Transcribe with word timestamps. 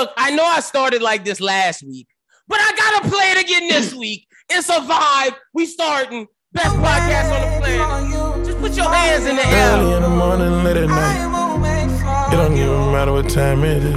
Look, 0.00 0.12
I 0.16 0.30
know 0.30 0.44
I 0.44 0.60
started 0.60 1.02
like 1.02 1.26
this 1.26 1.42
last 1.42 1.82
week, 1.82 2.08
but 2.48 2.58
I 2.58 2.72
gotta 2.74 3.10
play 3.10 3.32
it 3.32 3.44
again 3.44 3.68
this 3.68 3.92
week. 4.04 4.26
It's 4.48 4.70
a 4.70 4.80
vibe. 4.80 5.34
We 5.52 5.66
starting 5.66 6.26
best 6.54 6.74
podcast 6.76 7.30
on 7.34 7.40
the 7.42 7.58
planet. 7.60 8.46
Just 8.46 8.58
put 8.60 8.72
your 8.78 8.88
hands 8.88 9.26
in 9.26 9.36
the 9.36 9.46
air. 9.46 9.76
Early 9.76 9.96
in 9.96 10.02
the 10.02 10.08
morning, 10.08 10.64
late 10.64 10.78
at 10.78 10.88
night. 10.88 12.32
It 12.32 12.36
don't 12.36 12.56
even 12.56 12.92
matter 12.92 13.12
what 13.12 13.28
time 13.28 13.62
it 13.62 13.82
is. 13.82 13.92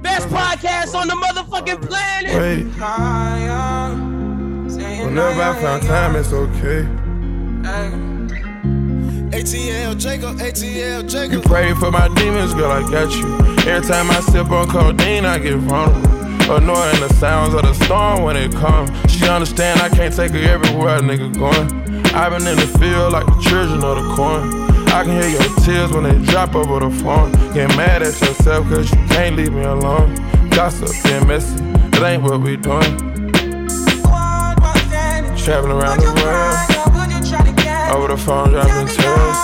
Best 0.00 0.28
podcast 0.28 0.94
on 0.98 1.08
the 1.08 1.16
motherfucking 1.16 1.86
planet. 1.86 2.32
Wait, 2.32 2.64
whenever 5.04 5.42
I 5.42 5.60
found 5.60 5.82
time, 5.82 6.16
it's 6.16 6.32
okay. 6.32 6.88
ATL 9.34 9.98
Jacob, 9.98 10.36
ATL 10.36 11.10
Jacob. 11.10 11.32
You 11.32 11.38
Jacob. 11.38 11.42
pray 11.42 11.74
for 11.74 11.90
my 11.90 12.06
demons, 12.14 12.54
girl, 12.54 12.70
I 12.70 12.88
got 12.88 13.12
you. 13.16 13.26
Every 13.68 13.84
time 13.84 14.08
I 14.08 14.20
sip 14.20 14.48
on 14.52 14.68
codeine, 14.68 15.24
I 15.24 15.38
get 15.38 15.56
vulnerable. 15.56 16.08
Annoying 16.54 17.00
the 17.00 17.12
sounds 17.18 17.52
of 17.52 17.62
the 17.62 17.74
storm 17.84 18.22
when 18.22 18.36
it 18.36 18.52
comes. 18.52 18.90
She 19.10 19.26
understand 19.26 19.80
I 19.80 19.88
can't 19.88 20.14
take 20.14 20.30
her 20.30 20.38
everywhere 20.38 20.98
a 20.98 21.00
nigga 21.00 21.36
going. 21.36 21.66
I've 22.14 22.30
been 22.30 22.46
in 22.46 22.56
the 22.60 22.78
field 22.78 23.12
like 23.12 23.26
the 23.26 23.40
children 23.42 23.82
of 23.82 23.96
the 23.96 24.14
corn. 24.14 24.54
I 24.90 25.02
can 25.02 25.20
hear 25.20 25.28
your 25.28 25.56
tears 25.64 25.90
when 25.90 26.04
they 26.04 26.30
drop 26.30 26.54
over 26.54 26.78
the 26.78 26.90
phone. 27.02 27.32
Get 27.52 27.76
mad 27.76 28.02
at 28.02 28.20
yourself 28.20 28.68
cause 28.68 28.88
you 28.88 28.98
can't 29.08 29.34
leave 29.34 29.52
me 29.52 29.64
alone. 29.64 30.14
Gossip 30.50 30.94
and 31.06 31.26
messy, 31.26 31.56
that 31.90 32.04
ain't 32.04 32.22
what 32.22 32.40
we 32.40 32.56
doing. 32.56 32.96
Traveling 35.36 35.72
around 35.72 35.98
the 35.98 36.22
world, 36.22 36.73
over 37.92 38.08
the 38.08 38.16
phone 38.16 38.50
dropping 38.50 38.86
tears. 38.88 39.38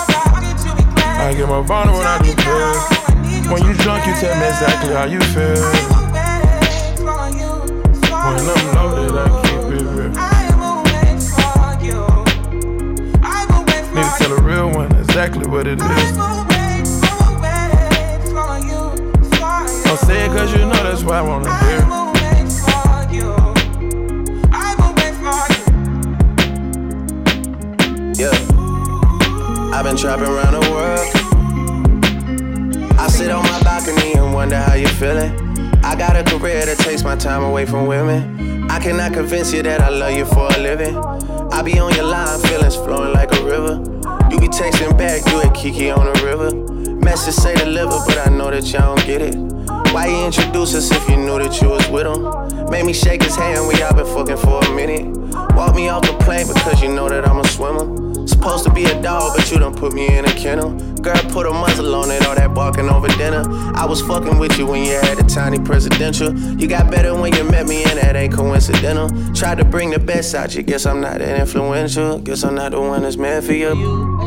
I 1.21 1.33
get 1.35 1.47
more 1.47 1.63
vulnerable 1.63 1.99
when 1.99 2.07
I 2.07 2.17
do 2.21 2.33
pills. 2.35 3.01
When 3.51 3.63
you 3.65 3.73
drunk, 3.75 4.05
you 4.07 4.13
tell 4.15 4.35
me 4.39 4.47
exactly 4.47 4.93
how 4.93 5.05
you 5.05 5.19
feel. 5.33 5.61
When 8.21 8.39
I'm 8.49 8.65
loaded, 8.75 9.17
I 9.17 9.19
keep 9.41 9.81
it 9.81 9.85
real. 9.97 10.11
Need 13.93 14.03
to 14.03 14.11
tell 14.17 14.31
a 14.31 14.41
real 14.41 14.69
one 14.71 14.91
exactly 14.95 15.47
what 15.47 15.67
it 15.67 15.79
is. 15.81 16.17
Don't 19.83 19.99
say 19.99 20.25
it 20.25 20.29
cause 20.29 20.51
you 20.53 20.59
know 20.59 20.83
that's 20.83 21.03
what 21.03 21.15
I 21.15 21.21
wanna 21.21 21.49
hear. 21.65 22.10
Yeah. 28.21 28.29
I've 29.73 29.83
been 29.83 29.97
trapping 29.97 30.27
around 30.27 30.53
the 30.53 30.69
world. 30.69 31.09
I 32.99 33.07
sit 33.07 33.31
on 33.31 33.41
my 33.41 33.63
balcony 33.63 34.13
and 34.13 34.31
wonder 34.31 34.57
how 34.57 34.75
you're 34.75 34.89
feeling. 34.89 35.31
I 35.83 35.95
got 35.95 36.15
a 36.15 36.23
career 36.23 36.63
that 36.67 36.77
takes 36.77 37.03
my 37.03 37.15
time 37.15 37.41
away 37.41 37.65
from 37.65 37.87
women. 37.87 38.69
I 38.69 38.77
cannot 38.77 39.13
convince 39.13 39.51
you 39.51 39.63
that 39.63 39.81
I 39.81 39.89
love 39.89 40.15
you 40.15 40.25
for 40.25 40.47
a 40.53 40.57
living. 40.59 40.95
I 41.51 41.63
be 41.63 41.79
on 41.79 41.95
your 41.95 42.03
line, 42.03 42.39
feelings 42.41 42.75
flowing 42.75 43.11
like 43.11 43.33
a 43.33 43.43
river. 43.43 43.81
You 44.29 44.39
be 44.39 44.49
texting 44.49 44.95
back, 44.99 45.25
you 45.31 45.41
at 45.41 45.55
Kiki 45.55 45.89
on 45.89 46.05
the 46.05 46.21
river. 46.23 46.53
Message 47.03 47.33
say 47.33 47.55
deliver, 47.55 47.97
but 48.05 48.27
I 48.27 48.29
know 48.29 48.51
that 48.51 48.71
y'all 48.71 48.95
don't 48.95 49.07
get 49.07 49.23
it. 49.23 49.33
Why 49.95 50.05
you 50.05 50.25
introduce 50.27 50.75
us 50.75 50.91
if 50.91 51.09
you 51.09 51.17
knew 51.17 51.39
that 51.39 51.59
you 51.59 51.69
was 51.69 51.89
with 51.89 52.05
him? 52.05 52.69
Made 52.69 52.85
me 52.85 52.93
shake 52.93 53.23
his 53.23 53.35
hand, 53.35 53.67
we 53.67 53.81
all 53.81 53.95
been 53.95 54.05
fucking 54.05 54.37
for 54.37 54.63
a 54.63 54.75
minute. 54.75 55.17
Walk 55.55 55.75
me 55.75 55.89
off 55.89 56.03
the 56.03 56.15
plane 56.23 56.45
because 56.47 56.83
you 56.83 56.93
know 56.93 57.09
that 57.09 57.27
I'm 57.27 57.39
a 57.39 57.47
swimmer. 57.47 58.10
Supposed 58.27 58.63
to 58.65 58.71
be 58.73 58.85
a 58.85 59.01
dog, 59.01 59.35
but 59.35 59.51
you 59.51 59.59
done 59.59 59.75
put 59.75 59.93
me 59.93 60.07
in 60.17 60.25
a 60.25 60.33
kennel. 60.33 60.71
Girl, 61.01 61.15
put 61.29 61.47
a 61.47 61.51
muzzle 61.51 61.95
on 61.95 62.11
it, 62.11 62.25
all 62.27 62.35
that 62.35 62.53
barking 62.53 62.89
over 62.89 63.07
dinner. 63.09 63.43
I 63.75 63.85
was 63.85 64.01
fucking 64.01 64.37
with 64.37 64.57
you 64.57 64.67
when 64.67 64.83
you 64.83 64.93
had 64.93 65.19
a 65.19 65.23
tiny 65.23 65.59
presidential. 65.59 66.33
You 66.37 66.67
got 66.67 66.91
better 66.91 67.13
when 67.19 67.33
you 67.33 67.43
met 67.43 67.67
me, 67.67 67.83
and 67.83 67.97
that 67.99 68.15
ain't 68.15 68.33
coincidental. 68.33 69.09
Tried 69.33 69.57
to 69.57 69.65
bring 69.65 69.89
the 69.89 69.99
best 69.99 70.35
out 70.35 70.55
you, 70.55 70.63
guess 70.63 70.85
I'm 70.85 71.01
not 71.01 71.19
that 71.19 71.39
influential. 71.39 72.19
Guess 72.19 72.43
I'm 72.43 72.55
not 72.55 72.71
the 72.71 72.81
one 72.81 73.01
that's 73.03 73.17
meant 73.17 73.45
for 73.45 73.53
you. 73.53 74.19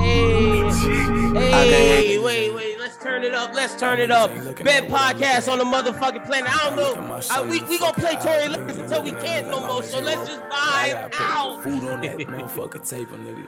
Hey, 1.34 1.70
hey, 1.70 2.18
wait, 2.18 2.54
wait. 2.54 2.78
Let's 2.78 2.96
turn 2.96 3.24
it 3.24 3.34
up. 3.34 3.54
Let's 3.54 3.74
turn 3.78 4.00
it 4.00 4.10
up. 4.10 4.30
Bed 4.62 4.88
podcast 4.88 5.50
on 5.50 5.58
the 5.58 5.64
motherfucking 5.64 6.26
planet. 6.26 6.50
I 6.50 6.70
don't 6.70 6.76
know. 6.76 7.20
Uh, 7.30 7.46
we 7.48 7.62
we 7.64 7.78
gonna 7.78 7.92
play 7.92 8.14
Tory 8.14 8.44
Lanez 8.44 8.78
until 8.78 9.02
we 9.02 9.12
can't 9.12 9.48
no 9.48 9.66
more. 9.66 9.82
So 9.82 10.00
let's 10.00 10.28
just 10.28 10.42
vibe 10.42 11.12
out. 11.18 11.62
Food 11.62 11.84
on 11.84 12.00
that 12.02 12.18
motherfucking 12.18 12.88
table, 12.88 13.16
nigga. 13.18 13.46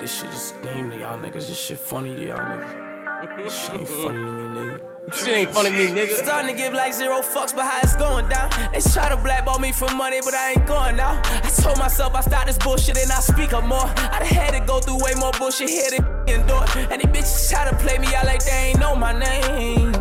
This 0.00 0.20
shit 0.20 0.30
is 0.30 0.54
game 0.62 0.90
to 0.90 0.96
y'all 0.96 1.18
niggas. 1.18 1.48
This 1.48 1.58
shit 1.58 1.76
funny 1.76 2.14
to 2.14 2.26
y'all 2.28 2.38
niggas. 2.38 3.42
This 3.42 3.64
shit 3.64 3.74
ain't 3.74 3.88
funny 3.88 4.18
to 4.18 4.32
me, 4.32 4.60
nigga. 4.60 5.12
Shit 5.12 5.28
ain't 5.28 5.50
funny 5.50 5.70
to 5.70 5.76
me, 5.76 5.86
nigga. 5.88 6.14
Starting 6.22 6.54
to 6.54 6.56
give 6.56 6.72
like 6.72 6.94
zero 6.94 7.20
fucks, 7.20 7.52
but 7.52 7.64
how 7.64 7.80
it's 7.82 7.96
going 7.96 8.28
down. 8.28 8.48
They 8.72 8.80
try 8.80 9.08
to 9.08 9.16
blackball 9.16 9.58
me 9.58 9.72
for 9.72 9.92
money, 9.96 10.20
but 10.24 10.34
I 10.34 10.52
ain't 10.52 10.66
going 10.66 10.94
now. 10.94 11.20
I 11.24 11.50
told 11.50 11.78
myself 11.78 12.14
I 12.14 12.20
start 12.20 12.46
this 12.46 12.58
bullshit 12.58 12.96
and 12.96 13.10
I 13.10 13.18
speak 13.18 13.52
up 13.52 13.64
more. 13.64 13.86
I'd 13.96 14.22
had 14.22 14.52
to 14.52 14.60
go 14.64 14.78
through 14.78 14.98
way 14.98 15.14
more 15.16 15.32
bullshit 15.32 15.68
here 15.68 15.90
than 15.90 16.06
endure. 16.28 16.64
And 16.92 17.02
these 17.02 17.10
bitches 17.10 17.50
try 17.50 17.68
to 17.68 17.76
play 17.78 17.98
me 17.98 18.14
out 18.14 18.24
like 18.26 18.44
they 18.44 18.70
ain't 18.70 18.78
know 18.78 18.94
my 18.94 19.12
name. 19.12 19.92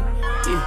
Yeah. 0.45 0.61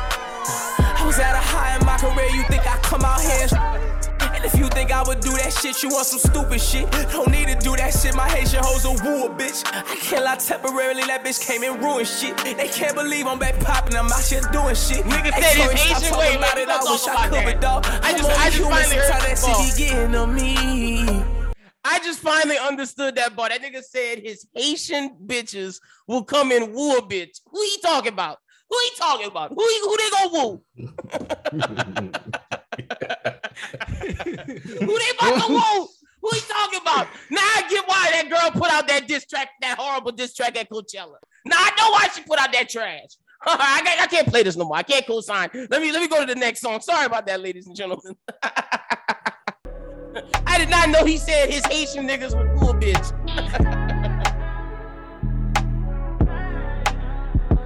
I 0.98 1.04
was 1.06 1.20
at 1.20 1.34
a 1.34 1.38
high 1.38 1.78
in 1.78 1.86
my 1.86 1.96
career, 1.98 2.28
you 2.34 2.42
think 2.48 2.66
I 2.66 2.76
come 2.78 3.02
out 3.02 3.20
here 3.20 3.46
and 3.46 4.00
and 4.40 4.52
if 4.52 4.58
you 4.58 4.68
think 4.68 4.90
I 4.90 5.02
would 5.02 5.20
do 5.20 5.30
that 5.32 5.52
shit, 5.52 5.82
you 5.82 5.90
want 5.90 6.06
some 6.06 6.18
stupid 6.18 6.60
shit. 6.60 6.90
Don't 7.12 7.30
need 7.30 7.48
to 7.48 7.54
do 7.56 7.76
that 7.76 7.92
shit, 7.92 8.14
my 8.14 8.28
Haitian 8.28 8.60
hoes 8.62 8.84
a 8.84 8.90
woo 8.90 9.26
a 9.26 9.30
bitch. 9.30 9.62
I 9.66 9.96
can't 9.96 10.24
lie 10.24 10.36
temporarily, 10.36 11.02
that 11.04 11.24
bitch 11.24 11.44
came 11.46 11.62
and 11.62 11.80
ruined 11.82 12.08
shit. 12.08 12.36
They 12.38 12.68
can't 12.68 12.94
believe 12.94 13.26
I'm 13.26 13.38
back 13.38 13.58
popping, 13.60 13.96
I'm 13.96 14.06
out 14.06 14.22
here 14.22 14.40
doing 14.52 14.74
shit. 14.74 15.04
Nigga 15.04 15.32
Hey, 15.32 15.42
said 15.42 15.56
sorry, 15.56 15.72
his 15.76 15.82
stop 15.82 16.02
Asian 16.02 16.18
way, 16.18 16.34
about 16.36 16.58
it, 16.58 16.66
don't 16.68 16.88
I 16.88 16.92
wish 16.92 17.04
talk 17.04 17.18
I 17.18 17.26
about 17.26 17.44
could, 17.44 17.52
but 17.52 17.60
dog. 17.60 17.86
I 18.02 18.12
just- 18.16 18.30
I 18.30 18.50
just 18.50 18.70
finally 18.70 18.96
heard 18.96 19.10
that 19.10 19.22
this 19.22 19.44
shit 19.44 19.76
be 19.76 19.84
getting 19.90 20.12
to 20.12 20.26
me. 20.26 21.24
I 21.84 21.98
just 22.00 22.20
finally 22.20 22.58
understood 22.58 23.14
that, 23.16 23.34
but 23.36 23.50
that 23.50 23.62
nigga 23.62 23.82
said 23.82 24.18
his 24.20 24.46
Haitian 24.54 25.16
bitches 25.26 25.80
will 26.06 26.24
come 26.24 26.52
and 26.52 26.74
woo 26.74 26.96
a 26.96 27.02
bitch. 27.02 27.40
Who 27.46 27.60
he 27.62 27.78
talking 27.82 28.12
about? 28.12 28.38
Who 28.68 28.76
he 28.84 28.90
talking 28.96 29.26
about? 29.26 29.50
Who 29.50 29.66
he, 29.66 29.80
who 29.80 29.96
they 29.96 30.10
gonna 30.10 30.32
woo? 30.32 32.10
Who 34.81 34.98
they 34.98 35.10
about 35.19 35.47
to 35.47 35.53
woo? 35.53 35.88
Who 36.22 36.28
he 36.34 36.41
talking 36.41 36.81
about? 36.82 37.09
Now 37.31 37.41
I 37.41 37.66
get 37.71 37.88
why 37.88 38.09
that 38.12 38.28
girl 38.28 38.50
put 38.60 38.71
out 38.71 38.87
that 38.88 39.09
diss 39.09 39.25
track, 39.26 39.48
that 39.62 39.78
horrible 39.78 40.12
diss 40.12 40.34
track 40.34 40.59
at 40.59 40.69
Coachella. 40.69 41.16
Now 41.47 41.56
I 41.56 41.70
know 41.78 41.91
why 41.91 42.09
she 42.15 42.22
put 42.22 42.38
out 42.38 42.53
that 42.53 42.69
trash. 42.69 43.16
I, 43.47 43.81
can't, 43.82 44.03
I 44.03 44.06
can't 44.06 44.28
play 44.28 44.43
this 44.43 44.56
no 44.56 44.66
more. 44.66 44.76
I 44.76 44.82
can't 44.82 45.06
co-sign. 45.06 45.49
Let 45.54 45.81
me 45.81 45.93
let 45.93 46.03
me 46.03 46.09
go 46.09 46.20
to 46.20 46.26
the 46.26 46.38
next 46.38 46.60
song. 46.60 46.81
Sorry 46.81 47.06
about 47.06 47.26
that, 47.26 47.41
ladies 47.41 47.66
and 47.66 47.75
gentlemen. 47.75 48.15
I 50.47 50.59
did 50.59 50.69
not 50.69 50.91
know 50.91 51.04
he 51.04 51.16
said 51.16 51.49
his 51.49 51.65
Haitian 51.66 52.06
niggas 52.06 52.37
were 52.37 52.54
cool, 52.59 52.75
bitch. 52.75 53.16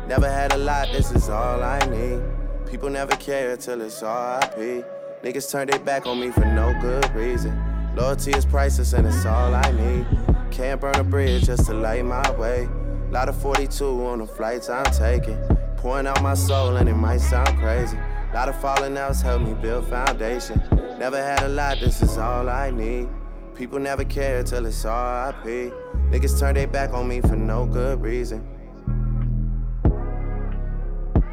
Never 0.06 0.31
had 0.31 0.53
a 0.53 0.59
lot, 0.59 0.88
this 0.93 1.10
is 1.12 1.28
all 1.28 1.62
I 1.62 1.78
need. 1.87 2.22
People 2.71 2.91
never 2.91 3.16
care 3.16 3.56
till 3.56 3.81
it's 3.81 4.03
RIP. 4.03 4.84
Niggas 5.24 5.50
turn 5.50 5.68
their 5.68 5.78
back 5.78 6.04
on 6.04 6.20
me 6.20 6.30
for 6.30 6.44
no 6.44 6.78
good 6.82 7.10
reason. 7.14 7.58
Loyalty 7.96 8.32
is 8.32 8.44
priceless 8.44 8.92
and 8.92 9.06
it's 9.06 9.24
all 9.24 9.54
I 9.54 9.70
need. 9.70 10.06
Can't 10.50 10.78
burn 10.78 10.96
a 10.96 11.02
bridge 11.02 11.46
just 11.46 11.64
to 11.64 11.72
light 11.72 12.04
my 12.04 12.30
way. 12.32 12.68
Lot 13.10 13.30
of 13.30 13.36
42 13.40 13.86
on 14.04 14.18
the 14.18 14.26
flights 14.26 14.68
I'm 14.68 14.84
taking. 14.92 15.38
Pouring 15.78 16.06
out 16.06 16.22
my 16.22 16.34
soul 16.34 16.76
and 16.76 16.90
it 16.90 16.94
might 16.94 17.22
sound 17.22 17.58
crazy. 17.58 17.96
Lot 18.34 18.50
of 18.50 18.60
falling 18.60 18.98
outs 18.98 19.22
help 19.22 19.40
me 19.40 19.54
build 19.54 19.88
foundation. 19.88 20.60
Never 20.98 21.16
had 21.16 21.42
a 21.42 21.48
lot, 21.48 21.80
this 21.80 22.02
is 22.02 22.18
all 22.18 22.50
I 22.50 22.70
need. 22.70 23.08
People 23.54 23.78
never 23.78 24.04
care 24.04 24.42
till 24.42 24.66
it's 24.66 24.84
RIP. 24.84 25.72
Niggas 26.12 26.38
turn 26.38 26.54
their 26.54 26.66
back 26.66 26.92
on 26.92 27.08
me 27.08 27.22
for 27.22 27.34
no 27.34 27.64
good 27.64 28.02
reason. 28.02 28.46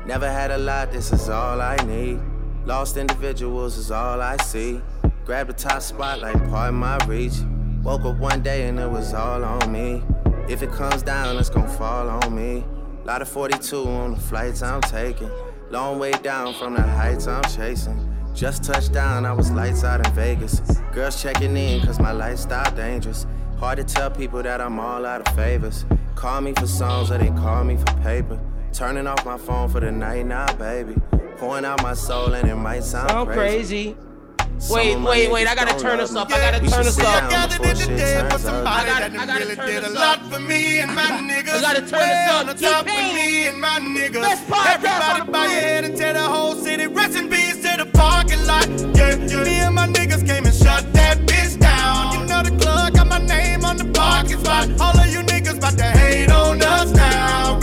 Never 0.05 0.31
had 0.31 0.51
a 0.51 0.57
lot, 0.57 0.93
this 0.93 1.11
is 1.11 1.27
all 1.27 1.59
I 1.59 1.75
need. 1.85 2.30
Lost 2.65 2.95
individuals 2.95 3.77
is 3.77 3.89
all 3.89 4.21
I 4.21 4.37
see. 4.37 4.81
Grab 5.25 5.47
the 5.47 5.53
top 5.53 5.81
spot 5.81 6.19
like 6.19 6.37
part 6.49 6.69
of 6.69 6.75
my 6.75 6.97
reach. 7.07 7.33
Woke 7.81 8.05
up 8.05 8.17
one 8.17 8.43
day 8.43 8.67
and 8.67 8.79
it 8.79 8.89
was 8.89 9.15
all 9.15 9.43
on 9.43 9.71
me. 9.71 10.03
If 10.47 10.61
it 10.61 10.71
comes 10.71 11.01
down, 11.01 11.37
it's 11.37 11.49
gonna 11.49 11.67
fall 11.67 12.07
on 12.07 12.35
me. 12.35 12.63
Lot 13.03 13.23
of 13.23 13.29
42 13.29 13.83
on 13.87 14.11
the 14.11 14.19
flights 14.19 14.61
I'm 14.61 14.81
taking. 14.81 15.31
Long 15.71 15.97
way 15.97 16.11
down 16.11 16.53
from 16.53 16.75
the 16.75 16.83
heights 16.83 17.25
I'm 17.25 17.43
chasing. 17.43 18.07
Just 18.35 18.63
touched 18.63 18.93
down, 18.93 19.25
I 19.25 19.33
was 19.33 19.49
lights 19.51 19.83
out 19.83 20.05
in 20.05 20.13
Vegas. 20.13 20.59
Girls 20.93 21.19
checking 21.19 21.57
in 21.57 21.81
cause 21.81 21.99
my 21.99 22.11
lifestyle 22.11 22.69
dangerous. 22.75 23.25
Hard 23.57 23.77
to 23.77 23.83
tell 23.83 24.11
people 24.11 24.43
that 24.43 24.61
I'm 24.61 24.79
all 24.79 25.03
out 25.05 25.27
of 25.27 25.35
favors. 25.35 25.85
Call 26.13 26.41
me 26.41 26.53
for 26.53 26.67
songs 26.67 27.09
or 27.09 27.17
they 27.17 27.29
call 27.29 27.63
me 27.63 27.77
for 27.77 27.93
paper. 28.01 28.39
Turning 28.71 29.07
off 29.07 29.25
my 29.25 29.37
phone 29.37 29.67
for 29.67 29.79
the 29.79 29.91
night 29.91 30.27
now, 30.27 30.53
baby. 30.53 30.95
Pouring 31.41 31.65
out 31.65 31.81
my 31.81 31.95
soul 31.95 32.35
and 32.35 32.47
it 32.47 32.55
might 32.55 32.83
sound, 32.83 33.09
Sound 33.09 33.29
crazy. 33.31 33.95
crazy. 33.95 34.71
Wait, 34.71 34.95
wait, 34.99 35.31
wait! 35.31 35.47
I 35.47 35.55
gotta 35.55 35.75
turn 35.79 35.97
this 35.97 36.15
up. 36.15 36.31
I 36.31 36.37
gotta 36.37 36.59
turn 36.69 36.83
this 36.85 36.99
up. 36.99 37.07
I 37.23 37.29
gathered 37.31 37.61
in 37.65 37.77
the 37.79 37.85
day 37.97 38.19
for 38.29 38.35
I 38.67 38.85
gotta- 38.85 39.09
that 39.09 39.19
I 39.19 39.25
gotta 39.25 39.55
turn 39.55 39.65
did 39.65 39.77
a 39.83 39.89
this 39.89 39.97
up. 39.97 40.19
for 40.31 40.39
me 40.39 40.79
and 40.81 40.93
my 40.93 41.01
niggas. 41.31 41.55
I 41.57 41.61
gotta 41.61 41.79
turn 41.81 42.07
this 42.07 42.29
up. 42.29 42.39
on 42.41 42.45
the 42.45 42.53
top 42.53 42.85
T-Pain. 42.85 43.09
for 43.09 43.15
me 43.15 43.47
and 43.47 43.59
my 43.59 43.79
niggas. 43.79 44.21
Best 44.21 44.47
podcast 44.47 45.09
on 45.09 45.21
Everybody 45.21 45.25
the 45.25 45.31
bow 45.31 45.41
your 45.45 45.61
head 45.61 45.83
and 45.85 45.97
tell 45.97 46.13
the 46.13 46.19
whole 46.19 46.53
city. 46.53 46.85
Rest 46.85 47.17
in 47.17 47.27
peace 47.27 47.55
to 47.55 47.83
the 47.83 47.89
parking 47.91 48.45
lot. 48.45 48.69
Yeah, 48.95 49.15
yeah. 49.15 49.43
Me 49.43 49.55
and 49.65 49.73
my 49.73 49.87
niggas 49.87 50.23
came 50.27 50.45
and 50.45 50.53
shut 50.53 50.93
that 50.93 51.17
bitch 51.25 51.59
down. 51.59 52.19
You 52.19 52.27
know 52.27 52.43
the 52.43 52.55
club 52.63 52.93
got 52.93 53.07
my 53.07 53.17
name 53.17 53.65
on 53.65 53.77
the 53.77 53.85
parking 53.85 54.37
spot. 54.37 54.69
All 54.79 54.95
of 54.95 55.07
you 55.11 55.21
niggas 55.21 55.57
about 55.57 55.75
to 55.79 55.85
hate 55.85 56.29
on 56.29 56.61
us 56.61 56.91
now. 56.91 57.59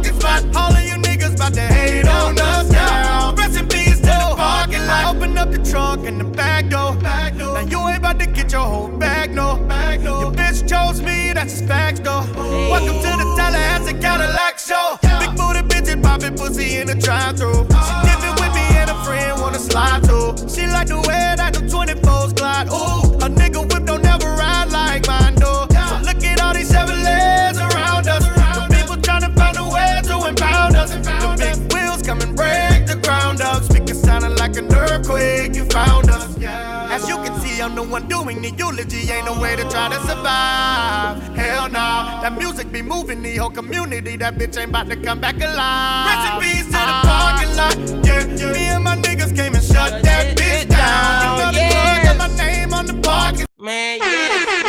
Parking 0.00 0.20
spot. 0.20 0.56
All 0.56 0.72
of 0.72 0.82
you 0.82 0.94
niggas 0.94 1.34
about 1.34 1.54
to 1.54 1.60
hate 1.60 2.06
on 2.06 2.38
us 2.38 2.70
now. 2.70 3.34
Rest 3.34 3.58
in 3.58 3.68
peace 3.68 3.98
to 4.00 4.06
the 4.06 4.28
oh. 4.30 4.34
parking 4.36 4.86
lot. 4.86 5.16
Open 5.16 5.36
up 5.36 5.50
the 5.50 5.58
trunk 5.58 6.06
and 6.06 6.20
the 6.20 6.24
back 6.24 6.68
door. 6.68 6.94
Now 6.96 7.60
you 7.60 7.88
ain't 7.88 7.98
about 7.98 8.18
to 8.20 8.26
get 8.26 8.52
your 8.52 8.62
whole 8.62 8.88
bag, 8.88 9.34
no. 9.34 9.56
Your 10.00 10.32
bitch 10.32 10.68
chose 10.68 11.00
me, 11.02 11.32
that's 11.32 11.52
just 11.52 11.66
facts, 11.66 12.00
though. 12.00 12.24
Welcome 12.70 12.96
to 12.96 13.10
the 13.20 13.34
Tallahassee 13.36 13.98
Cadillac 14.00 14.58
show. 14.58 14.98
Big 15.02 15.36
booty 15.36 15.62
bitches 15.68 16.02
popping 16.02 16.36
pussy 16.36 16.76
in 16.76 16.86
the 16.86 16.94
drive-thru. 16.94 17.52
She 17.52 17.68
uh. 17.74 18.02
dipping 18.02 18.34
with 18.42 18.54
me 18.54 18.66
and 18.80 18.90
a 18.90 19.04
friend 19.04 19.40
wanna 19.40 19.58
slide 19.58 20.02
too. 20.04 20.34
She 20.48 20.66
like 20.66 20.88
the 20.88 20.98
way 21.08 21.34
that 21.36 21.52
the 21.52 21.60
24s 21.60 22.34
glide. 22.34 22.68
Ooh, 22.68 23.09
like 34.50 34.64
an 34.64 34.74
earthquake. 34.74 35.54
You 35.54 35.64
found 35.66 36.10
us. 36.10 36.36
As 36.42 37.08
you 37.08 37.16
can 37.16 37.38
see, 37.40 37.62
I'm 37.62 37.74
the 37.74 37.82
one 37.82 38.08
doing 38.08 38.42
the 38.42 38.50
eulogy. 38.50 39.10
Ain't 39.10 39.26
no 39.26 39.40
way 39.40 39.56
to 39.56 39.62
try 39.70 39.88
to 39.88 40.00
survive. 40.00 41.22
Hell 41.36 41.68
no. 41.68 42.20
That 42.22 42.36
music 42.36 42.72
be 42.72 42.82
moving 42.82 43.22
the 43.22 43.36
whole 43.36 43.50
community. 43.50 44.16
That 44.16 44.34
bitch 44.36 44.58
ain't 44.58 44.70
about 44.70 44.88
to 44.88 44.96
come 44.96 45.20
back 45.20 45.36
alive. 45.36 46.42
In 46.42 46.64
to 46.64 46.72
the 46.72 46.96
parking 47.06 47.56
lot. 47.56 47.76
Yeah, 48.04 48.52
me 48.52 48.64
and 48.74 48.84
my 48.84 48.96
niggas 48.96 49.34
came 49.36 49.54
and 49.54 49.64
shut 49.64 50.02
that 50.02 50.36
bitch 50.36 50.68
down. 50.68 51.22
You 51.22 51.44
know 51.44 51.52
the 51.52 51.72
plug 51.72 52.02
got 52.04 52.16
my 52.18 52.36
name 52.36 52.74
on 52.74 52.86
the 52.86 52.94
parking 52.94 53.46
Man, 53.58 53.98
yeah. 54.00 54.59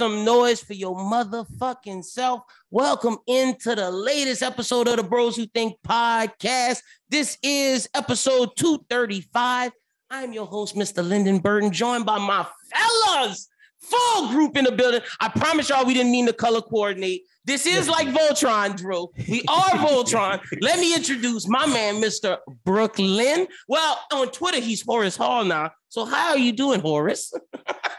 Some 0.00 0.24
noise 0.24 0.62
for 0.62 0.72
your 0.72 0.96
motherfucking 0.96 2.06
self. 2.06 2.44
Welcome 2.70 3.18
into 3.26 3.74
the 3.74 3.90
latest 3.90 4.42
episode 4.42 4.88
of 4.88 4.96
the 4.96 5.02
Bros 5.02 5.36
Who 5.36 5.44
Think 5.44 5.74
podcast. 5.86 6.78
This 7.10 7.36
is 7.42 7.86
episode 7.94 8.56
235. 8.56 9.72
I'm 10.08 10.32
your 10.32 10.46
host, 10.46 10.74
Mr. 10.74 11.06
Lyndon 11.06 11.38
Burton, 11.38 11.70
joined 11.70 12.06
by 12.06 12.16
my 12.16 12.46
fellas. 12.72 13.46
Full 13.78 14.28
group 14.28 14.56
in 14.56 14.64
the 14.64 14.72
building. 14.72 15.02
I 15.20 15.28
promise 15.28 15.68
y'all 15.68 15.84
we 15.84 15.92
didn't 15.92 16.12
mean 16.12 16.24
to 16.28 16.32
color 16.32 16.62
coordinate. 16.62 17.24
This 17.50 17.66
is 17.66 17.88
like 17.88 18.06
Voltron, 18.06 18.76
Drew. 18.76 19.08
We 19.28 19.42
are 19.48 19.70
Voltron. 19.70 20.40
Let 20.60 20.78
me 20.78 20.94
introduce 20.94 21.48
my 21.48 21.66
man, 21.66 21.96
Mr. 21.96 22.38
Brooklyn. 22.64 23.48
Well, 23.66 23.98
on 24.12 24.30
Twitter, 24.30 24.60
he's 24.60 24.82
Horace 24.82 25.16
Hall 25.16 25.44
now. 25.44 25.72
So 25.88 26.04
how 26.04 26.28
are 26.28 26.38
you 26.38 26.52
doing, 26.52 26.80
Horace? 26.80 27.32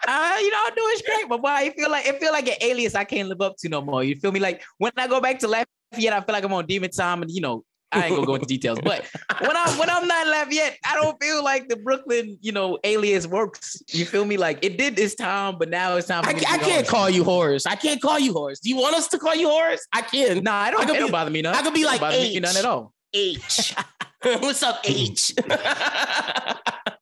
Uh, 0.07 0.35
you 0.41 0.49
know, 0.49 0.57
I'm 0.65 0.73
doing 0.75 0.95
great, 1.05 1.29
but 1.29 1.41
boy, 1.41 1.49
I 1.49 1.69
feel 1.69 1.89
like 1.89 2.05
it 2.07 2.19
feel 2.19 2.31
like 2.31 2.47
an 2.47 2.55
alias 2.59 2.95
I 2.95 3.03
can't 3.03 3.29
live 3.29 3.39
up 3.39 3.55
to 3.59 3.69
no 3.69 3.81
more. 3.81 4.03
You 4.03 4.15
feel 4.15 4.31
me? 4.31 4.39
Like 4.39 4.63
when 4.79 4.91
I 4.97 5.07
go 5.07 5.21
back 5.21 5.37
to 5.39 5.47
Lafayette, 5.47 6.11
I 6.11 6.21
feel 6.21 6.33
like 6.33 6.43
I'm 6.43 6.51
on 6.51 6.65
demon 6.65 6.89
time, 6.89 7.21
and 7.21 7.29
you 7.29 7.39
know, 7.39 7.63
I 7.93 8.05
ain't 8.05 8.15
gonna 8.15 8.25
go 8.27 8.35
into 8.35 8.47
details. 8.47 8.79
But 8.83 9.05
when 9.41 9.55
I'm 9.55 9.77
when 9.77 9.89
I'm 9.89 10.07
not 10.07 10.27
Lafayette, 10.27 10.77
I 10.85 10.95
don't 10.95 11.21
feel 11.21 11.43
like 11.43 11.67
the 11.69 11.75
Brooklyn, 11.75 12.37
you 12.41 12.51
know, 12.51 12.77
alias 12.83 13.27
works. 13.27 13.81
You 13.89 14.05
feel 14.05 14.25
me? 14.25 14.37
Like 14.37 14.63
it 14.63 14.77
did 14.77 14.95
this 14.95 15.15
time, 15.15 15.57
but 15.57 15.69
now 15.69 15.95
it's 15.97 16.07
time 16.07 16.23
for 16.23 16.29
I, 16.29 16.33
I 16.33 16.39
can't 16.39 16.61
Horace. 16.63 16.89
call 16.89 17.09
you 17.09 17.23
Horace. 17.23 17.65
I 17.65 17.75
can't 17.75 18.01
call 18.01 18.19
you 18.19 18.33
Horace. 18.33 18.59
Do 18.59 18.69
you 18.69 18.77
want 18.77 18.95
us 18.95 19.07
to 19.09 19.19
call 19.19 19.35
you 19.35 19.49
Horace? 19.49 19.85
I 19.93 20.01
can. 20.01 20.43
Nah, 20.43 20.51
I 20.53 20.67
I 20.67 20.71
don't, 20.71 20.85
could 20.87 20.95
it 20.95 20.99
don't 20.99 21.07
be- 21.07 21.11
bother 21.11 21.31
me 21.31 21.41
none. 21.41 21.53
I 21.55 21.61
could 21.61 21.73
be 21.73 21.81
It 21.81 21.85
like 21.85 22.01
bother 22.01 22.17
me 22.17 22.35
H. 22.37 22.41
none 22.41 22.57
at 22.57 22.65
all. 22.65 22.93
H. 23.13 23.75
What's 24.23 24.63
up, 24.63 24.79
H? 24.85 25.33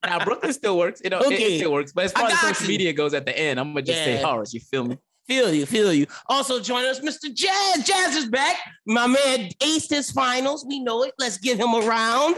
Now 0.04 0.24
Brooklyn 0.24 0.52
still 0.52 0.76
works. 0.76 1.00
You 1.04 1.10
know, 1.10 1.20
it- 1.20 1.26
Okay. 1.26 1.54
it, 1.56 1.58
still 1.58 1.72
works. 1.72 1.92
But 1.92 2.06
as 2.06 2.12
far 2.12 2.26
as 2.28 2.40
social 2.40 2.64
you. 2.64 2.68
media 2.68 2.92
goes 2.92 3.14
at 3.14 3.26
the 3.26 3.38
end, 3.38 3.60
I'm 3.60 3.68
gonna 3.68 3.82
just 3.82 4.02
say 4.02 4.20
Horace. 4.20 4.52
You 4.52 4.58
feel 4.60 4.84
me? 4.84 4.98
Feel 5.30 5.54
you, 5.54 5.64
feel 5.64 5.92
you. 5.92 6.08
Also 6.26 6.58
join 6.58 6.84
us, 6.86 6.98
Mr. 6.98 7.32
Jazz. 7.32 7.84
Jazz 7.84 8.16
is 8.16 8.28
back. 8.28 8.56
My 8.84 9.06
man 9.06 9.48
aced 9.60 9.88
his 9.90 10.10
finals. 10.10 10.66
We 10.66 10.80
know 10.80 11.04
it. 11.04 11.14
Let's 11.20 11.38
give 11.38 11.56
him 11.56 11.72
a 11.72 11.78
round. 11.82 12.34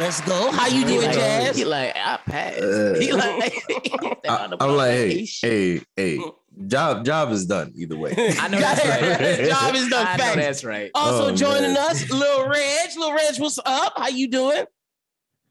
Let's 0.00 0.20
go. 0.22 0.50
How 0.50 0.66
you 0.66 0.78
He 0.80 0.84
doing, 0.84 1.06
like, 1.06 1.14
Jazz? 1.14 1.56
He 1.56 1.64
like 1.64 1.94
I 1.94 2.18
passed. 2.26 2.60
Uh, 2.60 2.94
he 2.98 3.12
like 3.12 3.54
I, 4.28 4.48
I'm 4.58 4.76
like, 4.76 4.90
hey, 4.90 5.28
hey, 5.40 5.80
hey, 5.94 6.18
job, 6.66 7.04
job 7.04 7.30
is 7.30 7.46
done 7.46 7.72
either 7.76 7.96
way. 7.96 8.10
I 8.40 8.48
know 8.48 8.58
that's 8.58 8.84
right. 8.84 9.48
Job 9.48 9.74
is 9.76 9.88
done. 9.88 10.06
I 10.08 10.16
know 10.16 10.34
that's 10.34 10.64
right. 10.64 10.90
Also 10.92 11.28
Oh, 11.28 11.36
joining 11.36 11.74
man. 11.74 11.90
us, 11.90 12.10
Lil 12.10 12.48
Reg. 12.48 12.90
Lil 12.96 13.12
Reg, 13.14 13.36
what's 13.38 13.60
up? 13.64 13.92
How 13.96 14.08
you 14.08 14.28
doing? 14.28 14.64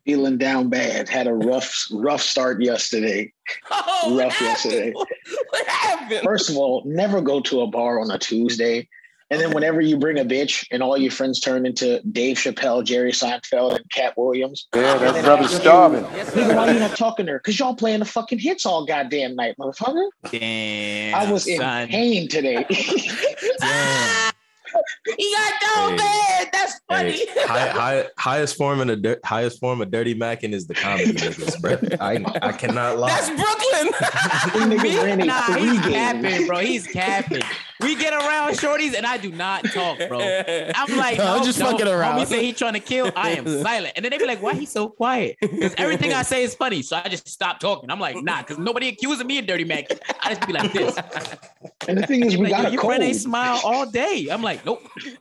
Feeling 0.06 0.38
down 0.38 0.70
bad. 0.70 1.10
Had 1.10 1.26
a 1.28 1.34
rough, 1.34 1.88
rough 1.92 2.22
start 2.22 2.62
yesterday. 2.62 3.32
Oh, 3.72 4.18
Rough 4.18 4.34
happened? 4.34 4.48
yesterday. 4.48 4.94
What 5.50 5.68
happened? 5.68 6.22
First 6.24 6.50
of 6.50 6.58
all, 6.58 6.84
never 6.86 7.22
go 7.22 7.42
to 7.42 7.62
a 7.62 7.68
bar 7.68 8.00
on 8.00 8.10
a 8.12 8.18
Tuesday. 8.18 8.88
And 9.32 9.42
then 9.42 9.52
whenever 9.54 9.82
you 9.82 9.98
bring 9.98 10.20
a 10.20 10.24
bitch 10.26 10.66
and 10.72 10.84
all 10.84 10.96
your 10.98 11.10
friends 11.12 11.40
turn 11.40 11.66
into 11.66 12.00
Dave 12.12 12.38
Chappelle, 12.38 12.84
Jerry 12.84 13.12
Seinfeld, 13.12 13.76
and 13.78 13.90
Katt 13.92 14.14
Williams. 14.18 14.68
Yeah, 14.76 14.98
that 15.00 15.14
then 15.16 15.24
brother's 15.26 15.48
after- 15.48 15.60
starving. 15.62 16.04
Nigga, 16.04 16.56
why 16.56 16.72
you 16.72 16.80
not 16.80 16.96
talking 16.96 17.26
to 17.26 17.32
her? 17.34 17.40
Because 17.40 17.58
y'all 17.58 17.74
playing 17.76 18.00
the 18.00 18.06
fucking 18.06 18.38
hits 18.38 18.68
all 18.68 18.86
goddamn 18.86 19.36
night, 19.36 19.56
motherfucker. 19.60 20.08
Damn. 20.32 21.16
I 21.16 21.32
was 21.32 21.48
in 21.48 21.60
pain 21.88 22.28
today. 22.28 22.66
Ah, 23.62 24.32
he 25.18 25.34
got 25.34 25.54
down 25.62 25.90
Hey. 25.92 25.98
bad. 25.98 26.50
That's 26.52 26.80
funny. 26.90 27.12
Hey, 27.12 27.44
high, 27.46 27.70
high, 27.70 28.06
highest 28.18 28.58
form 28.58 28.82
in 28.82 28.88
the 28.88 28.96
dir- 28.96 29.20
highest 29.24 29.60
form 29.60 29.82
of 29.82 29.92
dirty 29.92 30.16
macking 30.16 30.54
is 30.54 30.68
the 30.68 30.74
comedy 30.76 31.14
niggas, 31.14 31.60
bro. 31.62 31.78
I 32.00 32.24
I 32.42 32.52
cannot 32.52 32.98
lie. 32.98 33.10
That's 33.10 33.30
Brooklyn. 33.30 34.70
Them 34.70 34.78
niggas 34.78 35.04
ran 35.04 35.22
a 35.22 35.26
Nah, 35.26 35.54
he's 35.58 35.80
game. 35.82 35.92
capping, 35.92 36.48
bro. 36.48 36.60
He's 36.60 36.88
capping. 36.88 37.42
We 37.82 37.96
get 37.96 38.14
around 38.14 38.54
shorties 38.54 38.96
and 38.96 39.06
I 39.06 39.18
do 39.18 39.32
not 39.32 39.66
talk, 39.66 39.98
bro. 40.08 40.20
I'm 40.20 40.98
like, 40.98 41.18
No, 41.18 41.26
no, 41.26 41.36
I'm 41.38 41.44
just 41.44 41.60
no. 41.60 41.72
fucking 41.72 41.88
around. 41.88 42.20
Homie 42.20 42.26
say 42.28 42.44
he 42.46 42.54
trying 42.54 42.74
to 42.74 42.80
kill. 42.80 43.12
I 43.16 43.32
am 43.32 43.46
silent. 43.62 43.94
And 43.96 44.06
then 44.06 44.12
they 44.12 44.18
be 44.18 44.26
like, 44.26 44.42
why 44.42 44.54
he 44.54 44.66
so 44.66 44.88
quiet? 44.88 45.36
Because 45.42 45.74
everything 45.78 46.14
I 46.14 46.22
say 46.22 46.44
is 46.44 46.56
funny. 46.56 46.82
So 46.82 46.96
I 47.04 47.10
just 47.10 47.28
stop 47.28 47.60
talking. 47.60 47.92
I'm 47.92 48.00
like, 48.00 48.16
nah, 48.24 48.40
because 48.42 48.58
nobody 48.60 48.88
accusing 48.88 49.28
me 49.28 49.40
of 49.40 49.48
dirty 49.48 49.66
Mac. 49.66 49.88
I 50.24 50.34
just 50.34 50.48
be 50.48 50.54
like 50.54 50.72
this. 50.72 50.96
And 51.88 51.98
the 51.98 52.08
thing 52.08 52.24
is, 52.26 52.38
we 52.38 52.44
Like, 52.48 52.52
got 52.52 52.64
yo, 52.64 52.70
a 52.70 52.72
your 52.72 52.82
code. 52.82 52.90
friend 52.90 53.04
ain't 53.04 53.18
smile 53.18 53.60
all 53.64 53.86
day. 53.86 54.28
I'm 54.32 54.42
like, 54.42 54.66
nope. 54.66 54.82
And 55.02 55.18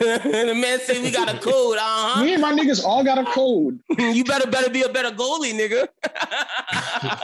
the 0.48 0.54
man 0.54 0.80
said 0.80 1.02
we 1.02 1.10
got 1.10 1.28
a 1.32 1.38
code. 1.38 1.76
Uh 1.76 1.80
huh. 1.82 2.24
Me 2.24 2.32
and 2.32 2.42
my 2.42 2.52
niggas 2.52 2.82
all 2.84 3.04
got 3.04 3.18
a 3.18 3.24
code. 3.24 3.78
You 3.98 4.24
better 4.24 4.50
better 4.50 4.70
be 4.70 4.82
a 4.82 4.88
better 4.88 5.10
goalie, 5.10 5.52
nigga. 5.52 5.88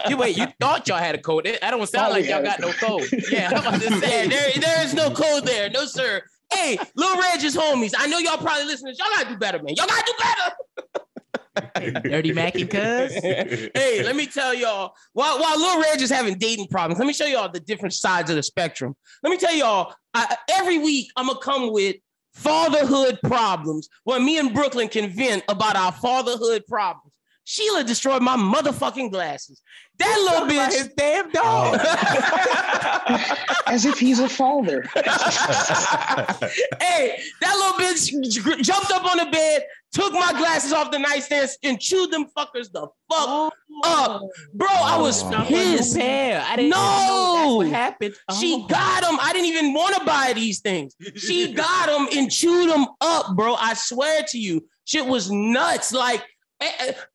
You 0.09 0.17
wait, 0.17 0.37
you 0.37 0.47
thought 0.61 0.87
y'all 0.89 0.99
had 0.99 1.15
a 1.15 1.19
code. 1.19 1.47
I 1.63 1.71
don't 1.71 1.87
sound 1.89 2.13
Thought 2.13 2.15
we 2.17 2.21
like 2.23 2.31
y'all 2.31 2.43
got 2.43 2.61
no 2.61 2.73
code. 2.73 3.09
Yeah, 3.31 3.51
I'm 3.51 3.57
about 3.67 3.81
to 3.81 4.01
say. 4.01 4.27
There, 4.43 4.61
there 4.61 4.85
is 4.85 4.95
no 4.95 5.11
code 5.11 5.45
there. 5.45 5.71
No, 5.71 5.85
sir. 5.85 6.23
Hey, 6.53 6.79
Lil 6.97 7.19
Reg 7.19 7.43
is 7.43 7.57
homies. 7.57 7.93
I 7.97 8.07
know 8.07 8.19
y'all 8.19 8.37
probably 8.37 8.65
listening. 8.65 8.95
Y'all 8.99 9.09
gotta 9.15 9.29
do 9.29 9.37
better, 9.39 9.63
man. 9.63 9.75
Y'all 9.77 9.87
gotta 9.87 10.05
do 10.07 10.13
better. 10.23 10.55
Dirty 12.09 12.33
Mackie, 12.33 12.67
cuz. 12.67 13.13
hey, 13.15 14.03
let 14.03 14.17
me 14.17 14.27
tell 14.27 14.55
y'all, 14.55 14.95
while, 15.13 15.39
while 15.39 15.59
Lil 15.59 15.83
Reg 15.83 16.01
is 16.01 16.11
having 16.11 16.39
dating 16.39 16.69
problems, 16.69 16.99
let 16.99 17.07
me 17.07 17.13
show 17.13 17.27
y'all 17.27 17.51
the 17.51 17.61
different 17.61 17.95
sides 17.95 18.31
of 18.31 18.37
the 18.37 18.43
spectrum. 18.43 18.95
Let 19.23 19.31
me 19.31 19.37
tell 19.37 19.55
y'all, 19.55 19.95
I, 20.15 20.37
every 20.51 20.79
week 20.79 21.11
I'm 21.17 21.27
gonna 21.27 21.39
come 21.41 21.73
with 21.73 21.97
fatherhood 22.35 23.19
problems 23.25 23.89
where 24.05 24.21
me 24.21 24.39
and 24.39 24.55
Brooklyn 24.55 24.89
can 24.89 25.11
vent 25.11 25.45
about 25.49 25.77
our 25.77 25.93
fatherhood 25.93 26.67
problems. 26.67 27.12
Sheila 27.45 27.85
destroyed 27.85 28.23
my 28.23 28.37
motherfucking 28.37 29.11
glasses. 29.11 29.61
That 29.99 30.17
little 30.31 30.47
bitch. 30.49 30.73
His 30.73 30.89
damn 30.97 31.31
dog. 31.31 31.79
Oh. 31.83 33.37
As 33.67 33.85
if 33.85 33.99
he's 33.99 34.21
a 34.21 34.29
father. 34.29 34.83
hey, 34.95 35.03
that 37.41 37.55
little 37.57 37.79
bitch 37.79 38.63
jumped 38.63 38.91
up 38.91 39.05
on 39.05 39.19
the 39.19 39.27
bed, 39.31 39.65
took 39.93 40.13
my 40.13 40.33
glasses 40.33 40.73
off 40.73 40.91
the 40.91 40.99
nightstand, 40.99 41.51
and 41.63 41.81
chewed 41.81 42.11
them 42.11 42.27
fuckers 42.37 42.71
the 42.73 42.83
fuck 42.83 42.91
oh. 43.11 43.51
up. 43.85 44.23
Bro, 44.55 44.69
I 44.71 44.99
was 44.99 45.23
oh. 45.25 45.31
Stop 45.31 45.47
pissed. 45.47 45.95
a 45.95 45.99
new 45.99 46.05
pair. 46.05 46.45
I 46.47 46.57
didn't 46.57 46.71
No. 46.71 46.77
know 46.77 47.35
that's 47.37 47.55
what 47.57 47.67
happened. 47.69 48.15
She 48.41 48.63
Oh. 48.65 48.67
got 48.69 49.03
them. 49.03 49.19
I 49.21 49.33
didn't 49.33 49.47
even 49.49 49.73
want 49.75 49.97
to 49.97 50.05
buy 50.05 50.33
these 50.35 50.61
things. 50.61 50.95
She 51.17 51.53
got 51.53 51.87
them 51.87 52.09
and 52.17 52.31
chewed 52.31 52.71
them 52.71 52.87
up, 53.01 53.35
bro. 53.37 53.55
I 53.55 53.75
swear 53.75 54.23
to 54.29 54.39
you, 54.39 54.67
shit 54.85 55.07
was 55.07 55.31
nuts. 55.31 55.93
Like, 55.93 56.23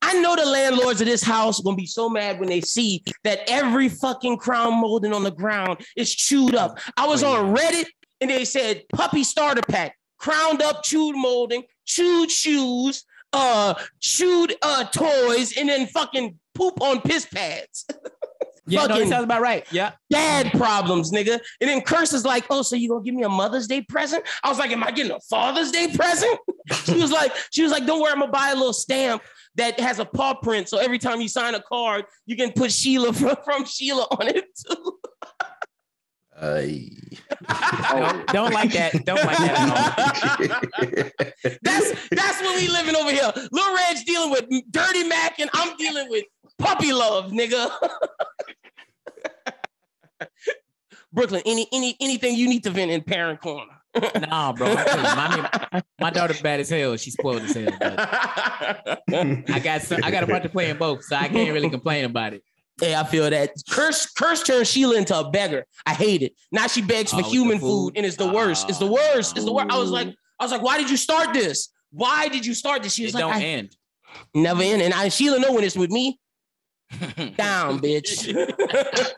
I 0.02 0.20
know 0.20 0.36
the 0.36 0.46
landlords 0.46 1.00
of 1.00 1.06
this 1.06 1.22
house 1.22 1.60
gonna 1.60 1.76
be 1.76 1.86
so 1.86 2.08
mad 2.08 2.40
when 2.40 2.48
they 2.48 2.60
see 2.60 3.02
that 3.24 3.40
every 3.48 3.88
fucking 3.88 4.38
crown 4.38 4.80
molding 4.80 5.12
on 5.12 5.22
the 5.22 5.30
ground 5.30 5.80
is 5.96 6.14
chewed 6.14 6.54
up. 6.54 6.78
I 6.96 7.06
was 7.06 7.22
on 7.22 7.54
Reddit 7.54 7.86
and 8.20 8.30
they 8.30 8.44
said 8.44 8.84
puppy 8.92 9.24
starter 9.24 9.62
pack, 9.68 9.96
crowned 10.18 10.62
up 10.62 10.82
chewed 10.82 11.16
molding, 11.16 11.64
chewed 11.84 12.30
shoes, 12.30 13.04
uh, 13.32 13.74
chewed 14.00 14.54
uh 14.62 14.84
toys, 14.84 15.56
and 15.56 15.68
then 15.68 15.86
fucking 15.86 16.38
poop 16.54 16.80
on 16.80 17.00
piss 17.00 17.26
pads. 17.26 17.86
Yeah, 18.68 18.86
no, 18.86 18.98
that 18.98 19.08
sounds 19.08 19.24
about 19.24 19.40
right. 19.40 19.66
Yeah. 19.70 19.92
Dad 20.10 20.52
problems, 20.52 21.10
nigga. 21.10 21.40
And 21.60 21.68
then 21.68 21.80
Curse 21.80 22.12
is 22.12 22.24
like, 22.24 22.44
oh, 22.50 22.62
so 22.62 22.76
you 22.76 22.88
gonna 22.88 23.04
give 23.04 23.14
me 23.14 23.22
a 23.22 23.28
Mother's 23.28 23.66
Day 23.66 23.82
present? 23.82 24.24
I 24.42 24.48
was 24.48 24.58
like, 24.58 24.70
am 24.70 24.84
I 24.84 24.90
getting 24.90 25.12
a 25.12 25.20
Father's 25.20 25.70
Day 25.70 25.88
present? 25.94 26.38
she 26.84 26.94
was 26.94 27.10
like, 27.10 27.32
she 27.50 27.62
was 27.62 27.72
like, 27.72 27.86
don't 27.86 28.00
worry, 28.00 28.12
I'm 28.12 28.20
gonna 28.20 28.32
buy 28.32 28.50
a 28.50 28.54
little 28.54 28.72
stamp 28.72 29.22
that 29.56 29.78
has 29.80 29.98
a 29.98 30.04
paw 30.04 30.34
print. 30.34 30.68
So 30.68 30.78
every 30.78 30.98
time 30.98 31.20
you 31.20 31.28
sign 31.28 31.54
a 31.54 31.62
card, 31.62 32.04
you 32.26 32.36
can 32.36 32.52
put 32.52 32.72
Sheila 32.72 33.12
from, 33.14 33.36
from 33.44 33.64
Sheila 33.64 34.06
on 34.10 34.28
it 34.28 34.46
too. 34.66 34.98
Ay. 36.40 36.90
Don't, 37.90 38.26
don't 38.28 38.52
like 38.52 38.72
that. 38.72 39.04
Don't 39.04 39.24
like 39.24 39.38
that 39.38 39.58
at 39.58 40.50
all. 40.54 40.98
That's 41.62 42.08
that's 42.10 42.40
what 42.42 42.60
we 42.60 42.68
living 42.68 42.94
over 42.94 43.10
here. 43.10 43.32
Lil 43.50 43.74
Red's 43.74 44.04
dealing 44.04 44.30
with 44.30 44.46
Dirty 44.70 45.04
Mac, 45.04 45.40
and 45.40 45.50
I'm 45.52 45.76
dealing 45.76 46.08
with 46.10 46.24
puppy 46.58 46.92
love, 46.92 47.30
nigga. 47.32 47.70
Brooklyn, 51.12 51.42
any 51.46 51.66
any 51.72 51.96
anything 52.00 52.36
you 52.36 52.48
need 52.48 52.64
to 52.64 52.70
vent 52.70 52.90
in 52.90 53.02
parent 53.02 53.40
corner. 53.40 53.72
Nah, 54.28 54.52
bro. 54.52 54.66
I'm 54.76 55.38
you, 55.38 55.42
My, 55.72 55.82
my 56.00 56.10
daughter 56.10 56.34
bad 56.42 56.60
as 56.60 56.68
hell. 56.68 56.96
She 56.96 57.10
spoiled 57.10 57.42
as 57.42 57.54
hell. 57.54 57.72
I 57.80 59.60
got 59.62 59.82
some, 59.82 60.00
I 60.04 60.10
got 60.10 60.22
a 60.22 60.26
bunch 60.26 60.42
to 60.44 60.48
play 60.50 60.70
in 60.70 60.76
both, 60.76 61.04
so 61.04 61.16
I 61.16 61.28
can't 61.28 61.52
really 61.52 61.70
complain 61.70 62.04
about 62.04 62.34
it. 62.34 62.42
Hey, 62.78 62.94
I 62.94 63.02
feel 63.04 63.28
that. 63.28 63.50
Curse, 63.70 64.06
curse 64.12 64.42
turned 64.44 64.68
Sheila 64.68 64.98
into 64.98 65.18
a 65.18 65.28
beggar. 65.30 65.64
I 65.84 65.94
hate 65.94 66.22
it. 66.22 66.34
Now 66.52 66.68
she 66.68 66.80
begs 66.82 67.12
Oh, 67.12 67.16
for 67.16 67.22
with 67.24 67.32
human 67.32 67.58
food. 67.58 67.66
food? 67.66 67.92
and 67.96 68.06
it's 68.06 68.16
the 68.16 68.28
worst. 68.30 68.68
It's 68.68 68.78
the 68.78 68.86
oh, 68.86 68.92
worst. 68.92 69.36
It's 69.36 69.46
the 69.46 69.52
worst. 69.52 69.68
I 69.70 69.78
was 69.78 69.90
like, 69.90 70.14
I 70.38 70.44
was 70.44 70.52
like, 70.52 70.62
why 70.62 70.78
did 70.78 70.88
you 70.90 70.96
start 70.96 71.32
this? 71.32 71.70
Why 71.90 72.28
did 72.28 72.46
you 72.46 72.54
start 72.54 72.82
this? 72.84 72.94
She 72.94 73.04
was 73.04 73.14
It 73.14 73.16
like, 73.16 73.24
don't 73.24 73.32
I 73.42 73.44
end. 73.44 73.76
never 74.34 74.62
end. 74.62 74.82
And 74.82 74.94
I, 74.94 75.08
Sheila 75.08 75.40
know 75.40 75.52
when 75.54 75.64
it's 75.64 75.76
with 75.76 75.90
me. 75.90 76.20
Down, 77.36 77.78
bitch. 77.82 78.28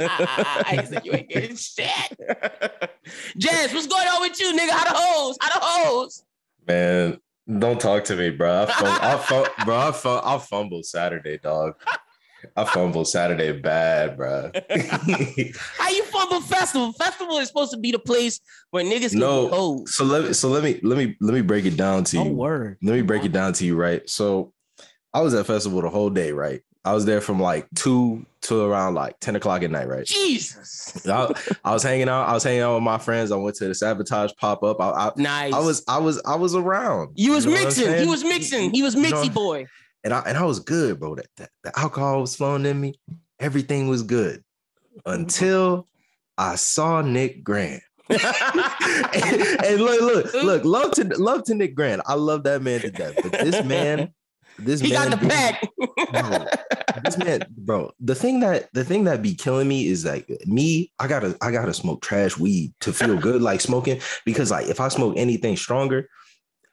I 0.00 0.84
said 0.88 1.04
you 1.04 1.12
ain't 1.14 1.28
getting 1.28 1.56
shit. 1.56 1.88
Jazz, 3.38 3.72
what's 3.72 3.86
going 3.86 4.08
on 4.08 4.20
with 4.22 4.40
you, 4.40 4.52
nigga? 4.56 4.70
How 4.70 4.84
the 4.84 4.98
hoes? 4.98 5.36
How 5.40 5.58
the 5.58 5.64
hoes? 5.64 6.24
Man, 6.66 7.18
don't 7.58 7.80
talk 7.80 8.04
to 8.04 8.16
me, 8.16 8.30
bro. 8.30 8.62
I, 8.62 8.66
fum- 8.66 8.98
I 9.00 9.16
fum- 9.18 9.64
bro, 9.64 9.76
I, 9.76 9.92
fum- 9.92 10.20
I 10.24 10.38
fumbled 10.38 10.84
Saturday, 10.86 11.38
dog. 11.38 11.74
I 12.56 12.64
fumbled 12.64 13.06
Saturday 13.06 13.52
bad, 13.52 14.16
bro. 14.16 14.50
How 14.70 15.90
you 15.90 16.04
fumble 16.04 16.40
festival? 16.40 16.92
Festival 16.94 17.38
is 17.38 17.48
supposed 17.48 17.70
to 17.72 17.78
be 17.78 17.92
the 17.92 17.98
place 17.98 18.40
where 18.70 18.82
niggas 18.84 19.10
can 19.10 19.18
No. 19.20 19.46
be 19.46 19.54
hoes. 19.54 19.94
so 19.94 20.04
let 20.04 20.24
me, 20.24 20.32
so 20.32 20.48
let 20.48 20.64
me, 20.64 20.80
let 20.82 20.96
me, 20.98 21.16
let 21.20 21.34
me 21.34 21.42
break 21.42 21.66
it 21.66 21.76
down 21.76 22.04
to 22.04 22.18
you. 22.18 22.32
Word. 22.32 22.78
Let 22.82 22.94
me 22.94 23.02
break 23.02 23.24
it 23.24 23.32
down 23.32 23.52
to 23.54 23.64
you, 23.66 23.76
right? 23.76 24.08
So 24.08 24.54
I 25.12 25.20
was 25.20 25.34
at 25.34 25.46
festival 25.46 25.82
the 25.82 25.90
whole 25.90 26.10
day, 26.10 26.32
right? 26.32 26.62
I 26.84 26.92
was 26.94 27.04
there 27.04 27.20
from 27.20 27.38
like 27.40 27.66
two 27.74 28.24
to 28.42 28.62
around 28.62 28.94
like 28.94 29.20
10 29.20 29.36
o'clock 29.36 29.62
at 29.62 29.70
night, 29.70 29.86
right? 29.86 30.06
Jesus. 30.06 31.06
I, 31.06 31.32
I 31.62 31.72
was 31.72 31.82
hanging 31.82 32.08
out, 32.08 32.26
I 32.28 32.32
was 32.32 32.42
hanging 32.42 32.62
out 32.62 32.74
with 32.74 32.82
my 32.82 32.96
friends. 32.96 33.30
I 33.32 33.36
went 33.36 33.56
to 33.56 33.68
the 33.68 33.74
sabotage 33.74 34.32
pop-up. 34.38 34.80
I, 34.80 34.90
I, 34.90 35.10
Nice. 35.16 35.52
I 35.52 35.58
was, 35.58 35.84
I 35.88 35.98
was, 35.98 36.22
I 36.26 36.36
was 36.36 36.54
around. 36.54 37.10
You 37.16 37.32
was 37.32 37.44
know 37.44 37.52
mixing. 37.52 37.98
He 37.98 38.06
was 38.06 38.24
mixing. 38.24 38.72
He 38.72 38.82
was 38.82 38.94
You 38.94 39.02
know- 39.02 39.10
mixy 39.22 39.32
boy. 39.32 39.66
and 40.04 40.14
I 40.14 40.20
and 40.26 40.38
I 40.38 40.44
was 40.44 40.60
good, 40.60 40.98
bro. 40.98 41.16
That, 41.16 41.26
that 41.36 41.50
the 41.64 41.78
alcohol 41.78 42.22
was 42.22 42.34
flowing 42.34 42.64
in 42.64 42.80
me. 42.80 42.98
Everything 43.38 43.88
was 43.88 44.02
good 44.02 44.42
until 45.04 45.86
I 46.38 46.54
saw 46.56 47.02
Nick 47.02 47.44
Grant. 47.44 47.82
and, 48.10 48.20
and 49.64 49.80
look, 49.80 50.00
look, 50.00 50.34
look, 50.34 50.64
love 50.64 50.90
to 50.92 51.04
love 51.18 51.44
to 51.44 51.54
Nick 51.54 51.74
Grant. 51.74 52.02
I 52.06 52.14
love 52.14 52.44
that 52.44 52.62
man 52.62 52.80
to 52.80 52.90
death. 52.90 53.14
But 53.22 53.32
this 53.32 53.64
man, 53.64 54.12
this 54.64 54.80
He 54.80 54.92
man, 54.92 55.10
got 55.10 55.20
the 55.20 55.28
pack. 55.28 57.02
this 57.04 57.18
man, 57.18 57.42
bro. 57.56 57.90
The 58.00 58.14
thing 58.14 58.40
that 58.40 58.68
the 58.72 58.84
thing 58.84 59.04
that 59.04 59.22
be 59.22 59.34
killing 59.34 59.68
me 59.68 59.86
is 59.86 60.04
like 60.04 60.30
me. 60.46 60.92
I 60.98 61.06
gotta 61.06 61.36
I 61.40 61.50
gotta 61.50 61.74
smoke 61.74 62.02
trash 62.02 62.38
weed 62.38 62.72
to 62.80 62.92
feel 62.92 63.16
good, 63.20 63.42
like 63.42 63.60
smoking. 63.60 64.00
Because 64.24 64.50
like 64.50 64.68
if 64.68 64.80
I 64.80 64.88
smoke 64.88 65.14
anything 65.16 65.56
stronger, 65.56 66.08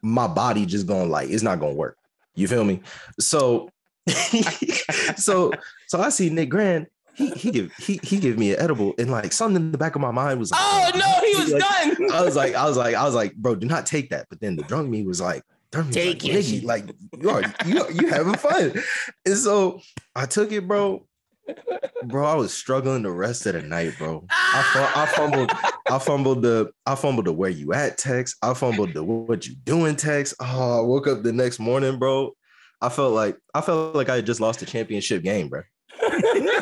my 0.01 0.27
body 0.27 0.65
just 0.65 0.88
gonna 0.88 1.06
like 1.06 1.29
it's 1.29 1.44
not 1.44 1.60
gonna 1.60 1.74
work. 1.74 1.98
You 2.36 2.48
feel 2.48 2.63
me? 2.63 2.82
So, 3.20 3.70
so, 5.17 5.51
so 5.88 6.00
I 6.00 6.10
see 6.10 6.29
Nick 6.29 6.50
Grant. 6.50 6.88
He 7.15 7.32
he 7.32 7.50
give 7.50 7.74
he 7.77 8.00
he 8.03 8.20
give 8.20 8.38
me 8.38 8.53
an 8.53 8.60
edible, 8.60 8.94
and 9.00 9.10
like 9.10 9.34
something 9.34 9.56
in 9.56 9.72
the 9.72 9.77
back 9.77 9.96
of 9.96 10.01
my 10.01 10.12
mind 10.12 10.39
was 10.39 10.51
like, 10.51 10.62
Oh 10.63 10.91
no, 10.94 11.27
he 11.27 11.41
was 11.41 11.51
Like, 11.51 11.62
done. 11.62 12.12
I 12.12 12.22
was 12.22 12.36
like, 12.36 12.53
I 12.53 12.65
was 12.67 12.77
like, 12.77 12.94
I 12.94 13.03
was 13.06 13.15
like, 13.15 13.34
bro, 13.36 13.56
do 13.56 13.65
not 13.65 13.88
take 13.88 14.12
that. 14.12 14.27
But 14.29 14.39
then 14.39 14.56
the 14.56 14.62
drunk 14.63 14.88
me 14.88 15.01
was 15.03 15.20
like, 15.20 15.41
me 15.76 15.92
Take 15.92 16.24
like, 16.24 16.34
it. 16.34 16.64
Like 16.64 16.96
you 17.20 17.30
are 17.30 17.44
you 17.66 17.86
you 17.94 18.08
having 18.08 18.36
fun. 18.36 18.74
And 19.26 19.38
so 19.38 19.82
I 20.16 20.26
took 20.26 20.52
it, 20.52 20.68
bro. 20.68 21.06
Bro, 22.04 22.26
I 22.26 22.36
was 22.36 22.54
struggling 22.54 23.04
the 23.04 23.12
rest 23.12 23.46
of 23.46 23.54
the 23.54 23.62
night, 23.62 23.98
bro. 23.98 24.26
I, 24.30 24.92
I 24.96 25.06
fumbled, 25.06 25.52
I 25.90 25.98
fumbled 25.98 26.42
the, 26.42 26.72
I 26.86 26.96
fumbled 26.96 27.26
the 27.26 27.32
where 27.32 27.50
you 27.50 27.74
at 27.74 27.98
text. 27.98 28.36
I 28.42 28.54
fumbled 28.54 28.94
the 28.94 29.04
what 29.04 29.48
you 29.48 29.56
doing 29.56 29.96
text. 29.96 30.36
Oh, 30.42 30.80
I 30.80 30.82
woke 30.82 31.08
up 31.08 31.24
the 31.24 31.32
next 31.32 31.60
morning, 31.60 32.00
bro. 32.00 32.34
I 32.82 32.90
felt 32.90 33.14
like 33.14 33.38
I 33.54 33.62
felt 33.62 33.96
like 33.96 34.10
I 34.10 34.18
had 34.18 34.26
just 34.26 34.42
lost 34.42 34.62
a 34.62 34.66
championship 34.66 35.24
game, 35.24 35.48
bro. 35.48 35.62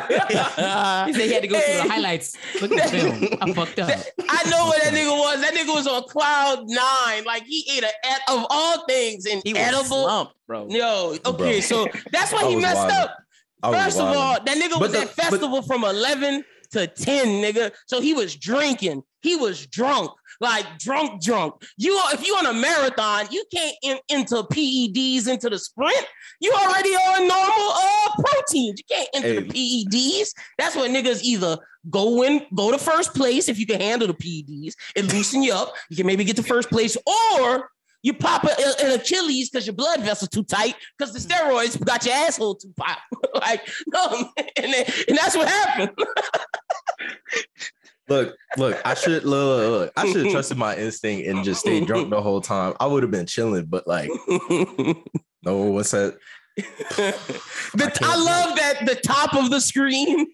He 0.08 1.12
said 1.12 1.22
he 1.26 1.32
had 1.32 1.42
to 1.42 1.48
go 1.48 1.58
through 1.60 1.74
the 1.82 1.88
highlights. 1.88 2.36
Look 2.60 2.72
at 2.72 2.90
the 2.90 2.98
film. 2.98 3.38
I 3.40 3.52
fucked 3.52 3.78
up. 3.78 3.90
I 4.28 4.50
know 4.50 4.66
what 4.66 4.82
that 4.82 4.92
nigga 4.92 5.10
was. 5.16 5.40
That 5.40 5.54
nigga 5.54 5.74
was 5.74 5.86
on 5.86 6.02
cloud 6.04 6.64
nine. 6.68 7.24
Like 7.24 7.44
he 7.44 7.68
ate 7.76 7.84
a 7.84 8.32
of 8.32 8.46
all 8.50 8.84
things 8.86 9.26
an 9.26 9.40
He 9.44 9.56
edible. 9.56 9.84
slumped, 10.04 10.34
bro. 10.46 10.66
Yo, 10.68 11.16
okay, 11.24 11.36
Bro. 11.36 11.60
so 11.60 11.86
that's 12.12 12.32
why 12.32 12.48
he 12.48 12.56
messed 12.56 12.76
wildin'. 12.76 13.00
up. 13.02 13.16
I 13.62 13.70
was 13.70 13.84
First 13.84 13.98
of 14.00 14.06
all, 14.16 14.34
that 14.44 14.46
nigga 14.58 14.70
But 14.72 14.80
was 14.80 14.92
the- 14.92 15.00
at 15.02 15.08
festival 15.10 15.62
from 15.62 15.84
11 15.84 16.44
to 16.72 16.86
10, 16.86 17.26
nigga. 17.42 17.72
So 17.86 18.00
he 18.00 18.12
was 18.12 18.36
drinking. 18.36 19.02
He 19.22 19.34
was 19.36 19.66
drunk, 19.66 20.10
like 20.40 20.78
drunk, 20.78 21.22
drunk. 21.22 21.54
You 21.78 21.92
are, 21.94 22.14
if 22.14 22.26
you 22.26 22.34
on 22.36 22.46
a 22.46 22.52
marathon, 22.52 23.26
you 23.30 23.44
can't 23.52 23.76
in, 23.82 23.98
into 24.08 24.36
PEDs 24.44 25.28
into 25.28 25.48
the 25.50 25.58
sprint. 25.58 26.06
You 26.40 26.52
already 26.52 26.90
on 26.90 27.26
normal 27.26 27.70
uh 27.72 28.22
proteins. 28.22 28.78
You 28.80 28.84
can't 28.96 29.08
enter 29.14 29.40
the 29.40 29.48
PEDs. 29.48 30.28
That's 30.58 30.76
what 30.76 30.90
niggas 30.90 31.22
either 31.22 31.58
go 31.90 32.22
in, 32.22 32.44
go 32.54 32.70
to 32.72 32.78
first 32.78 33.14
place 33.14 33.48
if 33.48 33.58
you 33.58 33.66
can 33.66 33.80
handle 33.80 34.08
the 34.08 34.14
PEDs 34.14 34.74
and 34.96 35.12
loosen 35.12 35.42
you 35.42 35.52
up. 35.52 35.72
You 35.88 35.96
can 35.96 36.06
maybe 36.06 36.24
get 36.24 36.36
to 36.36 36.42
first 36.42 36.68
place, 36.68 36.96
or 37.06 37.70
you 38.02 38.12
pop 38.14 38.44
a- 38.44 38.84
an 38.84 38.92
Achilles 38.92 39.50
because 39.50 39.66
your 39.66 39.74
blood 39.74 40.00
vessel 40.02 40.28
too 40.28 40.44
tight 40.44 40.74
because 40.96 41.12
the 41.12 41.18
steroids 41.18 41.82
got 41.84 42.04
your 42.04 42.14
asshole 42.14 42.54
too 42.56 42.72
pop. 42.76 42.98
like 43.34 43.66
no, 43.88 44.30
and, 44.56 44.72
then- 44.72 44.86
and 45.08 45.16
that's 45.18 45.36
what 45.36 45.48
happened. 45.48 45.90
Look, 48.08 48.36
look, 48.56 48.80
I 48.84 48.94
should 48.94 49.24
look, 49.24 49.58
look, 49.58 49.70
look, 49.70 49.92
I 49.96 50.06
should 50.10 50.24
have 50.26 50.32
trusted 50.32 50.58
my 50.58 50.76
instinct 50.76 51.26
and 51.28 51.44
just 51.44 51.60
stayed 51.60 51.86
drunk 51.86 52.10
the 52.10 52.22
whole 52.22 52.40
time. 52.40 52.74
I 52.78 52.86
would 52.86 53.02
have 53.02 53.10
been 53.10 53.26
chilling, 53.26 53.66
but 53.66 53.86
like, 53.86 54.10
no, 55.42 55.62
what's 55.62 55.90
that? 55.90 56.16
The- 56.56 57.98
I 58.02 58.16
love 58.16 58.56
that 58.56 58.86
the 58.86 58.94
top 58.94 59.34
of 59.34 59.50
the 59.50 59.60
screen 59.60 60.26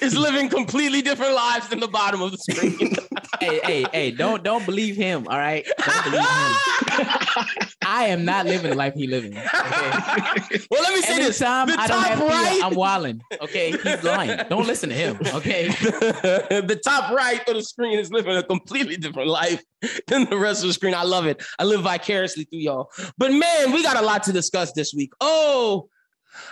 is 0.00 0.16
living 0.16 0.48
completely 0.48 1.02
different 1.02 1.34
lives 1.34 1.68
than 1.68 1.80
the 1.80 1.88
bottom 1.88 2.22
of 2.22 2.30
the 2.32 2.38
screen. 2.38 2.78
hey, 3.40 3.60
hey, 3.64 3.86
hey, 3.92 4.10
don't 4.10 4.42
don't 4.42 4.64
believe 4.66 4.96
him. 4.96 5.26
All 5.28 5.38
right. 5.38 5.66
Don't 5.78 6.04
believe 6.04 6.20
him. 6.20 7.66
I 7.84 8.04
am 8.08 8.24
not 8.24 8.46
living 8.46 8.70
the 8.70 8.76
life 8.76 8.94
he 8.94 9.06
living. 9.06 9.36
Okay. 9.36 10.60
well, 10.70 10.82
let 10.82 10.94
me 10.94 11.00
say 11.00 11.18
this. 11.18 11.40
Anytime 11.40 11.68
The 11.68 11.80
I 11.80 11.86
don't 11.86 11.98
top 12.02 12.06
have 12.08 12.20
right- 12.20 12.52
fear, 12.54 12.64
I'm 12.64 12.74
wilding. 12.74 13.20
Okay. 13.40 13.70
He's 13.72 14.02
lying. 14.04 14.38
Don't 14.50 14.66
listen 14.66 14.90
to 14.90 14.94
him. 14.94 15.18
Okay. 15.34 15.68
the 15.68 16.80
top 16.84 17.10
right 17.12 17.46
of 17.48 17.54
the 17.54 17.62
screen 17.62 17.98
is 17.98 18.12
living 18.12 18.36
a 18.36 18.42
completely 18.42 18.96
different 18.96 19.28
life 19.28 19.62
than 20.06 20.28
the 20.28 20.38
rest 20.38 20.62
of 20.62 20.68
the 20.68 20.74
screen. 20.74 20.94
I 20.94 21.04
love 21.04 21.26
it. 21.26 21.42
I 21.58 21.64
live 21.64 21.82
vicariously 21.82 22.44
through 22.44 22.60
y'all. 22.60 22.90
But 23.16 23.32
man, 23.32 23.72
we 23.72 23.82
got 23.82 23.96
a 23.96 24.02
lot 24.02 24.22
to 24.24 24.32
discuss 24.32 24.72
this 24.72 24.92
week. 24.92 25.12
Oh, 25.20 25.88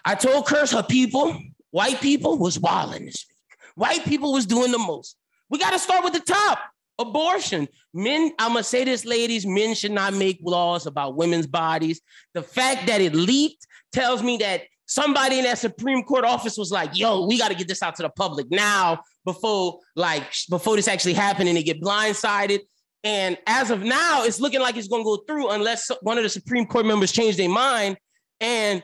I 0.05 0.15
told 0.15 0.47
Curse 0.47 0.73
her 0.73 0.83
people, 0.83 1.39
white 1.77 2.01
people 2.01 2.39
was 2.39 2.59
wilding 2.59 3.05
this 3.05 3.27
week. 3.29 3.59
White 3.75 4.05
people 4.07 4.33
was 4.33 4.47
doing 4.47 4.73
the 4.73 4.79
most. 4.79 5.15
We 5.51 5.59
got 5.59 5.73
to 5.73 5.79
start 5.79 6.03
with 6.05 6.15
the 6.15 6.21
top. 6.21 6.59
Abortion. 6.99 7.69
Men, 7.93 8.33
I'm 8.39 8.53
gonna 8.53 8.65
say 8.65 8.83
this, 8.85 9.05
ladies, 9.05 9.47
men 9.47 9.75
should 9.75 9.93
not 9.93 10.15
make 10.15 10.39
laws 10.43 10.87
about 10.87 11.17
women's 11.17 11.47
bodies. 11.47 12.01
The 12.33 12.43
fact 12.43 12.87
that 12.87 13.03
it 13.03 13.15
leaked 13.15 13.67
tells 13.93 14.23
me 14.23 14.39
that 14.39 14.63
somebody 14.87 15.37
in 15.37 15.45
that 15.45 15.59
Supreme 15.59 16.03
Court 16.03 16.25
office 16.25 16.57
was 16.57 16.71
like, 16.71 16.97
yo, 16.97 17.27
we 17.27 17.37
got 17.37 17.49
to 17.49 17.55
get 17.55 17.69
this 17.69 17.83
out 17.83 17.95
to 17.97 18.03
the 18.05 18.09
public 18.09 18.51
now 18.51 19.03
before 19.27 19.81
like 19.95 20.25
before 20.49 20.77
this 20.77 20.89
actually 20.89 21.13
happened 21.13 21.51
and 21.51 21.59
they 21.59 21.63
get 21.63 21.83
blindsided. 21.83 22.61
And 23.05 23.37
as 23.47 23.71
of 23.71 23.83
now, 23.83 24.25
it's 24.25 24.41
looking 24.41 24.61
like 24.61 24.79
it's 24.79 24.89
gonna 24.89 25.05
go 25.05 25.19
through 25.29 25.51
unless 25.51 25.91
one 26.01 26.17
of 26.17 26.25
the 26.25 26.31
Supreme 26.31 26.65
Court 26.65 26.87
members 26.87 27.13
change 27.13 27.37
their 27.37 27.51
mind. 27.51 27.99
And 28.41 28.83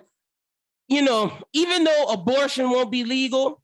you 0.93 1.03
know, 1.03 1.33
even 1.53 1.85
though 1.85 2.05
abortion 2.11 2.71
won't 2.71 2.91
be 2.91 3.05
legal, 3.05 3.61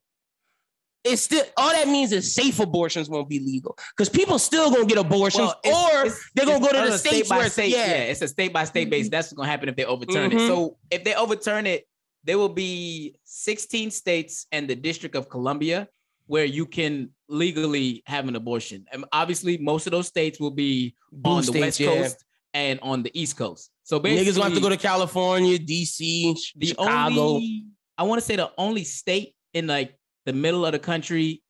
it's 1.05 1.23
still 1.23 1.45
all 1.57 1.71
that 1.71 1.87
means 1.89 2.13
is 2.13 2.35
safe 2.35 2.59
abortions 2.61 3.09
won't 3.09 3.29
be 3.29 3.39
legal 3.39 3.77
because 3.97 4.09
people 4.09 4.39
still 4.39 4.71
gonna 4.71 4.85
get 4.85 4.99
abortions 4.99 5.49
Well, 5.49 5.61
it's- 5.65 5.93
or 5.95 6.01
it's- 6.07 6.21
they're 6.35 6.45
gonna 6.47 6.61
go 6.61 6.73
to 6.73 6.91
the 6.91 6.99
states 6.99 7.29
by 7.29 7.37
where 7.37 7.47
it's, 7.47 7.55
state, 7.55 7.71
yeah. 7.71 8.03
it's 8.03 8.21
a 8.21 8.29
state 8.29 8.53
by 8.53 8.65
state 8.65 8.91
base. 8.91 9.09
That's 9.09 9.29
what's 9.29 9.35
gonna 9.35 9.49
happen 9.49 9.69
if 9.69 9.77
they 9.77 9.85
overturn 9.85 10.31
Mhm. 10.31 10.35
it. 10.35 10.49
So 10.49 10.77
if 10.91 11.05
they 11.05 11.15
overturn 11.15 11.67
it, 11.67 11.87
there 12.25 12.37
will 12.37 12.49
be 12.49 13.15
16 13.25 13.91
states 13.91 14.47
and 14.51 14.69
the 14.69 14.75
District 14.75 15.15
of 15.15 15.29
Columbia 15.29 15.89
where 16.27 16.45
you 16.45 16.67
can 16.67 17.11
legally 17.29 18.03
have 18.07 18.29
an 18.29 18.37
abortion. 18.37 18.85
And 18.93 19.05
obviously, 19.13 19.57
most 19.57 19.87
of 19.87 19.93
those 19.93 20.09
states 20.09 20.39
will 20.41 20.51
be 20.51 20.95
Blue 21.13 21.33
on 21.33 21.39
the 21.39 21.47
states, 21.47 21.61
West 21.65 21.81
yeah. 21.81 21.87
Coast 21.95 22.25
and 22.53 22.81
on 22.83 23.03
the 23.03 23.11
East 23.19 23.37
Coast. 23.37 23.71
So 23.89 23.99
basically, 23.99 24.31
Niggas 24.33 24.37
gonna 24.37 24.45
have 24.51 24.55
to 24.55 24.61
go 24.61 24.69
to 24.69 24.77
California, 24.77 25.59
DC, 25.59 26.35
the 26.57 26.67
Chicago. 26.67 27.21
only 27.37 27.65
I 27.97 28.03
want 28.03 28.21
to 28.21 28.27
say 28.27 28.37
the 28.37 28.53
only 28.59 28.85
state 28.85 29.35
in 29.55 29.67
like 29.67 29.97
the 30.27 30.35
middle 30.35 30.67
of 30.67 30.73
the 30.73 30.79
country 30.79 31.43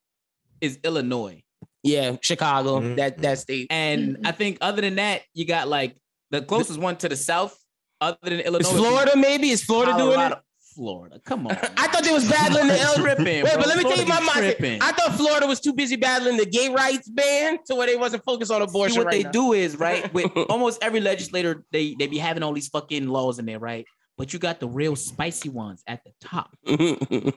is 0.61 0.79
Illinois. 0.85 1.43
yeah, 1.83 2.15
Chicago, 2.21 2.79
Mhm. 2.79 2.95
that 2.95 3.17
that 3.17 3.39
state. 3.39 3.67
And 3.69 4.19
I 4.25 4.31
think 4.31 4.57
other 4.61 4.81
than 4.81 4.95
that, 4.95 5.23
you 5.33 5.43
got 5.45 5.67
like 5.67 5.97
the 6.31 6.41
closest 6.41 6.79
one 6.79 6.95
to 6.97 7.09
the 7.09 7.17
south, 7.17 7.57
other 7.99 8.17
than 8.23 8.39
Illinois. 8.39 8.69
Is 8.69 8.71
Florida 8.71 9.17
maybe? 9.17 9.49
Is 9.49 9.63
Florida 9.65 9.97
doing 9.97 10.19
it? 10.19 10.37
Florida. 10.75 11.19
Come 11.25 11.47
on. 11.47 11.53
I 11.77 11.87
thought 11.87 12.03
they 12.03 12.11
was 12.13 12.29
battling 12.29 12.67
the 12.67 12.79
L. 12.79 12.95
tripping. 12.95 13.25
Wait, 13.25 13.41
bro. 13.43 13.57
but 13.57 13.67
let 13.67 13.77
me 13.77 13.83
tell 13.83 13.97
you 13.97 14.05
my 14.05 14.19
be 14.19 14.25
mind. 14.25 14.83
I 14.83 14.91
thought 14.91 15.15
Florida 15.15 15.47
was 15.47 15.59
too 15.59 15.73
busy 15.73 15.95
battling 15.95 16.37
the 16.37 16.45
gay 16.45 16.69
rights 16.69 17.09
ban 17.09 17.57
to 17.67 17.75
where 17.75 17.87
they 17.87 17.95
wasn't 17.97 18.23
focused 18.23 18.51
on 18.51 18.61
abortion. 18.61 18.93
See 18.93 18.99
what 18.99 19.07
right 19.07 19.17
they 19.17 19.23
now. 19.23 19.31
do 19.31 19.53
is 19.53 19.77
right 19.77 20.11
with 20.13 20.31
almost 20.49 20.81
every 20.83 20.99
legislator, 21.01 21.63
they 21.71 21.95
they 21.97 22.07
be 22.07 22.17
having 22.17 22.43
all 22.43 22.53
these 22.53 22.67
fucking 22.69 23.07
laws 23.07 23.39
in 23.39 23.45
there, 23.45 23.59
right? 23.59 23.85
But 24.17 24.33
you 24.33 24.39
got 24.39 24.59
the 24.59 24.67
real 24.67 24.95
spicy 24.95 25.49
ones 25.49 25.81
at 25.87 26.01
the 26.03 26.11
top, 26.19 26.53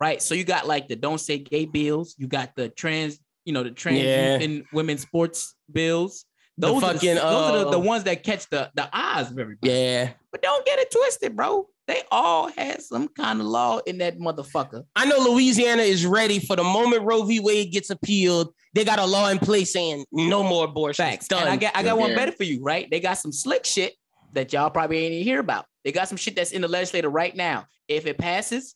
right? 0.00 0.22
So 0.22 0.34
you 0.34 0.44
got 0.44 0.66
like 0.66 0.88
the 0.88 0.96
don't 0.96 1.18
say 1.18 1.38
gay 1.38 1.64
bills, 1.64 2.14
you 2.18 2.26
got 2.26 2.54
the 2.56 2.68
trans, 2.68 3.18
you 3.44 3.52
know, 3.52 3.62
the 3.62 3.70
trans 3.70 3.98
Yeah. 4.02 4.38
and 4.40 4.64
women's 4.72 5.02
sports 5.02 5.54
bills. 5.70 6.24
The 6.58 6.68
Those, 6.68 6.82
are, 6.82 6.92
fucking, 6.94 7.14
the, 7.16 7.20
those 7.20 7.24
are 7.50 7.58
the, 7.64 7.70
the 7.72 7.76
uh, 7.78 7.82
ones 7.82 8.04
that 8.04 8.22
catch 8.22 8.48
the 8.48 8.70
the 8.74 8.88
eyes 8.92 9.30
of 9.30 9.38
everybody. 9.38 9.70
yeah, 9.72 10.12
But 10.32 10.40
don't 10.42 10.64
get 10.64 10.78
it 10.78 10.90
twisted, 10.90 11.36
bro. 11.36 11.68
They 11.86 12.02
all 12.10 12.48
had 12.48 12.82
some 12.82 13.06
kind 13.08 13.40
of 13.40 13.46
law 13.46 13.78
in 13.86 13.98
that 13.98 14.18
motherfucker. 14.18 14.84
I 14.96 15.06
know 15.06 15.18
Louisiana 15.18 15.82
is 15.82 16.04
ready 16.04 16.40
for 16.40 16.56
the 16.56 16.64
moment 16.64 17.02
Roe 17.02 17.22
v. 17.22 17.38
Wade 17.38 17.70
gets 17.70 17.90
appealed. 17.90 18.52
They 18.74 18.84
got 18.84 18.98
a 18.98 19.06
law 19.06 19.28
in 19.28 19.38
place 19.38 19.72
saying 19.72 20.04
no 20.10 20.42
more 20.42 20.64
abortions. 20.64 21.08
Facts. 21.08 21.28
Done. 21.28 21.42
And 21.42 21.50
I 21.50 21.56
got 21.56 21.76
I 21.76 21.82
got 21.84 21.98
one 21.98 22.14
better 22.14 22.32
for 22.32 22.44
you, 22.44 22.62
right? 22.62 22.90
They 22.90 22.98
got 22.98 23.14
some 23.14 23.32
slick 23.32 23.64
shit 23.64 23.94
that 24.32 24.52
y'all 24.52 24.70
probably 24.70 24.98
ain't 24.98 25.14
even 25.14 25.24
hear 25.24 25.38
about. 25.38 25.66
They 25.84 25.92
got 25.92 26.08
some 26.08 26.16
shit 26.16 26.34
that's 26.34 26.50
in 26.50 26.62
the 26.62 26.68
legislature 26.68 27.08
right 27.08 27.34
now. 27.34 27.66
If 27.86 28.06
it 28.06 28.18
passes, 28.18 28.74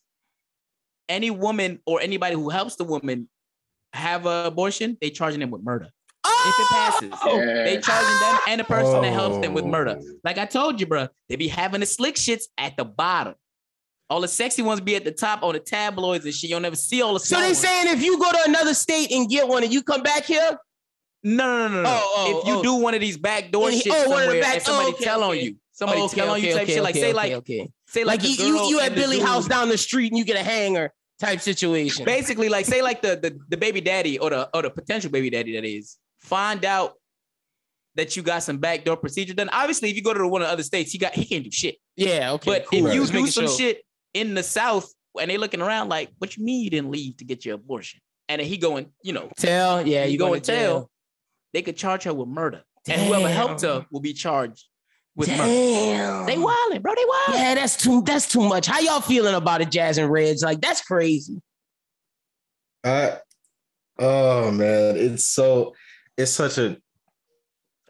any 1.09 1.29
woman 1.29 1.79
or 1.85 1.99
anybody 1.99 2.35
who 2.35 2.49
helps 2.49 2.77
the 2.77 2.85
woman 2.85 3.27
have 3.93 4.25
an 4.25 4.45
abortion, 4.45 4.97
they 5.01 5.09
charging 5.09 5.41
them 5.41 5.51
with 5.51 5.63
murder. 5.63 5.89
If 6.45 6.59
it 6.59 6.67
passes, 6.69 7.13
Oh! 7.23 7.37
they 7.39 7.79
charging 7.81 8.19
them 8.19 8.39
and 8.47 8.59
the 8.59 8.63
person 8.65 9.01
that 9.01 9.13
helps 9.13 9.37
them 9.39 9.53
with 9.53 9.65
murder. 9.65 9.97
Oh. 10.01 10.13
Like 10.23 10.37
I 10.37 10.45
told 10.45 10.79
you, 10.79 10.87
bro, 10.87 11.07
they 11.29 11.35
be 11.35 11.47
having 11.47 11.79
the 11.81 11.85
slick 11.85 12.15
shits 12.15 12.43
at 12.57 12.77
the 12.77 12.85
bottom. 12.85 13.35
All 14.09 14.21
the 14.21 14.27
sexy 14.27 14.61
ones 14.61 14.81
be 14.81 14.95
at 14.95 15.03
the 15.05 15.11
top 15.11 15.41
on 15.43 15.53
the 15.53 15.59
tabloids 15.59 16.25
and 16.25 16.33
shit. 16.33 16.49
You'll 16.49 16.59
never 16.59 16.75
see 16.75 17.01
all 17.01 17.13
the. 17.13 17.19
So 17.19 17.37
they 17.39 17.47
ones. 17.47 17.59
saying 17.59 17.87
if 17.95 18.03
you 18.03 18.19
go 18.19 18.29
to 18.31 18.39
another 18.47 18.73
state 18.73 19.11
and 19.11 19.29
get 19.29 19.47
one 19.47 19.63
and 19.63 19.71
you 19.71 19.81
come 19.83 20.03
back 20.03 20.25
here, 20.25 20.57
No, 21.23 21.67
no, 21.67 21.75
no, 21.75 21.81
no. 21.83 21.89
Oh, 21.89 22.13
oh, 22.17 22.39
if 22.39 22.47
you 22.47 22.53
oh. 22.55 22.63
do 22.63 22.75
one 22.75 22.93
of 22.93 22.99
these 23.01 23.17
backdoor 23.17 23.69
he- 23.69 23.79
shit 23.79 23.93
oh, 23.95 24.09
one 24.09 24.23
of 24.23 24.29
the 24.29 24.41
somewhere 24.41 24.41
back- 24.41 24.53
and 24.55 24.63
somebody 24.63 24.91
oh, 24.91 24.95
okay, 24.95 25.03
tell 25.05 25.23
on 25.23 25.37
you, 25.37 25.55
somebody 25.71 26.01
okay, 26.01 26.15
tell 26.15 26.29
on 26.31 26.41
you 26.41 26.53
type 26.53 26.63
okay, 26.63 26.73
shit. 26.73 26.83
Like 26.83 26.95
okay, 26.95 27.01
say 27.01 27.13
like 27.13 27.31
okay. 27.33 27.69
say 27.87 28.03
like 28.03 28.21
like, 28.21 28.39
you, 28.39 28.45
you 28.45 28.69
you 28.69 28.79
at 28.79 28.95
Billy 28.95 29.19
House 29.19 29.47
down 29.47 29.69
the 29.69 29.77
street 29.77 30.11
and 30.11 30.17
you 30.17 30.25
get 30.25 30.35
a 30.35 30.43
hanger 30.43 30.91
type 31.19 31.39
situation. 31.39 32.03
Basically, 32.03 32.49
like 32.49 32.65
say 32.65 32.81
like 32.81 33.01
the, 33.01 33.15
the 33.15 33.39
the 33.49 33.57
baby 33.57 33.79
daddy 33.79 34.17
or 34.19 34.31
the 34.31 34.49
or 34.53 34.63
the 34.63 34.71
potential 34.71 35.11
baby 35.11 35.29
daddy 35.29 35.53
that 35.55 35.63
is 35.63 35.97
find 36.21 36.63
out 36.65 36.93
that 37.95 38.15
you 38.15 38.23
got 38.23 38.43
some 38.43 38.57
backdoor 38.57 38.97
procedure 38.97 39.33
done. 39.33 39.49
Obviously, 39.51 39.89
if 39.89 39.95
you 39.95 40.03
go 40.03 40.13
to 40.13 40.27
one 40.27 40.41
of 40.41 40.47
the 40.47 40.53
other 40.53 40.63
states, 40.63 40.91
he 40.91 40.97
got 40.97 41.13
he 41.13 41.25
can't 41.25 41.43
do 41.43 41.51
shit. 41.51 41.75
Yeah, 41.95 42.31
okay. 42.33 42.51
but 42.51 42.65
cool. 42.67 42.87
if 42.87 42.93
you 42.93 43.01
Just 43.01 43.13
do 43.13 43.27
some 43.27 43.47
sure. 43.47 43.57
shit 43.57 43.83
in 44.13 44.33
the 44.33 44.43
South 44.43 44.91
and 45.19 45.29
they 45.29 45.37
looking 45.37 45.61
around 45.61 45.89
like, 45.89 46.09
what 46.19 46.37
you 46.37 46.43
mean 46.43 46.63
you 46.63 46.69
didn't 46.69 46.91
leave 46.91 47.17
to 47.17 47.25
get 47.25 47.45
your 47.45 47.55
abortion? 47.55 47.99
And 48.29 48.39
then 48.39 48.47
he 48.47 48.57
going, 48.57 48.87
you 49.03 49.11
know, 49.11 49.29
tell, 49.35 49.85
yeah, 49.85 50.05
you 50.05 50.13
you 50.13 50.17
go 50.17 50.27
going 50.27 50.37
and 50.37 50.43
to 50.45 50.51
tell, 50.51 50.73
tell. 50.73 50.89
they 51.53 51.61
could 51.61 51.75
charge 51.75 52.03
her 52.03 52.13
with 52.13 52.29
murder. 52.29 52.63
And 52.87 53.01
whoever 53.01 53.29
helped 53.29 53.61
her 53.61 53.85
will 53.91 53.99
be 53.99 54.13
charged 54.13 54.63
with 55.15 55.27
murder. 55.29 56.25
They 56.25 56.37
wildin', 56.37 56.81
bro. 56.81 56.95
They 56.95 57.03
wildin'. 57.03 57.39
Yeah, 57.39 57.55
that's 57.55 57.77
too 57.77 58.01
that's 58.03 58.27
too 58.27 58.41
much. 58.47 58.67
How 58.67 58.79
y'all 58.79 59.01
feeling 59.01 59.35
about 59.35 59.61
it, 59.61 59.69
Jazz 59.69 59.97
and 59.97 60.09
Reds? 60.09 60.43
Like 60.43 60.61
that's 60.61 60.81
crazy. 60.81 61.41
I 62.83 63.17
oh 63.99 64.49
man, 64.51 64.95
it's 64.95 65.27
so 65.27 65.75
it's 66.17 66.31
such 66.31 66.57
a 66.57 66.77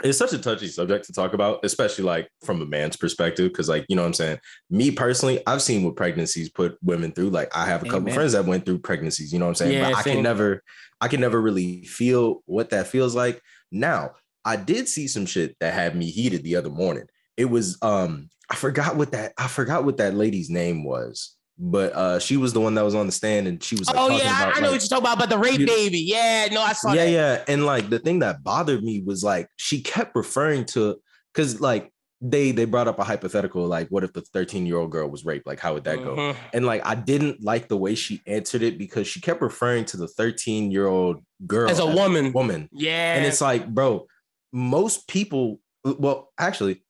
it's 0.03 0.17
such 0.17 0.34
a 0.34 0.39
touchy 0.39 0.67
subject 0.67 1.05
to 1.05 1.13
talk 1.13 1.34
about, 1.34 1.60
especially 1.63 2.03
like 2.03 2.27
from 2.43 2.60
a 2.62 2.65
man's 2.65 2.97
perspective. 2.97 3.51
Cause 3.53 3.69
like, 3.69 3.86
you 3.88 3.95
know 3.95 4.01
what 4.01 4.07
I'm 4.07 4.13
saying? 4.15 4.39
Me 4.69 4.89
personally, 4.89 5.41
I've 5.45 5.62
seen 5.62 5.84
what 5.84 5.95
pregnancies 5.95 6.49
put 6.49 6.77
women 6.81 7.12
through. 7.12 7.29
Like 7.29 7.55
I 7.55 7.65
have 7.65 7.84
a 7.84 7.86
couple 7.86 7.99
Amen. 7.99 8.13
friends 8.15 8.34
that 8.34 8.45
went 8.45 8.65
through 8.65 8.79
pregnancies, 8.79 9.31
you 9.31 9.38
know 9.38 9.45
what 9.45 9.51
I'm 9.51 9.55
saying? 9.55 9.73
Yeah, 9.73 9.89
but 9.91 9.97
I 9.97 10.03
can 10.03 10.23
never, 10.23 10.63
I 10.99 11.07
can 11.07 11.21
never 11.21 11.39
really 11.39 11.84
feel 11.86 12.41
what 12.45 12.71
that 12.71 12.88
feels 12.88 13.15
like. 13.15 13.41
Now, 13.71 14.12
I 14.43 14.55
did 14.55 14.89
see 14.89 15.07
some 15.07 15.25
shit 15.25 15.55
that 15.60 15.73
had 15.73 15.95
me 15.95 16.10
heated 16.10 16.43
the 16.43 16.55
other 16.55 16.69
morning. 16.69 17.05
It 17.38 17.45
was 17.45 17.77
um, 17.81 18.29
I 18.49 18.55
forgot 18.55 18.95
what 18.95 19.12
that 19.12 19.34
I 19.38 19.47
forgot 19.47 19.86
what 19.86 19.97
that 19.97 20.15
lady's 20.15 20.49
name 20.49 20.84
was, 20.84 21.36
but 21.63 21.93
uh 21.93 22.17
she 22.19 22.38
was 22.38 22.54
the 22.54 22.60
one 22.60 22.74
that 22.74 22.84
was 22.84 22.95
on 22.95 23.06
the 23.06 23.12
stand 23.12 23.47
and 23.47 23.63
she 23.63 23.76
was 23.76 23.88
like 23.88 23.95
oh 23.97 24.10
yeah, 24.10 24.15
I, 24.36 24.43
about, 24.43 24.58
I 24.58 24.60
know 24.62 24.67
like, 24.67 24.71
what 24.71 24.82
you're 24.82 24.89
talking 24.89 24.97
about, 25.06 25.19
but 25.19 25.30
the 25.30 25.38
rape 25.38 25.60
You- 25.60 25.67
baby. 25.67 26.00
Yeah, 26.00 26.47
no, 26.52 26.60
I 26.62 26.74
saw 26.74 26.91
yeah, 26.93 27.06
that. 27.06 27.12
yeah. 27.12 27.43
And 27.54 27.65
like 27.67 27.89
the 27.89 28.00
thing 28.00 28.19
that 28.19 28.43
bothered 28.43 28.84
me 28.84 29.04
was 29.06 29.24
like 29.24 29.47
she 29.58 29.82
kept 29.82 30.15
referring 30.15 30.65
to 30.74 30.97
because 31.34 31.62
like 31.62 31.91
they 32.19 32.52
they 32.52 32.65
brought 32.65 32.88
up 32.88 32.97
a 33.00 33.04
hypothetical 33.04 33.65
like 33.67 33.88
what 33.89 34.04
if 34.04 34.12
the 34.13 34.21
13 34.21 34.65
year 34.65 34.78
old 34.78 34.91
girl 34.91 35.08
was 35.08 35.24
raped 35.26 35.45
like 35.47 35.60
how 35.60 35.74
would 35.74 35.84
that 35.86 35.97
go 36.04 36.15
Mhm. 36.15 36.36
and 36.54 36.65
like 36.67 36.86
i 36.86 36.93
didn't 36.93 37.43
like 37.43 37.67
the 37.67 37.78
way 37.78 37.95
she 37.95 38.21
answered 38.28 38.62
it 38.62 38.78
because 38.78 39.08
she 39.08 39.19
kept 39.19 39.41
referring 39.41 39.86
to 39.86 39.97
the 39.97 40.08
13 40.08 40.69
year 40.71 40.86
old 40.86 41.17
girl 41.47 41.67
As 41.67 41.80
a 41.80 41.86
woman. 41.86 42.32
woman 42.32 42.69
Yeah. 42.71 43.15
and 43.15 43.26
it's 43.26 43.41
like 43.41 43.67
bro 43.67 44.06
most 44.54 45.08
people 45.08 45.60
well 45.84 46.32
actually 46.38 46.84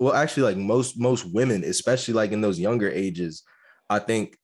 well 0.00 0.14
actually 0.14 0.44
like 0.44 0.56
most 0.56 0.98
most 0.98 1.26
women 1.34 1.64
especially 1.64 2.14
like 2.14 2.32
in 2.32 2.40
those 2.40 2.58
younger 2.58 2.88
ages 2.90 3.42
i 3.90 3.98
think 3.98 4.36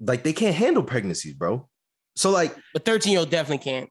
like 0.00 0.24
they 0.24 0.32
can't 0.32 0.56
handle 0.56 0.82
pregnancies 0.82 1.34
bro. 1.34 1.68
So 2.14 2.30
like 2.30 2.54
a 2.76 2.78
13 2.78 3.12
year 3.12 3.20
old 3.20 3.30
definitely 3.30 3.64
can't. 3.64 3.90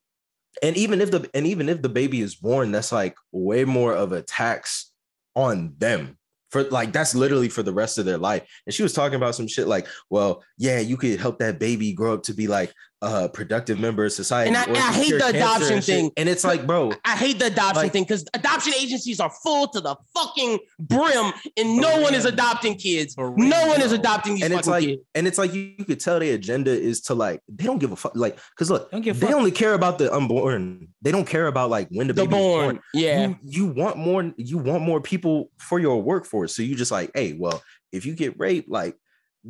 and 0.62 0.78
even 0.78 1.02
if 1.02 1.10
the 1.10 1.30
and 1.34 1.48
even 1.48 1.70
if 1.70 1.82
the 1.82 1.90
baby 1.90 2.22
is 2.22 2.36
born 2.36 2.72
that's 2.72 2.92
like 2.92 3.16
way 3.32 3.66
more 3.66 3.94
of 3.94 4.12
a 4.12 4.22
tax 4.22 4.92
on 5.36 5.74
them. 5.78 6.18
For 6.52 6.64
like 6.66 6.92
that's 6.92 7.16
literally 7.16 7.48
for 7.48 7.64
the 7.64 7.74
rest 7.74 7.98
of 7.98 8.06
their 8.06 8.18
life. 8.18 8.46
And 8.66 8.76
she 8.76 8.84
was 8.84 8.92
talking 8.94 9.16
about 9.16 9.36
some 9.36 9.48
shit 9.48 9.68
like 9.68 9.88
well 10.10 10.44
yeah 10.58 10.80
you 10.80 10.98
could 10.98 11.20
help 11.20 11.40
that 11.40 11.60
baby 11.60 11.94
grow 11.94 12.14
up 12.16 12.24
to 12.24 12.34
be 12.34 12.48
like 12.48 12.74
a 13.04 13.28
productive 13.28 13.80
member 13.80 14.06
of 14.06 14.12
society 14.12 14.50
And 14.50 14.58
I- 14.58 14.64
and 14.66 14.78
I 14.78 14.92
hate 14.94 15.18
the 15.18 15.26
adoption 15.28 15.74
and 15.78 15.84
thing. 15.84 16.12
and 16.18 16.30
it's 16.30 16.44
like 16.44 16.68
bro 16.68 16.94
I 17.04 17.16
hate 17.18 17.40
the 17.40 17.48
adoption 17.48 17.84
Like- 17.84 17.92
thing 17.94 18.04
because 18.04 18.26
adoption 18.36 18.74
agencies 18.80 19.20
are 19.20 19.32
full 19.44 19.68
to 19.70 19.82
the 19.82 19.96
fucking 20.14 20.60
brim, 20.80 21.34
and 21.58 21.78
no 21.78 22.00
one 22.00 22.14
is 22.14 22.26
adopting 22.26 22.76
kids. 22.76 23.16
For 23.16 23.34
No 23.36 23.66
one 23.68 23.82
is 23.82 23.92
adopting 23.92 24.36
these 24.36 24.44
and 24.44 24.54
it's 24.54 24.68
like 24.68 24.84
kids. 24.86 25.02
and 25.16 25.26
it's 25.26 25.40
like 25.40 25.52
you, 25.54 25.74
you 25.80 25.86
could 25.86 26.00
tell 26.00 26.20
their 26.20 26.36
agenda 26.36 26.70
is 26.72 27.02
to 27.02 27.16
like 27.16 27.42
they 27.50 27.66
don't 27.66 27.80
give 27.80 27.92
a 27.92 27.96
fuck 27.96 28.12
like 28.16 28.38
because 28.56 28.70
look 28.70 28.92
Don't 28.92 29.04
they 29.04 29.14
fuck. 29.14 29.32
only 29.34 29.52
care 29.52 29.74
about 29.74 29.98
the 29.98 30.14
unborn 30.14 30.88
they 31.02 31.12
don't 31.12 31.26
care 31.28 31.48
about 31.48 31.72
like 31.72 31.88
when 31.90 32.06
the, 32.08 32.14
The 32.14 32.26
baby 32.26 32.36
is 32.36 32.40
born, 32.42 32.66
born 32.76 32.80
yeah. 32.94 33.28
you, 33.30 33.38
you 33.42 33.66
want 33.68 33.98
more 33.98 34.32
you 34.38 34.60
want 34.60 34.84
more 34.84 35.02
people 35.02 35.50
for 35.58 35.80
your 35.80 36.02
workforce 36.04 36.56
so 36.56 36.62
you 36.62 36.76
just 36.76 36.92
like 36.92 37.10
hey 37.16 37.34
well 37.34 37.64
if 37.92 38.06
you 38.06 38.14
get 38.14 38.38
raped 38.40 38.70
like 38.70 38.96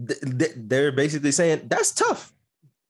th- 0.08 0.20
th- 0.40 0.54
they're 0.56 0.94
basically 0.94 1.32
saying 1.34 1.64
that's 1.68 1.92
tough 1.92 2.32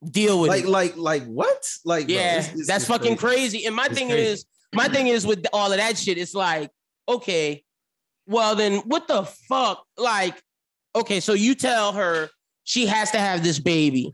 Deal 0.10 0.40
with 0.42 0.50
like 0.50 0.64
it. 0.64 0.70
like 0.70 0.98
like 0.98 1.24
what 1.26 1.64
like 1.86 2.08
bro, 2.08 2.16
Yeah, 2.16 2.32
it's- 2.40 2.48
it's- 2.50 2.68
that's 2.68 2.84
it's 2.84 2.88
fucking 2.92 3.18
crazy. 3.18 3.66
And 3.66 3.76
my 3.76 3.88
thing 3.88 4.10
crazy. 4.10 4.32
is, 4.32 4.46
my 4.74 4.88
thing 4.88 5.08
is 5.08 5.28
with 5.28 5.46
all 5.54 5.72
of 5.72 5.78
that 5.78 5.98
shit, 5.98 6.18
it's 6.18 6.34
like, 6.34 6.72
okay, 7.08 7.64
well 8.26 8.56
then 8.56 8.78
what 8.80 9.08
the 9.08 9.24
fuck? 9.48 9.86
Like, 9.98 10.42
okay, 10.96 11.20
so 11.20 11.34
you 11.34 11.54
tell 11.54 11.92
her 11.94 12.30
she 12.64 12.86
has 12.88 13.12
to 13.12 13.20
have 13.20 13.44
this 13.44 13.60
baby. 13.60 14.14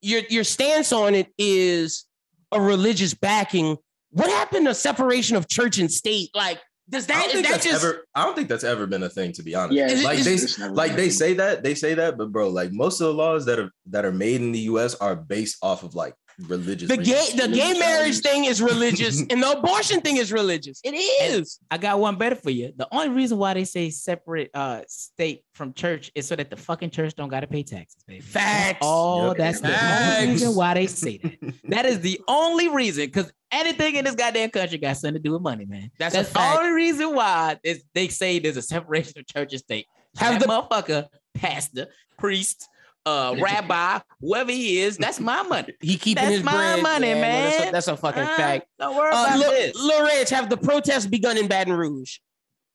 Your 0.00 0.22
your 0.30 0.44
stance 0.44 0.92
on 0.92 1.14
it 1.16 1.32
is 1.38 2.04
a 2.52 2.60
religious 2.60 3.12
backing. 3.14 3.76
What 4.10 4.28
happened 4.30 4.66
to 4.66 4.74
separation 4.74 5.36
of 5.36 5.48
church 5.48 5.78
and 5.78 5.90
state? 5.90 6.30
Like, 6.34 6.60
does 6.88 7.04
I 7.04 7.14
that 7.14 7.32
don't 7.32 7.42
that 7.42 7.50
that's 7.50 7.64
just 7.64 7.84
ever. 7.84 8.04
I 8.14 8.24
don't 8.24 8.34
think 8.36 8.48
that's 8.48 8.64
ever 8.64 8.86
been 8.86 9.02
a 9.02 9.08
thing, 9.08 9.32
to 9.32 9.42
be 9.42 9.54
honest. 9.54 9.74
Yeah, 9.74 9.88
Is 9.88 10.04
like 10.04 10.18
is- 10.20 10.56
they 10.56 10.68
like 10.68 10.94
they 10.96 11.10
say 11.10 11.34
that 11.34 11.62
they 11.64 11.74
say 11.74 11.94
that, 11.94 12.16
but 12.16 12.30
bro, 12.30 12.48
like 12.48 12.72
most 12.72 13.00
of 13.00 13.08
the 13.08 13.14
laws 13.14 13.44
that 13.46 13.58
are 13.58 13.70
that 13.90 14.04
are 14.04 14.12
made 14.12 14.40
in 14.40 14.52
the 14.52 14.60
U.S. 14.60 14.94
are 14.96 15.16
based 15.16 15.58
off 15.62 15.82
of 15.82 15.94
like 15.94 16.14
religious. 16.48 16.88
The 16.88 16.96
gay 16.96 17.26
the 17.34 17.48
gay 17.48 17.78
marriage 17.78 18.20
thing 18.20 18.44
is 18.44 18.60
religious, 18.62 19.20
and 19.30 19.42
the 19.42 19.52
abortion 19.58 20.00
thing 20.00 20.16
is 20.18 20.32
religious. 20.32 20.80
It 20.84 20.90
is. 20.94 21.58
I 21.70 21.78
got 21.78 21.98
one 21.98 22.16
better 22.16 22.36
for 22.36 22.50
you. 22.50 22.72
The 22.76 22.88
only 22.92 23.08
reason 23.10 23.38
why 23.38 23.54
they 23.54 23.64
say 23.64 23.90
separate 23.90 24.50
uh 24.54 24.82
state 24.88 25.42
from 25.54 25.72
church 25.72 26.10
is 26.14 26.26
so 26.26 26.36
that 26.36 26.50
the 26.50 26.56
fucking 26.56 26.90
church 26.90 27.14
don't 27.14 27.28
gotta 27.28 27.46
pay 27.46 27.62
taxes, 27.62 28.02
baby. 28.06 28.20
Facts. 28.20 28.78
Oh, 28.82 29.28
Yep. 29.28 29.36
that's 29.38 29.60
the 29.60 30.18
only 30.18 30.32
reason 30.32 30.54
why 30.54 30.74
they 30.74 30.86
say 30.86 31.18
that. 31.18 31.54
That 31.68 31.86
is 31.86 32.00
the 32.00 32.20
only 32.28 32.68
reason, 32.68 33.06
because 33.06 33.32
anything 33.50 33.96
in 33.96 34.04
this 34.04 34.14
goddamn 34.14 34.50
country 34.50 34.78
got 34.78 34.96
something 34.96 35.14
to 35.14 35.18
do 35.20 35.32
with 35.32 35.42
money, 35.42 35.64
man. 35.64 35.90
That's 35.98 36.14
That's 36.14 36.32
the 36.32 36.40
only 36.58 36.70
reason 36.72 37.14
why 37.14 37.58
is 37.62 37.82
they 37.94 38.08
say 38.08 38.38
there's 38.38 38.56
a 38.56 38.62
separation 38.62 39.18
of 39.18 39.26
church 39.26 39.52
and 39.52 39.60
state. 39.60 39.86
Have 40.16 40.32
Have 40.34 40.40
the- 40.42 40.46
the 40.46 40.52
motherfucker, 40.52 41.06
pastor, 41.34 41.88
priest, 42.18 42.68
uh, 43.06 43.36
rabbi, 43.38 44.00
whoever 44.20 44.50
he 44.50 44.80
is, 44.80 44.98
that's 44.98 45.20
my 45.20 45.42
money. 45.44 45.72
He 45.80 45.96
keeping 45.96 46.22
That's 46.24 46.36
his 46.36 46.44
my 46.44 46.52
bread. 46.52 46.82
money, 46.82 47.08
Yeah, 47.08 47.14
no, 47.14 47.20
that's, 47.20 47.56
a, 47.56 47.60
man. 47.62 47.72
that's 47.72 47.88
a 47.88 47.96
fucking 47.96 48.22
Uh, 48.22 48.36
fact. 48.36 48.66
Don't 48.78 48.96
worry 48.96 49.12
Uh, 49.12 49.24
about 49.26 49.38
Lil 49.38 49.50
this. 49.52 49.76
Lil 49.76 50.04
Reg, 50.04 50.28
have 50.28 50.50
the 50.50 50.56
protests 50.56 51.06
begun 51.06 51.38
in 51.38 51.46
Baton 51.46 51.72
Rouge? 51.72 52.18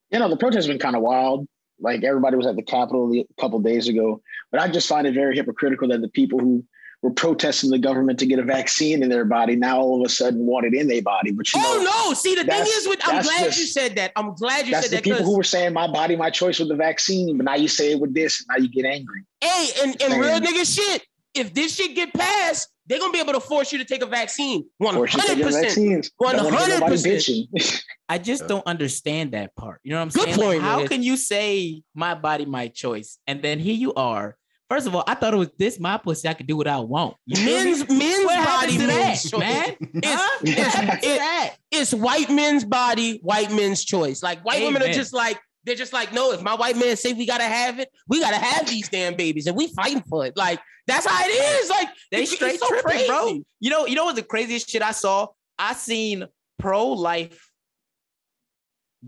You 0.10 0.20
know, 0.20 0.30
the 0.30 0.38
protests 0.38 0.65
has 0.65 0.67
been 0.67 0.80
kind 0.80 0.96
of 0.96 1.02
wild. 1.02 1.48
Like 1.80 2.04
everybody 2.04 2.38
was 2.38 2.46
at 2.46 2.56
the 2.56 2.63
Capitol 2.63 3.12
a 3.13 3.41
couple 3.41 3.60
days 3.60 3.88
ago, 3.88 4.22
but 4.52 4.62
I 4.62 4.67
just 4.70 4.88
find 4.88 5.06
it 5.08 5.13
very 5.13 5.36
hypocritical 5.36 5.88
that 5.89 6.02
the 6.02 6.10
people 6.10 6.39
who 6.39 6.63
were 7.02 7.12
protesting 7.12 7.70
the 7.72 7.80
government 7.80 8.20
to 8.20 8.26
get 8.26 8.38
a 8.40 8.44
vaccine 8.44 9.02
in 9.02 9.10
their 9.10 9.26
body 9.26 9.56
now 9.56 9.80
all 9.80 10.02
of 10.02 10.06
a 10.06 10.10
sudden 10.10 10.46
want 10.46 10.66
it 10.66 10.74
in 10.74 10.88
their 10.88 11.02
body. 11.02 11.32
But 11.32 11.52
you 11.54 11.60
Oh 11.64 11.84
know, 11.84 12.10
no! 12.10 12.14
See, 12.14 12.36
the 12.36 12.44
thing 12.44 12.62
is, 12.66 12.88
with 12.88 13.00
I'm 13.04 13.24
glad 13.24 13.46
just- 13.46 13.60
you 13.60 13.66
said 13.66 13.96
that. 13.96 14.12
I'm 14.16 14.36
glad 14.36 14.66
you 14.68 14.72
that's 14.74 14.88
said 14.90 14.92
the 14.92 14.96
that 14.98 15.04
people 15.04 15.24
who 15.24 15.36
were 15.38 15.44
saying 15.44 15.74
my 15.74 15.88
body, 15.88 16.16
my 16.16 16.30
choice 16.30 16.60
with 16.60 16.68
the 16.70 16.76
vaccine, 16.76 17.38
but 17.38 17.46
now 17.46 17.56
you 17.56 17.68
say 17.68 17.94
it 17.94 18.00
with 18.00 18.14
this, 18.14 18.40
and 18.42 18.48
now 18.50 18.64
you 18.64 18.70
get 18.70 18.86
angry. 18.86 19.24
hey, 19.42 19.70
and, 19.84 20.00
and 20.02 20.14
real 20.22 20.40
nigga 20.40 20.64
shit. 20.76 21.04
If 21.34 21.54
this 21.54 21.74
shit 21.76 21.96
get 21.96 22.14
passed, 22.14 22.68
they're 22.88 23.00
gonna 23.00 23.14
be 23.14 23.20
able 23.22 23.32
to 23.34 23.40
force 23.40 23.72
you 23.72 23.78
to 23.78 23.86
take 23.86 24.02
a 24.04 24.06
vaccine. 24.06 24.66
One 24.80 24.98
Or 24.98 25.08
should 25.08 25.22
take 25.22 25.30
hundred 25.30 25.44
the 25.44 25.48
percent. 25.48 25.66
vaccines. 25.68 26.12
Don't 26.20 26.44
wanna 26.44 26.58
hear 26.66 26.80
nobody 26.80 26.98
100%. 26.98 27.84
I 28.10 28.18
just 28.18 28.48
don't 28.48 28.68
understand 28.68 29.32
that 29.32 29.56
part. 29.56 29.80
You 29.84 29.92
know 29.92 29.98
what 30.00 30.02
I'm 30.04 30.10
Good 30.10 30.24
saying? 30.26 30.38
Like, 30.38 30.46
point, 30.46 30.62
how 30.62 30.80
man. 30.80 30.88
can 30.90 31.04
you 31.04 31.16
say 31.16 31.84
my 31.96 32.16
body, 32.16 32.46
my 32.46 32.68
choice, 32.68 33.18
and 33.28 33.42
then 33.42 33.60
here 33.60 33.74
you 33.76 33.94
are? 33.94 34.36
First 34.71 34.88
of 34.88 34.95
all, 34.95 35.03
I 35.05 35.15
thought 35.15 35.34
it 35.34 35.38
was 35.38 35.49
this 35.60 35.81
my 35.81 35.97
pussy. 35.97 36.29
I 36.29 36.34
could 36.34 36.47
do 36.47 36.55
what 36.55 36.65
I 36.65 36.79
want. 36.79 37.17
You? 37.25 37.43
Men's 37.45 37.89
men's 37.89 38.25
body, 38.25 38.77
to 38.77 38.88
men's 38.88 39.23
that, 39.23 39.29
choice. 39.29 39.39
man? 39.39 39.75
It's, 39.95 40.07
Huh? 40.07 40.39
it's, 40.43 40.57
What 40.57 40.73
happened 40.86 41.01
to 41.01 41.10
it- 41.10 41.57
it's 41.71 41.93
white 41.93 42.29
men's 42.29 42.63
body, 42.63 43.19
white 43.21 43.51
men's 43.51 43.84
choice. 43.84 44.23
Like 44.23 44.45
white 44.45 44.63
women 44.63 44.81
are 44.81 44.93
just 44.93 45.12
like 45.13 45.38
they're 45.65 45.75
just 45.75 45.91
like, 45.91 46.13
no, 46.13 46.31
if 46.31 46.41
my 46.41 46.55
white 46.55 46.77
man 46.77 46.95
say 46.95 47.12
we 47.12 47.25
gotta 47.25 47.43
have 47.43 47.79
it, 47.79 47.89
we 48.07 48.21
gotta 48.21 48.38
have 48.38 48.65
these 48.69 48.88
damn 48.88 49.15
babies, 49.15 49.45
and 49.45 49.57
we 49.57 49.67
fighting 49.73 50.03
for 50.07 50.25
it. 50.25 50.38
Like 50.38 50.62
that's 50.88 51.05
how 51.05 51.21
it 51.21 51.27
is. 51.31 51.69
Like 51.69 51.89
They 52.10 52.23
straight 52.25 52.57
so 52.62 52.67
tripping, 52.69 53.07
bro. 53.07 53.41
You 53.60 53.69
know, 53.69 53.86
you 53.88 53.95
know 53.95 54.05
what 54.05 54.15
the 54.15 54.23
craziest 54.23 54.69
shit 54.69 54.81
I 54.81 54.91
saw? 54.91 55.27
I 55.60 55.73
seen 55.73 56.27
pro-life 56.60 57.51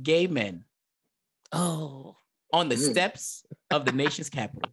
gay 0.02 0.28
men 0.28 0.66
Oh, 1.54 2.18
on 2.52 2.68
the 2.68 2.76
Mm. 2.76 2.92
steps 2.92 3.46
of 3.72 3.86
the 3.86 3.94
nation's 3.94 4.30
Capitol 4.30 4.70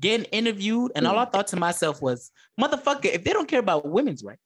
getting 0.00 0.26
interviewed, 0.26 0.92
and 0.96 1.06
all 1.06 1.18
I 1.18 1.22
mm-hmm. 1.24 1.32
thought 1.32 1.46
to 1.48 1.56
myself 1.56 2.02
was, 2.02 2.30
motherfucker, 2.60 3.06
if 3.06 3.24
they 3.24 3.32
don't 3.32 3.48
care 3.48 3.60
about 3.60 3.86
women's 3.88 4.22
rights, 4.24 4.40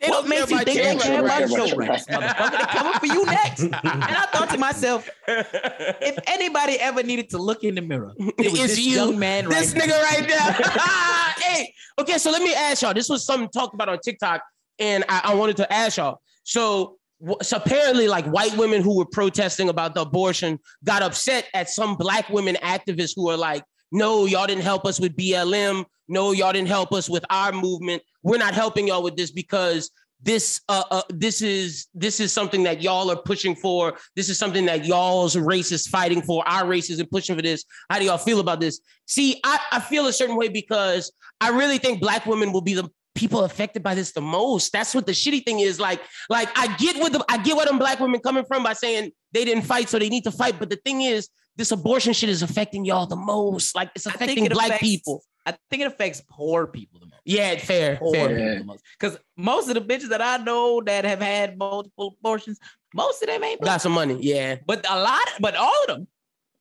They 0.00 0.08
what 0.08 0.28
makes 0.28 0.50
you 0.50 0.56
about 0.56 0.66
think 0.66 0.76
your 0.78 0.84
they 0.84 0.92
rights. 0.94 1.04
care 1.04 1.20
about 1.24 1.40
Right, 1.40 1.48
your 1.50 1.76
right, 1.78 1.88
rights, 1.88 2.06
motherfucker? 2.06 2.50
They 2.50 2.78
coming 2.78 2.92
for 3.00 3.06
you 3.06 3.24
next. 3.26 3.62
And 3.62 3.72
I 3.84 4.26
thought 4.32 4.50
to 4.50 4.58
myself, 4.58 5.08
if 5.28 6.18
anybody 6.26 6.74
ever 6.80 7.02
needed 7.02 7.30
to 7.30 7.38
look 7.38 7.64
in 7.64 7.74
the 7.74 7.80
mirror, 7.82 8.12
it 8.18 8.50
was 8.50 8.60
It's 8.60 8.76
this 8.76 8.78
you. 8.80 8.96
young 8.96 9.18
man 9.18 9.48
this 9.48 9.74
now. 9.74 9.80
nigga 9.82 10.02
right 10.02 10.28
there. 10.28 10.52
hey, 11.46 11.72
okay, 12.00 12.18
so 12.18 12.30
let 12.30 12.42
me 12.42 12.52
ask 12.54 12.82
y'all. 12.82 12.94
This 12.94 13.08
was 13.08 13.24
something 13.24 13.48
talked 13.48 13.74
about 13.74 13.88
on 13.88 13.98
TikTok, 14.00 14.42
and 14.78 15.04
I, 15.08 15.20
I 15.24 15.34
wanted 15.34 15.56
to 15.58 15.72
ask 15.72 15.96
y'all. 15.96 16.20
So, 16.44 16.98
so 17.42 17.56
apparently, 17.56 18.08
like 18.08 18.26
white 18.26 18.54
women 18.56 18.82
who 18.82 18.96
were 18.98 19.06
protesting 19.06 19.68
about 19.70 19.94
the 19.94 20.02
abortion 20.02 20.58
got 20.84 21.02
upset 21.02 21.48
at 21.54 21.70
some 21.70 21.94
black 21.96 22.28
women 22.28 22.56
activists 22.62 23.12
who 23.16 23.30
are 23.30 23.36
like, 23.38 23.64
"No, 23.92 24.26
y'all 24.26 24.46
didn't 24.46 24.64
help 24.64 24.86
us 24.86 25.00
with 25.00 25.16
BLM. 25.16 25.84
No, 26.08 26.32
y'all 26.32 26.52
didn't 26.52 26.68
help 26.68 26.92
us 26.92 27.08
with 27.08 27.24
our 27.30 27.52
movement. 27.52 28.02
We're 28.22 28.38
not 28.38 28.54
helping 28.54 28.88
y'all 28.88 29.02
with 29.02 29.16
this 29.16 29.30
because." 29.30 29.90
This 30.22 30.62
uh, 30.70 30.82
uh 30.90 31.02
this 31.10 31.42
is 31.42 31.88
this 31.94 32.20
is 32.20 32.32
something 32.32 32.62
that 32.62 32.80
y'all 32.80 33.10
are 33.10 33.20
pushing 33.20 33.54
for. 33.54 33.98
This 34.16 34.30
is 34.30 34.38
something 34.38 34.64
that 34.64 34.86
y'all's 34.86 35.36
race 35.36 35.70
is 35.70 35.86
fighting 35.86 36.22
for. 36.22 36.42
Our 36.48 36.66
race 36.66 36.88
isn't 36.88 37.10
pushing 37.10 37.36
for 37.36 37.42
this. 37.42 37.66
How 37.90 37.98
do 37.98 38.06
y'all 38.06 38.16
feel 38.16 38.40
about 38.40 38.58
this? 38.58 38.80
See, 39.04 39.38
I, 39.44 39.58
I 39.72 39.78
feel 39.78 40.06
a 40.06 40.12
certain 40.14 40.36
way 40.36 40.48
because 40.48 41.12
I 41.38 41.50
really 41.50 41.76
think 41.76 42.00
black 42.00 42.24
women 42.24 42.50
will 42.50 42.62
be 42.62 42.72
the 42.72 42.88
people 43.16 43.42
affected 43.44 43.82
by 43.82 43.94
this 43.94 44.12
the 44.12 44.20
most. 44.20 44.72
That's 44.72 44.94
what 44.94 45.06
the 45.06 45.12
shitty 45.12 45.44
thing 45.44 45.60
is. 45.60 45.80
Like, 45.80 46.00
like 46.28 46.48
I 46.54 46.76
get 46.76 46.96
what 46.96 47.12
the 47.12 47.24
I 47.28 47.38
get 47.38 47.56
where 47.56 47.66
them 47.66 47.78
black 47.78 47.98
women 47.98 48.20
coming 48.20 48.44
from 48.44 48.62
by 48.62 48.74
saying 48.74 49.10
they 49.32 49.44
didn't 49.44 49.64
fight, 49.64 49.88
so 49.88 49.98
they 49.98 50.08
need 50.08 50.24
to 50.24 50.30
fight. 50.30 50.58
But 50.58 50.70
the 50.70 50.76
thing 50.76 51.02
is, 51.02 51.28
this 51.56 51.70
abortion 51.72 52.12
shit 52.12 52.28
is 52.28 52.42
affecting 52.42 52.84
y'all 52.84 53.06
the 53.06 53.16
most. 53.16 53.74
Like 53.74 53.90
it's 53.94 54.06
affecting 54.06 54.44
it 54.44 54.52
black 54.52 54.66
affects- 54.66 54.82
people. 54.82 55.22
I 55.48 55.56
think 55.70 55.82
it 55.82 55.86
affects 55.86 56.22
poor 56.28 56.66
people 56.66 56.98
the 56.98 57.06
most. 57.06 57.20
Yeah, 57.24 57.56
fair, 57.58 57.96
Poor 57.98 58.12
fair. 58.12 58.28
people 58.36 58.58
the 58.58 58.64
most. 58.64 58.82
Because 58.98 59.16
most 59.36 59.68
of 59.68 59.74
the 59.74 59.80
bitches 59.80 60.08
that 60.08 60.20
I 60.20 60.38
know 60.38 60.80
that 60.82 61.04
have 61.04 61.20
had 61.22 61.56
multiple 61.56 62.16
abortions, 62.18 62.58
most 62.92 63.22
of 63.22 63.28
them 63.28 63.44
ain't. 63.44 63.60
Got 63.60 63.80
some 63.80 63.92
money. 63.92 64.18
Yeah. 64.20 64.56
But 64.66 64.84
a 64.90 64.98
lot, 65.00 65.22
but 65.38 65.54
all 65.54 65.82
of 65.82 65.86
them, 65.86 66.08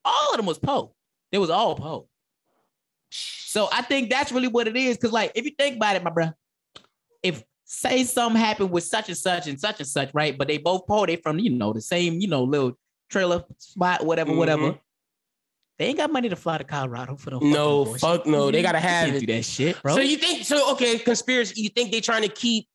all 0.03 0.31
of 0.31 0.37
them 0.37 0.45
was 0.45 0.59
poor. 0.59 0.91
They 1.31 1.39
was 1.39 1.49
all 1.49 1.73
poor. 1.75 2.05
So 3.09 3.69
I 3.71 3.81
think 3.81 4.09
that's 4.09 4.31
really 4.31 4.47
what 4.49 4.67
it 4.67 4.75
is. 4.75 4.97
Cause 4.97 5.11
like 5.11 5.31
if 5.33 5.45
you 5.45 5.51
think 5.57 5.77
about 5.77 5.95
it, 5.95 6.03
my 6.03 6.11
bro, 6.11 6.29
if 7.23 7.43
say 7.63 8.03
something 8.03 8.39
happened 8.39 8.69
with 8.69 8.83
such 8.83 9.09
and 9.09 9.17
such 9.17 9.47
and 9.47 9.59
such 9.59 9.79
and 9.79 9.87
such, 9.87 10.13
right? 10.13 10.37
But 10.37 10.47
they 10.47 10.57
both 10.59 10.85
Poe, 10.87 11.05
they 11.07 11.15
from 11.15 11.39
you 11.39 11.49
know 11.49 11.73
the 11.73 11.81
same, 11.81 12.19
you 12.19 12.27
know, 12.27 12.43
little 12.43 12.77
trailer 13.09 13.43
spot, 13.57 14.05
whatever, 14.05 14.33
whatever. 14.33 14.61
Mm-hmm. 14.63 14.77
They 15.77 15.87
ain't 15.87 15.97
got 15.97 16.11
money 16.11 16.29
to 16.29 16.35
fly 16.35 16.57
to 16.57 16.63
Colorado 16.63 17.15
for 17.17 17.31
no. 17.31 17.39
No, 17.39 17.85
fuck 17.85 18.25
no. 18.25 18.49
They 18.51 18.61
gotta 18.61 18.77
You 18.77 18.83
have 18.83 19.05
can't 19.09 19.17
it. 19.17 19.25
do 19.25 19.33
that 19.33 19.43
shit, 19.43 19.81
bro. 19.81 19.95
So 19.95 20.01
you 20.01 20.17
think 20.17 20.45
so? 20.45 20.71
Okay, 20.73 20.97
conspiracy. 20.99 21.61
You 21.61 21.69
think 21.69 21.91
they 21.91 21.99
trying 22.01 22.21
to 22.21 22.29
keep 22.29 22.67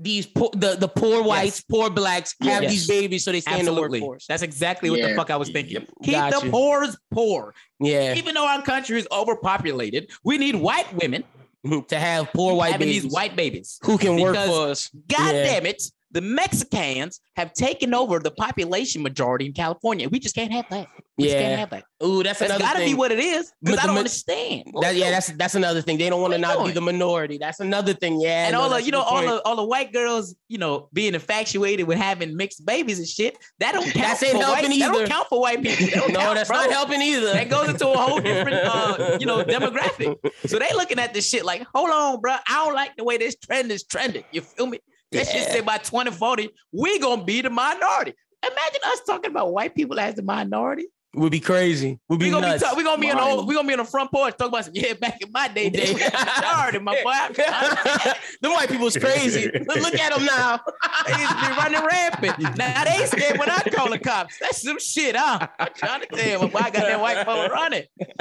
these 0.00 0.26
poor, 0.26 0.50
the 0.52 0.76
the 0.76 0.86
poor 0.86 1.24
whites, 1.24 1.60
poor 1.60 1.90
blacks 1.90 2.36
have 2.40 2.62
Yes. 2.62 2.70
these 2.70 2.86
babies 2.86 3.24
so 3.24 3.32
they 3.32 3.40
stay 3.40 3.58
in 3.58 3.64
the 3.66 3.74
workforce? 3.74 4.26
That's 4.26 4.42
exactly 4.42 4.88
what 4.90 5.00
the 5.00 5.14
fuck 5.16 5.30
I 5.30 5.36
was 5.36 5.48
thinking. 5.50 5.72
Yep. 5.74 5.88
Keep 6.04 6.14
Got 6.14 6.40
the 6.40 6.46
you. 6.46 6.52
poor's 6.52 6.96
poor. 7.10 7.52
Yeah, 7.80 8.14
Even 8.14 8.34
though 8.34 8.46
our 8.46 8.62
country 8.62 8.98
is 8.98 9.08
overpopulated, 9.10 10.10
we 10.22 10.38
need 10.38 10.54
white 10.54 10.86
women 10.94 11.24
to 11.88 11.98
have 11.98 12.32
poor 12.32 12.54
white 12.54 12.72
having 12.72 12.86
babies 12.86 13.02
these 13.02 13.12
white 13.12 13.34
babies. 13.34 13.80
who 13.82 13.98
can 13.98 14.20
work 14.20 14.34
because- 14.34 14.48
for 14.48 14.68
us. 14.70 14.90
God 15.08 15.34
Yeah. 15.34 15.42
damn 15.42 15.66
it, 15.66 15.82
the 16.12 16.20
Mexicans 16.20 17.20
have 17.34 17.52
taken 17.52 17.92
over 17.92 18.20
the 18.20 18.30
population 18.30 19.02
majority 19.02 19.46
in 19.46 19.52
California. 19.52 20.08
We 20.08 20.20
just 20.20 20.36
can't 20.36 20.52
have 20.52 20.66
that. 20.70 20.86
Yeah. 21.18 21.40
can't 21.40 21.58
have 21.60 21.70
that. 21.70 21.84
Ooh, 22.04 22.22
that's 22.22 22.38
That's 22.38 22.50
another 22.52 22.62
got 22.64 22.72
to 22.74 22.78
thing. 22.78 22.88
be 22.90 22.94
what 22.94 23.10
it 23.10 23.18
is. 23.18 23.52
Because 23.62 23.78
I 23.80 23.86
don't 23.86 23.94
ma- 23.94 23.98
understand. 24.00 24.64
That- 24.80 24.94
yeah, 24.94 25.10
that's 25.10 25.28
that's 25.32 25.54
another 25.56 25.82
thing. 25.82 25.98
They 25.98 26.08
don't 26.08 26.20
want 26.22 26.32
to 26.34 26.38
not 26.38 26.60
you 26.60 26.66
be 26.66 26.70
the 26.72 26.80
minority. 26.80 27.38
That's 27.38 27.58
another 27.60 27.92
thing. 27.92 28.20
Yeah, 28.20 28.44
and 28.46 28.52
no, 28.52 28.60
all 28.62 28.68
the 28.70 28.82
you 28.82 28.92
know 28.92 29.02
all 29.02 29.22
the 29.22 29.42
all 29.44 29.56
the 29.56 29.64
white 29.64 29.92
girls 29.92 30.34
you 30.48 30.58
know 30.58 30.88
being 30.92 31.14
infatuated 31.14 31.86
with 31.88 31.98
having 31.98 32.36
mixed 32.36 32.64
babies 32.64 32.98
and 32.98 33.08
shit 33.08 33.36
that 33.58 33.72
don't 33.72 33.82
count 33.92 34.20
That 34.20 34.22
ain't 34.22 34.32
for 34.32 34.38
white, 34.38 34.60
helping 34.62 34.78
that 34.78 34.92
don't 34.92 35.08
count 35.08 35.28
for 35.28 35.40
white 35.40 35.62
people 35.62 35.86
That 35.86 36.08
no, 36.12 36.20
count, 36.20 36.34
that's 36.36 36.48
bro. 36.48 36.58
not 36.58 36.70
helping 36.70 37.02
either. 37.02 37.32
that 37.32 37.48
goes 37.48 37.68
into 37.68 37.88
a 37.88 37.96
whole 37.96 38.20
different 38.20 38.56
uh 38.64 39.18
you 39.20 39.26
know 39.26 39.42
demographic 39.56 40.16
so 40.46 40.58
they 40.58 40.68
looking 40.74 40.98
at 41.00 41.14
this 41.14 41.28
shit 41.28 41.44
like 41.44 41.66
hold 41.74 41.90
on 41.90 42.20
bro 42.20 42.34
I 42.48 42.64
don't 42.64 42.74
like 42.74 42.96
the 42.96 43.04
way 43.04 43.16
this 43.18 43.34
trend 43.36 43.72
is 43.72 43.82
trending 43.84 44.24
you 44.30 44.40
feel 44.42 44.66
me 44.66 44.78
that 45.12 45.26
shit 45.26 45.48
say 45.48 45.60
by 45.62 45.78
2040 45.78 46.50
we 46.72 46.98
gonna 47.00 47.24
be 47.24 47.40
the 47.40 47.50
minority 47.50 48.14
imagine 48.44 48.80
us 48.86 49.00
talking 49.06 49.30
about 49.32 49.52
white 49.52 49.74
people 49.74 49.98
as 49.98 50.14
the 50.14 50.22
minority 50.22 50.86
Would 51.14 51.32
be 51.32 51.40
crazy. 51.40 51.98
Would 52.10 52.18
be 52.20 52.26
we 52.26 52.30
gonna 52.30 52.48
nuts. 52.48 52.62
be 52.62 52.68
talk, 52.68 52.76
we 52.76 52.84
gonna 52.84 53.00
be 53.00 53.10
on 53.10 53.16
the 53.16 53.22
Mind. 53.22 53.38
old, 53.38 53.48
we 53.48 53.54
gonna 53.54 53.66
be 53.66 53.72
on 53.72 53.78
the 53.78 53.84
front 53.84 54.10
porch 54.10 54.36
talking 54.36 54.48
about 54.52 54.66
some 54.66 54.74
yeah 54.74 54.92
back 54.92 55.18
in 55.22 55.32
my 55.32 55.48
day 55.48 55.70
they 55.70 55.92
was 55.94 56.02
the 56.02 56.80
my 56.82 56.92
boy 57.02 57.10
I- 57.38 58.14
Them 58.42 58.52
white 58.52 58.68
people's 58.68 58.94
crazy. 58.96 59.50
Look, 59.50 59.76
look 59.80 59.94
at 59.98 60.14
them 60.14 60.26
now. 60.26 60.60
They 61.06 61.12
used 61.18 61.30
to 61.30 61.36
be 61.48 61.52
running 61.56 61.80
rampant. 61.82 62.58
Now 62.58 62.84
they 62.84 63.06
scared 63.06 63.38
when 63.38 63.48
I 63.50 63.58
call 63.74 63.88
the 63.90 63.98
cops. 63.98 64.38
That's 64.38 64.62
some 64.62 64.78
shit, 64.78 65.16
huh? 65.16 65.48
I'm 65.58 65.68
trying 65.74 66.02
to 66.02 66.06
tell 66.08 66.42
you, 66.42 66.48
why 66.48 66.60
I 66.64 66.70
got 66.70 66.82
that 66.82 67.00
white 67.00 67.24
phone 67.24 67.50
running. 67.50 67.84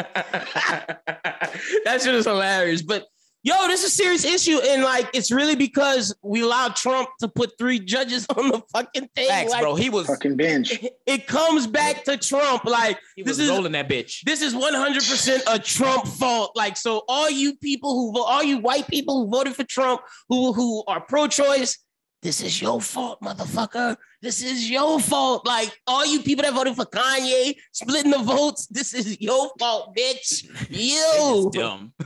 that 1.84 2.02
shit 2.02 2.16
is 2.16 2.26
hilarious. 2.26 2.82
But 2.82 3.04
yo, 3.48 3.68
this 3.68 3.84
is 3.84 3.88
a 3.88 3.96
serious 3.96 4.26
issue, 4.26 4.60
and 4.60 4.84
like 4.84 5.10
it's 5.14 5.32
really 5.32 5.56
because 5.56 6.14
we 6.22 6.42
allowed 6.42 6.76
Trump 6.76 7.08
to 7.20 7.30
put 7.30 7.58
three 7.58 7.80
judges 7.80 8.28
on 8.38 8.50
the 8.50 8.62
fucking 8.74 9.10
thing. 9.16 9.30
Facts, 9.30 9.52
like, 9.52 9.62
bro. 9.62 9.76
He 9.76 9.90
was 9.90 10.08
Fucking 10.08 10.36
bench. 10.36 10.78
It 11.08 11.26
comes 11.26 11.68
back 11.68 12.04
to 12.04 12.18
Trump. 12.18 12.66
Like 12.66 13.00
he 13.16 13.24
this 13.24 13.38
was 13.38 13.40
is 13.40 13.50
rolling 13.50 13.72
that 13.72 13.88
bitch. 13.88 14.24
this 14.26 14.42
is 14.42 14.54
100% 14.54 15.42
a 15.48 15.58
Trump 15.58 16.06
fault. 16.06 16.52
Like, 16.54 16.76
so 16.76 17.04
all 17.08 17.30
you 17.30 17.56
people 17.56 17.94
who 17.94 18.12
vote, 18.12 18.26
all 18.26 18.44
you 18.44 18.58
white 18.58 18.88
people 18.90 19.24
who 19.24 19.32
voted 19.32 19.56
for 19.56 19.64
Trump, 19.64 20.02
who 20.28 20.52
who 20.52 20.84
are 20.88 21.00
pro-choice, 21.00 21.78
this 22.22 22.42
is 22.42 22.62
your 22.62 22.82
fault, 22.82 23.22
motherfucker. 23.22 23.96
This 24.22 24.42
is 24.42 24.70
your 24.70 25.00
fault. 25.00 25.46
Like 25.46 25.72
all 25.86 26.06
you 26.06 26.22
people 26.22 26.44
that 26.44 26.54
voted 26.54 26.76
for 26.76 26.86
Kanye, 26.86 27.56
splitting 27.72 28.12
the 28.12 28.18
votes, 28.20 28.66
this 28.68 28.94
is 28.94 29.22
your 29.22 29.52
fault, 29.60 29.96
bitch. 29.96 30.44
You. 30.70 31.52
dumb. 31.54 31.94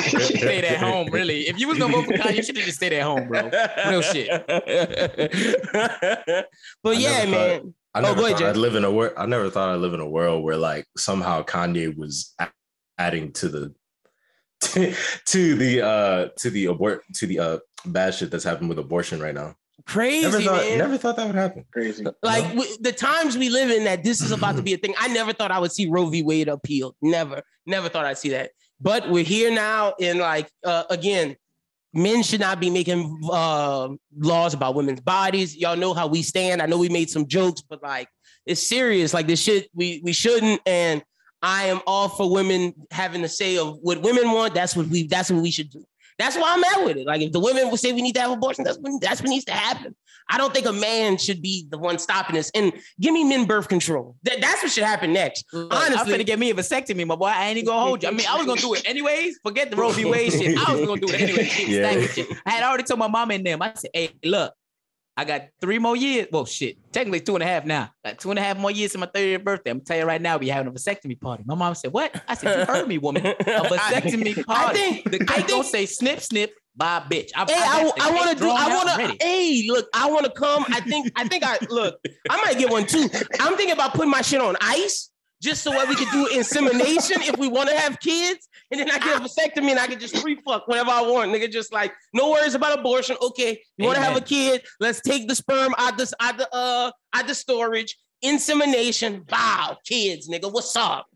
Stayed 0.00 0.64
at 0.64 0.78
home, 0.78 1.08
really. 1.12 1.42
If 1.48 1.60
you 1.60 1.68
was 1.68 1.78
gonna 1.78 1.92
vote 1.92 2.06
for 2.06 2.12
Kanye, 2.14 2.36
you 2.36 2.42
should 2.42 2.56
have 2.56 2.64
just 2.64 2.78
stayed 2.78 2.94
at 2.94 3.02
home, 3.02 3.28
bro. 3.28 3.50
Real 3.88 4.00
shit. 4.02 4.28
but 4.46 4.48
I 6.86 6.92
yeah, 6.92 7.24
never 7.24 7.30
man. 7.30 7.74
I 7.94 7.98
Oh, 7.98 8.02
never 8.02 8.14
go 8.14 8.26
ahead, 8.26 8.38
thought 8.38 8.48
I'd 8.48 8.56
live 8.56 8.74
in 8.74 8.84
a 8.84 8.90
world. 8.90 9.12
I 9.16 9.26
never 9.26 9.50
thought 9.50 9.68
I'd 9.70 9.80
live 9.80 9.94
in 9.94 10.00
a 10.00 10.08
world 10.08 10.42
where 10.44 10.56
like 10.56 10.86
somehow 10.96 11.42
Kanye 11.42 11.96
was 11.96 12.34
adding 12.98 13.32
to 13.32 13.48
the 13.48 13.74
to 15.26 15.54
the 15.54 15.82
uh 15.82 16.28
to 16.38 16.50
the 16.50 16.66
abort 16.66 17.02
to 17.14 17.26
the 17.26 17.38
uh 17.38 17.58
bad 17.86 18.14
shit 18.14 18.30
that's 18.30 18.44
happened 18.44 18.68
with 18.68 18.78
abortion 18.78 19.20
right 19.20 19.34
now. 19.34 19.54
Crazy, 19.84 20.22
Never 20.22 20.40
thought 20.40 20.62
man. 20.62 20.78
never 20.78 20.96
thought 20.98 21.16
that 21.16 21.26
would 21.26 21.36
happen. 21.36 21.64
Crazy. 21.72 22.04
Like 22.22 22.44
w- 22.48 22.76
the 22.80 22.92
times 22.92 23.36
we 23.36 23.50
live 23.50 23.70
in, 23.70 23.84
that 23.84 24.02
this 24.02 24.20
is 24.22 24.32
about 24.32 24.56
to 24.56 24.62
be 24.68 24.74
a 24.74 24.78
thing. 24.78 24.94
I 24.98 25.08
never 25.08 25.32
thought 25.32 25.50
I 25.50 25.58
would 25.58 25.70
see 25.72 25.86
Roe 25.86 26.06
v. 26.06 26.22
Wade 26.22 26.48
appealed. 26.48 26.96
Never, 27.02 27.42
never 27.66 27.88
thought 27.88 28.04
I'd 28.06 28.18
see 28.18 28.30
that. 28.30 28.50
But 28.80 29.08
we're 29.10 29.24
here 29.24 29.50
now, 29.50 29.94
and 30.00 30.18
like 30.18 30.50
uh, 30.64 30.84
again, 30.90 31.36
men 31.94 32.22
should 32.22 32.40
not 32.40 32.58
be 32.58 32.70
making 32.70 33.20
uh, 33.30 33.88
laws 34.18 34.54
about 34.54 34.74
women's 34.74 35.00
bodies. 35.00 35.56
Y'all 35.56 35.76
know 35.76 35.94
how 35.94 36.06
we 36.06 36.22
stand. 36.22 36.62
I 36.62 36.66
know 36.66 36.78
we 36.78 36.88
made 36.88 37.10
some 37.10 37.26
jokes, 37.26 37.62
but 37.62 37.82
like 37.82 38.08
it's 38.44 38.62
serious. 38.62 39.14
Like 39.14 39.26
this 39.26 39.40
shit, 39.42 39.68
we 39.74 40.00
we 40.02 40.12
shouldn't. 40.12 40.60
And 40.66 41.02
I 41.42 41.64
am 41.66 41.80
all 41.86 42.08
for 42.08 42.30
women 42.30 42.74
having 42.90 43.22
the 43.22 43.28
say 43.28 43.56
of 43.58 43.78
what 43.82 44.02
women 44.02 44.32
want. 44.32 44.54
That's 44.54 44.74
what 44.74 44.86
we. 44.88 45.06
That's 45.06 45.30
what 45.30 45.42
we 45.42 45.50
should 45.50 45.70
do. 45.70 45.84
That's 46.18 46.36
why 46.36 46.54
I'm 46.54 46.64
at 46.64 46.86
with 46.86 46.96
it. 46.96 47.06
Like 47.06 47.20
if 47.20 47.32
the 47.32 47.40
women 47.40 47.68
will 47.70 47.76
say 47.76 47.92
we 47.92 48.02
need 48.02 48.14
to 48.14 48.20
have 48.20 48.30
abortion, 48.30 48.64
that's 48.64 48.78
what, 48.78 49.00
that's 49.00 49.20
what 49.20 49.28
needs 49.28 49.44
to 49.46 49.52
happen. 49.52 49.94
I 50.28 50.38
don't 50.38 50.52
think 50.52 50.66
a 50.66 50.72
man 50.72 51.18
should 51.18 51.40
be 51.40 51.66
the 51.70 51.78
one 51.78 51.98
stopping 51.98 52.34
this. 52.34 52.50
And 52.54 52.72
give 53.00 53.14
me 53.14 53.22
men 53.22 53.46
birth 53.46 53.68
control. 53.68 54.16
That, 54.24 54.40
that's 54.40 54.62
what 54.62 54.72
should 54.72 54.84
happen 54.84 55.12
next. 55.12 55.44
Look, 55.52 55.72
I'm 55.72 56.08
gonna 56.08 56.24
get 56.24 56.38
me 56.38 56.50
a 56.50 56.54
vasectomy, 56.54 57.06
my 57.06 57.14
boy. 57.14 57.26
I 57.26 57.46
ain't 57.46 57.58
even 57.58 57.66
gonna 57.66 57.80
hold 57.80 58.02
you. 58.02 58.08
I 58.08 58.12
mean, 58.12 58.26
I 58.28 58.36
was 58.36 58.46
gonna 58.46 58.60
do 58.60 58.74
it 58.74 58.88
anyways. 58.88 59.38
Forget 59.42 59.70
the 59.70 59.76
Roe 59.76 59.90
v. 59.90 60.04
Wade 60.04 60.32
shit. 60.32 60.58
I 60.58 60.74
was 60.74 60.86
gonna 60.86 61.00
do 61.00 61.12
it 61.12 61.20
anyways. 61.20 61.46
Yeah. 61.66 62.06
yeah. 62.16 62.24
I 62.44 62.50
had 62.50 62.64
already 62.64 62.84
told 62.84 62.98
my 62.98 63.08
mom 63.08 63.30
and 63.30 63.44
them. 63.44 63.60
I 63.60 63.72
said, 63.74 63.90
"Hey, 63.92 64.10
look, 64.24 64.52
I 65.18 65.24
got 65.24 65.42
three 65.60 65.78
more 65.78 65.96
years. 65.96 66.26
Well, 66.30 66.44
shit, 66.44 66.76
technically 66.92 67.20
two 67.20 67.34
and 67.36 67.42
a 67.42 67.46
half 67.46 67.64
now. 67.64 67.90
Got 68.04 68.18
two 68.18 68.30
and 68.30 68.38
a 68.38 68.42
half 68.42 68.58
more 68.58 68.70
years 68.70 68.92
to 68.92 68.98
my 68.98 69.06
30th 69.06 69.44
birthday. 69.44 69.70
I'm 69.70 69.80
telling 69.80 70.02
you 70.02 70.06
right 70.06 70.20
now, 70.20 70.36
we 70.36 70.48
having 70.48 70.68
a 70.68 70.72
vasectomy 70.72 71.18
party." 71.20 71.42
My 71.46 71.54
mom 71.54 71.74
said, 71.74 71.92
"What?" 71.92 72.14
I 72.28 72.34
said, 72.34 72.58
"You 72.60 72.64
heard 72.66 72.86
me, 72.86 72.98
woman. 72.98 73.24
A 73.26 73.34
vasectomy 73.34 74.44
party. 74.44 74.48
I 74.48 74.72
think- 74.72 75.10
the 75.10 75.22
I 75.28 75.36
cake 75.36 75.46
don't 75.46 75.64
say 75.64 75.86
snip, 75.86 76.20
snip." 76.20 76.52
Bye, 76.76 77.02
bitch. 77.10 77.30
I, 77.34 77.46
Hey, 77.50 77.54
I, 77.58 77.84
the 77.84 77.92
I 78.02 78.10
want 78.10 78.30
to 78.30 78.36
do. 78.36 78.50
I 78.50 78.68
want 78.68 78.88
to. 79.18 79.24
Hey, 79.26 79.66
look, 79.70 79.86
I 79.94 80.10
want 80.10 80.26
to 80.26 80.30
come. 80.30 80.66
I 80.68 80.80
think. 80.80 81.10
I 81.16 81.26
think 81.26 81.42
I 81.42 81.56
look. 81.70 81.98
I 82.28 82.36
might 82.44 82.58
get 82.58 82.70
one 82.70 82.84
too. 82.86 83.08
I'm 83.40 83.56
thinking 83.56 83.70
about 83.72 83.94
putting 83.94 84.10
my 84.10 84.20
shit 84.20 84.42
on 84.42 84.56
ice, 84.60 85.10
just 85.42 85.62
so 85.62 85.70
that 85.70 85.88
we 85.88 85.94
can 85.94 86.10
do 86.12 86.26
insemination 86.34 87.22
if 87.22 87.36
we 87.38 87.48
want 87.48 87.68
to 87.68 87.76
have 87.76 87.98
kids, 88.00 88.48
and 88.70 88.80
then 88.80 88.90
I 88.90 88.98
get 88.98 89.16
a 89.16 89.20
vasectomy 89.20 89.70
and 89.70 89.78
I 89.78 89.86
can 89.86 89.98
just 89.98 90.16
free 90.18 90.38
fuck 90.46 90.66
whenever 90.66 90.90
I 90.90 91.02
want. 91.02 91.32
Nigga, 91.32 91.50
just 91.50 91.72
like 91.72 91.92
no 92.14 92.30
worries 92.30 92.54
about 92.54 92.78
abortion. 92.78 93.16
Okay, 93.20 93.60
you 93.76 93.86
want 93.86 93.96
to 93.96 94.02
have 94.02 94.16
a 94.16 94.20
kid? 94.20 94.62
Let's 94.80 95.00
take 95.00 95.28
the 95.28 95.34
sperm 95.34 95.74
out 95.78 95.98
the 95.98 96.12
out 96.20 96.38
the 96.38 96.48
uh 96.52 96.90
out 97.14 97.26
the 97.26 97.34
storage. 97.34 97.96
Insemination. 98.22 99.24
Bow, 99.28 99.76
kids, 99.84 100.28
nigga, 100.28 100.50
what's 100.50 100.74
up? 100.74 101.06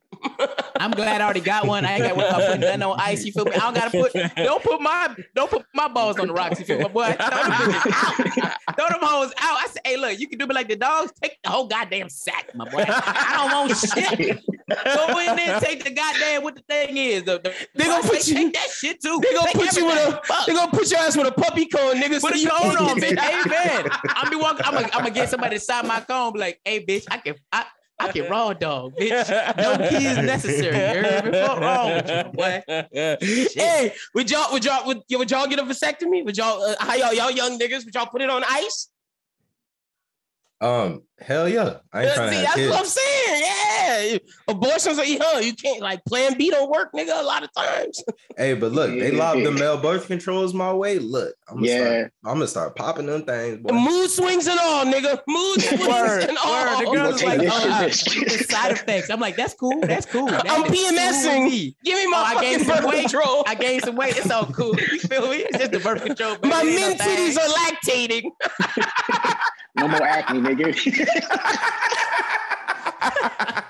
I'm 0.76 0.90
glad 0.90 1.20
I 1.20 1.24
already 1.24 1.40
got 1.40 1.66
one. 1.66 1.84
I 1.84 1.94
ain't 1.94 2.02
got 2.02 2.14
to 2.38 2.46
put 2.52 2.60
nothing 2.60 2.82
on 2.82 3.00
ice. 3.00 3.24
You 3.24 3.32
feel 3.32 3.44
me? 3.44 3.52
I 3.52 3.58
don't 3.58 3.74
gotta 3.74 3.90
put. 3.90 4.12
Don't 4.36 4.62
put 4.62 4.80
my. 4.80 5.14
Don't 5.34 5.50
put 5.50 5.64
my 5.74 5.88
balls 5.88 6.18
on 6.18 6.26
the 6.28 6.32
rocks. 6.32 6.58
You 6.58 6.66
feel 6.66 6.78
me, 6.78 6.88
boy? 6.88 7.12
Throw 7.12 7.28
them. 7.42 7.72
Throw 8.76 8.88
them 8.88 8.98
hoes 9.02 9.32
out. 9.38 9.58
I 9.62 9.66
said, 9.70 9.82
hey, 9.84 9.96
look, 9.96 10.18
you 10.18 10.28
can 10.28 10.38
do 10.38 10.46
me 10.46 10.54
like 10.54 10.68
the 10.68 10.76
dogs. 10.76 11.12
Take 11.22 11.38
the 11.42 11.50
whole 11.50 11.66
goddamn 11.66 12.08
sack, 12.08 12.50
my 12.54 12.68
boy. 12.68 12.84
I 12.88 13.48
don't 13.48 13.68
want 13.68 13.78
shit. 13.78 14.40
Go 14.84 15.18
in 15.18 15.36
there, 15.36 15.54
and 15.54 15.64
take 15.64 15.84
the 15.84 15.90
goddamn 15.90 16.42
what 16.42 16.54
the 16.56 16.62
thing 16.62 16.96
is. 16.96 17.24
The, 17.24 17.40
the, 17.42 17.54
They 17.74 17.84
gonna 17.84 18.02
put 18.06 18.22
say, 18.22 18.32
you- 18.32 18.38
Take 18.50 18.54
that 18.54 18.68
shit 18.70 19.02
too. 19.02 19.20
They 19.22 19.34
gonna 19.34 19.46
Take 19.52 19.56
put 19.56 19.76
you 19.76 19.86
with 19.86 20.08
a. 20.14 20.20
Fuck. 20.24 20.46
They 20.46 20.54
gonna 20.54 20.70
put 20.70 20.90
your 20.90 21.00
ass 21.00 21.16
with 21.16 21.26
a 21.26 21.32
puppy 21.32 21.66
cone, 21.66 21.96
nigga. 21.96 22.20
Put 22.20 22.34
a 22.34 22.38
you 22.38 22.48
cone 22.48 22.76
on, 22.76 23.00
bitch. 23.00 23.14
that. 23.16 23.46
Amen. 23.46 23.90
I'm 24.16 24.30
be 24.30 24.36
walking. 24.36 24.64
I'm 24.64 24.74
gonna, 24.74 24.86
I'm 24.92 25.00
gonna 25.00 25.10
get 25.10 25.28
somebody 25.28 25.56
to 25.56 25.60
sign 25.60 25.86
my 25.86 26.00
cone. 26.00 26.32
Be 26.32 26.38
like, 26.40 26.60
hey, 26.64 26.84
bitch, 26.84 27.04
I 27.10 27.18
can, 27.18 27.34
I, 27.52 27.64
I 28.00 28.12
can 28.12 28.30
raw 28.30 28.52
dog, 28.52 28.94
bitch. 28.96 29.56
No 29.56 29.76
kids 29.88 30.18
necessary. 30.18 30.66
You 30.98 31.04
heard 31.04 31.24
me? 31.26 31.30
What 31.40 31.60
wrong 31.60 31.90
with 31.92 32.10
you, 32.10 32.32
boy? 32.32 32.62
hey, 33.54 33.94
would 34.14 34.30
y'all 34.30 34.52
would 34.52 34.64
y'all 34.64 34.86
would, 34.86 35.02
would 35.10 35.30
y'all 35.30 35.46
get 35.46 35.58
a 35.58 35.62
vasectomy? 35.62 36.24
Would 36.24 36.36
y'all 36.36 36.62
uh, 36.62 36.74
how 36.80 36.94
y'all 36.94 37.12
y'all 37.12 37.30
young 37.30 37.58
niggas 37.58 37.84
would 37.84 37.94
y'all 37.94 38.06
put 38.06 38.22
it 38.22 38.30
on 38.30 38.42
ice? 38.48 38.88
Um, 40.62 41.02
hell 41.18 41.48
yeah. 41.48 41.78
I 41.92 42.02
ain't 42.02 42.10
Uh, 42.10 42.14
trying 42.16 42.30
See, 42.32 42.40
to 42.40 42.44
have 42.44 42.44
that's 42.44 42.54
kids. 42.56 42.70
what 42.70 42.80
I'm 42.80 42.84
saying. 42.86 43.42
Yeah, 43.42 43.79
abortions 44.48 44.98
are 44.98 45.04
you, 45.04 45.18
huh, 45.20 45.38
you 45.40 45.54
can't 45.54 45.80
like 45.80 46.04
Plan 46.04 46.36
B 46.38 46.50
don't 46.50 46.70
work, 46.70 46.92
nigga. 46.94 47.20
A 47.20 47.22
lot 47.22 47.42
of 47.42 47.50
times. 47.54 48.02
Hey, 48.36 48.54
but 48.54 48.72
look, 48.72 48.90
they 48.90 49.10
lobbed 49.10 49.44
the 49.44 49.50
male 49.50 49.76
birth 49.80 50.06
controls 50.06 50.54
my 50.54 50.72
way. 50.72 50.98
Look, 50.98 51.34
I'm 51.48 51.56
gonna 51.56 51.66
Yeah. 51.68 51.76
start. 51.84 52.12
I'm 52.24 52.32
gonna 52.34 52.46
start 52.48 52.76
popping 52.76 53.06
them 53.06 53.22
things. 53.24 53.58
Boy. 53.58 53.72
Mood 53.72 54.10
swings 54.10 54.46
and 54.46 54.58
all, 54.60 54.84
nigga. 54.84 55.20
Mood 55.28 55.60
swings 55.62 55.86
Word, 55.88 56.22
and 56.28 56.38
all. 56.44 56.50
word. 56.52 56.80
The 56.80 56.84
gonna 56.86 56.98
girl 56.98 57.14
is 57.14 57.22
like, 57.22 57.40
oh, 57.42 57.44
shit, 57.44 57.70
uh, 57.70 57.80
bitch. 57.88 58.38
the 58.38 58.44
side 58.44 58.72
effects. 58.72 59.10
I'm 59.10 59.20
like, 59.20 59.36
that's 59.36 59.54
cool. 59.54 59.80
That's 59.82 60.06
cool. 60.06 60.26
That 60.28 60.46
I'm 60.48 60.64
is 60.72 60.80
cool 60.80 60.90
PMSing. 60.98 61.44
me. 61.50 61.76
Give 61.84 61.96
me 61.98 62.06
my 62.06 62.18
Oh, 62.18 62.24
I 62.24 62.34
fucking 62.34 62.48
gained 62.50 62.66
some 62.66 62.76
birth 62.76 62.86
weight. 62.86 63.00
control. 63.10 63.44
I 63.46 63.54
gained 63.54 63.82
some 63.82 63.96
weight. 63.96 64.16
It's 64.16 64.30
all 64.30 64.46
cool. 64.46 64.74
You 64.90 64.98
feel 65.00 65.28
me? 65.30 65.38
It's 65.38 65.58
just 65.58 65.72
the 65.72 65.80
birth 65.80 66.02
control. 66.04 66.36
baby. 66.36 66.48
my 66.48 66.60
Ain't 66.62 66.80
no 66.80 66.88
men 66.88 66.98
titties 66.98 67.36
are 67.38 67.48
lactating. 67.48 68.30
No 69.76 69.86
more 69.86 70.02
acne, 70.02 70.40
nigga. 70.40 70.74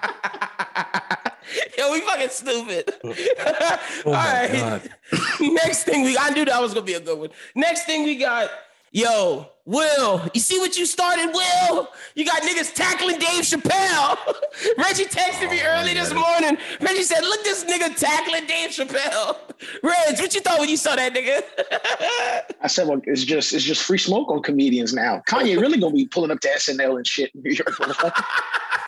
Yo, 1.78 1.92
we 1.92 2.00
fucking 2.00 2.28
stupid. 2.30 2.94
Oh 3.04 4.06
All 4.06 4.12
right. 4.12 4.82
Next 5.40 5.84
thing 5.84 6.02
we 6.04 6.16
I 6.18 6.30
knew 6.30 6.44
that 6.44 6.60
was 6.60 6.72
gonna 6.74 6.86
be 6.86 6.94
a 6.94 7.00
good 7.00 7.18
one. 7.18 7.30
Next 7.54 7.84
thing 7.84 8.04
we 8.04 8.16
got, 8.16 8.50
yo, 8.90 9.48
Will, 9.66 10.28
you 10.34 10.40
see 10.40 10.58
what 10.58 10.76
you 10.76 10.84
started, 10.84 11.32
Will? 11.32 11.88
You 12.16 12.24
got 12.24 12.42
niggas 12.42 12.74
tackling 12.74 13.18
Dave 13.18 13.44
Chappelle. 13.44 14.18
Reggie 14.78 15.04
texted 15.04 15.48
me 15.48 15.60
oh, 15.62 15.66
early 15.66 15.94
this 15.94 16.12
morning. 16.12 16.58
Reggie 16.80 17.04
said, 17.04 17.20
look 17.20 17.44
this 17.44 17.64
nigga 17.64 17.94
tackling 17.96 18.46
Dave 18.46 18.70
Chappelle. 18.70 19.36
Reg, 19.82 20.18
what 20.18 20.34
you 20.34 20.40
thought 20.40 20.58
when 20.58 20.68
you 20.68 20.76
saw 20.76 20.96
that 20.96 21.14
nigga? 21.14 22.52
I 22.60 22.66
said, 22.66 22.88
well, 22.88 23.00
it's 23.04 23.22
just 23.22 23.52
it's 23.52 23.64
just 23.64 23.82
free 23.82 23.98
smoke 23.98 24.28
on 24.30 24.42
comedians 24.42 24.92
now. 24.92 25.22
Kanye 25.28 25.60
really 25.60 25.78
gonna 25.78 25.94
be 25.94 26.06
pulling 26.06 26.30
up 26.32 26.40
to 26.40 26.48
SNL 26.48 26.96
and 26.96 27.06
shit 27.06 27.30
in 27.34 27.42
New 27.42 27.52
York. 27.52 28.14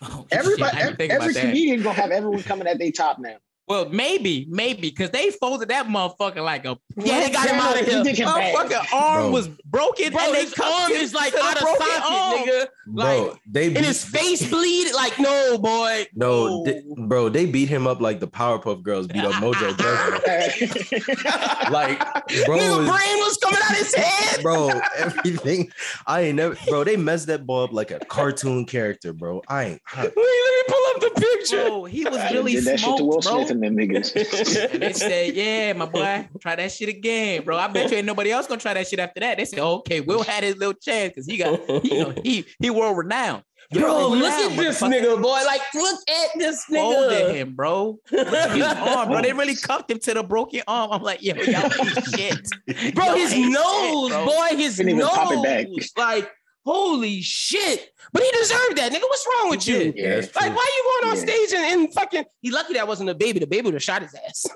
Oh, 0.05 0.27
Everybody, 0.33 0.79
shit, 0.79 1.01
every, 1.01 1.11
every 1.11 1.35
comedian 1.35 1.81
gonna 1.81 1.95
have 1.95 2.11
everyone 2.11 2.43
coming 2.43 2.67
at 2.67 2.77
their 2.77 2.91
top 2.91 3.21
now. 3.21 3.37
Well, 3.73 3.89
maybe, 3.89 4.47
maybe, 4.51 4.91
because 4.91 5.09
they 5.13 5.31
folded 5.31 5.71
that 5.71 5.87
motherfucker 5.87 6.45
like 6.45 6.67
a 6.67 6.77
Yeah, 6.97 7.21
they 7.21 7.31
got 7.31 7.49
him 7.49 7.57
out 7.59 7.81
of 7.81 7.87
here. 7.87 8.05
did 8.05 8.19
him 8.19 8.27
bad. 8.27 8.55
motherfucker 8.55 8.93
arm 8.93 9.23
Bro. 9.23 9.31
was 9.31 9.49
broken. 9.49 10.13
Bro, 10.13 10.21
and 10.25 10.35
they 10.35 10.43
his 10.45 10.55
arm 10.63 10.93
is 10.93 11.15
like 11.15 11.35
out 11.35 11.55
of 11.57 11.63
broken 11.63 11.87
socket, 11.87 12.03
arm. 12.11 12.39
nigga. 12.41 12.67
Bro, 12.89 13.05
Like, 13.29 13.41
they 13.51 13.67
and 13.69 13.79
his 13.79 14.05
face 14.05 14.47
bleed. 14.51 14.93
Like, 14.95 15.19
no, 15.19 15.57
boy. 15.57 16.07
no, 16.15 16.65
they- 16.65 16.83
bro, 17.07 17.31
they 17.31 17.47
beat 17.47 17.71
him 17.71 17.87
up 17.87 18.03
like 18.03 18.21
the 18.21 18.29
Powerpuff 18.29 18.83
Girls 18.83 19.07
beat 19.07 19.25
up 19.25 19.33
Mojo 19.35 19.71
Jojo. 19.79 21.71
Like, 21.71 21.99
bro, 22.45 22.59
Nigga 22.59 22.83
is- 22.83 22.89
brain 22.91 23.17
was 23.21 23.37
coming 23.39 23.61
out 23.65 23.75
his 23.77 23.95
head. 23.95 24.43
bro, 24.43 24.69
everything. 24.99 25.71
I 26.07 26.21
ain't 26.23 26.37
never, 26.37 26.57
bro. 26.69 26.85
They 26.85 26.97
messed 26.99 27.27
that 27.29 27.47
boy 27.47 27.65
up 27.65 27.73
like 27.73 27.91
a 27.91 28.01
cartoon 28.01 28.67
character, 28.67 29.13
bro. 29.15 29.41
I 29.49 29.65
ain't. 29.65 29.83
I- 29.95 30.03
Wait, 30.03 30.13
let 30.15 30.15
me 30.15 30.63
pull 30.69 30.85
up 30.89 31.01
the 31.01 31.21
picture. 31.21 31.63
Bro, 31.69 31.85
he 31.85 32.05
was 32.05 32.21
really 32.33 32.53
did 32.55 32.65
that 32.65 32.81
shit 32.81 32.97
to 32.99 33.05
Will 33.05 33.23
smoked, 33.23 33.49
bro. 33.49 33.57
Smith 33.68 33.79
and 33.79 33.79
them 33.79 34.03
niggas. 34.03 34.72
And 34.72 34.83
they 34.83 34.92
said, 34.92 35.35
"Yeah, 35.35 35.72
my 35.75 35.87
boy, 35.87 36.29
try 36.40 36.57
that 36.57 36.72
shit 36.72 36.88
again, 36.88 37.44
bro. 37.44 37.57
I 37.57 37.68
bet 37.68 37.90
you 37.90 37.96
ain't 37.98 38.07
nobody 38.07 38.31
else 38.31 38.46
gonna 38.46 38.61
try 38.61 38.75
that 38.75 38.87
shit 38.88 38.98
after 38.98 39.20
that." 39.20 39.37
They 39.38 39.44
said, 39.44 39.59
oh, 39.61 39.77
"Okay, 39.79 40.01
Will 40.01 40.22
had 40.22 40.44
his 40.44 40.57
little 40.57 40.75
chance 40.75 41.11
because 41.11 41.27
he 41.27 41.37
got, 41.37 41.61
you 41.85 41.98
know, 42.01 42.14
he 42.22 42.44
he 42.59 42.70
world 42.70 42.96
renowned." 42.96 43.42
Bro, 43.72 43.83
World 44.11 44.18
look 44.18 44.31
at 44.33 44.55
this 44.57 44.83
nigga, 44.83 45.22
boy. 45.22 45.40
Like, 45.46 45.62
look 45.75 46.01
at 46.07 46.31
this 46.37 46.66
nigga. 46.66 46.77
Folded 46.77 47.11
nigga. 47.22 47.35
him, 47.35 47.55
bro. 47.55 47.98
Look 48.11 48.27
at 48.29 48.51
his 48.51 48.64
arm, 48.96 49.09
bro. 49.09 49.22
They 49.22 49.33
really 49.33 49.55
cuffed 49.57 49.90
him 49.90 49.98
to 50.01 50.12
the 50.14 50.22
broken 50.22 50.61
arm. 50.68 50.90
I'm 50.92 51.01
like, 51.03 51.22
yeah, 51.22 51.37
y'all 51.37 51.72
ain't 51.81 52.05
shit. 52.14 52.94
Bro, 52.94 53.05
Y'all 53.07 53.14
his 53.16 53.33
ain't 53.33 53.44
shit, 53.44 53.53
nose, 53.53 54.11
bro. 54.11 54.27
boy, 54.27 54.48
his 54.57 54.77
Couldn't 54.77 54.98
even 55.01 55.42
back. 55.42 55.68
nose. 55.68 55.90
Like, 55.96 56.31
holy 56.64 57.20
shit. 57.22 57.90
But 58.12 58.22
he 58.22 58.31
deserved 58.33 58.77
that, 58.77 58.92
nigga. 58.92 59.03
What's 59.03 59.27
wrong 59.38 59.51
with 59.51 59.66
you? 59.66 59.92
yeah, 59.96 60.16
Like, 60.16 60.31
true. 60.33 60.51
why 60.51 60.66
you 60.77 61.01
going 61.03 61.11
on 61.12 61.16
Yeah. 61.18 61.22
stage 61.33 61.53
and, 61.59 61.83
and 61.83 61.94
fucking? 61.94 62.25
He 62.40 62.51
lucky 62.51 62.75
that 62.75 62.87
wasn't 62.87 63.11
a 63.11 63.14
baby. 63.14 63.40
DaBaby 63.40 63.64
would 63.64 63.75
have 63.75 63.83
shot 63.83 64.03
his 64.03 64.14
ass. 64.14 64.46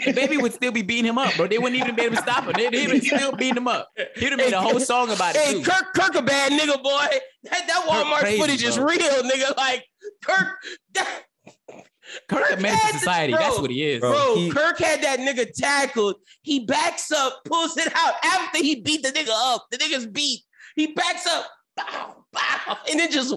DaBaby 0.00 0.42
would 0.42 0.52
still 0.52 0.72
be 0.72 0.82
beating 0.82 1.04
him 1.06 1.18
up, 1.18 1.34
bro. 1.36 1.46
They 1.46 1.58
wouldn't 1.58 1.80
even 1.80 1.94
be 1.94 2.02
able 2.02 2.16
to 2.16 2.22
stop 2.22 2.44
him. 2.44 2.52
They, 2.56 2.68
they 2.68 2.86
would 2.88 3.04
still 3.04 3.30
be 3.32 3.36
beating 3.38 3.58
him 3.58 3.68
up. 3.68 3.88
He'd 4.16 4.30
have 4.30 4.38
made 4.38 4.52
a 4.52 4.60
whole 4.60 4.80
song 4.80 5.10
about 5.10 5.36
it 5.36 5.42
hey, 5.42 5.52
too. 5.54 5.62
Kirk, 5.70 5.94
Kirk 5.94 6.14
a 6.16 6.22
bad 6.22 6.52
nigga, 6.52 6.82
boy. 6.82 7.06
That, 7.44 7.66
that 7.68 7.84
Walmart 7.88 8.20
crazy, 8.20 8.40
footage 8.40 8.64
is 8.64 8.78
real, 8.78 9.22
nigga. 9.22 9.56
Like, 9.56 9.84
Kirk, 10.24 10.48
that, 10.94 11.22
Kirk 12.28 12.50
a 12.52 12.56
menace 12.60 12.80
had 12.80 12.86
to 12.88 12.92
this- 12.94 13.00
society. 13.02 13.32
bro, 13.34 13.42
That's 13.42 13.58
what 13.60 13.70
he 13.70 13.84
is. 13.84 14.00
Bro, 14.00 14.10
Bro, 14.12 14.34
he- 14.36 14.50
Kirk 14.50 14.78
had 14.78 15.02
that 15.02 15.20
nigga 15.20 15.52
tackled. 15.54 16.16
He 16.42 16.64
backs 16.66 17.12
up, 17.12 17.42
pulls 17.44 17.76
it 17.76 17.92
out 17.94 18.14
after 18.24 18.58
he 18.58 18.80
beat 18.80 19.02
the 19.04 19.10
nigga 19.10 19.30
up. 19.30 19.66
The 19.70 19.78
nigga's 19.78 20.06
beat. 20.06 20.40
He 20.74 20.88
backs 20.88 21.26
up, 21.26 21.46
bow, 21.76 22.24
bow, 22.32 22.78
and 22.90 22.98
then 23.00 23.10
just 23.10 23.34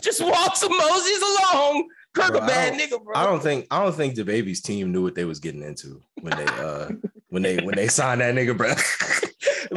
just 0.00 0.20
walks 0.24 0.62
and 0.62 0.72
moses 0.76 1.22
along. 1.22 1.88
Kirk 2.14 2.30
Bro, 2.32 2.40
a 2.40 2.42
I 2.42 2.46
bad 2.46 2.72
nigga, 2.80 3.02
bro. 3.04 3.14
I 3.14 3.24
don't 3.24 3.42
think 3.42 3.66
I 3.70 3.82
don't 3.82 3.94
think 3.94 4.14
DaBaby's 4.16 4.60
team 4.62 4.90
knew 4.90 5.02
what 5.02 5.14
they 5.14 5.24
was 5.24 5.38
getting 5.38 5.62
into 5.62 6.00
when 6.22 6.36
they 6.36 6.46
uh 6.46 6.88
when 7.28 7.42
they 7.42 7.56
when 7.58 7.74
they 7.76 7.88
signed 7.88 8.20
that 8.22 8.34
nigga, 8.34 8.56
bro. 8.56 8.72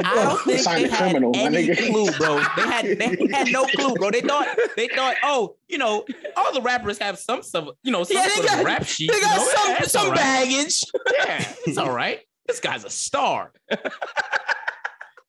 I 0.04 0.14
don't 0.14 0.40
think 0.42 0.60
Signed 0.60 0.84
they 0.84 0.88
a 0.88 0.92
had 0.92 1.10
criminal, 1.10 1.32
any 1.34 1.66
nigga. 1.68 1.90
clue, 1.90 2.10
bro. 2.12 2.36
They 2.56 2.62
had 2.62 2.98
they 2.98 3.28
had 3.36 3.48
no 3.52 3.66
clue, 3.66 3.92
bro. 3.94 4.10
They 4.10 4.20
thought 4.22 4.46
they 4.76 4.88
thought, 4.88 5.16
oh, 5.24 5.56
you 5.68 5.78
know, 5.78 6.04
all 6.36 6.52
the 6.54 6.62
rappers 6.62 6.98
have 6.98 7.18
some 7.18 7.42
some, 7.42 7.72
you 7.82 7.90
know, 7.92 8.04
some 8.04 8.16
Yeah, 8.16 8.28
sort 8.28 8.46
got- 8.46 8.58
of 8.60 8.64
rap 8.64 8.84
sheet. 8.86 9.10
they 9.10 9.16
you 9.18 9.22
know? 9.22 9.48
some 9.54 9.68
Yeah, 9.68 9.82
some 9.82 10.04
all 10.06 10.10
right. 10.12 10.16
baggage. 10.16 10.84
Yeah, 11.12 11.44
it's 11.66 11.76
all 11.76 11.92
right. 11.94 12.20
This 12.46 12.60
guy's 12.60 12.84
a 12.84 12.90
star. 12.90 13.52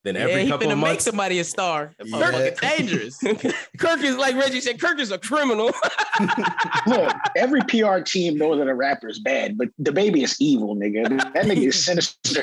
Then 0.03 0.15
yeah, 0.15 0.21
every 0.21 0.43
he 0.45 0.49
couple 0.49 0.67
finna 0.67 0.71
of 0.73 0.79
make 0.79 0.99
somebody 0.99 1.37
a 1.39 1.43
star. 1.43 1.93
That 1.99 2.07
Yeah. 2.07 2.17
motherfucker 2.31 2.59
dangerous. 2.77 3.17
Kirk 3.77 4.03
is 4.03 4.17
like 4.17 4.35
Reggie 4.35 4.59
said. 4.61 4.81
Kirk 4.81 4.99
is 4.99 5.11
a 5.11 5.19
criminal. 5.19 5.67
Look, 6.87 7.13
every 7.35 7.61
PR 7.61 7.99
team 7.99 8.37
knows 8.39 8.57
that 8.57 8.67
a 8.67 8.73
rapper 8.73 9.09
is 9.09 9.19
bad, 9.19 9.57
but 9.59 9.69
DaBaby 9.81 10.23
is 10.23 10.37
evil, 10.41 10.75
nigga. 10.75 11.07
That 11.33 11.45
nigga 11.45 11.67
is 11.67 11.85
sinister. 11.85 12.41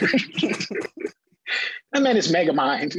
that 1.93 2.03
man 2.03 2.17
is 2.17 2.31
Megamind. 2.31 2.95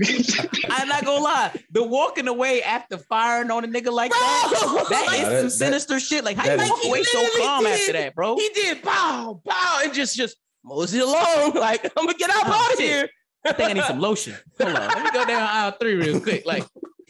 I'm 0.69 0.88
not 0.88 1.06
gonna 1.06 1.24
lie. 1.24 1.52
The 1.72 1.84
walking 1.84 2.28
away 2.28 2.62
after 2.63 2.98
firing 2.98 3.52
on 3.52 3.63
a 3.63 3.67
nigga 3.67 3.91
like 3.93 4.12
Bro! 4.12 4.19
that, 4.19 4.86
that 4.89 5.04
Like, 5.08 5.19
is 5.22 5.26
some 5.26 5.43
that- 5.43 5.50
sinister 5.52 6.00
shit. 6.00 6.24
Like, 6.26 6.38
how 6.38 6.45
you 6.45 6.52
is- 6.62 6.69
walk 6.69 6.84
away 6.86 7.04
so 7.04 7.26
calm 7.38 7.63
did. 7.63 7.74
after 7.80 7.93
that, 7.93 8.15
bro? 8.15 8.36
He 8.36 8.50
did 8.50 8.82
bow, 8.82 9.39
bow, 9.45 9.80
and 9.84 9.93
just 9.93 10.15
just 10.15 10.38
mosey 10.65 11.00
along. 11.00 11.54
Like 11.56 11.86
I'm 11.95 12.06
gonna 12.08 12.17
get 12.17 12.30
out, 12.30 12.45
out 12.45 12.74
of 12.74 12.80
here. 12.80 13.08
I 13.45 13.54
think 13.54 13.69
I 13.69 13.73
need 13.73 13.84
some 13.84 13.99
lotion. 13.99 14.36
Hold 14.62 14.75
on, 14.75 14.88
let 14.89 15.04
me 15.04 15.12
go 15.12 15.25
down 15.25 15.41
aisle 15.41 15.71
three 15.80 15.95
real 15.95 16.19
quick. 16.19 16.45
Like, 16.45 16.65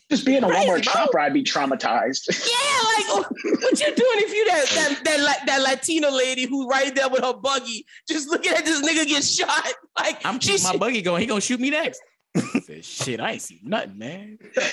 Just 0.10 0.26
being 0.26 0.44
a 0.44 0.48
Crazy, 0.48 0.68
Walmart 0.68 0.84
bro. 0.84 0.94
shopper, 0.94 1.20
I'd 1.20 1.34
be 1.34 1.44
traumatized. 1.44 2.28
Yeah, 2.30 3.14
like 3.16 3.30
what 3.62 3.80
you 3.80 3.86
doing 3.86 4.20
if 4.20 4.34
you 4.34 4.46
that 4.46 4.66
that 4.70 5.02
that, 5.06 5.20
la- 5.20 5.46
that 5.46 5.62
Latina 5.62 6.10
lady 6.12 6.46
who 6.46 6.68
right 6.68 6.94
there 6.96 7.10
with 7.10 7.24
her 7.24 7.34
buggy, 7.34 7.86
just 8.08 8.28
looking 8.30 8.52
at 8.54 8.66
this 8.66 8.82
nigga 8.82 9.08
get 9.08 9.24
shot? 9.24 9.68
Like 9.98 10.20
I'm 10.26 10.40
she 10.40 10.52
keeping 10.58 10.64
my 10.64 10.78
buggy 10.78 11.02
going. 11.02 11.22
He 11.22 11.28
gonna 11.28 11.42
shoot 11.42 11.60
me 11.60 11.70
next. 11.70 12.02
I 12.36 12.60
said, 12.60 12.86
shit, 12.86 13.20
I 13.20 13.34
ain't 13.34 13.42
see 13.42 13.60
nothing, 13.64 13.98
man. 13.98 14.38
What 14.54 14.64
a, 14.64 14.70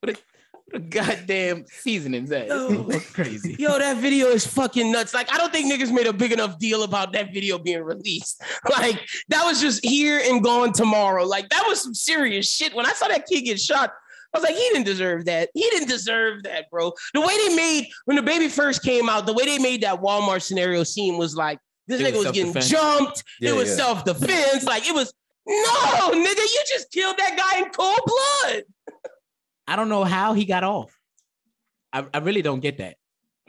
what 0.00 0.16
a 0.16 0.18
goddamn 0.90 1.64
seasoning's 1.66 2.30
that? 2.30 2.48
It's 2.50 3.10
crazy. 3.10 3.56
Yo, 3.58 3.78
that 3.78 3.98
video 3.98 4.26
is 4.28 4.46
fucking 4.46 4.90
nuts. 4.92 5.14
Like, 5.14 5.32
I 5.32 5.38
don't 5.38 5.52
think 5.52 5.72
niggas 5.72 5.92
made 5.92 6.06
a 6.06 6.12
big 6.12 6.32
enough 6.32 6.58
deal 6.58 6.82
about 6.82 7.12
that 7.12 7.32
video 7.32 7.58
being 7.58 7.82
released. 7.82 8.42
Like, 8.68 9.00
that 9.28 9.44
was 9.44 9.60
just 9.60 9.84
here 9.84 10.20
and 10.22 10.42
gone 10.42 10.72
tomorrow. 10.72 11.24
Like, 11.24 11.48
that 11.48 11.64
was 11.66 11.82
some 11.82 11.94
serious 11.94 12.52
shit. 12.52 12.74
When 12.74 12.86
I 12.86 12.92
saw 12.92 13.08
that 13.08 13.26
kid 13.26 13.42
get 13.42 13.58
shot, 13.58 13.92
I 14.34 14.38
was 14.38 14.44
like, 14.44 14.56
he 14.56 14.68
didn't 14.72 14.84
deserve 14.84 15.24
that. 15.24 15.48
He 15.54 15.62
didn't 15.70 15.88
deserve 15.88 16.42
that, 16.42 16.70
bro. 16.70 16.92
The 17.14 17.20
way 17.20 17.34
they 17.46 17.54
made 17.54 17.88
when 18.04 18.16
the 18.16 18.22
baby 18.22 18.48
first 18.48 18.82
came 18.82 19.08
out, 19.08 19.26
the 19.26 19.32
way 19.32 19.46
they 19.46 19.58
made 19.58 19.82
that 19.82 20.00
Walmart 20.00 20.42
scenario 20.42 20.84
scene 20.84 21.16
was 21.16 21.34
like 21.34 21.58
this 21.86 22.00
It 22.00 22.06
nigga 22.06 22.18
was 22.18 22.26
was 22.26 22.32
getting 22.32 22.52
jumped. 22.60 23.24
Yeah, 23.40 23.50
it 23.50 23.56
was 23.56 23.70
yeah. 23.70 23.76
self 23.76 24.04
defense. 24.04 24.64
Like, 24.64 24.86
it 24.86 24.94
was 24.94 25.12
no, 25.48 26.10
nigga, 26.10 26.36
you 26.36 26.62
just 26.68 26.92
killed 26.92 27.16
that 27.16 27.36
guy 27.36 27.60
in 27.60 27.70
cold 27.70 28.00
blood. 28.04 28.64
I 29.68 29.76
don't 29.76 29.88
know 29.88 30.02
how 30.04 30.32
he 30.32 30.44
got 30.44 30.64
off. 30.64 30.92
I, 31.92 32.06
I 32.12 32.18
really 32.18 32.42
don't 32.42 32.60
get 32.60 32.78
that. 32.78 32.96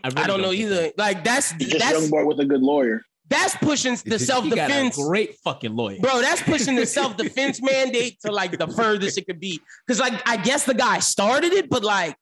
really 0.04 0.18
I 0.18 0.28
don't 0.28 0.42
know 0.42 0.52
either. 0.52 0.76
that. 0.76 0.98
Like, 0.98 1.24
that's 1.24 1.52
He's 1.54 1.70
just 1.70 1.80
that's 1.80 2.00
young 2.02 2.10
boy 2.10 2.26
with 2.26 2.40
a 2.40 2.46
good 2.46 2.62
lawyer. 2.62 3.02
that's 3.30 3.56
pushing 3.56 3.96
the 4.06 4.20
self 4.20 4.44
He 4.44 4.50
got 4.52 4.66
a 4.66 4.68
defense. 4.68 4.98
great 4.98 5.36
fucking 5.44 5.76
lawyer. 5.76 5.98
Bro, 6.00 6.22
that's 6.22 6.42
pushing 6.44 6.76
the 6.76 6.86
self-defense 6.98 7.62
mandate 7.62 8.20
to 8.26 8.32
like 8.32 8.58
the 8.58 8.68
furthest 8.68 9.18
it 9.18 9.26
could 9.26 9.40
be. 9.40 9.60
Cause 9.88 10.00
like 10.00 10.14
I 10.28 10.38
guess 10.38 10.66
the 10.66 10.74
guy 10.74 11.00
started 11.00 11.54
it, 11.54 11.70
but 11.70 11.84
like 11.84 12.16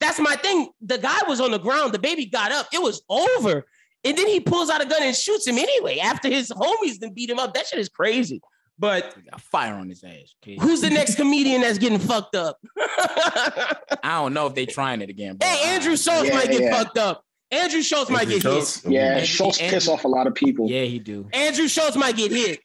that's 0.00 0.18
my 0.18 0.34
thing. 0.36 0.68
The 0.82 0.98
guy 0.98 1.18
was 1.28 1.40
on 1.40 1.50
the 1.50 1.58
ground, 1.58 1.92
the 1.94 1.98
baby 1.98 2.26
got 2.26 2.50
up, 2.52 2.66
it 2.72 2.82
was 2.82 3.02
over. 3.08 3.64
And 4.06 4.18
then 4.18 4.26
he 4.26 4.38
pulls 4.40 4.68
out 4.68 4.82
a 4.82 4.86
gun 4.86 5.02
and 5.02 5.16
shoots 5.16 5.46
him 5.46 5.56
anyway 5.56 5.98
after 5.98 6.28
his 6.28 6.50
homies 6.50 6.98
then 6.98 7.14
beat 7.14 7.30
him 7.30 7.38
up. 7.38 7.54
That 7.54 7.66
shit 7.66 7.78
is 7.78 7.88
crazy. 7.88 8.40
But 8.78 9.14
He 9.16 9.30
got 9.30 9.40
fire 9.40 9.74
on 9.74 9.88
his 9.88 10.02
ass. 10.02 10.34
kid. 10.42 10.60
who's 10.60 10.80
the 10.80 10.90
next 10.90 11.14
comedian 11.14 11.60
that's 11.60 11.78
getting 11.78 11.98
fucked 12.00 12.34
up? 12.34 12.58
I 12.78 14.20
don't 14.20 14.34
know 14.34 14.46
if 14.46 14.54
they 14.54 14.66
trying 14.66 15.00
it 15.00 15.10
again. 15.10 15.36
Bro. 15.36 15.48
hey, 15.48 15.74
Andrew 15.74 15.96
Schulz 15.96 16.26
Yeah, 16.28 16.34
might 16.34 16.50
get 16.50 16.62
yeah. 16.62 16.76
fucked 16.82 16.98
up. 16.98 17.24
Andrew 17.50 17.82
Schulz 17.82 18.10
might 18.10 18.28
get 18.28 18.42
Schulz? 18.42 18.82
hit. 18.82 18.92
Yeah, 18.92 19.18
And- 19.18 19.26
Schulz 19.26 19.60
and- 19.60 19.70
piss 19.70 19.86
off 19.88 20.04
a 20.04 20.08
lot 20.08 20.26
of 20.26 20.34
people. 20.34 20.68
Yeah, 20.68 20.84
he 20.84 20.98
do. 20.98 21.28
Andrew 21.32 21.68
Schulz 21.68 21.96
might 21.96 22.16
get 22.16 22.32
hit. 22.32 22.60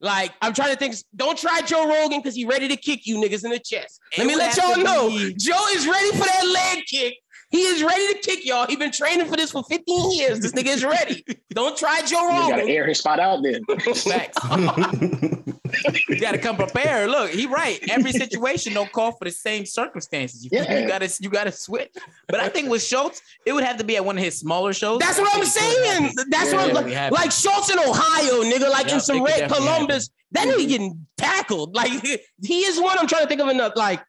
Like, 0.00 0.32
I'm 0.42 0.52
trying 0.52 0.70
to 0.72 0.76
think. 0.76 0.96
Don't 1.16 1.38
try 1.38 1.62
Joe 1.62 1.88
Rogan 1.88 2.18
because 2.20 2.34
he 2.34 2.44
ready 2.44 2.68
to 2.68 2.76
kick 2.76 3.06
you 3.06 3.16
niggas 3.16 3.42
in 3.44 3.50
the 3.50 3.58
chest. 3.58 4.00
Let 4.18 4.26
It 4.26 4.28
me 4.28 4.36
let 4.36 4.54
y'all 4.56 4.76
know. 4.76 5.08
be- 5.08 5.32
Joe 5.34 5.64
is 5.70 5.86
ready 5.86 6.10
for 6.10 6.24
that 6.26 6.46
leg 6.74 6.84
kick. 6.86 7.14
He 7.54 7.60
is 7.62 7.84
ready 7.84 8.14
to 8.14 8.18
kick 8.18 8.44
y'all. 8.44 8.66
He 8.66 8.74
been 8.74 8.90
training 8.90 9.26
for 9.26 9.36
this 9.36 9.52
for 9.52 9.62
15 9.62 10.10
years. 10.10 10.40
This 10.40 10.50
nigga 10.50 10.74
is 10.74 10.84
ready. 10.84 11.24
Don't 11.50 11.78
try 11.78 12.02
Joe 12.04 12.26
Rogan. 12.26 12.42
You 12.42 12.50
gotta 12.50 12.68
air 12.72 12.84
his 12.84 12.98
spot 12.98 13.20
out 13.20 13.44
then. 13.44 13.64
Facts. 13.94 14.38
you 16.08 16.18
gotta 16.20 16.38
come 16.38 16.56
prepared. 16.56 17.10
Look, 17.10 17.30
he 17.30 17.46
right. 17.46 17.78
Every 17.88 18.10
situation 18.10 18.74
don't 18.74 18.90
call 18.90 19.12
for 19.12 19.24
the 19.24 19.30
same 19.30 19.66
circumstances. 19.66 20.42
You, 20.44 20.50
Yeah. 20.52 20.80
you 20.80 20.88
gotta 20.88 21.08
you 21.20 21.30
gotta 21.30 21.52
switch. 21.52 21.92
But 22.26 22.40
I 22.40 22.48
think 22.48 22.70
with 22.70 22.82
Schulz, 22.82 23.22
it 23.46 23.52
would 23.52 23.62
have 23.62 23.76
to 23.76 23.84
be 23.84 23.94
at 23.94 24.04
one 24.04 24.18
of 24.18 24.24
his 24.24 24.36
smaller 24.36 24.72
shows. 24.72 24.98
That's 24.98 25.20
what 25.20 25.30
I'm 25.36 25.44
saying. 25.44 26.10
That's 26.30 26.50
Yeah, 26.50 26.56
what 26.56 26.76
I'm 26.76 26.88
yeah, 26.88 27.04
like. 27.04 27.12
Like 27.12 27.30
Schulz 27.30 27.70
in 27.70 27.78
Ohio, 27.78 28.42
nigga. 28.42 28.68
Like 28.68 28.90
in 28.90 28.98
some 28.98 29.22
red 29.22 29.38
definitely 29.38 29.66
Columbus. 29.66 30.10
That 30.32 30.48
nigga 30.48 30.66
getting 30.66 31.06
tackled. 31.18 31.76
Like 31.76 31.92
he 32.42 32.62
is 32.64 32.80
one. 32.80 32.98
I'm 32.98 33.06
trying 33.06 33.22
to 33.22 33.28
think 33.28 33.40
of 33.40 33.48
enough. 33.48 33.74
Like 33.76 34.02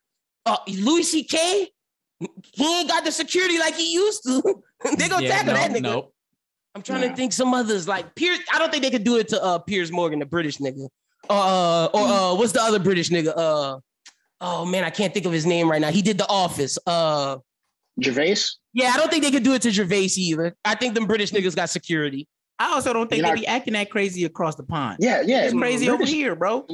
uh, 0.48 0.58
Louis 0.68 1.04
C.K. 1.04 1.70
He 2.20 2.80
ain't 2.80 2.90
got 2.90 3.04
the 3.04 3.12
security 3.12 3.60
like 3.60 3.76
he 3.76 3.94
used 3.94 4.24
to. 4.24 4.42
they 4.98 5.10
gonna 5.10 5.26
Yeah, 5.26 5.32
tackle 5.38 5.54
no, 5.54 5.60
that 5.60 5.72
nigga. 5.72 5.82
Nope. 5.82 6.14
I'm 6.74 6.82
trying 6.82 7.10
to 7.10 7.16
think 7.16 7.32
some 7.34 7.54
others 7.54 7.88
like 7.88 8.16
Piers. 8.16 8.40
I 8.54 8.60
don't 8.60 8.70
think 8.72 8.84
they 8.84 8.92
could 8.92 9.04
do 9.04 9.18
it 9.18 9.28
to 9.30 9.42
uh 9.44 9.60
Piers 9.60 9.92
Morgan, 9.92 10.20
the 10.20 10.26
British 10.26 10.58
nigga. 10.58 10.88
Uh, 11.30 11.86
or 11.86 12.02
uh, 12.08 12.34
what's 12.36 12.52
the 12.52 12.62
other 12.62 12.80
British 12.80 13.10
nigga? 13.10 13.34
Uh, 13.36 13.80
oh 14.42 14.66
man, 14.66 14.84
I 14.84 14.90
can't 14.90 15.14
think 15.14 15.26
of 15.26 15.32
his 15.32 15.46
name 15.46 15.70
right 15.70 15.82
now. 15.82 15.90
He 15.92 16.02
did 16.02 16.18
The 16.18 16.28
Office. 16.30 16.78
Uh, 16.86 17.38
Gervais? 18.04 18.36
yeah, 18.74 18.92
I 18.94 18.98
don't 18.98 19.10
think 19.10 19.24
they 19.24 19.32
could 19.32 19.44
do 19.44 19.54
it 19.54 19.62
to 19.64 19.72
Gervais 19.72 20.10
either. 20.18 20.56
I 20.66 20.76
think 20.76 20.94
them 20.96 21.06
British 21.08 21.32
niggas 21.32 21.56
got 21.56 21.70
security. 21.70 22.28
I 22.60 22.74
also 22.74 22.94
don't 22.94 23.10
think 23.10 23.24
You're 23.26 23.36
they 23.36 23.42
be 23.42 23.48
acting 23.48 23.74
that 23.74 23.90
crazy 23.90 24.24
across 24.26 24.56
the 24.56 24.64
pond. 24.64 24.98
Yeah, 25.00 25.22
yeah. 25.26 25.44
It's 25.46 25.54
crazy 25.54 25.90
over 25.90 26.06
here, 26.06 26.36
bro. 26.36 26.66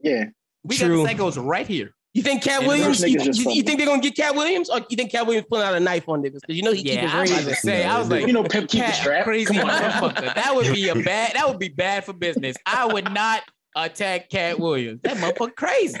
Yeah. 0.00 0.26
We 0.64 0.76
True. 0.76 1.04
got 1.04 1.16
the 1.16 1.22
psychos 1.22 1.42
right 1.42 1.66
here. 1.66 1.94
You 2.16 2.22
think 2.22 2.42
Cat 2.42 2.60
And 2.60 2.68
Williams? 2.68 3.02
You, 3.02 3.08
you- 3.20 3.50
you 3.52 3.62
think 3.62 3.76
they're 3.78 3.86
gonna 3.86 4.00
get 4.00 4.16
Katt 4.16 4.34
Williams, 4.34 4.70
or 4.70 4.78
you 4.88 4.96
think 4.96 5.12
Katt 5.12 5.26
Williams 5.26 5.46
pulling 5.50 5.66
out 5.66 5.74
a 5.74 5.80
knife 5.80 6.08
on 6.08 6.22
niggas? 6.22 6.40
Because 6.40 6.56
you 6.56 6.62
know 6.62 6.72
he 6.72 6.82
keep 6.82 6.94
Yeah, 6.94 7.00
his 7.02 7.12
I 7.14 7.20
was 7.20 7.30
about 7.30 7.44
to 7.50 7.54
say. 7.56 7.84
I 7.84 7.98
was 7.98 8.08
like, 8.08 8.26
You 8.26 8.32
know, 8.32 8.42
pimp 8.42 8.70
keep 8.70 8.80
the 8.80 8.86
Cat, 8.86 8.94
strap. 8.94 9.24
crazy 9.24 9.52
motherfucker. 9.54 10.34
That 10.34 10.54
would 10.56 10.72
be 10.72 10.88
a 10.88 10.94
bad. 10.94 11.34
That 11.34 11.46
would 11.48 11.58
be 11.58 11.68
bad 11.68 12.04
for 12.06 12.14
business. 12.14 12.56
I 12.64 12.86
would 12.86 13.12
not 13.12 13.42
attack 13.76 14.28
Katt 14.30 14.58
Williams. 14.58 15.00
That 15.02 15.16
motherfucker 15.18 15.54
crazy. 15.54 15.96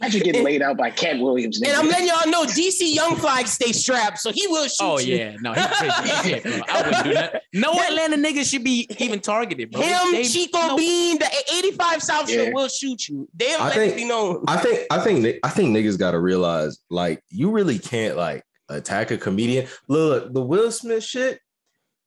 Imagine 0.00 0.22
getting 0.22 0.44
laid 0.44 0.62
out 0.62 0.76
by 0.76 0.90
Katt 0.90 1.18
Williams. 1.20 1.60
And. 1.60 1.72
I'm 1.72 1.88
letting 1.88 2.06
y'all 2.08 2.30
know 2.30 2.44
DC 2.44 2.94
Young 2.94 3.16
Fly 3.16 3.42
stay 3.44 3.72
strapped, 3.72 4.18
so 4.18 4.30
he 4.32 4.46
will 4.46 4.64
shoot 4.68 4.76
Oh 4.80 4.98
you. 4.98 5.16
yeah, 5.16 5.36
no, 5.40 5.52
he's 5.52 5.66
crazy 5.66 6.10
as 6.10 6.22
shit, 6.24 6.42
bro. 6.44 6.60
I 6.68 6.82
wouldn't 6.82 7.04
do 7.04 7.14
that. 7.14 7.42
No 7.52 7.72
Atlanta 7.72 8.16
niggas 8.16 8.50
should 8.50 8.64
be 8.64 8.88
even 8.98 9.20
targeted, 9.20 9.70
bro. 9.70 9.82
Him, 9.82 10.12
They- 10.12 10.24
Chico 10.24 10.58
no. 10.68 10.76
Bean, 10.76 11.18
the 11.18 11.28
85 11.56 12.02
South 12.02 12.30
Yeah. 12.30 12.44
Show 12.46 12.50
will 12.52 12.68
shoot 12.68 13.08
you. 13.08 13.28
They 13.34 13.50
have 13.50 13.60
I 13.60 13.64
let 13.68 13.74
think- 13.74 13.92
it 13.94 13.96
be. 13.96 14.04
I 14.48 14.56
think 14.58 14.86
I 14.90 14.98
think 15.00 15.36
I 15.42 15.48
think 15.50 15.76
niggas 15.76 15.98
gotta 15.98 16.18
realize 16.20 16.78
like 16.90 17.20
you 17.30 17.50
really 17.50 17.78
can't 17.78 18.16
like 18.16 18.44
attack 18.68 19.10
a 19.10 19.18
comedian. 19.18 19.66
Look, 19.88 20.32
the 20.32 20.40
Will 20.42 20.70
Smith 20.70 21.04
shit 21.04 21.40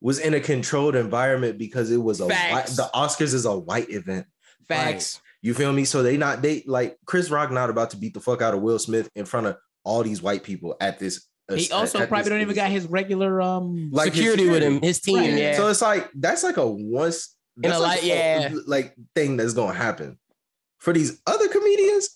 was 0.00 0.18
in 0.20 0.34
a 0.34 0.40
controlled 0.40 0.94
environment 0.94 1.58
because 1.58 1.90
it 1.90 1.96
was 1.96 2.20
a 2.20 2.26
white, 2.26 2.66
the 2.66 2.88
Oscars 2.94 3.34
is 3.34 3.44
a 3.46 3.58
white 3.58 3.90
event. 3.90 4.26
Facts. 4.68 5.20
You 5.42 5.54
feel 5.54 5.72
me? 5.72 5.84
So 5.84 6.02
they 6.02 6.16
not 6.16 6.42
they 6.42 6.62
like 6.66 6.98
Chris 7.06 7.30
Rock 7.30 7.50
not 7.52 7.70
about 7.70 7.90
to 7.90 7.96
beat 7.96 8.14
the 8.14 8.20
fuck 8.20 8.42
out 8.42 8.54
of 8.54 8.60
Will 8.60 8.78
Smith 8.78 9.08
in 9.14 9.24
front 9.24 9.46
of 9.46 9.56
all 9.84 10.02
these 10.02 10.20
white 10.20 10.42
people 10.42 10.76
at 10.80 10.98
this. 10.98 11.26
He 11.54 11.64
at- 11.66 11.72
also 11.72 12.00
at 12.00 12.08
probably 12.08 12.24
this- 12.24 12.30
don't 12.30 12.40
even 12.40 12.54
got 12.54 12.70
his 12.70 12.86
regular 12.86 13.40
um 13.40 13.88
like 13.92 14.12
his 14.12 14.16
security, 14.24 14.48
with 14.50 14.62
him, 14.62 14.80
his 14.82 15.00
team, 15.00 15.16
Right. 15.18 15.32
yeah. 15.34 15.56
So 15.56 15.68
it's 15.68 15.80
like 15.80 16.10
that's 16.14 16.42
like 16.44 16.56
a 16.56 16.66
once 16.66 17.34
In 17.62 17.66
a 17.66 17.68
that's 17.68 17.80
like 17.80 17.98
light- 18.02 18.04
yeah. 18.04 18.50
like 18.66 18.94
thing 19.14 19.36
that's 19.36 19.54
gonna 19.54 19.72
happen 19.74 20.18
for 20.78 20.92
these 20.92 21.20
other 21.26 21.48
comedians. 21.48 22.10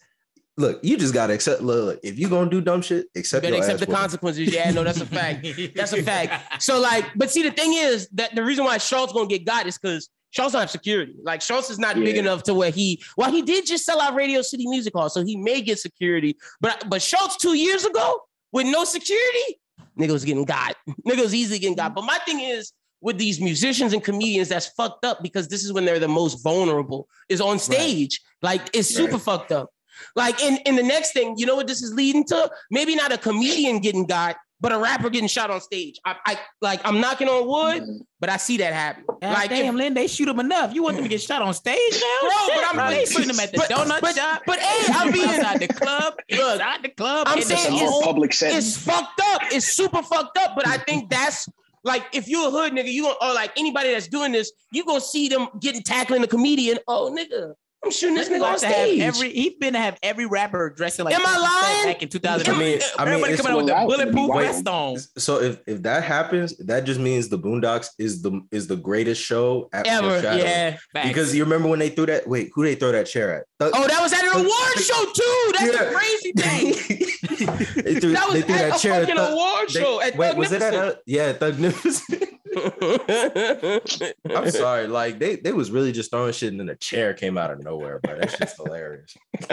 Look, 0.59 0.81
you 0.85 0.99
just 0.99 1.15
gotta 1.15 1.33
accept. 1.33 1.62
Look, 1.62 1.85
look, 1.87 2.01
if 2.03 2.19
you 2.19 2.29
gonna 2.29 2.51
do 2.51 2.61
dumb 2.61 2.83
shit, 2.83 3.07
you 3.15 3.21
accept 3.21 3.43
better 3.45 3.57
accept 3.57 3.79
the 3.79 3.87
whooping. 3.87 3.95
consequences. 3.95 4.53
Yeah, 4.53 4.71
no, 4.73 4.85
that's 4.85 5.01
a 5.01 5.07
fact. 5.07 5.47
That's 5.75 5.93
a 5.95 6.03
fact. 6.03 6.61
So 6.62 6.79
like, 6.79 7.07
but 7.17 7.31
see, 7.31 7.43
the 7.43 7.53
thing 7.53 7.73
is 7.73 8.09
that 8.15 8.35
the 8.35 8.43
reason 8.45 8.65
why 8.67 8.77
Schulz 8.79 9.12
gonna 9.15 9.29
get 9.29 9.47
got 9.47 9.67
is 9.67 9.79
because 9.79 10.11
Schulz 10.33 10.53
don't 10.53 10.61
have 10.61 10.71
security. 10.71 11.14
Like 11.23 11.40
Schulz 11.40 11.71
is 11.71 11.79
not 11.79 11.95
big 11.95 12.16
enough 12.16 12.42
to 12.45 12.55
where 12.55 12.71
he. 12.71 13.03
Well, 13.16 13.31
he 13.31 13.42
did 13.42 13.66
just 13.66 13.85
sell 13.85 14.01
out 14.01 14.14
Radio 14.14 14.42
City 14.42 14.66
Music 14.66 14.92
Hall, 14.95 15.09
so 15.09 15.25
he 15.25 15.37
may 15.37 15.61
get 15.61 15.79
security. 15.79 16.37
But 16.61 16.85
but 16.88 17.01
Schulz 17.03 17.37
two 17.37 17.55
years 17.55 17.85
ago 17.85 18.21
with 18.51 18.66
no 18.66 18.85
security, 18.85 19.61
nigga 19.99 20.12
was 20.12 20.25
getting 20.25 20.45
got. 20.45 20.75
Nigga 21.07 21.21
was 21.21 21.35
easily 21.35 21.59
getting 21.59 21.77
got. 21.77 21.94
But 21.94 22.04
my 22.04 22.19
thing 22.25 22.40
is 22.40 22.73
with 23.02 23.19
these 23.19 23.40
musicians 23.40 23.92
and 23.92 24.02
comedians, 24.02 24.48
that's 24.48 24.69
fucked 24.69 25.04
up 25.04 25.23
because 25.23 25.48
this 25.48 25.65
is 25.65 25.73
when 25.73 25.85
they're 25.85 25.98
the 25.98 26.09
most 26.09 26.42
vulnerable, 26.42 27.09
is 27.29 27.40
on 27.40 27.59
stage. 27.59 28.21
Like 28.40 28.63
it's 28.73 28.88
super 28.88 29.19
fucked 29.19 29.52
up. 29.52 29.71
Like 30.17 30.42
in, 30.42 30.57
in 30.65 30.77
the 30.77 30.83
next 30.83 31.13
thing, 31.13 31.35
you 31.37 31.44
know 31.44 31.57
what 31.57 31.67
this 31.67 31.83
is 31.83 31.92
leading 31.92 32.25
to? 32.27 32.50
Maybe 32.71 32.94
not 32.94 33.13
a 33.13 33.19
comedian 33.19 33.81
getting 33.81 34.07
got, 34.07 34.37
but 34.63 34.73
a 34.73 34.79
rapper 34.79 35.10
getting 35.10 35.29
shot 35.29 35.50
on 35.50 35.60
stage. 35.60 36.00
I, 36.04 36.17
I 36.25 36.38
like 36.60 36.81
I'm 36.85 37.00
knocking 37.00 37.29
on 37.29 37.46
wood, 37.46 37.83
mm-hmm. 37.83 37.96
but 38.21 38.31
I 38.31 38.37
see 38.37 38.56
that 38.58 38.73
happen. 38.73 39.04
God 39.06 39.21
like 39.21 39.50
damn, 39.50 39.77
Lynn, 39.77 39.92
they 39.92 40.06
shoot 40.06 40.29
him 40.29 40.38
enough. 40.38 40.73
You 40.73 40.85
want 40.85 40.96
them 40.96 41.04
to 41.04 41.08
get 41.08 41.21
shot 41.21 41.42
on 41.42 41.52
stage 41.52 41.77
now? 41.92 42.19
Bro, 42.21 42.31
Shit, 42.31 42.54
but 42.54 42.65
I'm- 42.65 42.75
bro, 42.77 42.90
they 42.90 43.04
putting 43.06 43.29
them 43.29 43.40
at 43.40 43.50
the 43.50 43.58
but- 43.58 43.71
donut 43.71 44.00
but- 44.00 44.17
shop. 44.17 44.42
but, 44.46 44.60
hey, 44.60 44.92
I'm 44.94 45.13
being- 45.13 45.29
outside 45.29 45.60
the 45.60 45.69
club, 45.69 46.15
inside 46.29 46.83
the 46.83 46.88
club. 46.90 47.27
I'm 47.29 47.38
in 47.38 47.44
saying 47.44 47.60
It's 47.60 47.69
a 47.69 47.71
more 47.73 47.88
it's- 47.88 48.06
public 48.06 48.33
setting. 48.33 48.56
it's 48.56 48.77
fucked 48.77 49.21
up. 49.21 49.42
It's 49.50 49.67
super 49.67 50.02
fucked 50.02 50.38
up. 50.38 50.54
But 50.54 50.69
I 50.69 50.77
mm-hmm. 50.77 50.85
think 50.85 51.10
that's 51.10 51.48
like 51.85 52.04
if 52.13 52.29
you're 52.29 52.48
a 52.48 52.50
hood 52.50 52.73
nigga, 52.73 52.92
you 52.92 53.02
gonna, 53.02 53.17
or 53.21 53.35
like 53.35 53.52
anybody 53.56 53.90
that's 53.92 54.06
doing 54.08 54.33
this, 54.33 54.52
you 54.71 54.85
gonna 54.85 55.00
see 55.00 55.29
them 55.29 55.48
getting 55.60 55.83
tackling 55.83 56.23
a 56.23 56.29
comedian. 56.29 56.79
Oh 56.87 57.13
nigga, 57.13 57.54
I'm 57.85 57.91
shooting 57.91 58.15
this 58.15 58.29
nigga 58.29 58.35
on 58.37 58.41
like 58.53 58.59
stage. 58.59 59.01
every 59.01 59.33
he's 59.33 59.55
been 59.55 59.73
to 59.73 59.79
have 59.81 59.99
every 60.05 60.25
rapper 60.27 60.71
dressing 60.71 61.05
like 61.05 61.15
Am 61.15 61.21
I 61.23 61.31
50 61.31 61.41
lying? 61.41 61.85
back 61.95 62.03
in 62.05 62.09
2000. 62.09 62.47
I 62.55 62.59
mean, 62.59 62.81
I 62.99 63.05
mean, 63.05 63.15
everybody 63.15 63.37
coming 63.37 63.53
out 63.53 63.57
with 63.59 63.67
the 63.67 63.73
allowed 63.75 63.97
to 63.97 64.07
be 64.07 64.13
bulletproof 64.13 64.45
vest 64.47 64.69
on. 64.69 64.97
So 65.19 65.41
if 65.41 65.59
if 65.67 65.83
that 65.83 66.05
happens, 66.05 66.57
that 66.59 66.85
just 66.85 67.01
means 67.01 67.29
the 67.29 67.39
Boondocks 67.39 67.89
is 67.99 68.23
the 68.23 68.41
is 68.53 68.69
the 68.69 68.77
greatest 68.77 69.21
show 69.23 69.69
at 69.73 69.87
Ever, 69.89 70.11
foreshadowing. 70.11 70.45
yeah. 70.47 70.77
Facts. 70.93 71.09
Because 71.09 71.35
you 71.35 71.43
remember 71.43 71.69
when 71.69 71.81
they 71.81 71.89
threw 71.89 72.07
that? 72.07 72.29
Wait, 72.29 72.51
who 72.55 72.63
they 72.65 72.77
throw 72.77 72.93
that 72.93 73.07
chair 73.07 73.35
at? 73.41 73.45
Thug- 73.59 73.73
Oh, 73.75 73.87
that 73.89 74.01
was 74.01 74.13
at 74.13 74.23
an 74.23 74.31
award 74.31 74.79
show 74.79 75.05
too. 75.13 75.53
That's 75.59 75.73
Yeah. 75.73 75.85
the 75.85 75.95
crazy 75.95 76.33
thing. 76.37 77.09
they 77.77 77.95
threw, 78.01 78.13
That 78.13 78.29
was 78.29 78.35
they 78.35 78.43
threw 78.43 78.55
at 78.55 78.71
that 78.71 78.77
a 78.77 78.79
chair. 78.83 78.93
at 78.95 79.01
fucking 79.03 79.17
Thug- 79.17 79.33
award 79.33 79.69
they- 79.69 79.81
show 79.81 80.01
at 80.01 80.17
wait, 80.17 80.37
was 80.37 80.53
it 80.53 80.63
at 80.63 80.73
Thugnificent. 80.75 80.99
a, 80.99 81.01
yeah, 81.07 81.33
Thugnificent? 81.33 82.29
I'm 84.37 84.51
sorry, 84.51 84.87
like 84.87 85.19
they 85.19 85.37
they 85.37 85.53
was 85.53 85.71
really 85.71 85.93
just 85.93 86.11
throwing 86.11 86.33
shit 86.33 86.51
and 86.53 86.61
then 86.61 86.69
a 86.69 86.77
chair 86.77 87.15
came 87.15 87.38
out 87.38 87.51
of 87.51 87.63
nowhere, 87.65 87.99
bro. 88.01 88.19
That's 88.19 88.37
just 88.38 88.57
hilarious. 88.57 89.15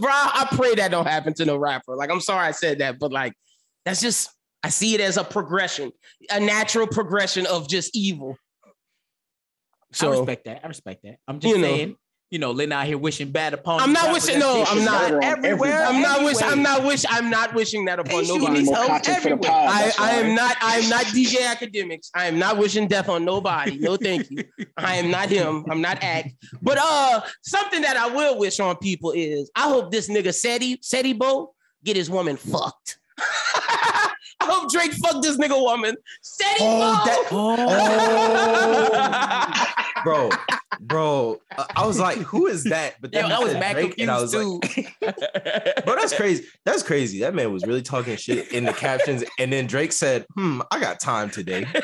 Bro, 0.00 0.10
I 0.12 0.46
pray 0.52 0.74
that 0.76 0.90
don't 0.92 1.06
happen 1.06 1.34
to 1.34 1.44
no 1.44 1.56
rapper. 1.56 1.96
Like, 1.96 2.10
I'm 2.10 2.20
sorry 2.20 2.46
I 2.46 2.52
said 2.52 2.78
that, 2.78 2.98
but 3.00 3.10
like, 3.12 3.32
that's 3.84 4.00
just 4.00 4.30
I 4.62 4.68
see 4.68 4.94
it 4.94 5.00
as 5.00 5.16
a 5.16 5.24
progression, 5.24 5.92
a 6.30 6.38
natural 6.40 6.86
progression 6.86 7.46
of 7.46 7.68
just 7.68 7.96
evil. 7.96 8.36
So 9.92 10.10
I 10.10 10.14
So 10.14 10.18
respect 10.20 10.44
that. 10.44 10.60
I 10.64 10.68
respect 10.68 11.02
that. 11.04 11.16
I'm 11.26 11.40
just 11.40 11.56
You 11.56 11.60
know. 11.62 11.94
Saying, 12.30 12.30
you 12.30 12.38
know, 12.38 12.50
Lynn 12.52 12.72
out 12.72 12.86
here 12.86 12.98
wishing 12.98 13.30
bad 13.30 13.54
upon. 13.54 13.80
I'm 13.80 13.92
not 13.92 14.06
rappers 14.08 14.26
wishing- 14.26 14.38
no, 14.40 14.64
I'm 14.66 14.84
not. 14.84 15.10
done 15.10 15.24
everywhere. 15.24 15.84
I'm 15.86 16.00
not 16.02 16.22
wish. 16.24 16.36
anyway. 16.42 16.52
I'm 16.52 16.62
not 16.62 16.84
wish. 16.84 17.04
I'm 17.08 17.30
not 17.30 17.54
wishing 17.54 17.84
that 17.86 17.98
upon 17.98 18.24
They 18.24 18.28
nobody. 18.38 18.58
these 18.60 18.66
More 18.66 18.76
hoes 18.76 18.86
content 18.88 19.22
for 19.22 19.28
the 19.30 19.34
everywhere. 19.34 19.50
pod. 19.50 19.68
I, 19.70 19.92
I 19.98 20.10
am 20.12 20.34
not. 20.34 20.56
I 20.62 20.76
am 20.76 20.88
not 20.90 21.04
DJ 21.06 21.36
Akademiks. 21.46 22.10
I 22.14 22.26
am 22.26 22.38
not 22.38 22.58
wishing 22.58 22.86
death 22.86 23.08
on 23.08 23.24
nobody. 23.24 23.78
No, 23.78 23.96
thank 23.96 24.30
you. 24.30 24.44
I 24.76 24.96
am 24.96 25.10
not 25.10 25.28
him. 25.30 25.64
I'm 25.70 25.80
not 25.80 25.98
act. 26.02 26.28
But 26.62 26.78
uh, 26.80 27.20
something 27.42 27.80
that 27.82 27.96
I 27.96 28.08
will 28.08 28.38
wish 28.38 28.60
on 28.60 28.76
people 28.76 29.12
is 29.12 29.50
I 29.56 29.62
hope 29.68 29.90
this 29.90 30.08
nigga 30.08 30.34
Seti 30.34 30.78
Seti 30.82 31.12
Bo 31.14 31.54
get 31.84 31.96
his 31.96 32.10
woman 32.10 32.36
fucked. 32.36 32.98
I 34.40 34.44
hope 34.44 34.70
Drake 34.70 34.92
fucked 34.92 35.22
this 35.22 35.36
nigga 35.36 35.60
woman. 35.60 35.96
Seti 36.22 36.58
Oh, 36.60 37.26
Bo. 37.30 37.56
that- 37.56 37.68
bro, 40.04 40.30
bro. 40.80 41.40
I, 41.56 41.66
I 41.76 41.86
was 41.86 41.98
like, 41.98 42.18
who 42.18 42.46
is 42.46 42.64
that? 42.64 42.94
But 43.00 43.12
then 43.12 43.24
Yo, 43.24 43.28
you 43.28 43.34
I 43.34 43.38
was 43.38 43.52
Drake, 43.54 43.98
and 43.98 44.10
I 44.10 44.20
was 44.20 44.32
confused 44.34 44.64
like, 45.02 45.16
too. 45.16 45.82
bro, 45.84 45.96
that's 45.96 46.14
crazy. 46.14 46.44
That's 46.64 46.82
crazy. 46.82 47.20
That 47.20 47.34
man 47.34 47.52
was 47.52 47.66
really 47.66 47.82
talking 47.82 48.16
shit 48.16 48.52
in 48.52 48.64
the 48.64 48.72
captions, 48.72 49.24
and 49.38 49.52
then 49.52 49.66
Drake 49.66 49.92
said, 49.92 50.26
"Hmm, 50.34 50.60
I 50.70 50.80
got 50.80 51.00
time 51.00 51.30
today." 51.30 51.66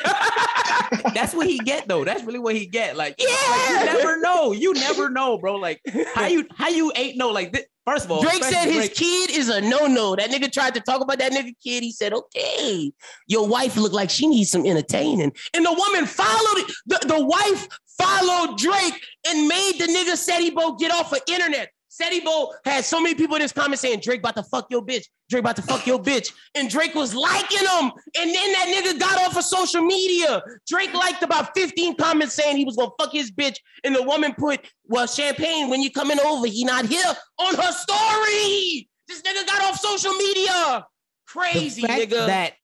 That's 1.14 1.34
what 1.34 1.46
he 1.46 1.58
get 1.58 1.88
though. 1.88 2.04
That's 2.04 2.22
really 2.24 2.38
what 2.38 2.54
he 2.54 2.66
get. 2.66 2.96
Like, 2.96 3.14
Yeah. 3.18 3.26
like, 3.50 3.68
you 3.68 3.84
never 3.98 4.20
know. 4.20 4.52
You 4.52 4.74
never 4.74 5.08
know, 5.10 5.38
bro. 5.38 5.56
Like 5.56 5.80
how 6.14 6.26
you 6.26 6.46
how 6.56 6.68
you 6.68 6.92
ain't 6.94 7.16
know. 7.16 7.30
Like 7.30 7.52
thi- 7.52 7.64
first 7.84 8.04
of 8.06 8.10
all, 8.12 8.22
Drake 8.22 8.42
said 8.44 8.66
his 8.66 8.76
Drake- 8.88 8.94
kid 8.94 9.30
is 9.30 9.48
a 9.48 9.60
no-no. 9.60 10.16
That 10.16 10.30
nigga 10.30 10.50
tried 10.50 10.74
to 10.74 10.80
talk 10.80 11.00
about 11.00 11.18
that 11.18 11.32
nigga 11.32 11.54
kid. 11.62 11.82
He 11.82 11.92
said, 11.92 12.12
okay, 12.12 12.92
your 13.26 13.46
wife 13.46 13.76
looked 13.76 13.94
like 13.94 14.10
she 14.10 14.26
needs 14.26 14.50
some 14.50 14.64
entertaining. 14.66 15.32
And 15.54 15.64
the 15.64 15.72
woman 15.72 16.06
followed. 16.06 16.64
The, 16.86 16.98
the 17.06 17.24
wife 17.24 17.68
followed 17.98 18.58
Drake 18.58 19.00
and 19.28 19.48
made 19.48 19.74
the 19.78 19.86
nigga 19.86 20.14
Setibo 20.14 20.78
get 20.78 20.92
off 20.92 21.12
of 21.12 21.20
internet. 21.28 21.70
Setibo 22.00 22.52
had 22.64 22.84
so 22.84 23.00
many 23.00 23.14
people 23.14 23.36
in 23.36 23.42
his 23.42 23.52
comments 23.52 23.82
saying, 23.82 24.00
Drake 24.00 24.20
about 24.20 24.34
to 24.36 24.42
fuck 24.42 24.66
your 24.70 24.82
bitch. 24.82 25.04
Drake 25.30 25.40
about 25.40 25.56
to 25.56 25.62
fuck 25.62 25.86
your 25.86 26.00
bitch. 26.00 26.32
And 26.54 26.68
Drake 26.68 26.94
was 26.94 27.14
liking 27.14 27.58
him. 27.58 27.92
And 28.18 28.34
then 28.34 28.52
that 28.52 28.66
nigga 28.74 28.98
got 28.98 29.20
off 29.20 29.36
of 29.36 29.44
social 29.44 29.82
media. 29.82 30.42
Drake 30.68 30.92
liked 30.92 31.22
about 31.22 31.54
15 31.56 31.96
comments 31.96 32.34
saying 32.34 32.56
he 32.56 32.64
was 32.64 32.76
gonna 32.76 32.90
fuck 32.98 33.12
his 33.12 33.30
bitch. 33.30 33.56
And 33.84 33.94
the 33.94 34.02
woman 34.02 34.34
put, 34.36 34.60
well, 34.86 35.06
champagne, 35.06 35.70
when 35.70 35.80
you 35.82 35.90
coming 35.90 36.18
over, 36.24 36.46
he 36.46 36.64
not 36.64 36.86
here 36.86 37.12
on 37.38 37.54
her 37.54 37.72
story. 37.72 38.88
This 39.06 39.22
nigga 39.22 39.46
got 39.46 39.62
off 39.62 39.78
social 39.78 40.12
media. 40.14 40.86
Crazy 41.26 41.82
nigga. 41.82 42.26
that 42.26 42.54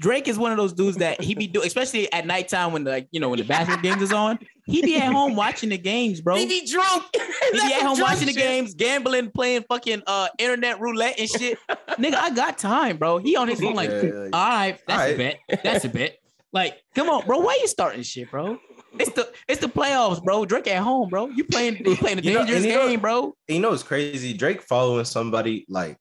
Drake 0.00 0.28
is 0.28 0.38
one 0.38 0.50
of 0.50 0.58
those 0.58 0.72
dudes 0.72 0.98
that 0.98 1.20
he 1.20 1.34
be 1.34 1.46
doing, 1.46 1.66
especially 1.66 2.12
at 2.12 2.26
nighttime 2.26 2.72
when 2.72 2.84
the 2.84 2.90
like 2.90 3.08
you 3.12 3.20
know 3.20 3.28
when 3.28 3.38
the 3.38 3.44
basketball 3.44 3.82
games 3.82 4.02
is 4.02 4.12
on. 4.12 4.38
He 4.70 4.82
be 4.82 4.96
at 4.96 5.12
home 5.12 5.36
watching 5.36 5.68
the 5.70 5.78
games, 5.78 6.20
bro. 6.20 6.36
he 6.36 6.46
He 6.46 6.60
be 6.60 6.66
drunk. 6.66 7.04
He 7.52 7.58
be 7.60 7.72
at 7.74 7.82
home 7.82 7.98
watching 8.00 8.26
the 8.26 8.32
games, 8.32 8.74
gambling, 8.74 9.30
playing 9.32 9.64
fucking 9.68 10.02
uh 10.06 10.28
internet 10.38 10.80
roulette 10.80 11.18
and 11.18 11.28
shit. 11.28 11.58
Nigga, 11.98 12.14
I 12.14 12.30
got 12.30 12.58
time, 12.58 12.96
bro. 12.96 13.18
He 13.18 13.34
on 13.36 13.48
his 13.48 13.60
phone 13.60 13.74
like, 13.74 13.90
Yeah, 13.90 14.02
yeah, 14.02 14.10
all 14.12 14.28
yeah. 14.30 14.48
right, 14.56 14.80
that's 14.86 15.00
All 15.00 15.06
a 15.06 15.08
right. 15.08 15.38
bet. 15.48 15.62
That's 15.64 15.84
a 15.84 15.88
bet. 15.88 16.16
Like, 16.52 16.78
come 16.94 17.08
on, 17.08 17.26
bro. 17.26 17.38
Why 17.38 17.58
you 17.60 17.66
starting 17.68 18.02
shit, 18.02 18.30
bro? 18.30 18.58
It's 18.98 19.10
the 19.12 19.32
it's 19.48 19.60
the 19.60 19.68
playoffs, 19.68 20.22
bro. 20.22 20.44
Drake 20.44 20.66
at 20.68 20.82
home, 20.82 21.08
bro. 21.08 21.26
You 21.28 21.44
playing 21.44 21.76
you 21.84 21.96
playing 21.96 22.18
a 22.18 22.22
dangerous 22.22 22.64
you 22.64 22.72
know- 22.72 22.88
game, 22.88 23.00
bro. 23.00 23.34
And 23.48 23.56
you 23.56 23.60
know 23.60 23.70
what's 23.70 23.82
crazy? 23.82 24.32
Drake 24.32 24.62
following 24.62 25.04
somebody 25.04 25.64
like 25.68 25.96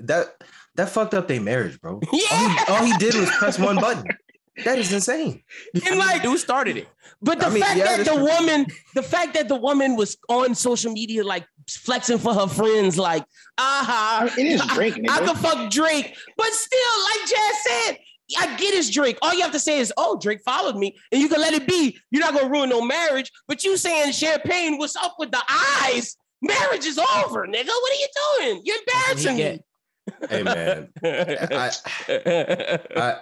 that. 0.00 0.34
That 0.76 0.88
fucked 0.88 1.12
up 1.12 1.28
their 1.28 1.40
marriage, 1.40 1.78
bro. 1.82 1.94
All 1.96 2.00
he, 2.10 2.22
Yeah. 2.30 2.64
all 2.68 2.82
he 2.84 2.96
did 2.96 3.14
was 3.14 3.28
press 3.30 3.58
one 3.58 3.76
button. 3.76 4.04
That 4.64 4.78
is 4.78 4.92
insane. 4.92 5.42
And 5.86 5.98
like, 5.98 6.22
dude 6.22 6.38
started 6.38 6.76
it. 6.76 6.88
But 7.20 7.40
the 7.40 7.46
I 7.46 7.50
mean, 7.50 7.62
fact 7.62 7.78
yeah, 7.78 7.96
that 7.96 8.04
the 8.04 8.12
true. 8.12 8.24
woman, 8.24 8.66
the 8.94 9.02
fact 9.02 9.34
that 9.34 9.48
the 9.48 9.56
woman 9.56 9.96
was 9.96 10.16
on 10.28 10.54
social 10.54 10.92
media, 10.92 11.24
like 11.24 11.46
flexing 11.68 12.18
for 12.18 12.34
her 12.34 12.46
friends, 12.46 12.98
like, 12.98 13.24
aha, 13.58 14.28
It 14.36 14.46
is 14.46 14.60
Drake, 14.74 14.94
I, 15.08 15.16
I 15.16 15.20
nigga. 15.20 15.26
could 15.28 15.38
fuck 15.38 15.70
Drake. 15.70 16.16
But 16.36 16.52
still, 16.52 17.04
like 17.04 17.28
Jazz 17.28 17.56
said, 17.66 17.98
I 18.38 18.56
get 18.56 18.74
it's 18.74 18.90
Drake. 18.90 19.18
All 19.22 19.34
you 19.34 19.42
have 19.42 19.52
to 19.52 19.58
say 19.58 19.78
is, 19.78 19.92
oh, 19.96 20.18
Drake 20.20 20.40
followed 20.44 20.76
me, 20.76 20.96
and 21.10 21.20
you 21.20 21.28
can 21.28 21.40
let 21.40 21.54
it 21.54 21.66
be. 21.66 21.98
You're 22.10 22.22
not 22.22 22.34
gonna 22.34 22.48
ruin 22.50 22.68
no 22.68 22.82
marriage. 22.82 23.30
But 23.48 23.64
you 23.64 23.76
saying 23.76 24.12
champagne, 24.12 24.78
what's 24.78 24.96
up 24.96 25.16
with 25.18 25.30
the 25.30 25.42
eyes? 25.48 26.16
Marriage 26.40 26.84
is 26.84 26.98
over, 26.98 27.46
nigga. 27.46 27.66
What 27.66 27.92
are 27.92 27.96
you 27.96 28.08
doing? 28.38 28.62
You're 28.64 28.76
embarrassing 28.78 29.36
me. 29.36 29.60
Hey 30.28 30.42
man, 30.42 30.88
I, 31.04 31.70
I, 32.96 33.20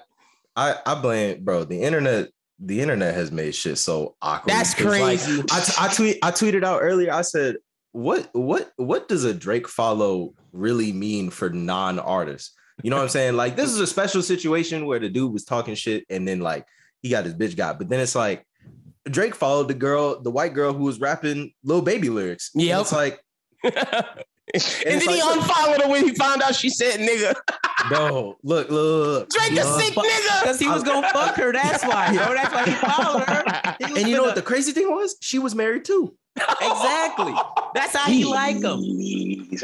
I, 0.56 0.76
I 0.84 0.94
blame, 1.00 1.44
bro. 1.44 1.64
The 1.64 1.80
internet, 1.82 2.28
the 2.58 2.80
internet 2.80 3.14
has 3.14 3.30
made 3.32 3.54
shit 3.54 3.78
so 3.78 4.16
awkward. 4.20 4.52
That's 4.52 4.74
'Cause, 4.74 4.84
like, 4.86 5.20
crazy. 5.20 5.42
I, 5.50 5.60
t- 5.60 5.72
I 5.78 5.88
tweet, 5.94 6.18
I 6.22 6.30
tweeted 6.30 6.64
out 6.64 6.80
earlier. 6.82 7.12
I 7.12 7.22
said, 7.22 7.56
"What, 7.92 8.28
what, 8.32 8.70
what 8.76 9.08
does 9.08 9.24
a 9.24 9.32
Drake 9.34 9.68
follow 9.68 10.34
really 10.52 10.92
mean 10.92 11.30
for 11.30 11.50
non-artists?" 11.50 12.52
You 12.82 12.90
know 12.90 12.96
what 12.96 13.02
I'm 13.02 13.08
saying? 13.10 13.36
Like, 13.36 13.56
this 13.56 13.70
is 13.70 13.78
a 13.78 13.86
special 13.86 14.22
situation 14.22 14.86
where 14.86 14.98
the 14.98 15.08
dude 15.08 15.32
was 15.32 15.44
talking 15.44 15.74
shit, 15.74 16.04
and 16.08 16.26
then 16.26 16.40
like 16.40 16.66
he 17.02 17.10
got 17.10 17.24
his 17.24 17.34
bitch 17.34 17.56
got, 17.56 17.78
but 17.78 17.88
then 17.88 18.00
it's 18.00 18.14
like 18.14 18.44
Drake 19.04 19.34
followed 19.34 19.68
the 19.68 19.74
girl, 19.74 20.20
the 20.20 20.30
white 20.30 20.54
girl 20.54 20.72
who 20.72 20.84
was 20.84 21.00
rapping 21.00 21.52
little 21.64 21.82
baby 21.82 22.10
lyrics. 22.10 22.50
Yeah, 22.54 22.80
it's 22.80 22.92
like, 22.92 23.20
and 24.54 25.00
then 25.00 25.02
it's 25.02 25.06
he 25.06 25.20
unfollowed 25.22 25.80
her 25.82 25.88
when 25.88 26.04
he 26.06 26.14
found 26.14 26.42
out 26.42 26.54
she 26.54 26.68
said 26.70 27.00
nigga. 27.00 27.34
bro, 27.88 28.36
look, 28.42 28.68
look, 28.70 28.70
look. 28.70 29.28
Drake 29.30 29.52
a 29.58 29.62
sick 29.64 29.94
nigga. 29.94 30.40
Because 30.42 30.58
he 30.58 30.68
was 30.68 30.82
gonna 30.82 31.08
fuck 31.12 31.36
her. 31.36 31.52
That's 31.52 31.84
why, 31.84 32.14
bro. 32.14 32.34
That's 32.34 32.52
why 32.54 32.64
he 32.64 32.72
followed 32.72 33.22
her. 33.24 33.76
He 33.78 33.84
And 33.84 33.96
you 33.98 34.02
know 34.02 34.10
gonna- 34.18 34.22
what 34.22 34.34
the 34.34 34.42
crazy 34.42 34.72
thing 34.72 34.90
was? 34.90 35.16
She 35.20 35.38
was 35.38 35.54
married 35.54 35.84
too. 35.84 36.14
exactly. 36.36 37.34
That's 37.74 37.94
how 37.96 38.06
he 38.10 38.24
like 38.24 38.56
him. 38.56 38.62
I 38.64 38.76
didn't 38.80 39.60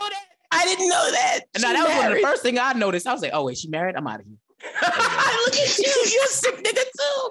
know 0.00 0.08
that. 0.10 0.24
I 0.52 0.64
didn't 0.66 0.88
know 0.88 1.10
that. 1.10 1.40
And 1.54 1.62
now 1.62 1.68
She 1.70 1.74
that 1.76 1.88
was 1.88 1.96
one 1.96 2.06
of 2.12 2.14
the 2.18 2.22
first 2.22 2.42
thing 2.42 2.58
I 2.58 2.72
noticed. 2.74 3.06
I 3.06 3.12
was 3.12 3.22
like, 3.22 3.32
oh 3.34 3.44
wait, 3.44 3.58
she 3.58 3.68
married? 3.68 3.96
I'm 3.96 4.06
out 4.06 4.20
of 4.20 4.26
here. 4.26 4.36
Look 4.82 5.54
at 5.56 5.78
you. 5.78 5.84
You 5.84 6.22
a 6.24 6.28
sick 6.28 6.56
nigga 6.62 6.84
too. 6.98 7.30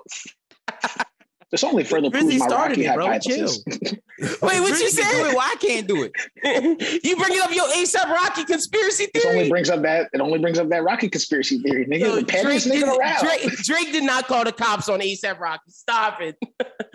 This 1.53 1.63
only 1.63 1.83
further 1.83 2.09
proof 2.09 2.23
Drizzy 2.23 2.39
my 2.39 2.47
started 2.47 2.77
Rocky 2.79 2.85
it, 2.87 2.95
bro. 2.95 3.05
hypothesis. 3.05 3.63
Wait, 4.19 4.39
what 4.41 4.79
you 4.79 4.87
Drizzy 4.87 4.89
said? 4.89 5.33
Why 5.35 5.53
I 5.53 5.55
can't 5.57 5.87
do 5.87 6.01
it? 6.01 6.11
you 7.03 7.15
bringing 7.15 7.41
up 7.41 7.53
your 7.53 7.67
ASAP 7.67 8.09
Rocky 8.09 8.43
conspiracy 8.43 9.05
This 9.13 9.23
only 9.23 9.37
theory? 9.37 9.49
brings 9.49 9.69
up 9.69 9.83
that 9.83 10.09
it 10.13 10.19
only 10.19 10.39
brings 10.39 10.57
up 10.57 10.69
that 10.69 10.83
Rocky 10.83 11.09
conspiracy 11.09 11.59
theory, 11.59 11.85
nigga. 11.85 11.99
Yo, 11.99 12.15
the 12.15 12.25
pettiest 12.25 12.65
nigga 12.65 12.85
did, 12.85 12.97
around. 12.97 13.19
Drake, 13.19 13.51
Drake 13.57 13.91
did 13.91 14.03
not 14.03 14.25
call 14.25 14.43
the 14.43 14.51
cops 14.51 14.89
on 14.89 14.99
ASAP 14.99 15.39
Rocky. 15.39 15.69
Stop 15.69 16.21
it. 16.21 16.35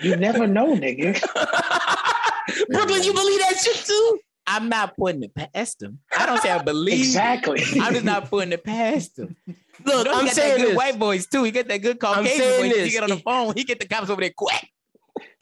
You 0.00 0.16
never 0.16 0.48
know, 0.48 0.74
nigga. 0.74 1.20
Brooklyn, 2.68 3.04
you 3.04 3.12
believe 3.12 3.38
that 3.38 3.58
shit 3.62 3.76
too? 3.76 4.18
I'm 4.50 4.68
not 4.68 4.96
putting 4.96 5.22
it 5.22 5.34
past 5.34 5.82
him. 5.82 5.98
I 6.16 6.26
don't 6.26 6.40
say 6.40 6.50
I 6.50 6.62
believe. 6.62 6.98
Exactly. 7.00 7.62
I'm 7.80 7.92
just 7.92 8.04
not 8.04 8.30
putting 8.30 8.52
it 8.52 8.64
past 8.64 9.18
him. 9.18 9.36
Look, 9.84 10.06
You 10.06 10.12
he 10.12 10.18
I'm 10.18 10.24
got 10.26 10.34
saying 10.34 10.54
that 10.54 10.60
good 10.60 10.70
this. 10.70 10.76
white 10.76 10.96
voice 10.96 11.26
too. 11.26 11.44
He 11.44 11.50
got 11.50 11.68
that 11.68 11.78
good 11.78 12.00
Caucasian 12.00 12.38
saying 12.38 12.72
voice. 12.72 12.84
He 12.84 12.90
get 12.90 13.02
on 13.04 13.10
the 13.10 13.18
phone. 13.18 13.54
He 13.54 13.64
get 13.64 13.78
the 13.78 13.86
cops 13.86 14.10
over 14.10 14.20
there 14.20 14.32
quick. 14.36 14.68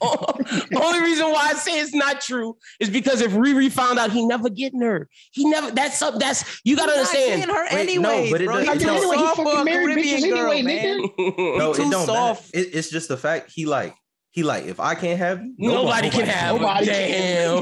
Oh, 0.01 0.15
only 0.75 1.01
reason 1.01 1.25
why 1.31 1.49
I 1.49 1.53
say 1.53 1.79
it's 1.79 1.93
not 1.93 2.21
true 2.21 2.57
is 2.79 2.89
because 2.89 3.21
if 3.21 3.31
Riri 3.33 3.71
found 3.71 3.97
out 3.99 4.11
he 4.11 4.25
never 4.25 4.49
getting 4.49 4.81
her, 4.81 5.07
he 5.31 5.47
never. 5.47 5.69
That's 5.71 6.01
up. 6.01 6.19
That's 6.19 6.61
you 6.63 6.75
gotta 6.75 6.91
He's 6.93 6.99
understand. 7.07 7.41
getting 7.41 7.55
her 7.55 7.67
Wait, 7.71 7.99
no, 7.99 8.31
but 8.31 8.41
it 8.41 8.45
bro. 8.45 8.57
doesn't- 8.63 8.73
He's 8.73 8.83
no. 8.85 8.93
too 8.93 8.97
Anyway, 8.97 9.15
he 9.17 9.21
soft 9.23 9.35
for 9.37 9.45
fucking 9.45 9.59
a 9.59 9.65
married 9.65 9.85
Caribbean 9.95 10.19
bitches 10.21 10.29
girl, 10.29 10.51
anyway, 10.51 10.61
man. 10.63 10.99
nigga. 10.99 11.57
no, 11.59 11.73
too 11.73 11.81
it 11.83 11.91
don't 11.91 12.05
soft. 12.07 12.49
It, 12.55 12.75
it's 12.75 12.89
just 12.89 13.07
the 13.07 13.17
fact 13.17 13.51
he 13.51 13.65
like 13.67 13.95
he 14.37 14.43
like 14.43 14.65
if 14.65 14.79
I 14.79 14.93
can't 14.93 15.17
have 15.17 15.43
you, 15.43 15.71
Nobody 15.71 16.11
can 16.11 16.27
have. 16.27 16.61
Nobody 16.61 16.85
her. 16.85 16.91
Damn. 16.93 17.57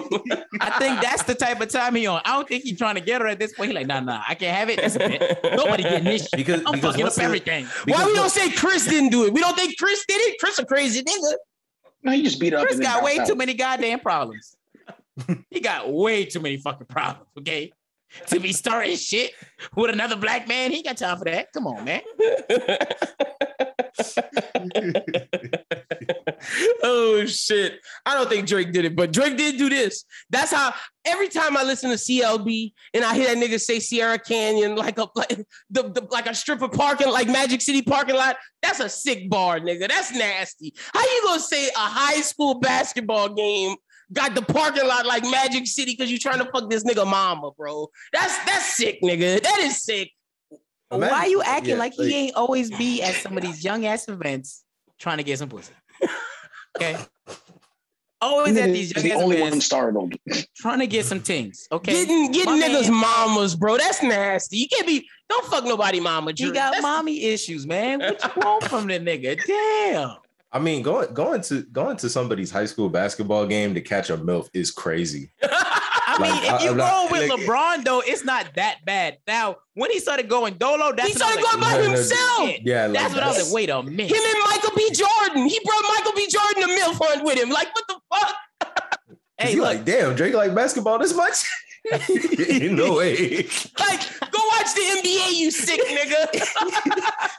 I 0.60 0.78
think 0.78 1.00
that's 1.00 1.24
the 1.24 1.34
type 1.34 1.62
of 1.62 1.70
time 1.70 1.96
he 1.96 2.06
on. 2.06 2.20
I 2.26 2.34
don't 2.34 2.46
think 2.46 2.66
he's 2.66 2.78
trying 2.78 2.96
to 2.96 3.02
get 3.02 3.22
her 3.22 3.28
at 3.28 3.40
this 3.40 3.54
point. 3.54 3.70
He 3.70 3.74
like, 3.74 3.88
nah, 3.88 4.02
nah, 4.02 4.22
I 4.28 4.36
can't 4.36 4.54
have 4.54 4.70
it. 4.70 4.82
That's 4.82 4.98
a 4.98 5.00
bit. 5.00 5.40
Nobody 5.56 5.84
getting 5.84 6.04
this 6.04 6.24
shit. 6.24 6.32
because 6.36 6.62
I'm 6.66 6.74
because 6.74 6.92
fucking 6.96 7.06
up 7.08 7.14
the- 7.14 7.24
everything. 7.24 7.66
Why 7.88 8.06
we 8.06 8.14
don't 8.14 8.30
say 8.30 8.52
Chris 8.52 8.86
didn't 8.88 9.12
do 9.12 9.24
it? 9.24 9.32
We 9.32 9.40
don't 9.40 9.56
think 9.56 9.78
Chris 9.78 10.04
did 10.06 10.16
it. 10.20 10.38
Chris 10.38 10.60
a 10.60 10.66
crazy 10.66 11.02
nigga. 11.02 11.34
No, 12.04 12.12
he 12.12 12.24
just 12.24 12.42
beat 12.42 12.54
up. 12.54 12.64
Chris 12.64 12.76
and 12.76 12.84
got 12.84 13.06
way 13.06 13.16
bounced 13.20 13.32
too 13.32 13.38
many 13.38 13.54
goddamn 13.54 14.02
problems. 14.02 14.58
he 15.50 15.62
got 15.62 15.90
way 15.90 16.26
too 16.26 16.42
many 16.42 16.58
fucking 16.58 16.88
problems. 16.88 17.30
Okay. 17.40 17.72
To 18.28 18.42
be 18.42 18.52
starting 18.52 18.98
shit 18.98 19.32
with 19.78 19.92
another 19.92 20.18
black 20.18 20.46
man, 20.46 20.72
he 20.72 20.84
got 20.84 20.98
time 20.98 21.18
for 21.20 21.24
that. 21.24 21.54
Come 21.54 21.68
on, 21.68 21.86
man. 21.86 22.02
oh 26.84 27.26
shit! 27.26 27.80
I 28.06 28.16
don't 28.16 28.30
think 28.30 28.48
Drake 28.48 28.72
did 28.72 28.86
it, 28.86 28.96
but 28.96 29.12
Drake 29.12 29.38
did 29.38 29.58
do 29.58 29.70
this. 29.70 30.06
That's 30.30 30.52
how 30.52 30.74
every 31.06 31.28
time 31.28 31.56
I 31.56 31.64
listen 31.64 31.90
to 31.90 31.96
CLB 31.96 32.74
and 32.94 33.04
I 33.04 33.16
hear 33.16 33.34
that 33.34 33.38
nigga 33.38 33.60
say 33.60 33.80
Sierra 33.80 34.18
Canyon 34.18 34.76
like 34.76 34.98
a 34.98 35.08
like 35.16 35.46
the, 35.70 35.84
the 35.84 36.08
like 36.12 36.28
a 36.28 36.36
strip 36.36 36.62
of 36.62 36.72
parking 36.72 37.10
like 37.10 37.28
Magic 37.28 37.62
City 37.62 37.82
parking 37.82 38.16
lot. 38.16 38.38
That's 38.62 38.80
a 38.80 38.90
sick 38.90 39.30
bar, 39.30 39.60
nigga. 39.60 39.88
That's 39.88 40.14
nasty. 40.14 40.74
How 40.94 41.02
you 41.02 41.22
gonna 41.26 41.40
say 41.40 41.68
a 41.70 41.72
high 41.76 42.22
school 42.22 42.56
basketball 42.56 43.30
game? 43.30 43.76
Got 44.14 44.36
the 44.36 44.44
parking 44.44 44.88
lot 44.88 45.06
like 45.06 45.24
Magic 45.24 45.66
City 45.66 45.94
because 45.98 46.12
you 46.12 46.20
trying 46.20 46.40
to 46.40 46.46
fuck 46.52 46.70
this 46.70 46.84
nigga 46.84 47.08
mama, 47.08 47.52
bro. 47.58 47.88
That's 48.14 48.38
that's 48.46 48.76
sick, 48.76 49.02
nigga. 49.02 49.42
That 49.42 49.60
is 49.62 49.82
sick. 49.82 50.12
Why 50.90 51.10
are 51.10 51.28
you 51.28 51.42
acting 51.42 51.72
Yeah, 51.72 51.78
like 51.78 51.94
he 51.94 52.14
ain't 52.14 52.36
always 52.36 52.70
be 52.70 53.02
at 53.02 53.16
some 53.16 53.36
of 53.38 53.44
these 53.44 53.64
young 53.64 53.86
ass 53.86 54.08
events 54.08 54.64
trying 55.00 55.18
to 55.18 55.24
get 55.24 55.40
some 55.40 55.50
pussy? 55.50 55.74
Okay. 56.76 56.98
Always 58.22 58.58
at 58.58 58.72
these 58.72 58.92
He's 58.92 59.04
young 59.04 59.18
the 59.20 59.24
only 59.24 59.40
one 59.40 59.48
events 59.50 59.66
startled. 59.66 60.16
trying 60.56 60.80
to 60.80 60.88
get 60.88 61.06
some 61.06 61.20
things. 61.20 61.68
Okay. 61.72 61.92
Getting 62.06 62.32
getting 62.32 62.60
My 62.60 62.68
niggas 62.68 62.90
man- 62.90 63.02
mamas, 63.02 63.56
bro. 63.56 63.78
That's 63.78 64.02
nasty. 64.02 64.58
You 64.58 64.68
can't 64.68 64.88
be. 64.88 65.08
Don't 65.30 65.46
fuck 65.48 65.64
nobody, 65.66 66.00
mama. 66.00 66.32
He 66.32 66.44
Drake. 66.46 66.54
got 66.56 66.68
That's- 66.74 66.82
mommy 66.82 67.24
issues, 67.26 67.68
man. 67.68 68.00
What 68.00 68.24
you 68.24 68.32
want 68.42 68.64
from 68.66 68.88
the 68.88 69.00
nigga? 69.00 69.40
Damn. 69.46 70.18
I 70.52 70.60
mean, 70.60 70.82
going 70.82 71.14
going 71.14 71.42
to 71.42 71.64
going 71.64 71.98
to 71.98 72.10
somebody's 72.10 72.50
high 72.50 72.66
school 72.66 72.90
basketball 72.90 73.46
game 73.46 73.74
to 73.74 73.82
catch 73.82 74.10
a 74.10 74.18
milf 74.18 74.48
is 74.54 74.72
crazy. 74.72 75.32
I 76.18 76.22
mean, 76.22 76.32
Like, 76.32 76.54
if 76.54 76.62
you 76.64 76.70
uh, 76.70 76.74
I'm 76.74 76.78
roll 76.78 77.10
with 77.12 77.30
like- 77.30 77.40
LeBron 77.42 77.84
though, 77.84 78.02
it's 78.06 78.24
not 78.24 78.54
that 78.56 78.86
bad. 78.86 79.18
Now, 79.28 79.58
when 79.74 79.92
he 79.92 80.00
started 80.00 80.30
going 80.30 80.56
dolo, 80.56 80.94
that's 80.96 81.10
He 81.10 81.14
when 81.14 81.22
I 81.24 81.26
started 81.26 81.42
was 81.42 81.52
going 81.52 81.62
like, 81.62 81.72
by 81.72 81.78
No, 81.78 81.84
no, 81.88 81.90
himself. 81.96 82.48
shit. 82.50 82.62
Yeah, 82.64 82.86
like 82.88 82.94
That's 82.94 83.14
what 83.14 83.24
I 83.24 83.28
was 83.28 83.36
that's- 83.38 83.52
like. 83.52 83.56
Wait 83.56 83.70
a 83.70 83.84
minute. 83.84 84.12
Him 84.16 84.24
and 84.24 84.44
Michael 84.50 84.72
B. 84.76 84.90
Jordan. 84.94 85.48
He 85.50 85.60
brought 85.66 85.84
Michael 85.96 86.14
B. 86.16 86.28
Jordan 86.30 86.62
to 86.64 86.68
milf 86.82 86.98
hunt 87.08 87.24
with 87.26 87.38
him. 87.38 87.50
Like 87.50 87.68
what 87.76 87.84
the 87.88 87.96
fuck? 88.14 88.36
Hey, 89.38 89.50
Hey, 89.52 89.56
look, 89.56 89.66
like, 89.66 89.84
damn, 89.86 90.16
Drake 90.16 90.34
like 90.34 90.56
basketball 90.56 90.98
this 91.00 91.14
much? 91.14 91.44
no 92.72 92.96
way. 92.96 93.48
Like 93.80 94.20
go 94.32 94.40
watch 94.48 94.74
the 94.74 95.02
NBA, 95.04 95.34
you 95.36 95.52
sick 95.52 95.80
nigga. 95.86 96.32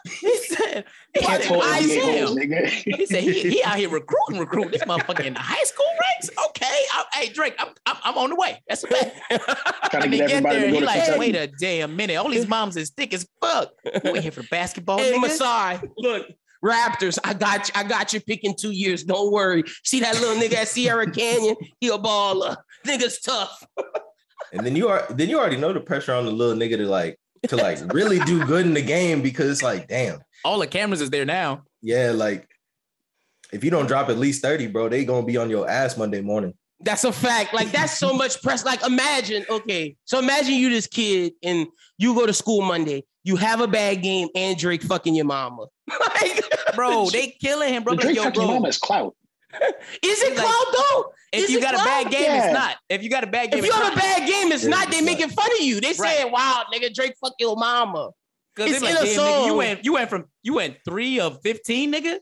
he 0.20 0.36
said, 0.38 0.84
he 1.14 1.20
Can't 1.20 1.42
said, 1.42 1.49
pull 1.49 1.62
"I 1.62 1.80
NBA 1.80 2.18
am." 2.18 2.36
nigga. 2.36 2.68
He 2.68 3.07
said 3.07 3.22
he, 3.22 3.32
he 3.51 3.62
out 3.64 3.76
here 3.76 3.88
recruiting, 3.88 4.38
recruiting 4.38 4.70
this 4.72 4.82
motherfucker 4.84 5.24
in 5.24 5.34
the 5.34 5.40
high 5.40 5.64
school 5.64 5.86
ranks. 6.01 6.30
Okay, 6.51 6.64
I, 6.92 7.05
hey 7.14 7.28
Drake, 7.32 7.55
I'm, 7.59 7.68
I'm 7.86 7.97
I'm 8.05 8.18
on 8.18 8.30
the 8.30 8.36
way. 8.36 8.62
That's 8.68 8.84
a 8.84 8.88
fact. 8.88 9.16
Trying 9.90 10.03
to 10.11 10.16
get 10.16 10.28
get 10.28 10.30
everybody 10.30 10.57
there. 10.61 10.66
to 10.66 10.66
He 10.68 10.72
go 10.74 10.80
to 10.80 10.86
like, 10.86 10.99
Kentucky. 11.01 11.18
wait 11.18 11.36
a 11.36 11.47
damn 11.49 11.97
minute. 11.97 12.16
All 12.16 12.30
these 12.30 12.49
moms 12.49 12.76
is 12.76 12.90
thick 12.90 13.12
as 13.14 13.26
fuck. 13.40 13.70
You 14.05 14.11
ain't 14.14 14.20
here 14.22 14.32
for 14.32 14.44
basketball, 14.44 14.99
hey, 14.99 15.12
nigga. 15.14 15.20
Masai, 15.22 15.80
look. 15.99 16.26
Raptors, 16.64 17.18
I 17.22 17.34
got 17.34 17.68
you. 17.68 17.74
I 17.76 17.84
got 17.84 18.12
you 18.12 18.20
picking 18.20 18.55
two 18.59 18.70
years. 18.72 19.05
Don't 19.05 19.30
worry. 19.30 19.62
See 19.84 20.01
that 20.01 20.14
little 20.20 20.34
nigga 20.42 20.55
at 20.55 20.68
Sierra 20.68 21.09
Canyon? 21.09 21.55
He 21.80 21.88
a 21.88 21.99
baller. 21.99 22.57
Nigga's 22.84 23.20
tough. 23.20 23.62
And 24.57 24.66
then 24.66 24.76
you 24.76 24.88
are 24.88 25.07
then 25.11 25.28
you 25.28 25.38
already 25.38 25.57
know 25.57 25.72
the 25.72 25.80
pressure 25.80 26.12
on 26.14 26.24
the 26.24 26.32
little 26.32 26.57
nigga 26.57 26.76
to 26.78 26.86
like 26.88 27.18
to 27.48 27.57
like 27.57 27.78
really 27.92 28.18
do 28.20 28.44
good 28.44 28.66
in 28.66 28.74
the 28.74 28.82
game 28.82 29.22
because 29.22 29.50
it's 29.50 29.62
like, 29.62 29.88
damn, 29.88 30.20
All 30.44 30.59
the 30.59 30.66
cameras 30.66 31.00
is 31.00 31.11
there 31.11 31.24
now. 31.24 31.62
yeah, 31.82 32.12
like 32.14 32.48
if 33.52 33.62
you 33.62 33.70
don't 33.70 33.86
drop 33.86 34.09
at 34.09 34.18
least 34.18 34.42
30, 34.42 34.68
bro, 34.68 34.88
they 34.88 35.04
gonna 35.04 35.26
be 35.26 35.36
on 35.36 35.50
your 35.50 35.68
ass 35.68 35.96
Monday 35.96 36.20
morning. 36.20 36.54
That's 36.80 37.04
a 37.04 37.12
fact. 37.12 37.54
Like 37.54 37.70
that's 37.72 37.96
so 37.96 38.12
much 38.12 38.42
press. 38.42 38.64
Like 38.64 38.84
imagine, 38.84 39.44
okay, 39.48 39.96
so 40.04 40.18
imagine 40.18 40.54
you 40.54 40.68
this 40.70 40.86
kid 40.86 41.32
and 41.42 41.66
you 41.98 42.14
go 42.14 42.26
to 42.26 42.32
school 42.32 42.62
Monday. 42.62 43.04
You 43.24 43.36
have 43.36 43.61
a 43.61 43.66
bad 43.66 44.02
game 44.02 44.28
and 44.34 44.57
Drake 44.59 44.82
fucking 44.82 45.14
your 45.14 45.24
mama. 45.24 45.66
like, 46.20 46.44
Bro, 46.74 47.07
they 47.12 47.28
killing 47.40 47.72
him, 47.74 47.82
bro. 47.82 47.94
The 47.94 47.96
Like, 47.96 48.04
Drake 48.04 48.16
yo, 48.16 48.22
fucking 48.24 48.42
bro, 48.42 48.54
mama 48.54 48.68
is 48.68 48.78
clout. 48.78 49.14
is 50.03 50.22
it 50.22 50.36
Like- 50.36 50.44
cloud 50.47 50.64
though? 50.74 51.12
if 51.32 51.44
Is 51.44 51.51
you 51.51 51.59
it 51.59 51.62
got 51.62 51.74
a 51.74 51.78
bad 51.78 52.11
game, 52.11 52.22
Yeah. 52.22 52.44
it's 52.44 52.53
not. 52.53 52.76
If 52.88 53.03
you 53.03 53.11
got 53.11 53.24
a 53.24 53.26
bad 53.26 53.51
game, 53.51 53.59
If 53.61 53.66
you 53.66 53.72
have 53.72 53.92
a 53.92 53.97
bad 53.97 54.26
game, 54.28 54.53
it's 54.53 54.64
Yeah, 54.64 54.70
not. 54.70 54.90
They 54.90 55.01
not. 55.01 55.05
making 55.07 55.28
fun 55.30 55.51
of 55.53 55.61
you. 55.61 55.80
They 55.80 55.92
saying, 55.92 56.30
"Wow, 56.32 56.64
nigga, 56.72 56.92
Drake 56.94 57.14
fuck 57.20 57.34
your 57.38 57.57
mama." 57.57 58.11
'Cause 58.57 58.70
it's 58.70 58.80
they 58.80 58.88
in 58.88 58.94
like, 58.94 59.05
a 59.05 59.07
damn, 59.07 59.18
nigga, 59.20 59.47
you 59.47 59.55
went 59.55 59.84
you 59.84 59.92
went 59.92 60.11
from 60.11 60.24
you 60.42 60.55
went 60.55 60.76
three 60.84 61.20
of 61.20 61.40
fifteen, 61.42 61.92
nigga. 61.92 62.18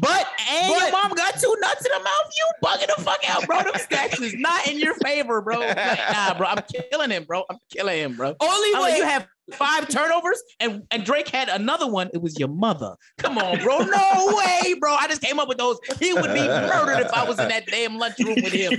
But 0.00 0.26
And 0.50 0.72
But- 0.74 0.82
your 0.82 0.90
mom 0.90 1.12
got 1.12 1.38
two 1.40 1.56
nuts 1.60 1.86
in 1.86 1.92
the 1.92 2.00
mouth. 2.02 2.32
You 2.36 2.68
bugging 2.68 2.96
the 2.96 3.02
fuck 3.04 3.30
out, 3.30 3.46
bro. 3.46 3.58
Them 3.62 3.72
stats 3.74 4.20
is 4.20 4.34
not 4.34 4.66
in 4.66 4.80
your 4.80 4.94
favor, 4.94 5.40
bro. 5.40 5.60
Like, 5.60 5.76
nah, 5.76 6.34
bro. 6.34 6.48
I'm 6.48 6.64
killing 6.90 7.10
him, 7.10 7.22
bro. 7.24 7.44
I'm 7.48 7.58
killing 7.72 7.98
him, 8.00 8.16
bro. 8.16 8.34
only 8.40 8.74
I'm 8.74 8.82
way 8.82 8.90
like, 8.90 8.96
you 8.96 9.04
have 9.04 9.28
five 9.52 9.88
turnovers, 9.88 10.42
and, 10.60 10.82
and 10.90 11.04
Drake 11.04 11.28
had 11.28 11.48
another 11.48 11.86
one. 11.86 12.10
It 12.12 12.22
was 12.22 12.38
your 12.38 12.48
mother. 12.48 12.96
Come 13.18 13.38
on, 13.38 13.58
bro. 13.62 13.78
No 13.78 14.34
way, 14.36 14.74
bro. 14.78 14.94
I 14.94 15.06
just 15.08 15.22
came 15.22 15.38
up 15.38 15.48
with 15.48 15.58
those. 15.58 15.78
He 16.00 16.12
would 16.12 16.32
be 16.32 16.46
murdered 16.46 17.00
if 17.00 17.12
I 17.12 17.24
was 17.24 17.38
in 17.38 17.48
that 17.48 17.66
damn 17.66 17.98
lunchroom 17.98 18.36
with 18.36 18.52
him. 18.52 18.72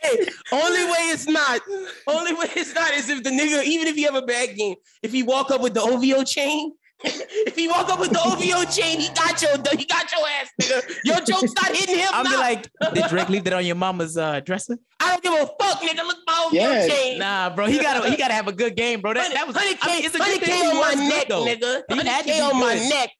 Hey, 0.00 0.26
only 0.52 0.84
way 0.84 1.10
it's 1.10 1.26
not. 1.26 1.60
Only 2.06 2.32
way 2.32 2.46
it's 2.54 2.74
not 2.74 2.92
is 2.94 3.08
if 3.08 3.22
the 3.24 3.30
nigga, 3.30 3.64
even 3.64 3.88
if 3.88 3.96
you 3.96 4.06
have 4.06 4.14
a 4.14 4.26
bad 4.26 4.56
game, 4.56 4.76
if 5.02 5.12
he 5.12 5.22
walk 5.22 5.50
up 5.50 5.60
with 5.60 5.74
the 5.74 5.82
OVO 5.82 6.24
chain, 6.24 6.72
if 7.04 7.54
he 7.54 7.68
woke 7.68 7.88
up 7.88 8.00
with 8.00 8.10
the 8.10 8.20
OVO 8.20 8.64
chain, 8.70 8.98
he 9.00 9.08
got 9.10 9.40
your 9.40 9.52
he 9.76 9.84
got 9.84 10.10
your 10.10 10.26
ass, 10.28 10.50
nigga. 10.60 10.98
Your 11.04 11.16
joke's 11.20 11.54
not 11.54 11.74
hitting 11.74 11.96
him. 11.98 12.08
I'm 12.12 12.24
be 12.24 12.32
nah. 12.32 12.38
like, 12.38 12.68
did 12.94 13.04
Drake 13.08 13.28
leave 13.28 13.44
that 13.44 13.52
on 13.52 13.64
your 13.64 13.76
mama's 13.76 14.16
uh, 14.16 14.40
dresser? 14.40 14.76
I 15.00 15.10
don't 15.12 15.22
give 15.22 15.32
a 15.32 15.46
fuck, 15.62 15.80
nigga. 15.80 16.04
Look 16.04 16.16
at 16.18 16.22
my 16.26 16.44
OVO 16.46 16.54
Yeah. 16.56 16.88
chain. 16.88 17.18
Nah, 17.18 17.50
bro. 17.50 17.66
He 17.66 17.78
gotta 17.78 18.08
he 18.10 18.16
gotta 18.16 18.34
have 18.34 18.48
a 18.48 18.52
good 18.52 18.74
game, 18.76 19.00
bro. 19.00 19.14
That, 19.14 19.32
that 19.32 19.46
was 19.46 19.56
hundred 19.56 19.78
I 19.82 19.86
mean, 19.86 20.00
K, 20.02 20.06
it's 20.06 20.14
a 20.14 20.18
good 20.18 20.26
hundred 20.26 20.40
thing 20.44 20.60
K 20.60 20.66
on 20.68 20.74
my 20.74 20.94
was 20.94 21.08
neck, 21.08 21.28
though. 21.28 21.44
nigga. 21.46 21.82
He 21.88 21.94
Hundred 21.94 22.06
had 22.10 22.24
to 22.24 22.30
K 22.30 22.36
be 22.38 22.42
on 22.42 22.60
my 22.60 22.74
neck. 22.74 23.10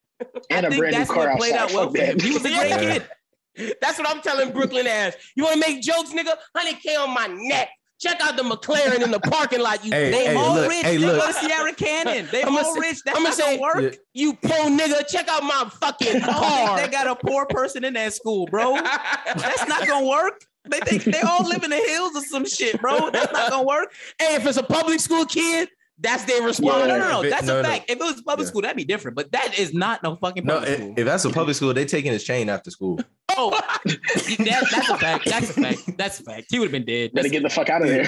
And 0.49 0.65
I 0.65 0.67
a 0.67 0.69
think 0.69 0.79
brand 0.79 0.93
new 0.93 0.99
that's 0.99 1.11
car 1.11 1.27
what 1.29 1.37
played 1.37 1.53
out 1.55 1.71
well 1.73 1.89
for 1.91 1.97
him. 2.01 2.19
He 2.19 2.33
was 2.33 2.43
a 2.45 2.49
great 2.49 2.79
kid. 2.79 3.75
That's 3.81 3.97
what 3.97 4.07
I'm 4.09 4.21
telling 4.21 4.51
Brooklyn 4.51 4.87
ass. 4.87 5.15
You 5.35 5.43
want 5.43 5.61
to 5.61 5.67
make 5.67 5.81
jokes, 5.81 6.11
nigga? 6.11 6.35
Hundred 6.55 6.81
K 6.81 6.95
on 6.95 7.13
my 7.13 7.27
neck. 7.27 7.69
Check 7.99 8.21
out 8.21 8.37
the 8.37 8.43
McLaren 8.43 9.01
in 9.03 9.11
the 9.11 9.19
parking 9.19 9.59
lot. 9.59 9.83
You 9.83 9.91
Hey, 9.99 10.09
They 10.11 10.25
hey, 10.27 10.35
all 10.35 10.55
look, 10.55 10.69
rich. 10.69 10.81
hey, 10.85 10.97
they 10.97 11.05
look. 11.05 11.19
go 11.21 11.27
to 11.27 11.33
Sierra 11.33 11.73
Canyon. 11.73 12.27
They 12.31 12.43
I'ma 12.43 12.59
all 12.59 12.73
say- 12.75 12.79
rich. 12.79 12.97
That's 13.03 13.17
I'ma 13.17 13.29
not 13.29 13.37
say- 13.37 13.57
gonna 13.57 13.61
work. 13.83 13.97
you 14.13 14.33
poor 14.35 14.65
nigga. 14.69 15.05
Check 15.07 15.27
out 15.27 15.43
my 15.43 15.69
fucking 15.81 16.07
I 16.07 16.19
don't 16.19 16.23
think 16.23 16.35
car. 16.67 16.77
they 16.81 16.87
got 16.87 17.07
a 17.07 17.15
poor 17.15 17.45
person 17.47 17.83
in 17.83 17.93
that 17.95 18.13
school, 18.13 18.45
bro. 18.47 18.75
That's 18.75 19.67
not 19.67 19.85
gonna 19.87 20.07
work. 20.07 20.41
They 20.69 20.79
think 20.81 21.03
they 21.03 21.21
all 21.21 21.47
live 21.47 21.63
in 21.63 21.69
the 21.71 21.77
hills 21.77 22.15
or 22.15 22.21
some 22.21 22.45
shit, 22.45 22.79
bro. 22.81 23.09
That's 23.11 23.33
not 23.33 23.49
gonna 23.51 23.67
work. 23.67 23.91
Hey, 24.19 24.35
if 24.35 24.45
it's 24.45 24.57
a 24.57 24.63
public 24.63 24.99
school 24.99 25.25
kid, 25.25 25.67
that's 25.99 26.23
their 26.25 26.39
No, 26.41 26.47
response. 26.47 26.87
no, 26.87 26.97
no, 26.97 27.09
no. 27.09 27.19
if 27.21 27.25
it- 27.27 27.29
That's 27.31 27.47
no, 27.47 27.59
a 27.59 27.63
no. 27.63 27.67
fact. 27.69 27.85
If 27.89 27.97
it 27.97 28.03
was 28.03 28.21
public 28.21 28.45
Yeah. 28.45 28.49
school, 28.49 28.61
that'd 28.61 28.77
be 28.77 28.85
different. 28.85 29.15
But 29.17 29.31
that 29.33 29.57
is 29.59 29.73
not 29.73 30.03
no 30.03 30.15
fucking 30.15 30.45
No, 30.45 30.55
public 30.55 30.69
if, 30.71 30.77
school. 30.79 30.93
if 30.97 31.05
that's 31.05 31.25
a 31.25 31.29
public 31.31 31.55
school, 31.57 31.73
they 31.73 31.83
taking 31.85 32.11
his 32.13 32.23
chain 32.23 32.49
after 32.49 32.71
school. 32.71 32.99
Oh, 33.37 33.51
that, 33.85 34.67
that's 34.71 34.89
a 34.89 34.97
fact. 34.97 35.25
That's 35.25 35.49
a 35.49 35.53
fact. 35.53 35.97
That's 35.97 36.19
a 36.19 36.23
fact. 36.23 36.47
He 36.49 36.59
would 36.59 36.65
have 36.65 36.71
been 36.71 36.85
dead. 36.85 37.13
Better 37.13 37.29
That's 37.29 37.31
get 37.31 37.43
the 37.43 37.49
fuck 37.49 37.69
out 37.69 37.81
of 37.81 37.87
there. 37.87 38.03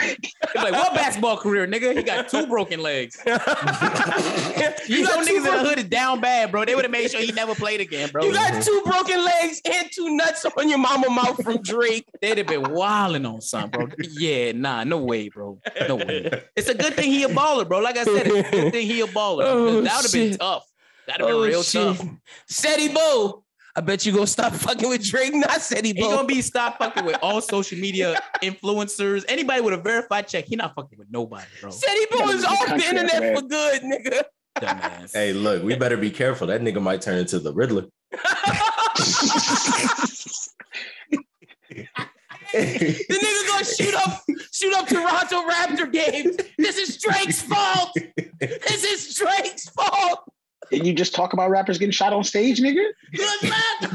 like 0.56 0.74
what 0.74 0.94
basketball 0.94 1.38
career, 1.38 1.68
nigga? 1.68 1.96
He 1.96 2.04
got 2.04 2.30
two 2.30 2.48
broken 2.48 2.82
legs. 2.82 3.22
You 4.88 4.98
you 4.98 5.04
know 5.04 5.10
got 5.10 5.26
niggas 5.26 5.28
two 5.28 5.36
in 5.38 5.44
the 5.44 5.50
bro- 5.50 5.64
hood 5.64 5.78
is 5.80 5.84
down 5.86 6.22
bad, 6.22 6.52
bro. 6.52 6.66
They 6.66 6.76
would 6.76 6.84
have 6.84 6.92
made 6.92 7.10
sure 7.12 7.22
he 7.22 7.32
never 7.32 7.56
played 7.56 7.82
again, 7.82 8.10
bro. 8.10 8.24
You 8.26 8.34
got 8.34 8.62
two 8.64 8.82
broken 8.84 9.24
legs 9.24 9.62
and 9.64 9.90
two 9.92 10.16
nuts 10.16 10.46
on 10.46 10.70
your 10.70 10.80
mama 10.80 11.10
mouth 11.10 11.42
from 11.44 11.62
Drake. 11.62 12.08
They'd 12.22 12.38
have 12.38 12.48
been 12.48 12.72
wilding 12.72 13.26
on 13.26 13.42
something, 13.42 13.88
bro. 13.88 13.96
Yeah, 14.12 14.52
nah, 14.54 14.84
no 14.84 14.98
way, 14.98 15.30
bro. 15.30 15.60
No 15.88 15.96
way. 15.96 16.44
It's 16.56 16.68
a 16.68 16.74
good 16.74 16.96
thing 16.96 17.12
he 17.12 17.24
a 17.24 17.30
baller, 17.30 17.68
bro. 17.68 17.80
Like 17.80 17.98
I 17.98 18.04
said, 18.04 18.28
it's 18.28 18.48
a 18.48 18.52
good 18.52 18.72
thing 18.72 18.88
he 18.88 19.02
a 19.02 19.08
baller. 19.08 19.44
Oh, 19.46 19.82
that 19.82 19.96
would 19.96 20.04
have 20.04 20.12
been 20.12 20.38
tough. 20.38 20.66
That'd 21.08 21.22
have 21.22 21.30
been 21.30 21.36
oh, 21.36 21.46
real 21.46 21.64
tough. 21.64 22.06
Steady 22.48 22.90
Bo. 22.94 23.44
I 23.76 23.82
bet 23.82 24.06
you 24.06 24.12
gonna 24.12 24.28
stop 24.28 24.54
fucking 24.54 24.90
with 24.90 25.04
Drake. 25.04 25.34
Not 25.34 25.62
said 25.62 25.86
he 25.86 25.94
He 25.94 26.02
gonna 26.02 26.28
be 26.28 26.42
stop 26.42 26.78
fucking 26.78 27.06
with 27.06 27.18
all 27.22 27.42
social 27.56 27.78
media 27.78 28.20
influencers. 28.44 29.24
Anybody 29.30 29.62
with 29.62 29.74
a 29.74 29.78
verified 29.78 30.28
check, 30.28 30.46
he 30.46 30.56
not 30.56 30.76
fucking 30.76 30.98
with 31.00 31.08
nobody, 31.10 31.46
bro. 31.62 31.70
said 31.72 31.94
he 31.94 32.06
gotta 32.12 32.24
was 32.26 32.34
leave 32.36 32.42
the 32.42 32.48
off 32.50 32.68
the 32.68 32.86
internet 32.86 33.22
man. 33.22 33.36
for 33.36 33.42
good, 33.44 33.82
nigga. 33.84 34.24
Dumbass. 34.60 35.14
Hey, 35.14 35.32
look, 35.34 35.64
we 35.64 35.76
better 35.76 35.96
be 35.98 36.12
careful. 36.12 36.48
That 36.48 36.62
nigga 36.62 36.82
might 36.82 37.02
turn 37.02 37.18
into 37.18 37.40
the 37.40 37.54
Riddler. 37.54 37.86
The 42.54 42.58
nigga 43.10 43.48
gonna 43.48 43.64
shoot 43.66 43.94
up, 43.94 44.24
shoot 44.52 44.74
up 44.74 44.88
Toronto 44.88 45.48
Raptor 45.50 45.92
games. 45.92 46.36
This 46.58 46.78
is 46.78 46.98
Drake's 46.98 47.42
fault. 47.42 47.96
This 48.40 48.84
is 48.84 49.16
Drake's 49.16 49.70
fault. 49.70 50.20
Did 50.72 50.86
you 50.88 50.94
just 50.94 51.14
talk 51.14 51.34
about 51.34 51.50
rappers 51.50 51.78
getting 51.78 51.92
shot 51.92 52.14
on 52.14 52.24
stage, 52.24 52.60
nigga? 52.62 52.86
Good 53.14 53.44
rap. 53.44 53.92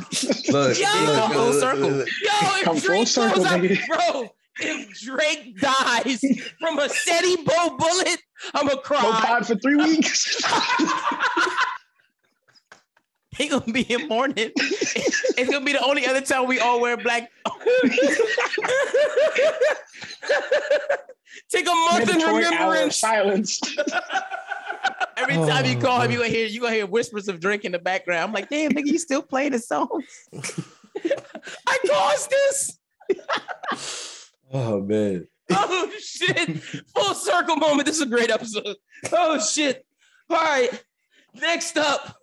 Look, 0.48 0.78
Yo, 0.78 0.86
look, 1.04 1.16
come 1.16 1.32
full 1.32 1.52
circle. 1.54 1.88
look. 1.90 2.08
Yo, 2.22 2.32
if 2.32 2.64
Come 2.64 2.76
full 2.76 2.88
Drake 2.96 3.08
circle, 3.08 3.42
goes 3.42 3.46
out, 3.52 3.60
nigga. 3.60 3.86
bro, 3.88 4.28
if 4.60 5.00
Drake 5.00 5.58
dies 5.58 6.22
from 6.60 6.78
a 6.78 6.88
SETI 6.88 7.36
bow 7.44 7.76
bullet, 7.78 8.18
I'ma 8.54 8.72
No 8.74 8.76
cry. 8.78 9.00
pod 9.00 9.46
for 9.46 9.56
three 9.56 9.76
weeks. 9.76 10.42
He 13.36 13.48
gonna 13.48 13.70
be 13.70 13.82
in 13.82 14.08
mourning. 14.08 14.34
it's 14.56 15.50
gonna 15.50 15.62
be 15.62 15.72
the 15.74 15.84
only 15.84 16.06
other 16.06 16.22
time 16.22 16.46
we 16.46 16.58
all 16.58 16.80
wear 16.80 16.96
black. 16.96 17.30
Take 21.50 21.66
a 21.68 21.74
month 21.74 22.08
in 22.10 22.18
Mandatory 22.18 22.44
hour 22.46 22.46
of 22.46 22.50
remembrance. 22.52 22.96
silence. 22.96 23.60
Every 25.16 25.34
time 25.34 25.64
you 25.64 25.78
oh, 25.78 25.80
call 25.80 26.00
him, 26.02 26.10
you 26.10 26.18
gonna 26.18 26.28
hear 26.28 26.46
you 26.46 26.60
gonna 26.60 26.74
hear 26.74 26.86
whispers 26.86 27.28
of 27.28 27.40
drink 27.40 27.64
in 27.64 27.72
the 27.72 27.78
background. 27.78 28.24
I'm 28.24 28.32
like, 28.32 28.50
damn, 28.50 28.72
nigga, 28.72 28.86
you 28.86 28.98
still 28.98 29.22
playing 29.22 29.52
the 29.52 29.58
songs? 29.58 30.28
I 31.66 31.78
caused 31.86 32.30
this. 32.30 32.78
Oh 34.52 34.80
man. 34.80 35.26
Oh 35.50 35.90
shit! 35.98 36.60
Full 36.60 37.14
circle 37.14 37.56
moment. 37.56 37.86
This 37.86 37.96
is 37.96 38.02
a 38.02 38.06
great 38.06 38.30
episode. 38.30 38.76
Oh 39.12 39.40
shit! 39.40 39.84
All 40.28 40.36
right. 40.36 40.70
Next 41.34 41.76
up, 41.76 42.16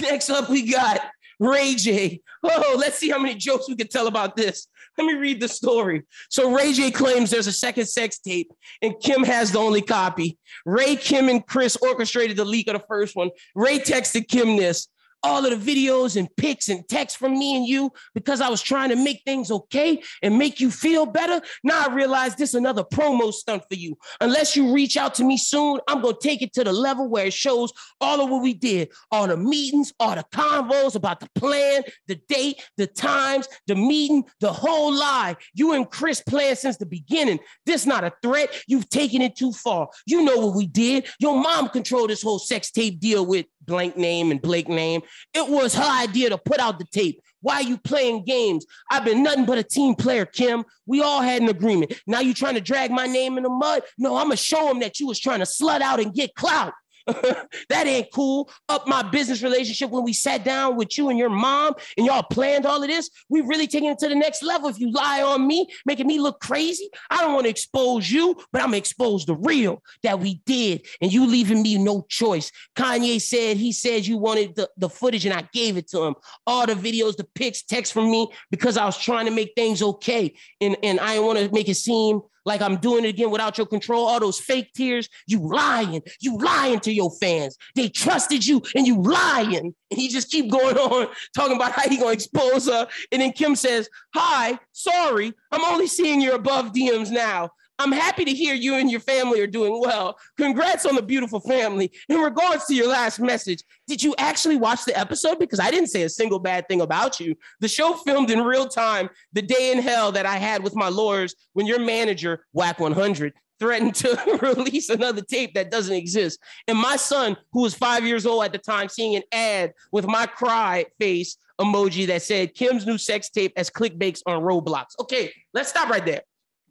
next 0.00 0.30
up, 0.30 0.48
we 0.50 0.70
got 0.70 1.00
Ray 1.38 1.74
J. 1.74 2.20
Oh, 2.42 2.76
let's 2.78 2.98
see 2.98 3.10
how 3.10 3.18
many 3.18 3.34
jokes 3.34 3.68
we 3.68 3.76
can 3.76 3.88
tell 3.88 4.06
about 4.06 4.36
this. 4.36 4.66
Let 4.98 5.06
me 5.06 5.14
read 5.14 5.40
the 5.40 5.48
story. 5.48 6.02
So 6.28 6.54
Ray 6.54 6.72
J 6.72 6.90
claims 6.90 7.30
there's 7.30 7.46
a 7.46 7.52
second 7.52 7.86
sex 7.86 8.18
tape, 8.18 8.52
and 8.82 8.94
Kim 9.00 9.24
has 9.24 9.52
the 9.52 9.58
only 9.58 9.80
copy. 9.80 10.38
Ray, 10.66 10.96
Kim, 10.96 11.28
and 11.28 11.46
Kris 11.46 11.76
orchestrated 11.76 12.36
the 12.36 12.44
leak 12.44 12.68
of 12.68 12.74
the 12.74 12.86
first 12.86 13.16
one. 13.16 13.30
Ray 13.54 13.78
texted 13.78 14.28
Kim 14.28 14.56
this. 14.56 14.88
All 15.24 15.44
of 15.44 15.64
the 15.64 15.74
videos 15.74 16.16
and 16.16 16.28
pics 16.36 16.68
and 16.68 16.86
texts 16.88 17.18
from 17.18 17.38
me 17.38 17.56
and 17.56 17.66
you 17.66 17.92
because 18.14 18.40
I 18.40 18.48
was 18.48 18.62
trying 18.62 18.88
to 18.90 18.96
make 18.96 19.22
things 19.24 19.50
okay 19.50 20.02
and 20.22 20.38
make 20.38 20.60
you 20.60 20.70
feel 20.70 21.06
better. 21.06 21.40
Now 21.62 21.86
I 21.88 21.94
realize 21.94 22.34
this 22.34 22.50
is 22.50 22.54
another 22.56 22.84
promo 22.84 23.32
stunt 23.32 23.62
for 23.68 23.76
you. 23.76 23.96
Unless 24.20 24.56
you 24.56 24.72
reach 24.72 24.96
out 24.96 25.14
to 25.16 25.24
me 25.24 25.36
soon, 25.36 25.80
I'm 25.88 26.02
gonna 26.02 26.16
take 26.20 26.42
it 26.42 26.52
to 26.54 26.64
the 26.64 26.72
level 26.72 27.08
where 27.08 27.26
it 27.26 27.32
shows 27.32 27.72
all 28.00 28.20
of 28.20 28.30
what 28.30 28.42
we 28.42 28.54
did, 28.54 28.90
all 29.10 29.26
the 29.26 29.36
meetings, 29.36 29.92
all 30.00 30.14
the 30.14 30.24
convos 30.32 30.96
about 30.96 31.20
the 31.20 31.28
plan, 31.34 31.82
the 32.08 32.16
date, 32.28 32.62
the 32.76 32.86
times, 32.86 33.48
the 33.66 33.74
meeting, 33.74 34.24
the 34.40 34.52
whole 34.52 34.92
lie. 34.92 35.36
You 35.54 35.72
and 35.74 35.88
Kris 35.88 36.20
planned 36.20 36.58
since 36.58 36.76
the 36.76 36.86
beginning. 36.86 37.38
This 37.66 37.86
not 37.86 38.04
a 38.04 38.12
threat. 38.22 38.50
You've 38.66 38.88
taken 38.88 39.22
it 39.22 39.36
too 39.36 39.52
far. 39.52 39.88
You 40.06 40.24
know 40.24 40.38
what 40.38 40.56
we 40.56 40.66
did. 40.66 41.06
Your 41.18 41.40
mom 41.40 41.68
controlled 41.68 42.10
this 42.10 42.22
whole 42.22 42.38
sex 42.38 42.70
tape 42.70 43.00
deal 43.00 43.26
with 43.26 43.46
blank 43.62 43.96
name 43.96 44.30
and 44.30 44.42
Blake 44.42 44.68
name. 44.68 45.02
It 45.34 45.48
was 45.48 45.74
her 45.74 46.02
idea 46.02 46.30
to 46.30 46.38
put 46.38 46.60
out 46.60 46.78
the 46.78 46.86
tape. 46.86 47.20
Why 47.40 47.56
are 47.56 47.62
you 47.62 47.76
playing 47.76 48.24
games? 48.24 48.64
I've 48.90 49.04
been 49.04 49.22
nothing 49.22 49.46
but 49.46 49.58
a 49.58 49.62
team 49.62 49.94
player, 49.94 50.24
Kim. 50.24 50.64
We 50.86 51.02
all 51.02 51.20
had 51.20 51.42
an 51.42 51.48
agreement. 51.48 51.92
Now 52.06 52.20
you 52.20 52.34
trying 52.34 52.54
to 52.54 52.60
drag 52.60 52.90
my 52.90 53.06
name 53.06 53.36
in 53.36 53.42
the 53.42 53.50
mud? 53.50 53.82
No, 53.98 54.16
I'm 54.16 54.26
gonna 54.26 54.36
show 54.36 54.70
him 54.70 54.80
that 54.80 55.00
you 55.00 55.06
was 55.06 55.18
trying 55.18 55.40
to 55.40 55.44
slut 55.44 55.80
out 55.80 56.00
and 56.00 56.14
get 56.14 56.34
clout. 56.34 56.72
that 57.68 57.86
ain't 57.86 58.08
cool. 58.12 58.50
Up 58.68 58.86
my 58.86 59.02
business 59.02 59.42
relationship 59.42 59.90
when 59.90 60.04
we 60.04 60.12
sat 60.12 60.44
down 60.44 60.76
with 60.76 60.96
you 60.96 61.08
and 61.08 61.18
your 61.18 61.30
mom 61.30 61.74
and 61.96 62.06
y'all 62.06 62.22
planned 62.22 62.66
all 62.66 62.82
of 62.82 62.88
this. 62.88 63.10
We 63.28 63.40
really 63.40 63.66
taking 63.66 63.90
it 63.90 63.98
to 63.98 64.08
the 64.08 64.14
next 64.14 64.42
level. 64.42 64.68
If 64.68 64.78
you 64.78 64.92
lie 64.92 65.22
on 65.22 65.46
me, 65.46 65.68
making 65.86 66.06
me 66.06 66.20
look 66.20 66.40
crazy, 66.40 66.88
I 67.10 67.18
don't 67.18 67.34
want 67.34 67.44
to 67.44 67.50
expose 67.50 68.10
you, 68.10 68.36
but 68.52 68.60
I'm 68.60 68.68
gonna 68.68 68.78
expose 68.78 69.26
the 69.26 69.34
real 69.34 69.82
that 70.02 70.20
we 70.20 70.40
did, 70.46 70.86
and 71.00 71.12
you 71.12 71.26
leaving 71.26 71.62
me 71.62 71.78
no 71.78 72.06
choice. 72.08 72.50
Kanye 72.76 73.20
said 73.20 73.56
he 73.56 73.72
said 73.72 74.06
you 74.06 74.16
wanted 74.16 74.56
the, 74.56 74.68
the 74.76 74.88
footage, 74.88 75.26
and 75.26 75.34
I 75.34 75.48
gave 75.52 75.76
it 75.76 75.88
to 75.90 76.02
him. 76.04 76.14
All 76.46 76.66
the 76.66 76.74
videos, 76.74 77.16
the 77.16 77.26
pics, 77.34 77.62
text 77.62 77.92
from 77.92 78.10
me 78.10 78.28
because 78.50 78.76
I 78.76 78.84
was 78.84 78.98
trying 78.98 79.26
to 79.26 79.32
make 79.32 79.52
things 79.56 79.82
okay, 79.82 80.34
and 80.60 80.76
and 80.82 81.00
I 81.00 81.18
want 81.18 81.38
to 81.38 81.50
make 81.52 81.68
it 81.68 81.76
seem 81.76 82.20
like 82.44 82.60
I'm 82.60 82.76
doing 82.76 83.04
it 83.04 83.08
again 83.08 83.30
without 83.30 83.58
your 83.58 83.66
control. 83.66 84.06
All 84.06 84.20
those 84.20 84.38
fake 84.38 84.72
tears, 84.74 85.08
you 85.26 85.40
lying, 85.40 86.02
you 86.20 86.38
lying 86.38 86.80
to 86.80 86.92
your 86.92 87.10
fans. 87.20 87.56
They 87.74 87.88
trusted 87.88 88.46
you, 88.46 88.62
and 88.74 88.86
you 88.86 89.00
lying. 89.02 89.74
And 89.90 90.00
he 90.00 90.08
just 90.08 90.30
keep 90.30 90.50
going 90.50 90.76
on 90.78 91.08
talking 91.34 91.56
about 91.56 91.72
how 91.72 91.88
he 91.88 91.96
gonna 91.96 92.12
expose 92.12 92.66
her. 92.66 92.86
And 93.10 93.20
then 93.22 93.32
Kim 93.32 93.56
says, 93.56 93.88
"Hi, 94.14 94.58
sorry, 94.72 95.32
I'm 95.50 95.64
only 95.64 95.86
seeing 95.86 96.20
your 96.20 96.34
above 96.34 96.72
DMs 96.72 97.10
now." 97.10 97.50
I'm 97.82 97.90
happy 97.90 98.24
to 98.24 98.32
hear 98.32 98.54
you 98.54 98.76
and 98.76 98.88
your 98.88 99.00
family 99.00 99.40
are 99.40 99.46
doing 99.48 99.80
well. 99.80 100.16
Congrats 100.38 100.86
on 100.86 100.94
the 100.94 101.02
beautiful 101.02 101.40
family. 101.40 101.90
In 102.08 102.20
regards 102.20 102.64
to 102.66 102.74
your 102.74 102.86
last 102.86 103.18
message, 103.18 103.64
did 103.88 104.00
you 104.00 104.14
actually 104.18 104.54
watch 104.54 104.84
the 104.84 104.96
episode? 104.96 105.40
Because 105.40 105.58
I 105.58 105.68
didn't 105.72 105.88
say 105.88 106.02
a 106.02 106.08
single 106.08 106.38
bad 106.38 106.68
thing 106.68 106.80
about 106.80 107.18
you. 107.18 107.34
The 107.58 107.66
show 107.66 107.94
filmed 107.94 108.30
in 108.30 108.40
real 108.40 108.68
time 108.68 109.10
the 109.32 109.42
day 109.42 109.72
in 109.72 109.82
hell 109.82 110.12
that 110.12 110.26
I 110.26 110.36
had 110.36 110.62
with 110.62 110.76
my 110.76 110.88
lawyers 110.90 111.34
when 111.54 111.66
your 111.66 111.80
manager, 111.80 112.46
Wack 112.52 112.78
100, 112.78 113.32
threatened 113.58 113.96
to 113.96 114.38
release 114.42 114.88
another 114.88 115.22
tape 115.22 115.54
that 115.54 115.72
doesn't 115.72 115.96
exist. 115.96 116.38
And 116.68 116.78
my 116.78 116.94
son, 116.94 117.36
who 117.52 117.62
was 117.62 117.74
five 117.74 118.06
years 118.06 118.26
old 118.26 118.44
at 118.44 118.52
the 118.52 118.58
time, 118.58 118.88
seeing 118.88 119.16
an 119.16 119.22
ad 119.32 119.72
with 119.90 120.06
my 120.06 120.26
cry 120.26 120.84
face 121.00 121.36
emoji 121.60 122.06
that 122.06 122.22
said 122.22 122.54
Kim's 122.54 122.86
new 122.86 122.96
sex 122.96 123.28
tape 123.28 123.52
as 123.56 123.70
clickbaits 123.70 124.20
on 124.24 124.40
Roblox. 124.40 124.86
Okay, 125.00 125.32
let's 125.52 125.68
stop 125.68 125.88
right 125.88 126.04
there. 126.04 126.22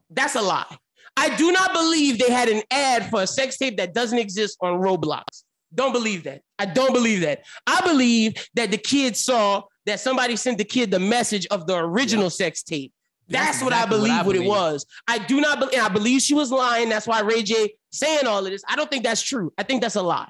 That's 0.10 0.36
a 0.36 0.42
lie. 0.42 0.78
I 1.18 1.36
do 1.36 1.52
not 1.52 1.74
believe 1.74 2.20
they 2.20 2.32
had 2.32 2.50
an 2.50 2.62
ad 2.72 3.10
for 3.10 3.22
a 3.22 3.28
sex 3.28 3.58
tape 3.58 3.78
that 3.78 3.94
doesn't 3.94 4.18
exist 4.18 4.58
on 4.62 4.80
Roblox. 4.80 5.44
Don't 5.74 5.94
believe 5.94 6.24
that. 6.24 6.42
I 6.60 6.66
don't 6.66 6.94
believe 6.94 7.22
that. 7.22 7.44
I 7.66 7.82
believe 7.82 8.34
that 8.56 8.72
the 8.72 8.78
kid 8.78 9.16
saw 9.16 9.64
that 9.86 10.00
somebody 10.00 10.36
sent 10.36 10.58
the 10.58 10.66
kid 10.66 10.92
the 10.92 11.00
message 11.00 11.48
of 11.48 11.68
the 11.68 11.78
original 11.78 12.30
sex 12.30 12.64
tape. 12.64 12.92
That's, 13.28 13.60
That's 13.60 13.64
what 13.64 13.74
I 13.74 13.82
what 13.82 13.90
believe 13.90 14.26
what, 14.26 14.36
it 14.36 14.44
was. 14.44 14.86
I 15.08 15.18
do 15.20 15.40
not 15.40 15.60
believe, 15.60 15.80
I 15.80 15.88
believe 15.88 16.22
she 16.22 16.34
was 16.34 16.52
lying. 16.52 16.90
That's 16.90 17.08
why 17.08 17.22
Ray 17.22 17.44
J 17.44 17.74
saying 17.92 18.28
all 18.28 18.46
of 18.46 18.52
this. 18.52 18.64
I 18.68 18.76
don't 18.76 18.90
think 18.90 19.04
that's 19.04 19.22
true. 19.22 19.54
I 19.58 19.64
think 19.64 19.82
that's 19.82 19.96
a 19.96 20.02
lie. 20.02 20.30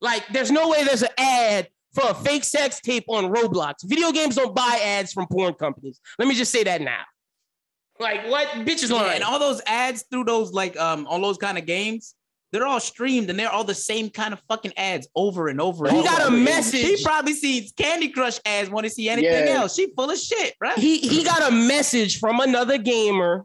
Like, 0.00 0.26
there's 0.32 0.50
no 0.50 0.68
way 0.68 0.82
there's 0.84 1.02
an 1.02 1.10
ad 1.18 1.68
for 1.92 2.08
a 2.08 2.14
fake 2.14 2.44
sex 2.44 2.80
tape 2.80 3.04
on 3.08 3.32
Roblox. 3.32 3.84
Video 3.84 4.10
games 4.12 4.36
don't 4.36 4.54
buy 4.54 4.80
ads 4.82 5.12
from 5.12 5.26
porn 5.26 5.54
companies. 5.54 6.00
Let 6.18 6.26
me 6.26 6.34
just 6.34 6.50
say 6.50 6.64
that 6.64 6.80
now. 6.80 7.02
Like, 8.00 8.26
what? 8.28 8.48
Bitches 8.66 8.90
Yeah, 8.90 8.96
lying. 8.96 9.14
and 9.16 9.24
all 9.24 9.38
those 9.38 9.60
ads 9.66 10.04
through 10.10 10.24
those 10.24 10.52
like 10.52 10.76
um 10.78 11.06
all 11.06 11.20
those 11.20 11.38
kind 11.38 11.58
of 11.58 11.66
games, 11.66 12.14
they're 12.50 12.66
all 12.66 12.80
streamed 12.80 13.30
and 13.30 13.38
they're 13.38 13.50
all 13.50 13.64
the 13.64 13.74
same 13.74 14.10
kind 14.10 14.32
of 14.32 14.40
fucking 14.48 14.72
ads 14.76 15.06
over 15.14 15.48
and 15.48 15.60
over. 15.60 15.86
And 15.86 15.96
He 15.96 16.00
over 16.02 16.08
got 16.08 16.28
a 16.28 16.30
message. 16.30 16.80
She 16.98 17.04
probably 17.04 17.34
sees 17.34 17.72
Candy 17.72 18.08
Crush 18.08 18.38
ads 18.44 18.70
want 18.70 18.84
to 18.84 18.90
see 18.90 19.08
anything 19.08 19.46
Yeah. 19.46 19.60
else. 19.60 19.74
She 19.76 19.92
full 19.96 20.10
of 20.10 20.18
shit, 20.18 20.54
right? 20.60 20.78
he 20.78 20.98
he 20.98 21.22
got 21.24 21.50
a 21.50 21.54
message 21.54 22.18
from 22.18 22.40
another 22.40 22.78
gamer 22.78 23.44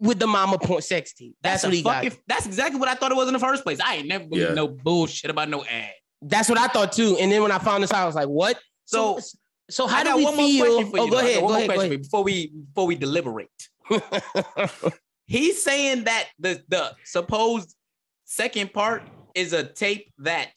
with 0.00 0.18
the 0.18 0.26
mama 0.26 0.58
point 0.58 0.82
sex 0.82 1.12
tape. 1.12 1.36
That's, 1.42 1.62
a 1.62 1.68
what 1.68 1.74
he 1.74 1.82
got. 1.82 2.04
That's 2.26 2.46
exactly 2.46 2.80
what 2.80 2.88
I 2.88 2.94
thought 2.94 3.12
it 3.12 3.16
was 3.16 3.28
in 3.28 3.32
the 3.34 3.38
first 3.38 3.62
place. 3.62 3.78
I 3.80 3.96
ain't 3.96 4.08
never 4.08 4.24
believed 4.26 4.48
Yeah. 4.48 4.54
no 4.54 4.66
bullshit 4.68 5.30
about 5.30 5.48
no 5.48 5.64
ad. 5.64 5.90
That's 6.22 6.48
what 6.48 6.58
I 6.58 6.66
thought 6.66 6.90
too. 6.92 7.16
And 7.20 7.30
then 7.30 7.42
when 7.42 7.52
I 7.52 7.58
found 7.58 7.82
this 7.84 7.92
out, 7.92 8.02
I 8.02 8.06
was 8.06 8.16
like, 8.16 8.26
what? 8.28 8.58
So 8.86 9.18
So- 9.20 9.38
so 9.70 9.86
how 9.86 10.00
I 10.00 10.04
do 10.04 10.16
we 10.16 10.24
one 10.24 10.36
more 10.36 10.46
feel? 10.46 10.64
question 10.66 10.90
for 10.90 10.96
you. 10.96 11.02
oh, 11.02 11.06
go 11.08 11.10
though. 11.10 11.18
I 11.18 11.22
got 11.22 11.24
ahead. 11.30 11.42
One 11.42 11.48
Go 11.48 11.48
more 11.48 11.56
ahead. 11.58 11.68
Go 11.76 11.80
ahead. 11.82 12.02
before 12.02 12.24
we 12.24 12.46
before 12.48 12.86
we 12.86 12.94
deliberate. 12.94 13.68
He's 15.26 15.62
saying 15.62 16.04
that 16.04 16.28
the 16.38 16.62
the 16.68 16.92
supposed 17.04 17.74
second 18.24 18.72
part 18.72 19.02
is 19.34 19.52
a 19.52 19.62
tape 19.64 20.12
that 20.18 20.52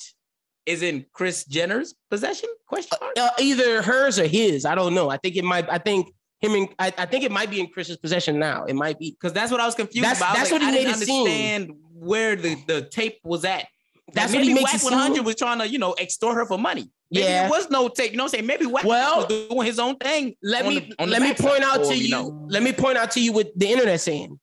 is 0.65 0.81
in 0.81 1.05
Kris 1.11 1.43
Jenner's 1.45 1.93
possession? 2.09 2.49
Question 2.67 2.97
mark. 3.01 3.13
Uh, 3.17 3.29
either 3.39 3.81
hers 3.81 4.17
or 4.19 4.27
his. 4.27 4.65
I 4.65 4.75
don't 4.75 4.93
know. 4.93 5.09
I 5.09 5.17
think 5.17 5.35
it 5.35 5.43
might. 5.43 5.69
I 5.69 5.77
think 5.77 6.13
him 6.39 6.55
and 6.55 6.69
I, 6.79 6.93
I 6.97 7.05
think 7.05 7.23
it 7.23 7.31
might 7.31 7.49
be 7.49 7.59
in 7.59 7.67
Kris's 7.67 7.97
possession 7.97 8.39
now. 8.39 8.63
It 8.65 8.75
might 8.75 8.97
be. 8.97 9.11
Because 9.11 9.33
that's 9.33 9.51
what 9.51 9.59
I 9.59 9.65
was 9.65 9.75
confused 9.75 10.03
That's- 10.05 10.19
about. 10.21 10.35
That's 10.35 10.51
like, 10.51 10.61
what 10.61 10.71
he 10.71 10.77
I 10.79 10.83
didn't 10.83 10.99
made 10.99 11.01
it 11.01 11.05
seem. 11.05 11.19
understand 11.25 11.73
where 11.93 12.35
the, 12.35 12.55
the 12.67 12.81
tape 12.83 13.19
was 13.23 13.43
at. 13.45 13.67
That's 14.13 14.31
Like, 14.31 14.39
what 14.39 14.43
he 14.47 14.53
maybe 14.53 14.63
makes 14.65 14.81
seem. 14.81 14.91
100 14.91 15.25
was 15.25 15.35
trying 15.35 15.59
to, 15.59 15.67
you 15.67 15.79
know, 15.79 15.93
extort 15.93 16.35
her 16.35 16.45
for 16.45 16.57
money. 16.57 16.89
Maybe 17.11 17.23
Yeah. 17.25 17.41
there 17.43 17.49
was 17.49 17.69
no 17.69 17.87
tape. 17.89 18.11
You 18.11 18.17
know 18.17 18.23
what 18.23 18.29
I'm 18.33 18.37
saying? 18.37 18.45
Maybe 18.45 18.65
Wack 18.65 18.83
Well, 18.83 19.17
was 19.17 19.47
doing 19.49 19.65
his 19.65 19.79
own 19.79 19.95
thing. 19.97 20.35
Let 20.41 20.65
me 20.65 20.79
the- 20.97 21.05
let 21.05 21.21
me 21.21 21.33
point 21.33 21.63
out 21.63 21.83
to 21.85 21.95
you. 21.97 22.09
know. 22.09 22.45
Let 22.49 22.63
me 22.63 22.71
point 22.73 22.97
out 22.97 23.11
to 23.11 23.19
you 23.21 23.31
what 23.33 23.51
the 23.57 23.67
internet 23.69 23.99
saying. 24.01 24.39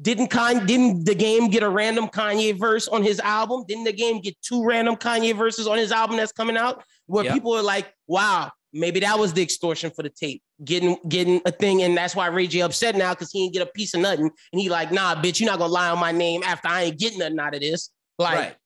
Didn't 0.00 0.28
Kanye, 0.28 0.66
didn't 0.66 1.04
the 1.06 1.14
game 1.14 1.48
get 1.48 1.62
a 1.62 1.68
random 1.68 2.08
Kanye 2.08 2.58
verse 2.58 2.86
on 2.88 3.02
his 3.02 3.18
album? 3.20 3.64
Didn't 3.66 3.84
the 3.84 3.92
game 3.92 4.20
get 4.20 4.36
two 4.42 4.62
random 4.64 4.96
Kanye 4.96 5.34
verses 5.34 5.66
on 5.66 5.78
his 5.78 5.90
album 5.90 6.16
that's 6.18 6.32
coming 6.32 6.56
out? 6.56 6.82
Where 7.06 7.24
Yeah. 7.24 7.32
people 7.32 7.54
are 7.54 7.62
like, 7.62 7.92
"Wow, 8.06 8.50
Maybe 8.72 9.00
that 9.00 9.18
was 9.18 9.32
the 9.32 9.40
extortion 9.42 9.90
for 9.90 10.02
the 10.02 10.10
tape, 10.10 10.42
getting 10.62 10.98
getting 11.08 11.40
a 11.46 11.50
thing, 11.50 11.82
and 11.82 11.96
that's 11.96 12.14
why 12.14 12.26
Ray 12.26 12.46
J 12.46 12.60
upset 12.60 12.94
now 12.94 13.14
because 13.14 13.30
he 13.32 13.44
didn't 13.44 13.54
get 13.54 13.62
a 13.62 13.70
piece 13.72 13.94
of 13.94 14.00
nothing, 14.00 14.28
and 14.52 14.60
he 14.60 14.68
like, 14.68 14.92
nah, 14.92 15.14
bitch, 15.14 15.40
you're 15.40 15.48
not 15.48 15.58
gonna 15.58 15.72
lie 15.72 15.88
on 15.88 15.98
my 15.98 16.12
name 16.12 16.42
after 16.42 16.68
I 16.68 16.82
ain't 16.82 16.98
getting 16.98 17.20
nothing 17.20 17.38
out 17.40 17.54
of 17.54 17.60
this. 17.62 17.88
Like, 18.18 18.34
right. 18.34 18.56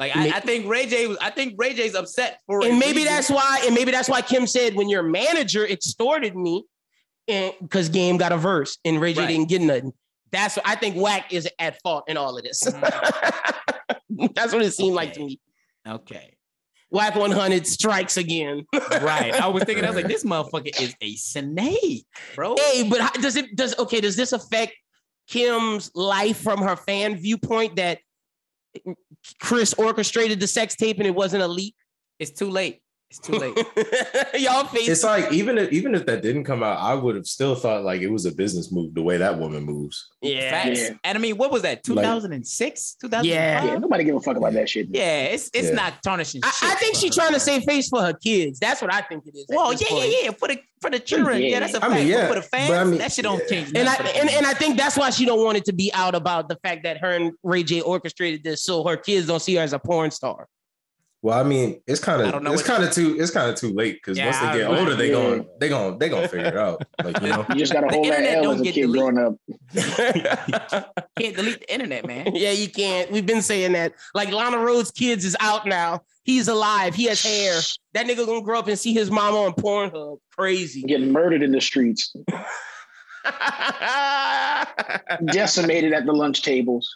Like 0.00 0.16
I, 0.16 0.28
I 0.30 0.40
think 0.40 0.66
Ray 0.66 0.86
J 0.86 1.06
was. 1.06 1.18
I 1.20 1.28
think 1.30 1.54
Ray 1.58 1.74
J's 1.74 1.94
upset 1.94 2.40
for. 2.46 2.64
and 2.64 2.78
maybe 2.78 3.00
reason. 3.00 3.12
that's 3.12 3.30
why, 3.30 3.62
and 3.66 3.74
maybe 3.74 3.92
that's 3.92 4.08
why 4.08 4.22
Kim 4.22 4.46
said 4.46 4.74
when 4.74 4.88
your 4.88 5.02
manager 5.02 5.66
extorted 5.66 6.34
me, 6.34 6.64
and 7.28 7.52
because 7.60 7.90
Game 7.90 8.16
got 8.16 8.32
a 8.32 8.38
verse 8.38 8.78
and 8.84 8.98
Ray 9.00 9.12
J 9.12 9.20
Right. 9.20 9.28
didn't 9.28 9.48
get 9.50 9.60
nothing. 9.60 9.92
That's 10.32 10.56
what 10.56 10.66
I 10.66 10.74
think. 10.76 10.96
Wack 10.96 11.32
is 11.34 11.46
at 11.58 11.80
fault 11.82 12.04
in 12.08 12.16
all 12.16 12.36
of 12.38 12.42
this. 12.42 12.62
Mm. 12.64 14.34
that's 14.34 14.52
what 14.54 14.62
it 14.62 14.72
seemed 14.72 14.94
like 14.94 15.12
to 15.12 15.20
me. 15.20 15.38
okay. 15.86 16.34
Wack 16.92 17.14
100 17.14 17.66
strikes 17.68 18.16
again. 18.16 18.66
Right. 18.90 19.32
I 19.34 19.46
was 19.48 19.62
thinking. 19.64 19.84
I 19.84 19.88
was 19.88 19.96
like, 19.96 20.08
this 20.08 20.24
motherfucker 20.24 20.80
is 20.80 20.94
a 21.00 21.14
snake, 21.16 22.04
bro. 22.34 22.56
Hey, 22.58 22.88
but 22.88 23.00
how, 23.00 23.10
does 23.10 23.36
it 23.36 23.54
does 23.54 23.78
okay? 23.78 24.00
Does 24.00 24.16
this 24.16 24.32
affect 24.32 24.72
Kim's 25.28 25.90
life 25.94 26.38
from 26.38 26.60
her 26.62 26.74
fan 26.74 27.16
viewpoint 27.16 27.76
that 27.76 27.98
Kris 29.40 29.74
orchestrated 29.74 30.40
the 30.40 30.46
sex 30.46 30.76
tape 30.76 30.98
and 30.98 31.06
it 31.06 31.14
wasn't 31.14 31.42
a 31.42 31.48
leak? 31.48 31.74
It's 32.18 32.30
too 32.30 32.50
late. 32.50 32.80
It's 33.10 33.18
too 33.18 33.32
late. 33.32 33.56
Y'all 34.40 34.64
face 34.66 34.88
It's 34.88 35.02
like 35.02 35.32
even 35.32 35.58
if 35.58 35.72
even 35.72 35.96
if 35.96 36.06
that 36.06 36.22
didn't 36.22 36.44
come 36.44 36.62
out, 36.62 36.78
I 36.78 36.94
would 36.94 37.16
have 37.16 37.26
still 37.26 37.56
thought 37.56 37.82
like 37.82 38.02
it 38.02 38.08
was 38.08 38.24
a 38.24 38.30
business 38.30 38.70
move 38.70 38.94
the 38.94 39.02
way 39.02 39.16
that 39.16 39.36
woman 39.36 39.64
moves. 39.64 40.08
yeah. 40.22 40.50
Facts. 40.50 40.80
Yeah. 40.80 40.90
And 41.02 41.18
I 41.18 41.20
mean, 41.20 41.36
what 41.36 41.50
was 41.50 41.62
that? 41.62 41.82
2006? 41.82 42.94
2005? 43.00 43.24
Yeah. 43.26 43.64
Yeah, 43.64 43.78
nobody 43.78 44.04
give 44.04 44.14
a 44.14 44.20
fuck 44.20 44.36
about 44.36 44.52
that 44.52 44.68
shit. 44.68 44.86
Yeah, 44.92 45.22
it's 45.24 45.50
it's 45.52 45.68
Yeah. 45.70 45.74
not 45.74 46.02
tarnishing. 46.04 46.40
I, 46.44 46.50
shit 46.50 46.70
I 46.70 46.74
think 46.76 46.94
she's 46.94 47.12
trying 47.12 47.32
to 47.32 47.40
save 47.40 47.64
face 47.64 47.88
for 47.88 48.00
her 48.00 48.12
kids. 48.12 48.60
That's 48.60 48.80
what 48.80 48.94
I 48.94 49.00
think 49.00 49.26
it 49.26 49.36
is. 49.36 49.46
Well, 49.48 49.72
yeah, 49.72 49.88
point. 49.88 50.08
yeah, 50.08 50.18
yeah. 50.22 50.30
For 50.30 50.46
the 50.46 50.60
for 50.80 50.90
the 50.90 51.00
children, 51.00 51.42
yeah, 51.42 51.48
Yeah. 51.48 51.60
that's 51.60 51.74
a 51.74 51.78
I 51.78 51.80
fact. 51.88 51.94
mean, 51.94 52.06
yeah, 52.06 52.28
for 52.28 52.34
the 52.36 52.42
fans, 52.42 52.68
but 52.70 52.78
I 52.78 52.84
mean, 52.84 52.98
that 52.98 53.10
shit 53.12 53.24
don't 53.24 53.40
yeah. 53.42 53.48
change. 53.48 53.68
And 53.74 53.78
I 53.88 53.92
nothing 53.92 54.06
for 54.06 54.12
the 54.12 54.20
and, 54.20 54.30
and 54.30 54.46
I 54.46 54.54
think 54.54 54.78
that's 54.78 54.96
why 54.96 55.10
she 55.10 55.24
don't 55.26 55.44
want 55.44 55.56
it 55.58 55.64
to 55.64 55.72
be 55.72 55.90
out 55.94 56.14
about 56.14 56.48
the 56.48 56.56
fact 56.62 56.84
that 56.84 56.98
her 56.98 57.10
and 57.10 57.32
Ray 57.42 57.64
J 57.64 57.80
orchestrated 57.80 58.44
this, 58.44 58.62
so 58.62 58.84
her 58.86 58.96
kids 58.96 59.26
don't 59.26 59.40
see 59.42 59.56
her 59.56 59.62
as 59.62 59.72
a 59.72 59.80
porn 59.80 60.12
star. 60.12 60.46
Well, 61.22 61.38
I 61.38 61.42
mean, 61.42 61.82
it's 61.86 62.00
kind 62.00 62.22
of 62.22 62.46
it's 62.54 62.62
kind 62.62 62.82
of 62.82 62.92
too 62.92 63.16
it's 63.20 63.30
kind 63.30 63.50
of 63.50 63.54
too 63.56 63.72
late 63.74 63.96
because 63.96 64.16
Yeah, 64.16 64.26
once 64.26 64.38
they 64.38 64.58
get 64.58 64.66
agree. 64.70 64.78
older, 64.78 64.94
they 64.94 65.06
Yeah. 65.08 65.12
going 65.12 65.46
they 65.60 65.68
going 65.68 65.98
they 65.98 66.08
gonna 66.08 66.28
figure 66.28 66.46
it 66.46 66.56
out. 66.56 66.82
Like 67.04 67.20
you 67.20 67.28
know, 67.28 67.44
You 67.50 67.56
just 67.56 67.72
gotta 67.74 67.88
The 67.88 67.92
hold 67.94 68.06
that 68.06 68.20
internet 68.20 68.36
L 68.38 68.42
don't 68.44 68.54
as 68.54 68.60
a 68.60 68.64
get 68.64 68.74
kid 68.74 68.80
deleted. 68.82 69.14
growing 69.14 69.18
up. 69.18 69.34
can't 71.18 71.36
delete 71.36 71.60
the 71.60 71.72
internet, 71.72 72.06
man. 72.06 72.34
yeah, 72.34 72.52
you 72.52 72.68
can't. 72.70 73.10
We've 73.10 73.26
been 73.26 73.42
saying 73.42 73.72
that. 73.72 73.92
Like 74.14 74.30
Lana 74.32 74.56
Rhoades' 74.56 74.94
kids 74.94 75.24
is 75.24 75.36
out 75.40 75.66
now. 75.66 76.02
He's 76.24 76.48
alive. 76.48 76.94
He 76.94 77.04
has 77.04 77.22
hair. 77.22 77.60
That 77.94 78.06
nigga 78.06 78.24
gonna 78.26 78.42
grow 78.42 78.58
up 78.58 78.68
and 78.68 78.78
see 78.78 78.92
his 78.94 79.10
mama 79.10 79.38
on 79.42 79.52
Pornhub. 79.52 80.18
Crazy. 80.36 80.82
Getting 80.82 81.12
murdered 81.12 81.42
in 81.42 81.52
the 81.52 81.60
streets, 81.60 82.14
decimated 85.26 85.92
at 85.92 86.06
the 86.06 86.12
lunch 86.12 86.42
tables. 86.42 86.88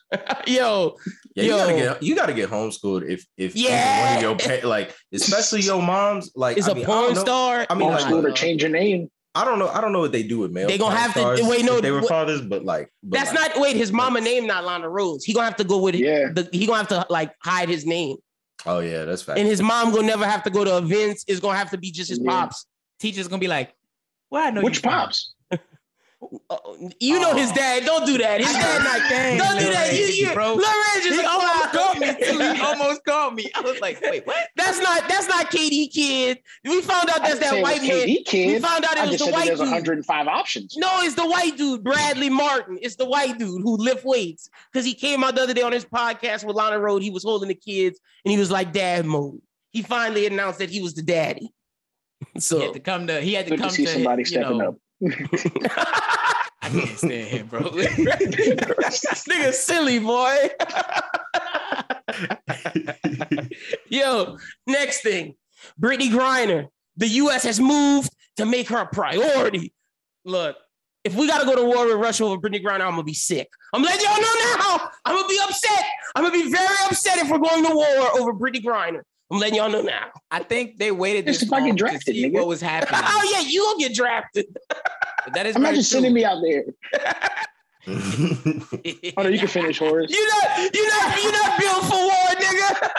Yo, 0.47 0.97
yeah, 1.35 1.43
you 1.43 1.51
Yo. 1.51 1.57
gotta 1.57 1.73
get 1.75 2.03
you 2.03 2.15
gotta 2.17 2.33
get 2.33 2.51
homeschooled 2.51 3.09
if 3.09 3.27
if 3.37 3.55
Yeah. 3.57 4.09
one 4.09 4.17
of 4.17 4.23
your 4.23 4.37
pa- 4.61 4.67
like 4.67 4.95
especially 5.13 5.63
your 5.63 5.83
moms 5.83 6.31
like 6.35 6.57
is 6.57 6.69
I 6.69 6.73
a 6.73 6.75
mean, 6.75 6.85
porn 6.87 7.15
don't 7.15 7.17
star. 7.17 7.67
I 7.69 7.75
mean, 7.75 7.89
like, 7.91 8.05
Homeschooled 8.05 8.25
or 8.25 8.31
uh, 8.31 8.35
change 8.35 8.63
your 8.63 8.71
name. 8.71 9.11
I 9.35 9.45
don't 9.45 9.59
know 9.59 9.69
I 9.69 9.81
don't 9.81 9.93
know 9.93 10.01
what 10.01 10.13
they 10.13 10.23
do 10.23 10.39
with 10.39 10.53
male. 10.53 10.69
They 10.69 10.79
gonna 10.79 10.95
porn 10.95 11.03
have 11.03 11.13
to- 11.15 11.21
stars 11.21 11.41
wait, 11.43 11.65
no, 11.65 11.81
they 11.81 11.91
were 11.91 12.03
fathers, 12.03 12.41
but 12.41 12.65
like 12.65 12.91
but 13.03 13.19
That's 13.19 13.35
like, 13.35 13.55
not 13.55 13.61
wait. 13.63 13.77
His 13.77 13.93
mama 13.93 14.21
name 14.21 14.47
not 14.47 14.65
Lana 14.65 14.89
Rose. 14.89 15.25
He 15.25 15.33
gonna 15.33 15.47
have 15.47 15.57
to 15.57 15.65
go 15.65 15.79
with 15.83 15.95
Yeah. 15.95 16.31
the. 16.33 16.49
He 16.53 16.67
gonna 16.67 16.79
have 16.79 16.89
to 16.89 17.07
like 17.11 17.33
hide 17.43 17.69
his 17.69 17.85
name, 17.85 18.17
Oh 18.67 18.79
yeah, 18.81 19.05
that's 19.05 19.23
fact. 19.23 19.39
and 19.39 19.49
his 19.49 19.61
mom 19.61 19.93
gonna 19.93 20.07
never 20.07 20.27
have 20.27 20.43
to 20.45 20.51
go 20.51 20.65
to 20.65 20.79
events. 20.79 21.25
It's 21.27 21.41
gonna 21.41 21.59
have 21.59 21.71
to 21.71 21.79
be 21.79 21.91
just 21.91 22.11
his 22.11 22.21
Yeah. 22.23 22.31
pops. 22.31 22.67
Teacher's 23.01 23.29
gonna 23.29 23.41
be 23.41 23.49
like, 23.49 23.75
"Well, 24.31 24.47
I 24.47 24.51
know 24.51 24.63
Which 24.63 24.77
you 24.77 24.81
from?" 24.83 24.91
pops? 24.93 25.34
Uh, 26.51 26.57
you 27.01 27.21
know 27.21 27.35
his 27.35 27.51
dad. 27.53 27.85
Don't 27.85 28.07
do 28.07 28.19
that. 28.19 28.41
His 28.41 28.53
dad 28.53 28.83
not. 28.85 29.11
Dang, 29.11 29.39
Don't 29.39 29.59
do 29.59 29.73
that. 29.73 29.93
You, 29.93 30.07
you, 30.07 30.33
bro. 30.35 30.55
Lil 30.55 30.67
Reggie 30.95 31.11
He 31.11 31.25
almost 31.25 31.71
clown. 31.71 31.71
called 31.73 31.99
me. 31.99 32.15
He 32.55 32.61
almost 32.63 33.05
called 33.05 33.35
me. 33.35 33.51
I 33.55 33.61
was 33.61 33.81
like, 33.81 34.01
"Wait, 34.01 34.27
what?" 34.27 34.49
That's 34.57 34.81
not. 34.81 35.09
That's 35.09 35.29
not 35.29 35.51
KD 35.51 35.93
kid. 35.93 36.39
We 36.65 36.81
found 36.83 37.11
out 37.11 37.23
that's 37.23 37.39
that 37.41 37.63
white 37.63 37.83
man. 37.83 37.91
KD 38.07 38.25
kid. 38.25 38.47
We 38.55 38.59
found 38.61 38.85
out 38.85 38.93
it 38.97 38.99
I 38.99 39.03
was 39.07 39.11
just 39.13 39.19
the 39.21 39.25
said 39.27 39.33
that 39.33 39.37
white 39.39 39.47
there's 39.47 39.59
dude. 39.61 39.69
105 39.69 40.29
options. 40.29 40.77
No, 40.77 40.89
it's 41.01 41.15
the 41.15 41.27
white 41.27 41.57
dude, 41.57 41.83
Bradley 41.85 42.31
Martin. 42.31 42.79
It's 42.83 42.97
the 42.97 43.07
white 43.07 43.39
dude 43.39 43.63
who 43.63 43.77
lift 43.77 44.05
weights. 44.05 44.49
Because 44.73 44.85
he 44.87 44.95
came 44.95 45.23
out 45.25 45.35
the 45.35 45.43
other 45.43 45.55
day 45.55 45.63
on 45.63 45.73
his 45.73 45.85
podcast 45.85 46.45
with 46.45 46.57
Lana 46.57 46.79
Road. 46.79 47.03
He 47.03 47.11
was 47.11 47.23
holding 47.23 47.49
the 47.49 47.55
kids 47.55 48.01
and 48.25 48.33
he 48.33 48.39
was 48.39 48.51
like 48.51 48.73
dad 48.73 49.07
mode. 49.07 49.41
He 49.71 49.83
finally 49.83 50.27
announced 50.27 50.61
that 50.61 50.71
he 50.71 50.81
was 50.81 50.95
the 50.95 51.03
daddy. 51.03 51.51
So 52.39 52.57
He 52.59 52.61
So 52.61 52.61
had 52.61 52.73
to 52.75 52.81
come 52.81 53.07
to. 53.09 53.21
He 53.21 53.35
had 53.35 53.45
to 53.47 53.51
Good 53.51 53.59
come 53.61 53.69
to 53.69 53.75
see 53.75 53.85
to. 53.85 53.91
somebody 53.93 54.23
you 54.23 54.27
stepping 54.27 54.59
know, 54.59 54.69
up. 54.71 54.77
I 55.03 56.71
can't 56.71 56.99
stand 56.99 57.29
him, 57.29 57.47
bro. 57.47 57.61
nigga 57.71 59.53
silly 59.53 59.99
boy. 59.99 60.51
Yo, 63.89 64.39
next 64.67 65.03
thing. 65.03 65.35
Brittney 65.81 66.11
Griner. 66.11 66.69
The 66.97 67.09
US 67.09 67.43
has 67.45 67.59
moved 67.61 68.11
to 68.37 68.47
make 68.47 68.69
her 68.69 68.79
a 68.79 68.87
priority. 68.87 69.73
Look, 70.25 70.57
if 71.05 71.15
we 71.15 71.27
gotta 71.27 71.45
go 71.45 71.55
to 71.57 71.65
war 71.65 71.87
with 71.87 71.97
Russia 71.97 72.25
over 72.25 72.37
Brittney 72.39 72.63
Griner, 72.65 72.83
I'm 72.83 72.93
gonna 72.93 73.05
be 73.05 73.15
sick. 73.15 73.49
I'm 73.73 73.83
letting 73.83 74.05
y'all 74.05 74.21
know 74.21 74.57
now. 74.57 74.91
I'm 75.05 75.17
gonna 75.17 75.29
be 75.29 75.39
upset. 75.43 75.85
I'm 76.15 76.25
gonna 76.25 76.33
be 76.33 76.51
very 76.51 76.77
upset 76.87 77.19
if 77.19 77.31
we're 77.31 77.39
going 77.39 77.65
to 77.65 77.75
war 77.75 78.21
over 78.21 78.33
Brittney 78.33 78.65
Griner. 78.65 79.03
I'm 79.31 79.39
letting 79.39 79.57
y'all 79.57 79.71
know 79.71 79.83
now. 79.83 80.11
I 80.31 80.41
think 80.41 80.79
they 80.79 80.91
waited 80.91 81.25
this 81.25 81.43
if 81.43 81.53
I 81.53 81.61
get 81.69 81.81
long 81.81 81.93
to 81.95 82.01
see 82.01 82.25
nigga. 82.29 82.35
what 82.35 82.47
was 82.47 82.61
happening. 82.73 83.01
Oh 83.05 83.31
yeah, 83.33 83.49
you 83.49 83.63
gonna 83.63 83.79
get 83.79 83.95
drafted. 83.95 84.47
that 85.33 85.47
is 85.47 85.57
Imagine 85.57 85.83
sending 85.83 86.13
me 86.13 86.25
out 86.25 86.39
there. 86.43 86.65
Oh 89.17 89.23
no, 89.23 89.29
you 89.29 89.39
can 89.39 89.49
finish, 89.49 89.79
Horace. 89.79 90.11
You 90.11 90.29
not, 90.29 90.75
you 90.75 90.89
not, 90.89 91.23
you 91.23 91.33
not 91.33 91.59
built 91.61 91.85
for 91.85 91.97
war, 91.97 92.29
nigga. 92.37 92.91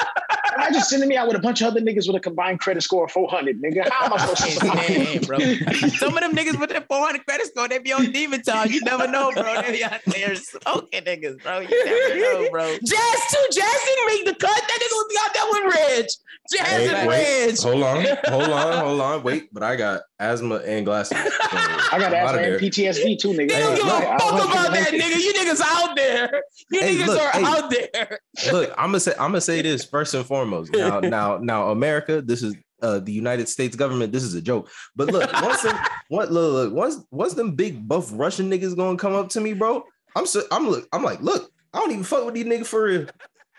Imagine 0.55 0.81
sending 0.81 1.09
me 1.09 1.17
out 1.17 1.27
with 1.27 1.35
a 1.35 1.39
bunch 1.39 1.61
of 1.61 1.67
other 1.67 1.81
niggas 1.81 2.07
with 2.07 2.15
a 2.15 2.19
combined 2.19 2.59
credit 2.59 2.81
score 2.81 3.05
of 3.05 3.11
400, 3.11 3.61
nigga. 3.61 3.89
How 3.89 4.05
am 4.05 4.13
I 4.13 4.17
supposed 4.19 4.37
to 4.43 4.47
Can't 4.47 4.59
stand 4.59 4.79
survive? 4.79 5.07
him, 5.07 5.69
bro. 5.73 5.89
Some 5.89 6.15
of 6.17 6.21
them 6.23 6.33
niggas 6.35 6.59
with 6.59 6.69
that 6.69 6.87
400 6.87 7.25
credit 7.25 7.47
score, 7.47 7.67
they 7.67 7.79
be 7.79 7.91
on 7.93 8.11
demon 8.11 8.41
time. 8.41 8.71
You 8.71 8.81
never 8.81 9.07
know, 9.07 9.31
bro. 9.33 9.61
They 9.63 9.71
be 9.73 9.83
out 9.83 9.99
there 10.05 10.35
smoking 10.35 11.03
niggas, 11.03 11.41
bro. 11.43 11.59
You 11.59 11.85
never 11.85 12.19
know, 12.43 12.49
bro. 12.51 12.67
Jazz 12.85 13.19
too. 13.31 13.45
Jazz 13.51 13.79
didn't 13.85 14.07
make 14.07 14.25
the 14.25 14.35
cut. 14.39 14.61
That 14.67 14.79
nigga 14.81 14.95
would 14.95 15.09
be 15.09 15.17
out 15.23 15.33
there 15.33 15.45
with 15.51 15.75
Reg. 15.75 16.05
Jazz 16.53 16.67
Hey, 16.67 16.87
and 16.95 17.07
wait, 17.09 17.47
Reg. 17.47 17.57
hold 17.59 17.83
on, 17.83 18.05
hold 18.27 18.49
on, 18.51 18.85
hold 18.85 19.01
on, 19.01 19.23
wait. 19.23 19.49
But 19.51 19.63
I 19.63 19.75
got 19.75 20.01
asthma 20.19 20.57
and 20.57 20.85
glasses. 20.85 21.17
So 21.17 21.27
I 21.57 21.97
got 21.99 22.13
I'm 22.13 22.13
asthma 22.13 22.37
and 22.41 22.53
there. 22.53 22.59
PTSD 22.59 23.17
too, 23.19 23.29
nigga. 23.29 23.47
They 23.49 23.59
don't 23.59 23.71
Hey, 23.71 23.77
give 23.77 23.85
look, 23.87 24.03
a 24.03 24.09
I 24.11 24.17
fuck 24.19 24.33
about 24.33 24.55
you 24.55 24.65
to 24.65 24.71
that, 24.75 24.93
nigga. 24.93 25.19
You 25.19 25.33
niggas 25.33 25.61
out 25.63 25.95
there. 25.95 26.43
You 26.71 26.79
Hey, 26.79 26.95
niggas 26.95 27.07
look, 27.07 27.21
are 27.21 27.31
hey. 27.31 27.43
out 27.43 27.69
there. 27.71 28.19
Look, 28.51 28.73
I'm 28.77 28.89
gonna 28.89 28.99
say 28.99 29.11
I'm 29.13 29.31
gonna 29.31 29.41
say 29.41 29.61
this 29.61 29.85
first 29.85 30.13
and 30.13 30.25
foremost. 30.25 30.71
Now, 30.73 30.99
now, 30.99 31.37
now, 31.37 31.69
America. 31.69 32.21
This 32.21 32.43
is 32.43 32.55
uh, 32.81 32.99
the 32.99 33.11
United 33.11 33.49
States 33.49 33.75
government. 33.75 34.11
This 34.11 34.23
is 34.23 34.33
a 34.35 34.41
joke. 34.41 34.69
But 34.95 35.07
look, 35.07 35.31
once 35.41 35.61
them, 35.61 35.77
what 36.09 36.31
look, 36.31 36.53
look, 36.53 36.73
once 36.73 36.97
once 37.11 37.33
them 37.33 37.55
big 37.55 37.87
buff 37.87 38.09
Russian 38.13 38.49
niggas 38.51 38.75
gonna 38.75 38.97
come 38.97 39.13
up 39.13 39.29
to 39.29 39.41
me, 39.41 39.53
bro. 39.53 39.83
I'm 40.15 40.25
so 40.25 40.41
I'm 40.51 40.69
look. 40.69 40.87
I'm 40.93 41.03
like, 41.03 41.21
look, 41.21 41.51
I 41.73 41.79
don't 41.79 41.91
even 41.91 42.03
fuck 42.03 42.25
with 42.25 42.35
these 42.35 42.45
niggas 42.45 42.67
for 42.67 42.83
real. 42.83 43.07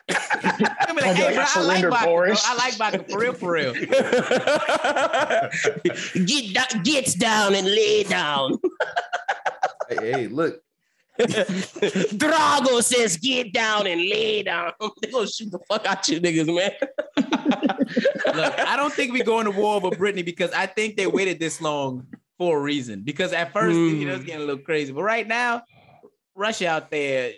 I 0.08 0.14
be 0.88 0.94
like, 0.94 1.04
I'll 1.04 1.14
hey, 1.14 1.34
bro, 1.34 1.42
I 1.42 1.52
I 1.56 1.60
like 1.62 1.78
surrender, 1.78 1.90
vodka, 1.90 2.06
bro. 2.06 2.34
I 2.44 2.54
like 2.54 2.74
vodka 2.74 3.04
for 3.10 3.18
real, 3.18 3.32
for 3.34 3.52
real. 3.52 3.74
Get 6.26 6.54
da- 6.54 6.82
gets 6.82 7.14
down 7.14 7.54
and 7.54 7.66
lay 7.66 8.02
down. 8.04 8.58
Hey, 9.88 9.96
hey, 10.12 10.26
look, 10.28 10.60
Drago 12.16 12.82
says, 12.82 13.16
"Get 13.16 13.52
down 13.52 13.86
and 13.86 14.00
lay 14.00 14.42
down." 14.42 14.72
They're 15.00 15.12
gonna 15.12 15.26
shoot 15.26 15.50
the 15.50 15.58
fuck 15.68 15.86
out 15.86 16.06
you 16.08 16.20
niggas, 16.20 16.54
man. 16.54 16.72
Look, 18.36 18.58
I 18.58 18.76
don't 18.76 18.92
think 18.92 19.12
we 19.12 19.22
go 19.22 19.38
into 19.40 19.52
war 19.52 19.76
over 19.76 19.90
Brittney 19.90 20.24
because 20.24 20.52
I 20.52 20.66
think 20.66 20.96
they 20.96 21.06
waited 21.06 21.38
this 21.38 21.60
long 21.60 22.06
for 22.38 22.58
a 22.58 22.60
reason. 22.60 23.02
Because 23.02 23.32
at 23.32 23.52
first, 23.52 23.76
you 23.76 24.04
know, 24.04 24.12
it's 24.12 24.20
hmm. 24.20 24.26
getting 24.26 24.42
a 24.42 24.46
little 24.46 24.62
crazy, 24.62 24.92
but 24.92 25.02
right 25.02 25.26
now, 25.26 25.62
Russia 26.34 26.68
out 26.68 26.90
there, 26.90 27.32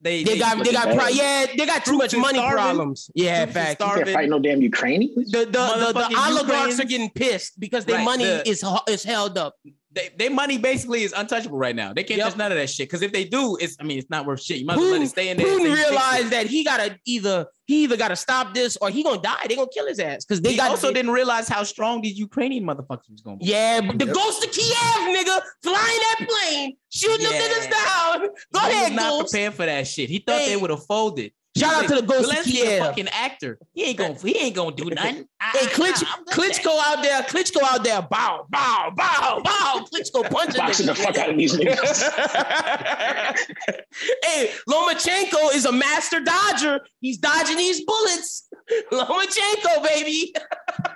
they 0.00 0.22
They 0.22 0.38
got, 0.38 0.62
they 0.62 0.72
got, 0.72 0.96
pro- 0.96 1.08
yeah, 1.08 1.46
they 1.56 1.66
got 1.66 1.84
too 1.84 1.96
much 1.96 2.14
money 2.14 2.38
starving. 2.38 2.56
problems. 2.56 3.10
Yeah, 3.14 3.44
Troops 3.44 3.54
fact. 3.54 3.80
You 3.80 3.86
starving. 3.86 4.04
can't 4.04 4.16
fight 4.16 4.28
no 4.28 4.38
damn 4.38 4.60
Ukrainians. 4.60 5.32
The 5.32 5.38
the, 5.38 5.44
the, 5.46 5.50
the 5.50 5.60
Motherfucking 5.60 6.28
oligarchs 6.28 6.42
Ukrainians. 6.42 6.80
are 6.80 6.84
getting 6.84 7.10
pissed 7.10 7.58
because 7.58 7.84
their 7.86 7.96
Right, 7.96 8.04
money 8.04 8.24
the- 8.24 8.48
is 8.48 8.64
is 8.88 9.02
held 9.02 9.38
up. 9.38 9.54
They, 9.96 10.10
their 10.16 10.30
money 10.30 10.58
basically 10.58 11.02
is 11.02 11.12
untouchable 11.12 11.58
right 11.58 11.74
now. 11.74 11.92
They 11.92 12.04
can't 12.04 12.18
Yep. 12.18 12.28
touch 12.28 12.36
none 12.38 12.52
of 12.52 12.58
that 12.58 12.70
shit. 12.70 12.88
Because 12.88 13.02
if 13.02 13.10
they 13.12 13.24
do, 13.24 13.56
it's 13.60 13.76
I 13.80 13.82
mean, 13.82 13.98
it's 13.98 14.08
not 14.10 14.26
worth 14.26 14.40
shit. 14.42 14.58
You 14.58 14.66
might 14.66 14.74
as 14.74 14.78
well 14.80 14.90
let 14.92 15.02
it 15.02 15.08
stay 15.08 15.30
in 15.30 15.36
there. 15.38 15.46
Putin 15.46 15.52
until 15.56 15.66
you 15.70 15.74
fix 15.76 15.88
it. 15.88 15.90
realized 15.90 16.30
that 16.30 16.46
he 16.46 16.62
gotta 16.62 16.96
either 17.06 17.46
he 17.66 17.82
either 17.84 17.96
gotta 17.96 18.14
stop 18.14 18.54
this 18.54 18.76
or 18.80 18.90
he 18.90 19.02
gonna 19.02 19.20
die. 19.20 19.46
They 19.48 19.56
gonna 19.56 19.66
kill 19.74 19.88
his 19.88 19.98
ass 19.98 20.24
because 20.24 20.40
they 20.40 20.52
He 20.52 20.56
got 20.56 20.70
also 20.70 20.92
didn't 20.92 21.10
realize 21.10 21.48
how 21.48 21.64
strong 21.64 22.00
these 22.02 22.16
Ukrainian 22.18 22.64
motherfuckers 22.64 23.10
was 23.10 23.22
gonna 23.24 23.38
be. 23.38 23.46
Yeah, 23.46 23.80
but 23.80 23.98
the 23.98 24.06
Yep. 24.06 24.14
ghost 24.14 24.44
of 24.44 24.52
Kiev, 24.52 25.16
nigga, 25.16 25.40
flying 25.62 26.00
that 26.06 26.26
plane, 26.28 26.76
shooting 26.90 27.22
Yeah. 27.22 27.30
them 27.32 27.50
niggas 27.50 27.70
down. 27.70 28.20
Go 28.52 28.60
he 28.60 28.70
ahead, 28.70 28.92
was 28.92 28.96
not 28.96 29.10
ghost. 29.10 29.32
prepared 29.32 29.54
for 29.54 29.66
that 29.66 29.86
shit. 29.88 30.08
He 30.10 30.18
thought 30.24 30.40
Hey. 30.42 30.50
they 30.50 30.56
would 30.56 30.70
have 30.70 30.84
folded. 30.86 31.32
Shout 31.56 31.84
out 31.84 31.88
to 31.88 31.94
the 31.96 32.02
Ghost 32.02 32.30
of 32.30 32.36
Zelensky 32.36 32.48
a 32.48 32.64
Kiev. 32.64 32.78
fucking 32.80 33.08
actor. 33.08 33.58
He 33.72 33.84
ain't 33.84 33.98
gonna 33.98 34.14
he 34.14 34.36
ain't 34.38 34.54
gonna 34.54 34.76
do 34.76 34.90
nothing. 34.90 35.26
Hey, 35.40 35.66
Klitsch, 35.66 36.04
Klitschko 36.28 36.78
out 36.86 37.02
there, 37.02 37.22
Klitschko 37.22 37.62
out 37.62 37.82
there, 37.82 38.02
bow, 38.02 38.46
bow, 38.48 38.92
bow, 38.94 39.40
bow. 39.42 39.86
Klitschko 39.92 40.30
punching 40.30 40.58
Boxing 40.58 40.86
the 40.86 40.94
fuck 40.94 41.16
out 41.16 41.30
of 41.30 41.36
these 41.36 41.56
niggas. 41.56 42.02
hey, 44.24 44.50
Lomachenko 44.68 45.54
is 45.54 45.64
a 45.64 45.72
master 45.72 46.20
dodger. 46.20 46.80
He's 47.00 47.18
dodging 47.18 47.56
these 47.56 47.82
bullets. 47.84 48.48
Lomachenko, 48.92 49.82
baby. 49.82 50.34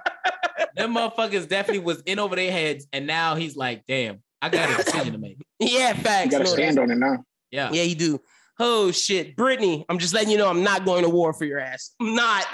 Them 0.76 0.94
motherfuckers 0.94 1.48
definitely 1.48 1.80
was 1.80 2.02
in 2.02 2.18
over 2.18 2.36
their 2.36 2.52
heads, 2.52 2.86
and 2.92 3.06
now 3.06 3.34
he's 3.34 3.56
like, 3.56 3.84
damn, 3.88 4.22
I 4.42 4.50
got 4.50 4.70
a 4.70 4.84
decision 4.84 5.12
to 5.12 5.18
make. 5.18 5.38
Yeah, 5.58 5.94
facts. 5.94 6.26
You 6.26 6.30
gotta 6.32 6.46
stand 6.46 6.78
on 6.78 6.90
it 6.90 6.98
now. 6.98 7.24
Yeah. 7.50 7.70
Yeah, 7.72 7.82
you 7.82 7.94
do. 7.94 8.20
Oh 8.62 8.90
shit, 8.90 9.36
Brittney, 9.36 9.86
I'm 9.88 9.98
just 9.98 10.12
letting 10.12 10.28
you 10.30 10.36
know 10.36 10.46
I'm 10.48 10.62
not 10.62 10.84
going 10.84 11.02
to 11.02 11.08
war 11.08 11.32
for 11.32 11.46
your 11.46 11.58
ass. 11.58 11.92
I'm 11.98 12.14
not. 12.14 12.44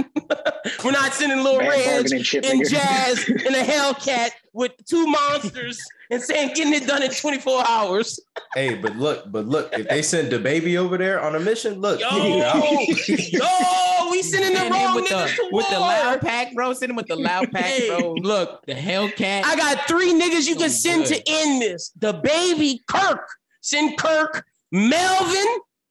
We're 0.84 0.92
not 0.92 1.12
sending 1.12 1.42
little 1.42 1.58
Bad 1.58 1.68
Reds 1.68 2.12
and. 2.12 2.68
Jazz 2.68 3.28
in 3.28 3.54
a 3.54 3.58
Hellcat 3.64 4.30
with 4.52 4.70
two 4.88 5.04
monsters 5.06 5.80
and 6.12 6.22
saying 6.22 6.52
getting 6.54 6.74
it 6.74 6.86
done 6.86 7.02
in 7.02 7.10
24 7.10 7.64
hours. 7.68 8.20
Hey, 8.54 8.74
but 8.74 8.96
look, 8.96 9.30
but 9.30 9.44
look, 9.46 9.70
if 9.78 9.86
they 9.88 10.00
send 10.00 10.30
the 10.30 10.38
baby 10.38 10.78
over 10.78 10.96
there 10.96 11.20
on 11.20 11.34
a 11.34 11.40
mission, 11.40 11.78
look, 11.78 12.00
Yo, 12.00 12.08
he 12.08 12.40
out. 12.40 12.54
yo, 12.56 14.10
we 14.10 14.22
sending 14.22 14.52
the 14.54 14.60
Send 14.60 14.70
wrong 14.72 14.94
with 14.94 15.04
niggas 15.06 15.36
the 15.36 15.42
to 15.42 15.48
with 15.52 15.68
the 15.68 15.78
loud 15.78 16.20
pack, 16.22 16.54
bro. 16.54 16.72
Send 16.72 16.88
him 16.90 16.96
with 16.96 17.06
the 17.06 17.16
loud 17.16 17.50
pack, 17.52 17.64
Hey, 17.64 17.88
bro. 17.88 18.14
look, 18.14 18.64
The 18.64 18.72
Hellcat. 18.72 19.42
I 19.44 19.56
got 19.56 19.86
three 19.86 20.14
niggas 20.14 20.48
you 20.48 20.56
can 20.56 20.70
send 20.70 21.04
good. 21.04 21.16
to 21.16 21.22
end 21.30 21.60
this. 21.60 21.90
The 21.98 22.14
baby 22.14 22.80
Kirk. 22.88 23.28
Send 23.60 23.98
Kirk, 23.98 24.46
Melvin, 24.72 25.46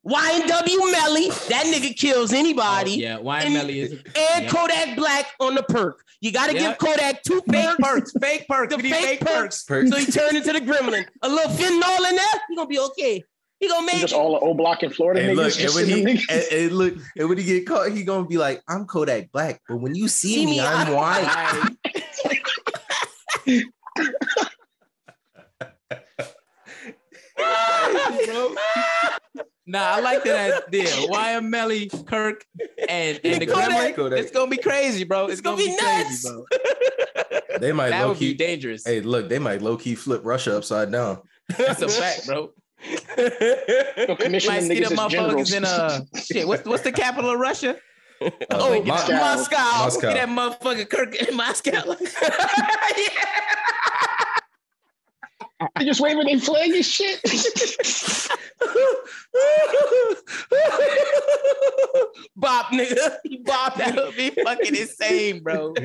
YNW 0.08 0.92
Melly. 0.92 1.30
That 1.50 1.66
nigga 1.74 1.98
kills 1.98 2.32
anybody. 2.32 2.94
Oh, 2.94 2.98
yeah, 3.10 3.18
Wine 3.18 3.46
And- 3.46 3.54
Melly 3.56 3.80
is 3.80 3.92
And 3.92 4.04
Yeah. 4.44 4.50
Kodak 4.50 4.96
Black 4.96 5.26
on 5.40 5.56
the 5.56 5.64
perk. 5.64 6.04
You 6.22 6.32
got 6.32 6.48
to 6.48 6.54
Yeah. 6.54 6.70
give 6.70 6.78
Kodak 6.78 7.24
two 7.24 7.42
fake 7.52 7.70
perks. 7.80 8.12
perks, 8.12 8.14
fake 8.22 8.48
perks. 8.48 8.76
The 8.76 8.82
fake, 8.82 8.94
fake 8.94 9.20
perks. 9.22 9.64
perks. 9.64 9.90
So 9.90 9.98
he 9.98 10.06
turned 10.06 10.38
into 10.38 10.54
the 10.54 10.62
gremlin. 10.62 11.06
A 11.24 11.30
little 11.30 11.52
fentanyl 11.52 12.10
in 12.10 12.16
there, 12.16 12.26
he 12.50 12.56
gonna 12.56 12.68
be 12.68 12.80
okay. 12.80 13.24
He 13.60 13.68
gonna 13.70 13.86
make 13.86 14.02
Just 14.02 14.14
it. 14.14 14.18
all 14.18 14.34
the 14.34 14.40
O 14.40 14.54
block 14.54 14.84
in 14.84 14.92
Florida 14.92 15.22
And 15.22 15.32
niggas. 15.32 15.36
look, 15.38 15.46
and 15.46 15.54
just 15.56 15.76
when 15.76 15.86
he 15.86 15.92
sending 15.94 16.20
and, 16.30 16.44
and 16.52 16.72
look, 16.74 16.94
and 17.18 17.30
when 17.30 17.38
he 17.38 17.44
get 17.46 17.66
caught, 17.66 17.90
he 17.92 18.04
gonna 18.04 18.28
be 18.28 18.38
like, 18.38 18.62
"I'm 18.68 18.86
Kodak 18.86 19.32
Black," 19.32 19.62
but 19.68 19.78
when 19.78 19.96
you 19.96 20.08
see, 20.10 20.36
See 20.36 20.46
me, 20.46 20.52
me, 20.54 20.60
I'm 20.60 20.88
I'm 20.88 20.94
white. 20.94 21.72
Nah, 29.68 29.80
I 29.96 30.00
like 30.00 30.24
that 30.26 30.68
idea. 30.68 30.86
YNW 30.86 31.44
Melly, 31.50 31.90
Kirk, 32.08 32.46
and, 32.88 33.20
and 33.24 33.42
the 33.42 33.48
Kodak. 33.48 33.96
Gremlin. 33.96 34.18
It's 34.18 34.32
gonna 34.32 34.50
be 34.50 34.58
crazy, 34.58 35.04
bro. 35.04 35.26
It's, 35.28 35.42
gonna, 35.42 35.58
gonna 35.58 35.70
be, 35.70 35.76
be 35.76 35.82
crazy, 35.82 36.04
nuts. 36.04 36.30
bro. 36.30 36.46
They 37.60 37.72
might 37.72 37.92
That 37.92 38.02
low 38.02 38.10
would 38.10 38.20
be 38.20 38.32
key. 38.32 38.38
dangerous. 38.38 38.86
Hey, 38.86 39.00
look, 39.00 39.30
they 39.30 39.40
might 39.40 39.62
low 39.62 39.78
key 39.78 39.96
flip 39.96 40.22
Russia 40.26 40.58
upside 40.58 40.92
down. 40.92 41.20
That's 41.58 41.82
a 41.82 41.88
fact, 41.88 42.28
bro. 42.28 42.52
Go 44.08 44.16
commission 44.18 44.52
Might 44.52 44.60
them 44.60 44.68
see 44.70 44.82
niggas 44.82 44.90
them 44.90 44.98
motherfuckers 44.98 45.56
in 45.56 45.64
uh 45.64 46.02
shit. 46.22 46.46
What's 46.48 46.66
what's 46.66 46.84
the 46.84 46.92
capital 46.92 47.32
of 47.32 47.40
Russia? 47.40 47.78
oh, 48.22 48.30
Mo- 48.80 48.84
Moscow. 48.84 49.14
Moscow. 49.14 49.58
Moscow. 49.58 50.14
Get 50.14 50.28
that 50.28 50.30
motherfucker 50.30 50.90
Kirk 50.90 51.16
in 51.16 51.36
Moscow. 51.38 51.82
They 55.78 55.86
just 55.86 56.02
waving 56.02 56.26
their 56.26 56.40
flag 56.40 56.72
and 56.72 56.86
shit. 56.86 57.22
Bop, 62.36 62.66
nigga. 62.68 63.18
He 63.24 63.38
bop 63.38 63.78
that 63.78 63.96
that. 63.96 64.06
would 64.06 64.18
be 64.18 64.32
fucking 64.32 64.76
insane, 64.76 65.42
bro. 65.42 65.74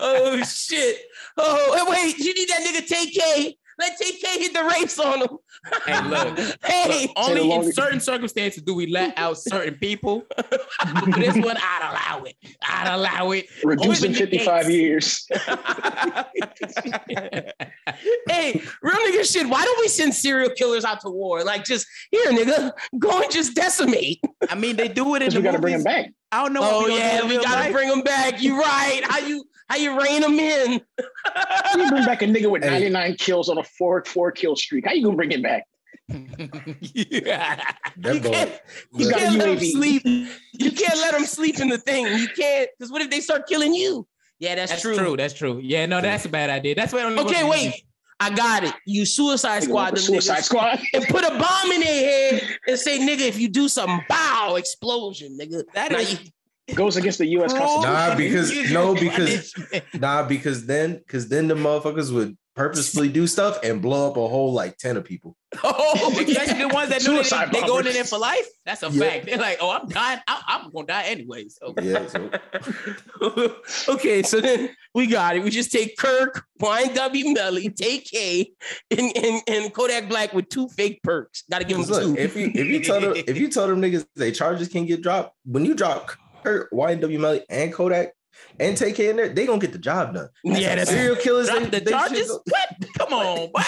oh 0.00 0.42
shit. 0.42 0.98
Oh, 1.36 1.86
wait, 1.88 2.18
you 2.18 2.34
need 2.34 2.48
that 2.48 2.62
nigga 2.64 2.82
TK. 2.88 3.56
Let 3.80 3.98
TK 3.98 4.24
hit 4.38 4.52
the 4.52 4.62
race 4.64 4.98
on 4.98 5.22
him. 5.22 5.38
Hey, 5.86 6.02
look. 6.02 6.38
Hey, 6.64 7.06
Look, 7.06 7.12
only 7.16 7.40
in 7.42 7.48
longer- 7.48 7.72
certain 7.72 7.98
circumstances 8.00 8.62
do 8.62 8.74
we 8.74 8.86
let 8.86 9.16
out 9.18 9.38
certain 9.52 9.74
people. 9.76 10.26
This 11.16 11.34
one, 11.36 11.56
I'd 11.56 11.90
allow 11.90 12.24
it. 12.24 12.36
I'd 12.62 12.94
allow 12.94 13.30
it. 13.32 13.46
Reducing 13.64 14.10
Open 14.12 14.26
55 14.28 14.66
gates. 14.66 14.70
years. 14.70 15.26
hey, 18.28 18.62
real 18.82 18.96
nigga 18.96 19.30
shit. 19.30 19.48
Why 19.48 19.64
don't 19.64 19.80
we 19.80 19.88
send 19.88 20.14
serial 20.14 20.50
killers 20.50 20.84
out 20.84 21.00
to 21.02 21.10
war? 21.10 21.44
Like, 21.44 21.64
just 21.64 21.86
here, 22.10 22.26
nigga, 22.32 22.72
go 22.98 23.20
and 23.22 23.30
just 23.30 23.54
decimate. 23.54 24.20
I 24.48 24.54
mean, 24.54 24.76
they 24.76 24.88
do 24.88 25.14
it 25.14 25.22
in 25.22 25.28
Because 25.28 25.34
the 25.34 25.40
we 25.40 25.44
got 25.44 25.52
to 25.52 25.58
bring 25.58 25.74
them 25.74 25.84
back. 25.84 26.06
I 26.32 26.42
don't 26.42 26.52
know. 26.52 26.60
Oh 26.62 26.80
if 26.82 26.84
we 26.86 26.90
gonna 26.90 27.00
yeah, 27.00 27.10
do 27.10 27.16
it 27.16 27.22
in 27.22 27.28
we 27.38 27.44
gotta 27.44 27.60
life. 27.60 27.72
bring 27.72 27.88
them 27.88 28.02
back. 28.02 28.40
You 28.40 28.58
right? 28.60 29.00
How 29.04 29.18
you 29.18 29.44
how 29.70 29.76
you 29.76 29.98
rein 30.00 30.20
them 30.20 30.38
in? 30.38 30.80
How 31.24 31.78
you 31.80 31.88
bring 31.88 32.04
back 32.04 32.22
a 32.22 32.26
nigga 32.26 32.50
with 32.50 32.62
Hey. 32.64 32.70
99 32.70 33.14
kills 33.16 33.48
on 33.48 33.56
a 33.58 33.64
four 33.64 34.04
four 34.04 34.32
kill 34.32 34.56
streak? 34.56 34.84
How 34.86 34.92
you 34.92 35.04
gonna 35.04 35.16
bring 35.16 35.30
him 35.30 35.42
back? 35.42 35.64
yeah. 36.80 37.62
That 37.98 38.14
You 38.14 38.20
boy, 38.20 38.30
can't, 38.30 38.50
You 38.92 39.06
you 39.06 39.10
can't 39.14 39.36
let 39.36 39.46
them 39.46 39.58
UAV. 39.58 39.70
sleep. 39.72 40.02
You 40.54 40.72
can't 40.72 40.98
let 40.98 41.12
them 41.12 41.24
sleep 41.24 41.60
in 41.60 41.68
the 41.68 41.78
thing. 41.78 42.06
You 42.18 42.28
can't, 42.36 42.68
because 42.78 42.90
what 42.90 43.00
if 43.02 43.10
they 43.10 43.20
start 43.20 43.46
killing 43.48 43.72
you? 43.74 44.06
Yeah, 44.38 44.54
that's, 44.54 44.70
That's 44.72 44.82
true. 44.82 44.96
true. 44.96 45.16
That's 45.16 45.34
true. 45.34 45.60
Yeah, 45.62 45.86
no, 45.86 46.00
that's 46.00 46.24
a 46.24 46.28
bad 46.28 46.50
idea. 46.50 46.74
That's 46.74 46.92
why. 46.92 47.00
I 47.00 47.02
don't 47.02 47.18
Okay, 47.26 47.44
what- 47.44 47.52
wait. 47.58 47.84
I 48.22 48.28
got 48.28 48.64
it. 48.64 48.74
You 48.86 49.06
suicide 49.06 49.62
squad 49.62 49.92
them 49.92 49.96
Suicide 50.04 50.40
niggas 50.40 50.42
Squad. 50.42 50.80
and 50.92 51.04
put 51.06 51.24
a 51.24 51.30
bomb 51.30 51.72
in 51.72 51.80
their 51.80 51.88
head 52.38 52.56
and 52.66 52.78
say, 52.78 52.98
nigga, 52.98 53.20
if 53.20 53.38
you 53.40 53.48
do 53.48 53.66
something, 53.66 53.98
bow, 54.10 54.56
explosion, 54.56 55.38
nigga. 55.40 55.62
That 55.72 55.92
Now 55.92 55.98
is- 55.98 56.12
you- 56.12 56.30
Goes 56.74 56.96
against 56.96 57.18
the 57.18 57.26
U.S. 57.28 57.52
Constitution. 57.52 57.92
Nah, 57.92 58.14
because 58.16 58.70
no, 58.72 58.94
because 58.94 59.52
punishment. 59.52 59.84
nah, 60.00 60.22
because 60.26 60.66
then, 60.66 60.96
because 60.98 61.28
then 61.28 61.48
the 61.48 61.54
motherfuckers 61.54 62.12
would 62.12 62.36
purposefully 62.56 63.08
do 63.08 63.26
stuff 63.26 63.58
and 63.62 63.80
blow 63.80 64.10
up 64.10 64.16
a 64.16 64.28
whole 64.28 64.52
like 64.52 64.76
ten 64.76 64.96
of 64.96 65.04
people. 65.04 65.36
oh, 65.64 66.14
Especially 66.20 66.60
the 66.60 66.68
ones 66.68 66.90
that 66.90 67.02
know 67.04 67.22
they, 67.22 67.60
they 67.60 67.66
going 67.66 67.86
in 67.86 67.92
there 67.92 68.04
for 68.04 68.18
life. 68.18 68.46
That's 68.64 68.82
a 68.84 68.90
Yeah. 68.90 69.00
fact. 69.10 69.26
They're 69.26 69.36
like, 69.38 69.58
oh, 69.60 69.70
I'm 69.70 69.88
dying. 69.88 70.20
I, 70.28 70.42
I'm 70.46 70.70
gonna 70.70 70.86
die 70.86 71.04
anyways. 71.04 71.58
So. 71.60 71.74
Yeah, 71.82 72.06
so 72.06 72.30
okay, 73.88 74.22
so 74.22 74.40
then 74.40 74.70
we 74.94 75.06
got 75.06 75.36
it. 75.36 75.42
We 75.42 75.50
just 75.50 75.72
take 75.72 75.96
Kirk, 75.96 76.44
YNW 76.60 77.34
Melly, 77.34 77.68
take 77.70 78.04
K, 78.06 78.52
and, 78.90 79.16
and, 79.16 79.42
and 79.48 79.72
Kodak 79.74 80.08
Black 80.08 80.32
with 80.32 80.48
two 80.48 80.68
fake 80.68 81.00
perks. 81.02 81.44
Gotta 81.50 81.64
give 81.64 81.78
them 81.78 81.86
'Cause 81.86 82.04
look, 82.06 82.16
two. 82.16 82.22
if 82.22 82.36
you 82.36 82.50
if 82.54 82.66
you 82.66 82.80
tell 82.84 83.00
them 83.00 83.14
if 83.16 83.36
you 83.36 83.48
tell 83.48 83.66
them 83.66 83.80
niggas 83.80 84.06
they 84.16 84.30
charges 84.32 84.68
can 84.68 84.86
get 84.86 85.02
dropped 85.02 85.34
when 85.44 85.64
you 85.64 85.74
drop 85.74 86.10
Kirk, 86.42 86.70
YNW 86.72 87.20
Melly, 87.20 87.44
and 87.48 87.72
Kodak 87.72 88.12
and 88.60 88.76
take 88.76 88.94
care 88.94 89.10
in 89.10 89.16
there, 89.16 89.28
they 89.30 89.46
gonna 89.46 89.58
get 89.58 89.72
the 89.72 89.78
job 89.78 90.14
done. 90.14 90.28
yeah, 90.44 90.76
that's 90.76 90.90
Serial 90.90 91.16
killers, 91.16 91.48
Drop 91.48 91.62
they, 91.64 91.78
the 91.78 91.80
they 91.84 91.90
charges? 91.90 92.28
shit 92.28 92.30
What? 92.44 92.76
Come 92.98 93.12
on, 93.14 93.36
boy. 93.52 93.62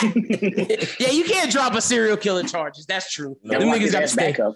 yeah, 1.00 1.10
you 1.10 1.24
can't 1.24 1.50
drop 1.50 1.74
a 1.74 1.80
serial 1.80 2.16
killer 2.16 2.42
charges. 2.44 2.84
That's 2.86 3.10
true. 3.10 3.36
Yeah, 3.42 3.58
Them 3.58 3.68
niggas 3.70 3.92
got 3.92 3.98
to 3.98 4.04
ass 4.04 4.12
stay. 4.12 4.34
up. 4.34 4.54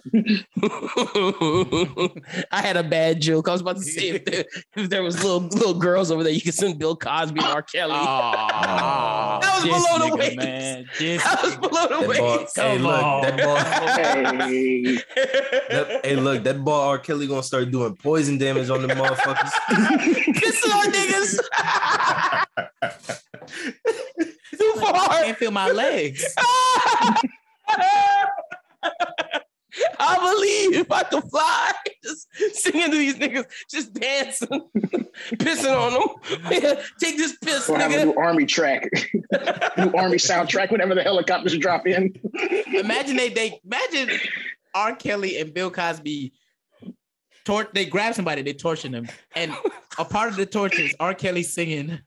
I 2.51 2.61
had 2.61 2.77
a 2.77 2.83
bad 2.83 3.21
joke. 3.21 3.47
I 3.49 3.51
was 3.53 3.61
about 3.61 3.77
to 3.77 3.81
say 3.81 4.09
if 4.09 4.25
there, 4.25 4.45
if 4.75 4.89
there 4.89 5.03
was 5.03 5.23
little 5.23 5.41
little 5.41 5.73
girls 5.73 6.11
over 6.11 6.23
there, 6.23 6.31
you 6.33 6.41
could 6.41 6.53
send 6.53 6.77
Bill 6.79 6.95
Cosby 6.95 7.39
and 7.39 7.47
R. 7.47 7.61
Kelly. 7.63 7.93
Aw, 7.93 8.47
ah. 8.63 9.39
That 9.47 9.55
was 9.55 9.63
this 9.63 9.87
below 9.97 10.09
the 10.09 10.15
waist. 10.17 10.37
Man. 10.37 10.85
This 10.99 11.23
that 11.23 11.43
was 11.43 11.53
nigga. 11.55 11.61
below 11.61 11.87
the 11.87 12.07
That 12.07 12.17
ball, 12.19 12.37
waist. 12.39 12.55
hey, 12.55 12.73
Come 12.77 12.83
look, 12.83 13.03
on. 13.03 13.21
that 13.23 13.37
ball, 13.43 13.57
Hey, 14.47 15.99
hey, 16.03 16.15
look, 16.15 16.43
that 16.43 16.63
ball 16.63 16.89
R. 16.89 16.99
Kelly 16.99 17.27
gonna 17.27 17.43
start 17.43 17.71
doing 17.71 17.95
poison 17.95 18.37
damage 18.37 18.69
on 18.69 18.81
the 18.83 18.89
motherfuckers. 18.89 19.51
Pissing 20.27 20.75
on 20.75 20.91
niggas. 20.91 21.37
Too 24.57 24.73
I 24.77 24.79
far. 24.79 25.09
can't 25.23 25.37
feel 25.37 25.51
my 25.51 25.69
legs. 25.71 26.23
I 29.99 30.17
believe 30.17 30.73
if 30.81 30.91
I 30.91 31.03
could 31.03 31.23
fly, 31.25 31.71
just 32.03 32.27
singing 32.53 32.89
to 32.91 32.97
these 32.97 33.15
niggas, 33.15 33.45
just 33.69 33.93
dancing, 33.93 34.47
pissing 35.33 35.75
on 35.75 35.93
them. 35.93 36.03
Take 36.99 37.17
this 37.17 37.35
piss, 37.43 37.67
we'll 37.67 37.77
have 37.79 37.91
a 37.91 37.95
nigga. 37.95 38.05
new 38.05 38.13
army 38.15 38.45
track, 38.45 38.89
new 39.77 39.91
army 39.91 40.17
soundtrack 40.17 40.71
whenever 40.71 40.95
the 40.95 41.03
helicopters 41.03 41.57
drop 41.57 41.85
in. 41.87 42.15
Imagine 42.73 43.17
they 43.17 43.29
they 43.29 43.59
imagine 43.63 44.09
R. 44.73 44.95
Kelly 44.95 45.37
and 45.39 45.53
Bill 45.53 45.69
Cosby. 45.69 46.31
Tor- 47.47 47.69
they 47.73 47.85
grab 47.85 48.13
somebody, 48.13 48.41
they 48.41 48.51
torture 48.51 48.89
them, 48.89 49.07
and 49.33 49.55
a 49.97 50.03
part 50.03 50.27
of 50.29 50.35
the 50.35 50.45
torture 50.45 50.81
is 50.81 50.93
R. 50.99 51.13
Kelly 51.13 51.43
singing, 51.43 51.97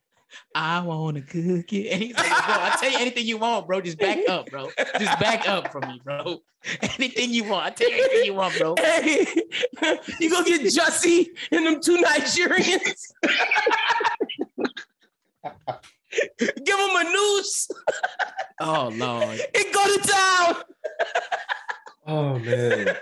"I 0.54 0.80
want 0.80 1.16
to 1.16 1.22
cook 1.22 1.72
it," 1.72 1.88
and 1.88 2.02
he's 2.02 2.14
like, 2.14 2.26
"Bro, 2.26 2.54
I'll 2.58 2.78
tell 2.78 2.90
you 2.90 2.98
anything 2.98 3.24
you 3.24 3.38
want, 3.38 3.66
bro. 3.66 3.80
Just 3.80 3.98
back 3.98 4.18
up, 4.28 4.50
bro. 4.50 4.68
Just 4.98 5.18
back 5.18 5.48
up 5.48 5.72
from 5.72 5.88
me, 5.88 5.98
bro. 6.04 6.42
Anything 6.82 7.30
you 7.30 7.44
want, 7.44 7.64
I 7.64 7.70
tell 7.70 7.90
you 7.90 7.96
anything 8.04 8.24
you 8.26 8.34
want, 8.34 8.58
bro." 8.58 8.74
Hey, 8.76 9.26
you 10.20 10.28
go 10.28 10.44
get 10.44 10.60
Jussie 10.60 11.28
and 11.50 11.64
them 11.64 11.80
two 11.80 11.96
Nigerians. 11.96 13.00
Give 16.38 16.76
them 16.76 16.96
a 16.96 17.04
noose 17.04 17.68
Oh 18.60 18.90
lord, 18.94 19.40
and 19.54 19.64
go 19.72 19.96
to 19.96 20.06
town. 20.06 20.56
Oh 22.06 22.38
man. 22.40 22.94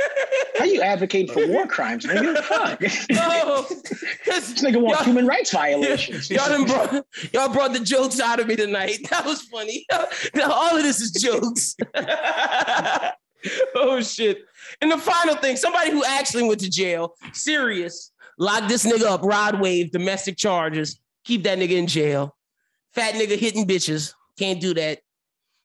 How 0.59 0.65
you 0.65 0.83
advocate 0.83 1.31
for 1.31 1.47
war 1.49 1.67
crimes, 1.67 2.05
nigga? 2.05 2.43
Fuck. 2.45 2.83
Oh, 3.51 3.67
this 4.27 4.53
nigga 4.63 4.81
want 4.81 4.97
Y'all- 4.97 5.05
human 5.05 5.27
rights 5.27 5.53
violations. 5.53 6.31
y'all, 6.31 6.65
brought, 6.65 7.05
y'all 7.33 7.49
brought 7.53 7.73
the 7.73 7.81
jokes 7.81 8.21
out 8.21 8.41
of 8.41 8.47
me 8.47 8.57
tonight. 8.57 8.99
That 9.11 9.25
was 9.25 9.43
funny. 9.43 9.87
Now, 10.35 10.51
all 10.53 10.77
of 10.77 10.83
this 10.83 11.01
is 11.01 11.13
jokes. 11.13 11.77
oh 13.75 14.01
shit. 14.03 14.45
And 14.81 14.91
the 14.91 14.99
final 14.99 15.37
thing, 15.37 15.57
somebody 15.57 15.91
who 15.91 16.05
actually 16.05 16.43
went 16.45 16.61
to 16.61 16.71
jail, 16.71 17.15
serious, 17.33 18.13
lock 18.39 18.69
this 18.69 18.85
nigga 18.87 19.05
up, 19.07 19.23
rod 19.23 19.61
wave, 19.61 19.91
domestic 19.93 20.37
charges, 20.37 21.01
keep 21.25 21.43
that 21.45 21.59
nigga 21.59 21.73
in 21.73 21.87
jail. 21.87 22.35
Fat 22.93 23.15
nigga 23.15 23.39
hitting 23.39 23.67
bitches. 23.67 24.15
Can't 24.39 24.61
do 24.61 24.75
that. 24.75 25.01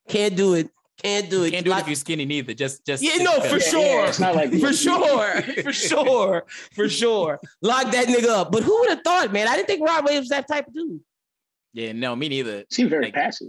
Can't 0.10 0.36
do 0.36 0.54
it. 0.54 0.70
Can't 1.02 1.30
do 1.30 1.44
it. 1.44 1.52
Can't 1.52 1.66
do 1.66 1.72
it 1.72 1.74
Lock- 1.74 1.82
if 1.82 1.88
you're 1.88 1.96
skinny 1.96 2.24
neither. 2.26 2.54
Just 2.54 2.86
just 2.86 3.02
yeah, 3.04 3.18
no, 3.24 3.40
for 3.42 3.58
Yeah, 3.58 3.70
sure. 3.70 3.80
yeah, 3.82 4.08
it's 4.08 4.20
not 4.20 4.36
like 4.36 4.54
for 4.60 4.72
sure. 4.74 5.42
For 5.64 5.74
sure. 5.74 6.46
For 6.74 6.88
sure. 6.90 7.40
Lock 7.62 7.92
that 7.92 8.08
nigga 8.08 8.28
up. 8.30 8.52
But 8.52 8.64
who 8.64 8.80
would 8.82 8.90
have 8.90 9.02
thought, 9.04 9.34
man? 9.34 9.48
I 9.48 9.56
didn't 9.56 9.68
think 9.68 9.88
Rod 9.88 10.06
Wave 10.06 10.20
was 10.20 10.30
that 10.30 10.48
type 10.48 10.68
of 10.68 10.74
dude. 10.74 11.00
Yeah, 11.74 11.92
no, 11.94 12.16
me 12.16 12.30
neither. 12.30 12.64
Seem 12.70 12.90
very 12.90 13.06
Like- 13.06 13.16
passive. 13.16 13.48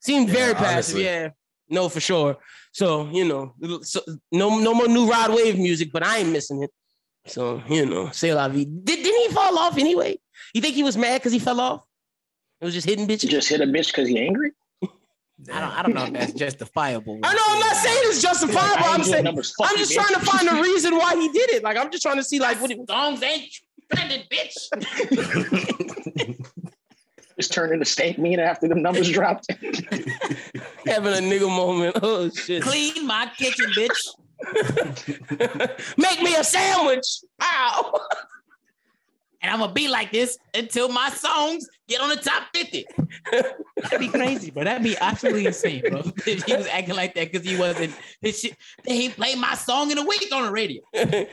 Seemed 0.00 0.28
very 0.28 0.52
Yeah, 0.52 0.58
passive, 0.58 0.96
honestly. 0.96 1.04
yeah. 1.04 1.28
No, 1.68 1.88
for 1.88 2.00
sure. 2.00 2.36
So, 2.72 3.08
you 3.10 3.24
know, 3.26 3.54
so, 3.82 4.00
no, 4.30 4.58
no 4.58 4.74
more 4.74 4.86
new 4.88 5.10
Rod 5.10 5.30
Wave 5.34 5.58
music, 5.58 5.90
but 5.92 6.02
I 6.04 6.18
ain't 6.18 6.30
missing 6.30 6.62
it. 6.62 6.70
So, 7.26 7.60
you 7.68 7.86
know, 7.86 8.10
say 8.10 8.32
la 8.34 8.48
vie. 8.48 8.64
Did, 8.64 9.02
didn't 9.02 9.28
he 9.28 9.34
fall 9.34 9.58
off 9.58 9.78
anyway? 9.78 10.18
You 10.54 10.60
think 10.60 10.74
he 10.76 10.82
was 10.84 10.96
mad 10.96 11.20
because 11.20 11.32
he 11.32 11.38
fell 11.40 11.58
off? 11.60 11.82
It 12.60 12.64
was 12.66 12.74
just 12.74 12.86
hitting 12.86 13.08
You 13.08 13.16
bitches. 13.16 13.30
just 13.30 13.48
hit 13.48 13.60
a 13.60 13.64
bitch 13.66 13.88
because 13.88 14.08
he 14.08 14.18
angry. 14.20 14.52
I 15.52 15.60
don't 15.60 15.70
I 15.70 15.82
don't 15.82 15.94
know 15.94 16.04
if 16.04 16.12
that's 16.12 16.32
justifiable. 16.32 17.20
I 17.22 17.34
know 17.34 17.42
I'm 17.46 17.60
not 17.60 17.76
saying 17.76 17.98
it's 18.04 18.22
justifiable. 18.22 18.84
I 18.84 18.88
ain't 18.88 18.98
I'm 18.98 19.04
saying 19.04 19.24
numbers. 19.24 19.54
I'm 19.62 19.76
just 19.76 19.92
bitch. 19.92 19.96
trying 19.96 20.14
to 20.14 20.26
find 20.26 20.48
the 20.48 20.62
reason 20.62 20.96
why 20.96 21.14
he 21.14 21.28
did 21.28 21.50
it. 21.50 21.62
Like 21.62 21.76
I'm 21.76 21.90
just 21.90 22.02
trying 22.02 22.16
to 22.16 22.24
see 22.24 22.40
like 22.40 22.60
what 22.60 22.70
it, 22.70 22.78
songs 22.88 23.22
ain't 23.22 23.44
trending, 23.92 24.22
bitch. 24.30 24.56
Just 27.38 27.52
turned 27.52 27.74
into 27.74 27.84
stank 27.84 28.18
mean 28.18 28.40
after 28.40 28.66
the 28.66 28.74
numbers 28.74 29.10
dropped. 29.10 29.46
Having 30.86 31.12
a 31.12 31.20
nigga 31.20 31.48
moment. 31.48 31.98
Oh 32.02 32.30
shit. 32.30 32.62
Clean 32.62 33.06
my 33.06 33.30
kitchen, 33.36 33.66
bitch. 33.76 34.08
Make 35.98 36.22
me 36.22 36.34
a 36.34 36.42
sandwich. 36.42 37.06
Ow. 37.42 38.00
And 39.46 39.54
I'm 39.54 39.60
gonna 39.60 39.72
be 39.72 39.86
like 39.86 40.10
this 40.10 40.36
until 40.54 40.88
my 40.88 41.08
songs 41.10 41.68
get 41.86 42.00
on 42.00 42.08
the 42.08 42.16
top 42.16 42.42
50. 42.52 42.84
That'd 43.30 44.00
be 44.00 44.08
crazy, 44.08 44.50
bro. 44.50 44.64
That'd 44.64 44.82
be 44.82 44.96
absolutely 44.98 45.46
insane, 45.46 45.82
bro. 45.88 46.00
If 46.26 46.42
he 46.42 46.56
was 46.56 46.66
acting 46.66 46.96
like 46.96 47.14
that 47.14 47.30
because 47.30 47.46
he 47.48 47.56
wasn't 47.56 47.94
his 48.20 48.40
shit. 48.40 48.56
He 48.84 49.08
played 49.08 49.38
my 49.38 49.54
song 49.54 49.92
in 49.92 49.98
a 49.98 50.04
week 50.04 50.28
on 50.34 50.46
the 50.46 50.50
radio. 50.50 50.82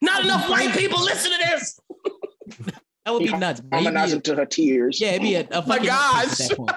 Not 0.00 0.22
enough 0.24 0.48
white 0.48 0.72
people 0.76 1.02
listen 1.02 1.32
to 1.32 1.38
this. 1.48 1.80
That 3.04 3.12
would 3.14 3.24
be 3.24 3.32
nuts. 3.36 3.60
Bro. 3.60 3.78
He'd 3.78 3.84
be 3.88 3.92
Harmonizing 3.94 4.18
a- 4.18 4.22
to 4.22 4.34
her 4.36 4.46
tears. 4.46 5.00
yeah, 5.00 5.08
it'd 5.14 5.22
be 5.22 5.34
a, 5.34 5.48
a 5.50 5.66
My 5.66 5.78
gosh. 5.78 6.40
at 6.40 6.48
that 6.50 6.56
point. 6.56 6.70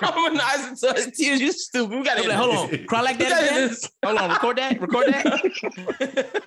Harmonizing 0.00 0.76
to 0.76 0.92
his 0.94 1.06
tears. 1.18 1.40
You 1.40 1.52
stupid. 1.52 1.98
We 1.98 2.04
gotta 2.04 2.22
like, 2.26 2.30
hold 2.38 2.54
on, 2.72 2.84
cry 2.86 3.00
like 3.02 3.18
that 3.18 3.42
again. 3.42 3.76
Hold 4.04 4.18
on, 4.18 4.30
record 4.30 4.56
that, 4.56 4.80
record 4.80 5.08
that. 5.12 6.42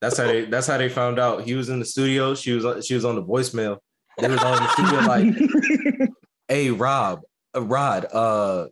That's 0.00 0.16
how 0.16 0.26
they. 0.26 0.44
That's 0.44 0.66
how 0.66 0.78
they 0.78 0.88
found 0.88 1.18
out 1.18 1.42
he 1.42 1.54
was 1.54 1.68
in 1.68 1.78
the 1.80 1.84
studio. 1.84 2.34
She 2.34 2.52
was. 2.52 2.64
on- 2.64 2.82
She 2.82 2.94
was 2.94 3.04
on 3.04 3.16
the 3.16 3.22
voicemail. 3.24 3.78
They 4.20 4.28
was 4.28 4.42
on 4.42 4.56
the 4.62 4.68
studio 4.68 5.00
like, 5.00 6.10
"Hey, 6.48 6.70
Rob, 6.70 7.20
uh, 7.56 7.62
Rod, 7.62 8.06
uh, 8.12 8.66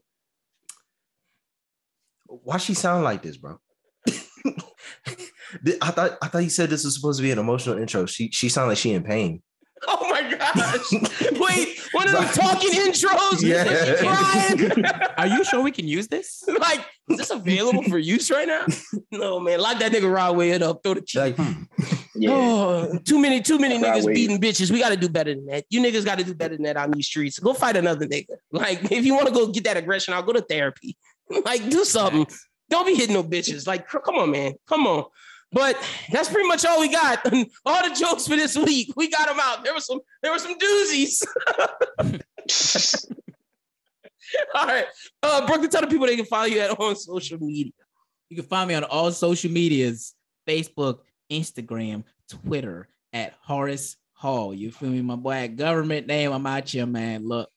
why 2.27 2.57
she 2.59 2.75
sound 2.75 3.05
like 3.05 3.23
this, 3.23 3.37
bro?" 3.37 3.59
I 4.07 5.91
thought. 5.91 6.19
I 6.23 6.29
thought 6.29 6.39
you 6.45 6.51
said 6.51 6.71
this 6.71 6.85
was 6.85 6.95
supposed 6.95 7.19
to 7.19 7.23
be 7.23 7.31
an 7.31 7.39
emotional 7.39 7.79
intro. 7.79 8.07
She. 8.07 8.31
She 8.31 8.49
sounded 8.49 8.71
like 8.71 8.79
she 8.79 8.93
in 8.93 9.03
pain. 9.03 9.43
Oh 9.87 10.09
my 10.11 10.16
gosh. 10.57 10.93
Wait, 11.39 11.79
one 11.93 12.09
of 12.09 12.15
them 12.15 12.25
talking 12.29 12.71
intros? 12.71 13.43
Yeah. 13.43 13.65
Is 13.65 13.99
she 13.99 14.05
crying? 14.07 14.85
Are 15.17 15.27
you 15.27 15.45
sure 15.45 15.63
we 15.63 15.71
can 15.71 15.87
use 15.87 16.09
this? 16.09 16.43
like, 16.59 16.85
is 17.09 17.19
this 17.19 17.31
available 17.31 17.83
for 17.85 17.99
use 17.99 18.31
right 18.31 18.49
now? 18.49 18.67
No, 19.13 19.41
man. 19.41 19.61
Lock 19.61 19.79
that 19.79 19.93
nigga 19.93 20.13
Rod 20.13 20.37
Wave 20.37 20.61
up. 20.63 20.83
Throw 20.83 20.95
the 20.95 21.01
key. 21.01 21.19
Like, 21.19 21.37
hmm. 21.37 21.63
Yeah. 22.17 22.31
Oh, 22.33 22.99
too 23.05 23.19
many, 23.19 23.41
too 23.41 23.59
many 23.59 23.77
Rod 23.77 23.85
niggas 23.85 24.05
Wave. 24.05 24.15
beating 24.15 24.41
bitches. 24.41 24.71
We 24.71 24.79
got 24.79 24.91
to 24.91 24.97
do 24.97 25.09
better 25.09 25.35
than 25.35 25.47
that. 25.47 25.65
You 25.71 25.81
niggas 25.81 26.05
got 26.05 26.19
to 26.19 26.25
do 26.25 26.35
better 26.35 26.55
than 26.57 26.65
that 26.65 26.77
on 26.77 26.91
these 26.91 27.07
streets. 27.07 27.39
Go 27.39 27.55
fight 27.55 27.77
another 27.77 28.07
nigga. 28.07 28.37
Like, 28.51 28.91
if 28.91 29.05
you 29.07 29.15
want 29.15 29.29
to 29.29 29.33
go 29.33 29.47
get 29.49 29.65
that 29.65 29.77
aggression, 29.77 30.13
I'll 30.13 30.23
go 30.23 30.33
to 30.33 30.43
therapy. 30.43 30.97
Like, 31.45 31.69
do 31.71 31.85
something. 31.85 32.25
Don't 32.71 32.87
be 32.87 32.95
hitting 32.95 33.15
no 33.15 33.25
bitches. 33.25 33.67
Like, 33.67 33.89
come 33.89 34.15
on, 34.17 34.31
man. 34.31 34.55
Come 34.69 34.87
on. 34.87 35.05
But 35.53 35.77
that's 36.11 36.29
pretty 36.29 36.49
much 36.49 36.65
all 36.65 36.81
we 36.81 36.89
got. 36.89 37.25
all 37.67 37.89
the 37.89 37.95
jokes 37.99 38.27
for 38.27 38.37
this 38.37 38.57
week. 38.57 38.93
We 38.97 39.09
got 39.09 39.29
them 39.29 39.39
out. 39.41 39.65
There 39.65 39.75
was 39.75 39.87
some, 39.87 40.01
there 40.23 40.33
were 40.33 40.39
some 40.39 40.59
doozies. 40.59 41.23
all 44.55 44.67
right. 44.67 44.87
Uh, 45.23 45.47
Brooklyn, 45.47 45.71
tell 45.71 45.83
the 45.83 45.87
people 45.87 46.07
they 46.07 46.17
can 46.17 46.27
follow 46.27 46.47
you 46.47 46.61
at 46.61 46.79
on 46.79 46.97
social 46.97 47.39
media. 47.41 47.73
You 48.29 48.37
can 48.37 48.47
find 48.47 48.69
me 48.69 48.75
on 48.75 48.85
all 48.85 49.11
social 49.13 49.51
medias: 49.51 50.15
Facebook, 50.49 50.99
Instagram, 51.31 52.05
Twitter 52.29 52.89
at 53.13 53.35
Horace 53.41 53.97
Hall. 54.15 54.53
You 54.53 54.73
feel 54.73 54.91
me, 54.91 55.01
my 55.01 55.17
boy? 55.17 55.49
Government 55.55 56.09
name. 56.09 56.33
I'm 56.33 56.47
out 56.47 56.69
here, 56.69 56.87
man. 56.87 57.27
Look, 57.27 57.49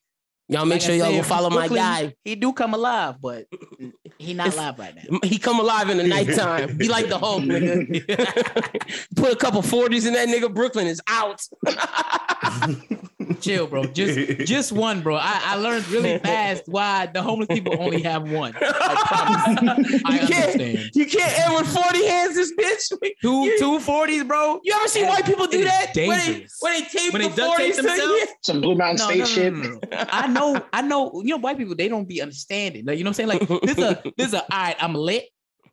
Y'all 0.50 0.64
make 0.64 0.80
like 0.80 0.82
sure 0.82 0.94
I 0.94 0.96
y'all 0.96 1.06
said, 1.06 1.16
go 1.16 1.22
follow 1.22 1.50
my 1.50 1.68
guy. 1.68 2.14
He 2.24 2.34
do 2.34 2.52
come 2.52 2.74
alive, 2.74 3.20
but 3.20 3.46
he 4.18 4.34
not 4.34 4.48
If- 4.48 4.56
live 4.56 4.78
right 4.78 4.94
now. 4.94 5.18
He 5.22 5.38
come 5.38 5.58
alive 5.60 5.88
in 5.90 5.96
the 5.98 6.04
nighttime. 6.16 6.76
Be 6.76 6.88
like 6.88 7.08
the 7.08 7.18
Hulk, 7.18 7.42
nigga. 7.44 9.06
Put 9.16 9.32
a 9.32 9.36
couple 9.36 9.62
40s 9.62 10.06
in 10.06 10.12
that 10.14 10.28
nigga. 10.28 10.52
Brooklyn 10.52 10.86
is 10.86 11.00
out. 11.06 11.42
Chill, 13.40 13.66
bro. 13.66 13.84
Just 13.84 14.40
just 14.40 14.72
one, 14.72 15.00
bro. 15.02 15.16
I, 15.16 15.40
I 15.44 15.54
learned 15.56 15.88
really 15.88 16.18
fast 16.18 16.64
why 16.66 17.06
the 17.06 17.22
homeless 17.22 17.48
people 17.48 17.74
only 17.80 18.02
have 18.02 18.30
one. 18.30 18.54
I 18.60 19.44
promise. 19.46 20.02
I 20.04 20.12
You 20.20 20.26
can't- 20.26 20.52
understand. 20.60 20.90
You 20.94 21.06
can't 21.06 21.38
end 21.38 21.54
with 21.54 21.72
40 21.72 22.06
hands, 22.06 22.34
this 22.34 22.52
bitch. 22.52 23.12
Two 23.22 23.44
You- 23.44 23.58
two 23.58 23.80
forties, 23.80 24.24
bro. 24.24 24.60
You 24.64 24.74
ever 24.74 24.88
see 24.88 25.04
white 25.04 25.24
people 25.24 25.46
do 25.46 25.58
It 25.58 25.60
is 25.60 25.66
that? 25.66 25.92
When 25.96 26.18
they, 26.18 26.24
dangerous. 26.26 26.56
when 26.60 26.72
they 26.72 26.80
tape 26.88 27.12
When 27.12 27.22
the 27.22 27.28
they 27.28 27.36
duct 27.36 27.56
tape 27.58 27.72
40s 27.74 27.76
themselves? 27.76 28.26
Some 28.42 28.60
Blue 28.60 28.74
Mountain 28.74 28.96
No, 28.96 29.04
State 29.06 29.18
no, 29.18 29.24
no, 29.24 29.30
shit. 29.30 29.52
no, 29.52 29.62
no. 29.62 29.80
I 30.10 30.26
know, 30.26 30.64
I 30.72 30.82
know. 30.82 31.12
You 31.22 31.30
know, 31.30 31.36
white 31.38 31.56
people 31.58 31.74
they 31.76 31.88
don't 31.88 32.08
be 32.08 32.20
understanding. 32.20 32.84
Like 32.84 32.98
you 32.98 33.04
know 33.04 33.10
what 33.10 33.20
I'm 33.20 33.28
saying? 33.28 33.48
Like 33.50 33.62
this 33.62 33.78
a 33.78 33.99
this 34.16 34.32
a 34.32 34.40
all 34.42 34.46
right. 34.50 34.76
I'm 34.80 34.94
lit. 34.94 35.24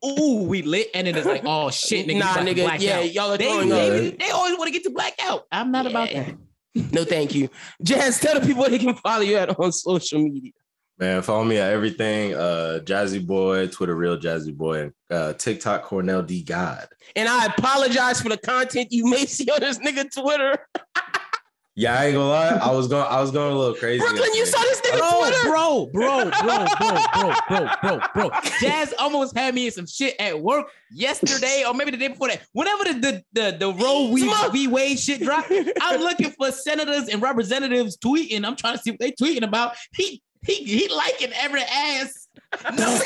Ooh, 0.06 0.44
we 0.48 0.62
lit, 0.62 0.90
and 0.94 1.08
then 1.08 1.16
it's 1.16 1.26
like, 1.26 1.42
oh 1.46 1.72
shit, 1.72 2.06
nigga, 2.08 2.20
Nah, 2.20 2.40
you 2.42 2.54
nigga. 2.54 2.64
black 2.66 2.82
Yeah, 2.82 3.00
out. 3.00 3.14
y'all 3.14 3.32
are 3.34 3.38
They, 3.38 3.46
throwing 3.46 3.72
up. 3.72 3.80
they, 3.80 4.10
they 4.12 4.30
always 4.30 4.56
want 4.58 4.68
to 4.68 4.72
get 4.72 4.84
to 4.84 4.92
black 4.92 5.14
out. 5.24 5.46
I'm 5.52 5.72
not 5.72 5.88
about 5.88 6.10
that. 6.12 6.36
No, 6.92 7.04
thank 7.04 7.34
you. 7.34 7.50
Jazz, 7.82 8.20
tell 8.20 8.40
the 8.40 8.46
people 8.46 8.64
they 8.70 8.78
can 8.78 8.94
follow 8.96 9.24
you 9.24 9.38
at 9.38 9.58
on 9.60 9.72
social 9.72 10.20
media. 10.20 10.52
Man, 11.00 11.22
follow 11.24 11.44
me 11.44 11.58
at 11.58 11.72
everything. 11.74 12.36
Uh, 12.36 12.80
Jazzy 12.84 13.26
Boy, 13.26 13.68
Twitter, 13.68 13.96
real 13.96 14.18
Jazzy 14.20 14.56
Boy, 14.56 14.92
uh, 15.10 15.34
TikTok, 15.34 15.84
Cornell 15.84 16.22
D 16.22 16.44
God. 16.44 16.88
And 17.16 17.28
I 17.28 17.46
apologize 17.48 18.22
for 18.22 18.30
the 18.30 18.38
content 18.38 18.90
you 18.92 19.06
may 19.10 19.26
see 19.26 19.50
on 19.50 19.60
this 19.62 19.80
nigga 19.80 20.06
Twitter. 20.12 20.58
Yeah, 21.80 21.94
I 21.94 22.06
ain't 22.06 22.16
gonna 22.16 22.28
lie. 22.28 22.58
I 22.60 22.72
was 22.72 22.88
going. 22.88 23.06
I 23.08 23.22
was 23.22 23.30
going 23.30 23.54
a 23.54 23.56
little 23.56 23.76
crazy. 23.76 24.00
Brooklyn, 24.00 24.34
you 24.34 24.48
saw 24.48 24.60
this 24.62 24.82
nigga 24.82 24.98
Bro, 24.98 25.20
Twitter? 25.20 25.44
bro, 25.44 25.86
bro, 25.94 26.32
bro, 26.42 26.66
bro, 26.80 26.98
bro, 27.14 27.34
bro, 27.48 27.70
bro, 27.84 28.00
bro. 28.16 28.40
Jazz 28.60 28.96
almost 28.98 29.38
had 29.38 29.54
me 29.54 29.68
in 29.68 29.72
some 29.72 29.86
shit 29.86 30.16
at 30.18 30.42
work 30.42 30.72
yesterday, 30.90 31.66
or 31.68 31.76
maybe 31.76 31.92
the 31.92 31.98
day 31.98 32.08
before 32.08 32.30
that. 32.30 32.42
Whenever 32.54 32.84
the 32.86 32.94
the 32.94 33.24
the, 33.34 33.58
the 33.60 33.74
Roe 33.74 34.10
we 34.10 34.22
Smoke. 34.22 34.54
we 34.54 34.66
Wade 34.66 34.98
shit 34.98 35.22
dropped, 35.22 35.52
I'm 35.80 36.02
looking 36.02 36.32
for 36.32 36.52
senators 36.52 37.10
and 37.10 37.22
representatives 37.22 37.96
tweeting. 37.96 38.44
I'm 38.44 38.56
trying 38.56 38.76
to 38.76 38.82
see 38.82 38.90
what 38.90 39.00
they 39.00 39.12
tweeting 39.12 39.44
about. 39.44 39.76
He 39.94 40.24
he 40.44 40.56
he 40.56 40.90
liking 40.90 41.32
every 41.34 41.62
ass. 41.62 42.28
No 42.76 43.00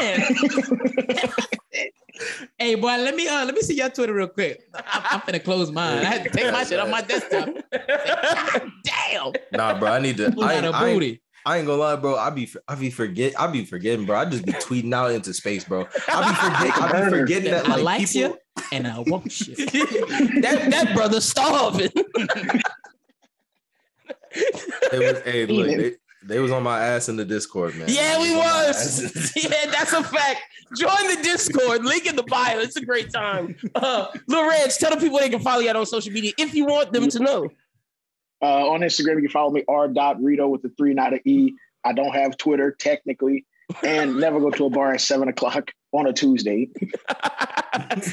man. 0.00 0.24
hey 2.58 2.74
boy, 2.74 2.86
let 2.96 3.14
me 3.14 3.28
uh 3.28 3.44
let 3.44 3.54
me 3.54 3.60
see 3.62 3.74
your 3.74 3.88
Twitter 3.90 4.14
real 4.14 4.28
quick. 4.28 4.62
I'm, 4.74 5.02
I'm 5.10 5.20
finna 5.20 5.42
close 5.42 5.70
mine. 5.70 5.98
I 5.98 6.04
had 6.04 6.24
to 6.24 6.30
take 6.30 6.52
my 6.52 6.64
shit 6.64 6.78
off 6.78 6.88
my 6.90 7.02
desktop. 7.02 7.48
God 7.72 8.72
damn. 8.84 9.32
Nah, 9.52 9.78
bro. 9.78 9.92
I 9.92 9.98
need 10.00 10.16
to. 10.18 10.30
Pull 10.32 10.44
I, 10.44 10.54
ain't- 10.54 10.66
a 10.66 10.70
I, 10.70 10.86
ain't- 10.88 10.96
booty. 11.00 11.22
I 11.46 11.58
ain't 11.58 11.66
gonna 11.66 11.80
lie, 11.80 11.96
bro. 11.96 12.16
I 12.16 12.28
be 12.30 12.50
I 12.66 12.74
be 12.74 12.90
forget 12.90 13.38
I 13.40 13.46
be 13.46 13.64
forgetting, 13.64 14.04
bro. 14.04 14.18
I 14.18 14.24
just 14.26 14.44
be 14.44 14.52
tweeting 14.52 14.92
out 14.92 15.12
into 15.12 15.32
space, 15.32 15.64
bro. 15.64 15.86
I 16.08 16.28
be 16.28 16.34
forget 16.34 16.92
I 16.94 17.04
be 17.04 17.10
forgetting 17.10 17.50
that 17.52 17.68
I 17.68 17.76
like 17.76 18.06
people, 18.10 18.36
you 18.36 18.38
and 18.72 18.86
I 18.86 18.98
want 18.98 19.40
you. 19.40 19.54
that 19.66 20.68
that 20.70 20.92
brother 20.94 21.20
starving. 21.22 21.88
They 24.90 24.98
was, 24.98 25.20
hey, 25.22 25.46
look, 25.46 25.94
they, 26.22 26.34
they 26.34 26.40
was 26.40 26.50
on 26.50 26.62
my 26.62 26.80
ass 26.80 27.08
in 27.08 27.16
the 27.16 27.24
Discord, 27.24 27.76
man. 27.76 27.86
Yeah, 27.88 28.20
we 28.20 28.30
They 28.30 28.36
was. 28.36 29.32
yeah, 29.36 29.70
that's 29.70 29.92
a 29.92 30.02
fact. 30.02 30.40
Join 30.76 31.14
the 31.14 31.22
Discord. 31.22 31.84
Link 31.84 32.06
in 32.06 32.16
the 32.16 32.22
bio. 32.24 32.58
It's 32.58 32.76
a 32.76 32.84
great 32.84 33.12
time. 33.12 33.56
Uh, 33.74 34.08
Lil 34.26 34.48
Reg, 34.48 34.70
tell 34.70 34.90
the 34.90 34.96
people 34.96 35.18
they 35.18 35.28
can 35.28 35.40
follow 35.40 35.60
you 35.60 35.70
out 35.70 35.76
on 35.76 35.86
social 35.86 36.12
media 36.12 36.32
if 36.38 36.54
you 36.54 36.66
want 36.66 36.92
them 36.92 37.08
to 37.08 37.18
know. 37.20 37.48
Uh, 38.40 38.68
on 38.68 38.80
Instagram, 38.80 39.16
you 39.16 39.22
can 39.22 39.30
follow 39.30 39.50
me 39.50 39.64
r 39.68 39.88
dot 39.88 40.22
Rito 40.22 40.46
with 40.48 40.62
the 40.62 40.68
three, 40.70 40.94
not 40.94 41.12
an 41.12 41.20
e. 41.24 41.52
I 41.84 41.92
don't 41.92 42.14
have 42.14 42.36
Twitter 42.36 42.70
technically, 42.78 43.46
and 43.82 44.18
never 44.20 44.40
go 44.40 44.50
to 44.50 44.66
a 44.66 44.70
bar 44.70 44.94
at 44.94 45.00
seven 45.00 45.28
o'clock. 45.28 45.72
On 45.92 46.06
a 46.06 46.12
Tuesday. 46.12 46.68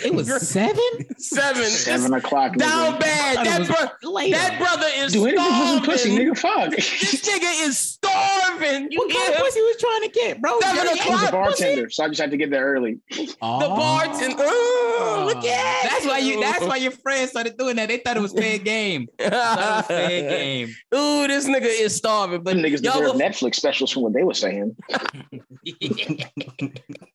It 0.03 0.13
was 0.13 0.27
seven. 0.47 0.79
Seven. 1.17 1.63
Seven 1.65 2.13
o'clock. 2.13 2.55
Down 2.55 2.93
nigga. 2.95 2.99
bad. 2.99 3.45
That, 3.45 3.67
bro- 4.01 4.11
later. 4.11 4.37
that 4.37 4.59
brother 4.59 4.87
is 4.95 5.13
Do 5.13 5.25
anything 5.25 5.79
for 5.79 5.85
pussy, 5.85 6.09
starving. 6.11 6.33
nigga. 6.33 6.37
Fuck. 6.37 6.71
This 6.71 7.27
nigga 7.27 7.67
is 7.67 7.77
starving. 7.77 8.91
You 8.91 8.99
What 8.99 9.09
kind 9.11 9.23
hear 9.23 9.33
of 9.35 9.41
pussy 9.43 9.61
was 9.61 9.77
trying 9.79 10.01
to 10.03 10.09
get, 10.09 10.41
bro? 10.41 10.59
Seven 10.61 10.85
Dirty 10.85 10.89
I 10.89 10.93
was 10.93 10.99
a 10.99 11.13
o'clock. 11.27 11.31
bartender, 11.31 11.89
so 11.89 12.03
I 12.03 12.07
just 12.09 12.21
had 12.21 12.31
to 12.31 12.37
get 12.37 12.51
there 12.51 12.65
early. 12.65 12.99
The 13.09 13.35
Oh. 13.41 13.75
bartender. 13.75 14.43
Oh, 14.45 15.23
look 15.27 15.43
at 15.43 15.89
That's 15.89 16.05
why 16.05 16.19
you. 16.19 16.39
That's 16.39 16.63
why 16.63 16.75
your 16.77 16.91
friends 16.91 17.31
started 17.31 17.57
doing 17.57 17.75
that. 17.77 17.87
They 17.89 17.97
thought 17.97 18.17
it 18.17 18.21
was 18.21 18.33
fair 18.33 18.59
game. 18.59 19.07
It 19.19 19.31
was 19.31 19.85
fair 19.87 20.29
game. 20.29 20.75
Ooh, 20.93 21.27
this 21.27 21.47
nigga 21.47 21.63
is 21.65 21.95
starving. 21.95 22.43
But 22.43 22.55
Them 22.55 22.63
niggas 22.63 22.83
y'all 22.83 22.99
deserve 22.99 23.13
go, 23.13 23.19
Netflix 23.19 23.55
specials 23.55 23.91
from 23.91 24.03
what 24.03 24.13
they 24.13 24.23
were 24.23 24.33
saying. 24.33 24.75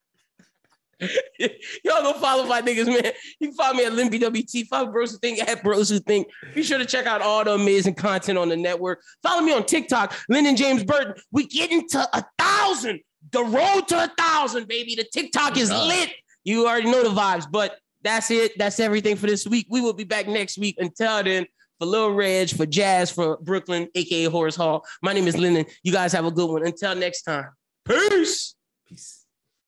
y'all 1.38 2.02
go 2.02 2.12
follow 2.14 2.44
my 2.46 2.60
niggas, 2.60 2.86
man. 2.86 3.12
You 3.38 3.48
can 3.48 3.54
follow 3.54 3.74
me 3.74 3.84
at 3.84 3.92
LimbWT. 3.92 4.66
Follow 4.66 4.90
Bros 4.90 5.12
Who 5.12 5.18
Think 5.18 5.40
at 5.40 5.62
Bros 5.62 5.88
Who 5.88 5.98
Think. 5.98 6.28
Be 6.54 6.62
sure 6.62 6.78
to 6.78 6.84
check 6.84 7.06
out 7.06 7.22
all 7.22 7.44
the 7.44 7.52
amazing 7.52 7.94
content 7.94 8.38
on 8.38 8.48
the 8.48 8.56
network. 8.56 9.02
Follow 9.22 9.42
me 9.42 9.52
on 9.52 9.64
TikTok, 9.64 10.14
Lyndon 10.28 10.56
James 10.56 10.84
Burton. 10.84 11.14
We 11.32 11.46
getting 11.46 11.88
to 11.88 12.08
a 12.12 12.24
thousand. 12.38 13.00
The 13.32 13.42
road 13.42 13.88
to 13.88 14.04
a 14.04 14.12
thousand, 14.18 14.68
baby. 14.68 14.94
The 14.94 15.04
TikTok 15.04 15.56
is 15.56 15.70
lit. 15.70 16.10
You 16.44 16.66
already 16.66 16.90
know 16.90 17.02
the 17.02 17.20
vibes, 17.20 17.46
but 17.50 17.76
that's 18.02 18.30
it. 18.30 18.58
That's 18.58 18.80
everything 18.80 19.16
for 19.16 19.26
this 19.26 19.46
week. 19.46 19.66
We 19.70 19.80
will 19.80 19.92
be 19.92 20.04
back 20.04 20.26
next 20.26 20.58
week. 20.58 20.76
Until 20.78 21.22
then, 21.22 21.46
for 21.78 21.86
Lil 21.86 22.12
Reg, 22.12 22.50
for 22.50 22.66
Jazz, 22.66 23.10
for 23.10 23.38
Brooklyn, 23.38 23.88
aka 23.94 24.24
Horace 24.24 24.56
Hall. 24.56 24.84
My 25.02 25.12
name 25.12 25.26
is 25.26 25.36
Lyndon. 25.36 25.66
You 25.82 25.92
guys 25.92 26.12
have 26.12 26.26
a 26.26 26.30
good 26.30 26.50
one. 26.50 26.66
Until 26.66 26.94
next 26.94 27.22
time. 27.22 27.50
Peace. 27.86 28.54
Peace. 28.86 29.19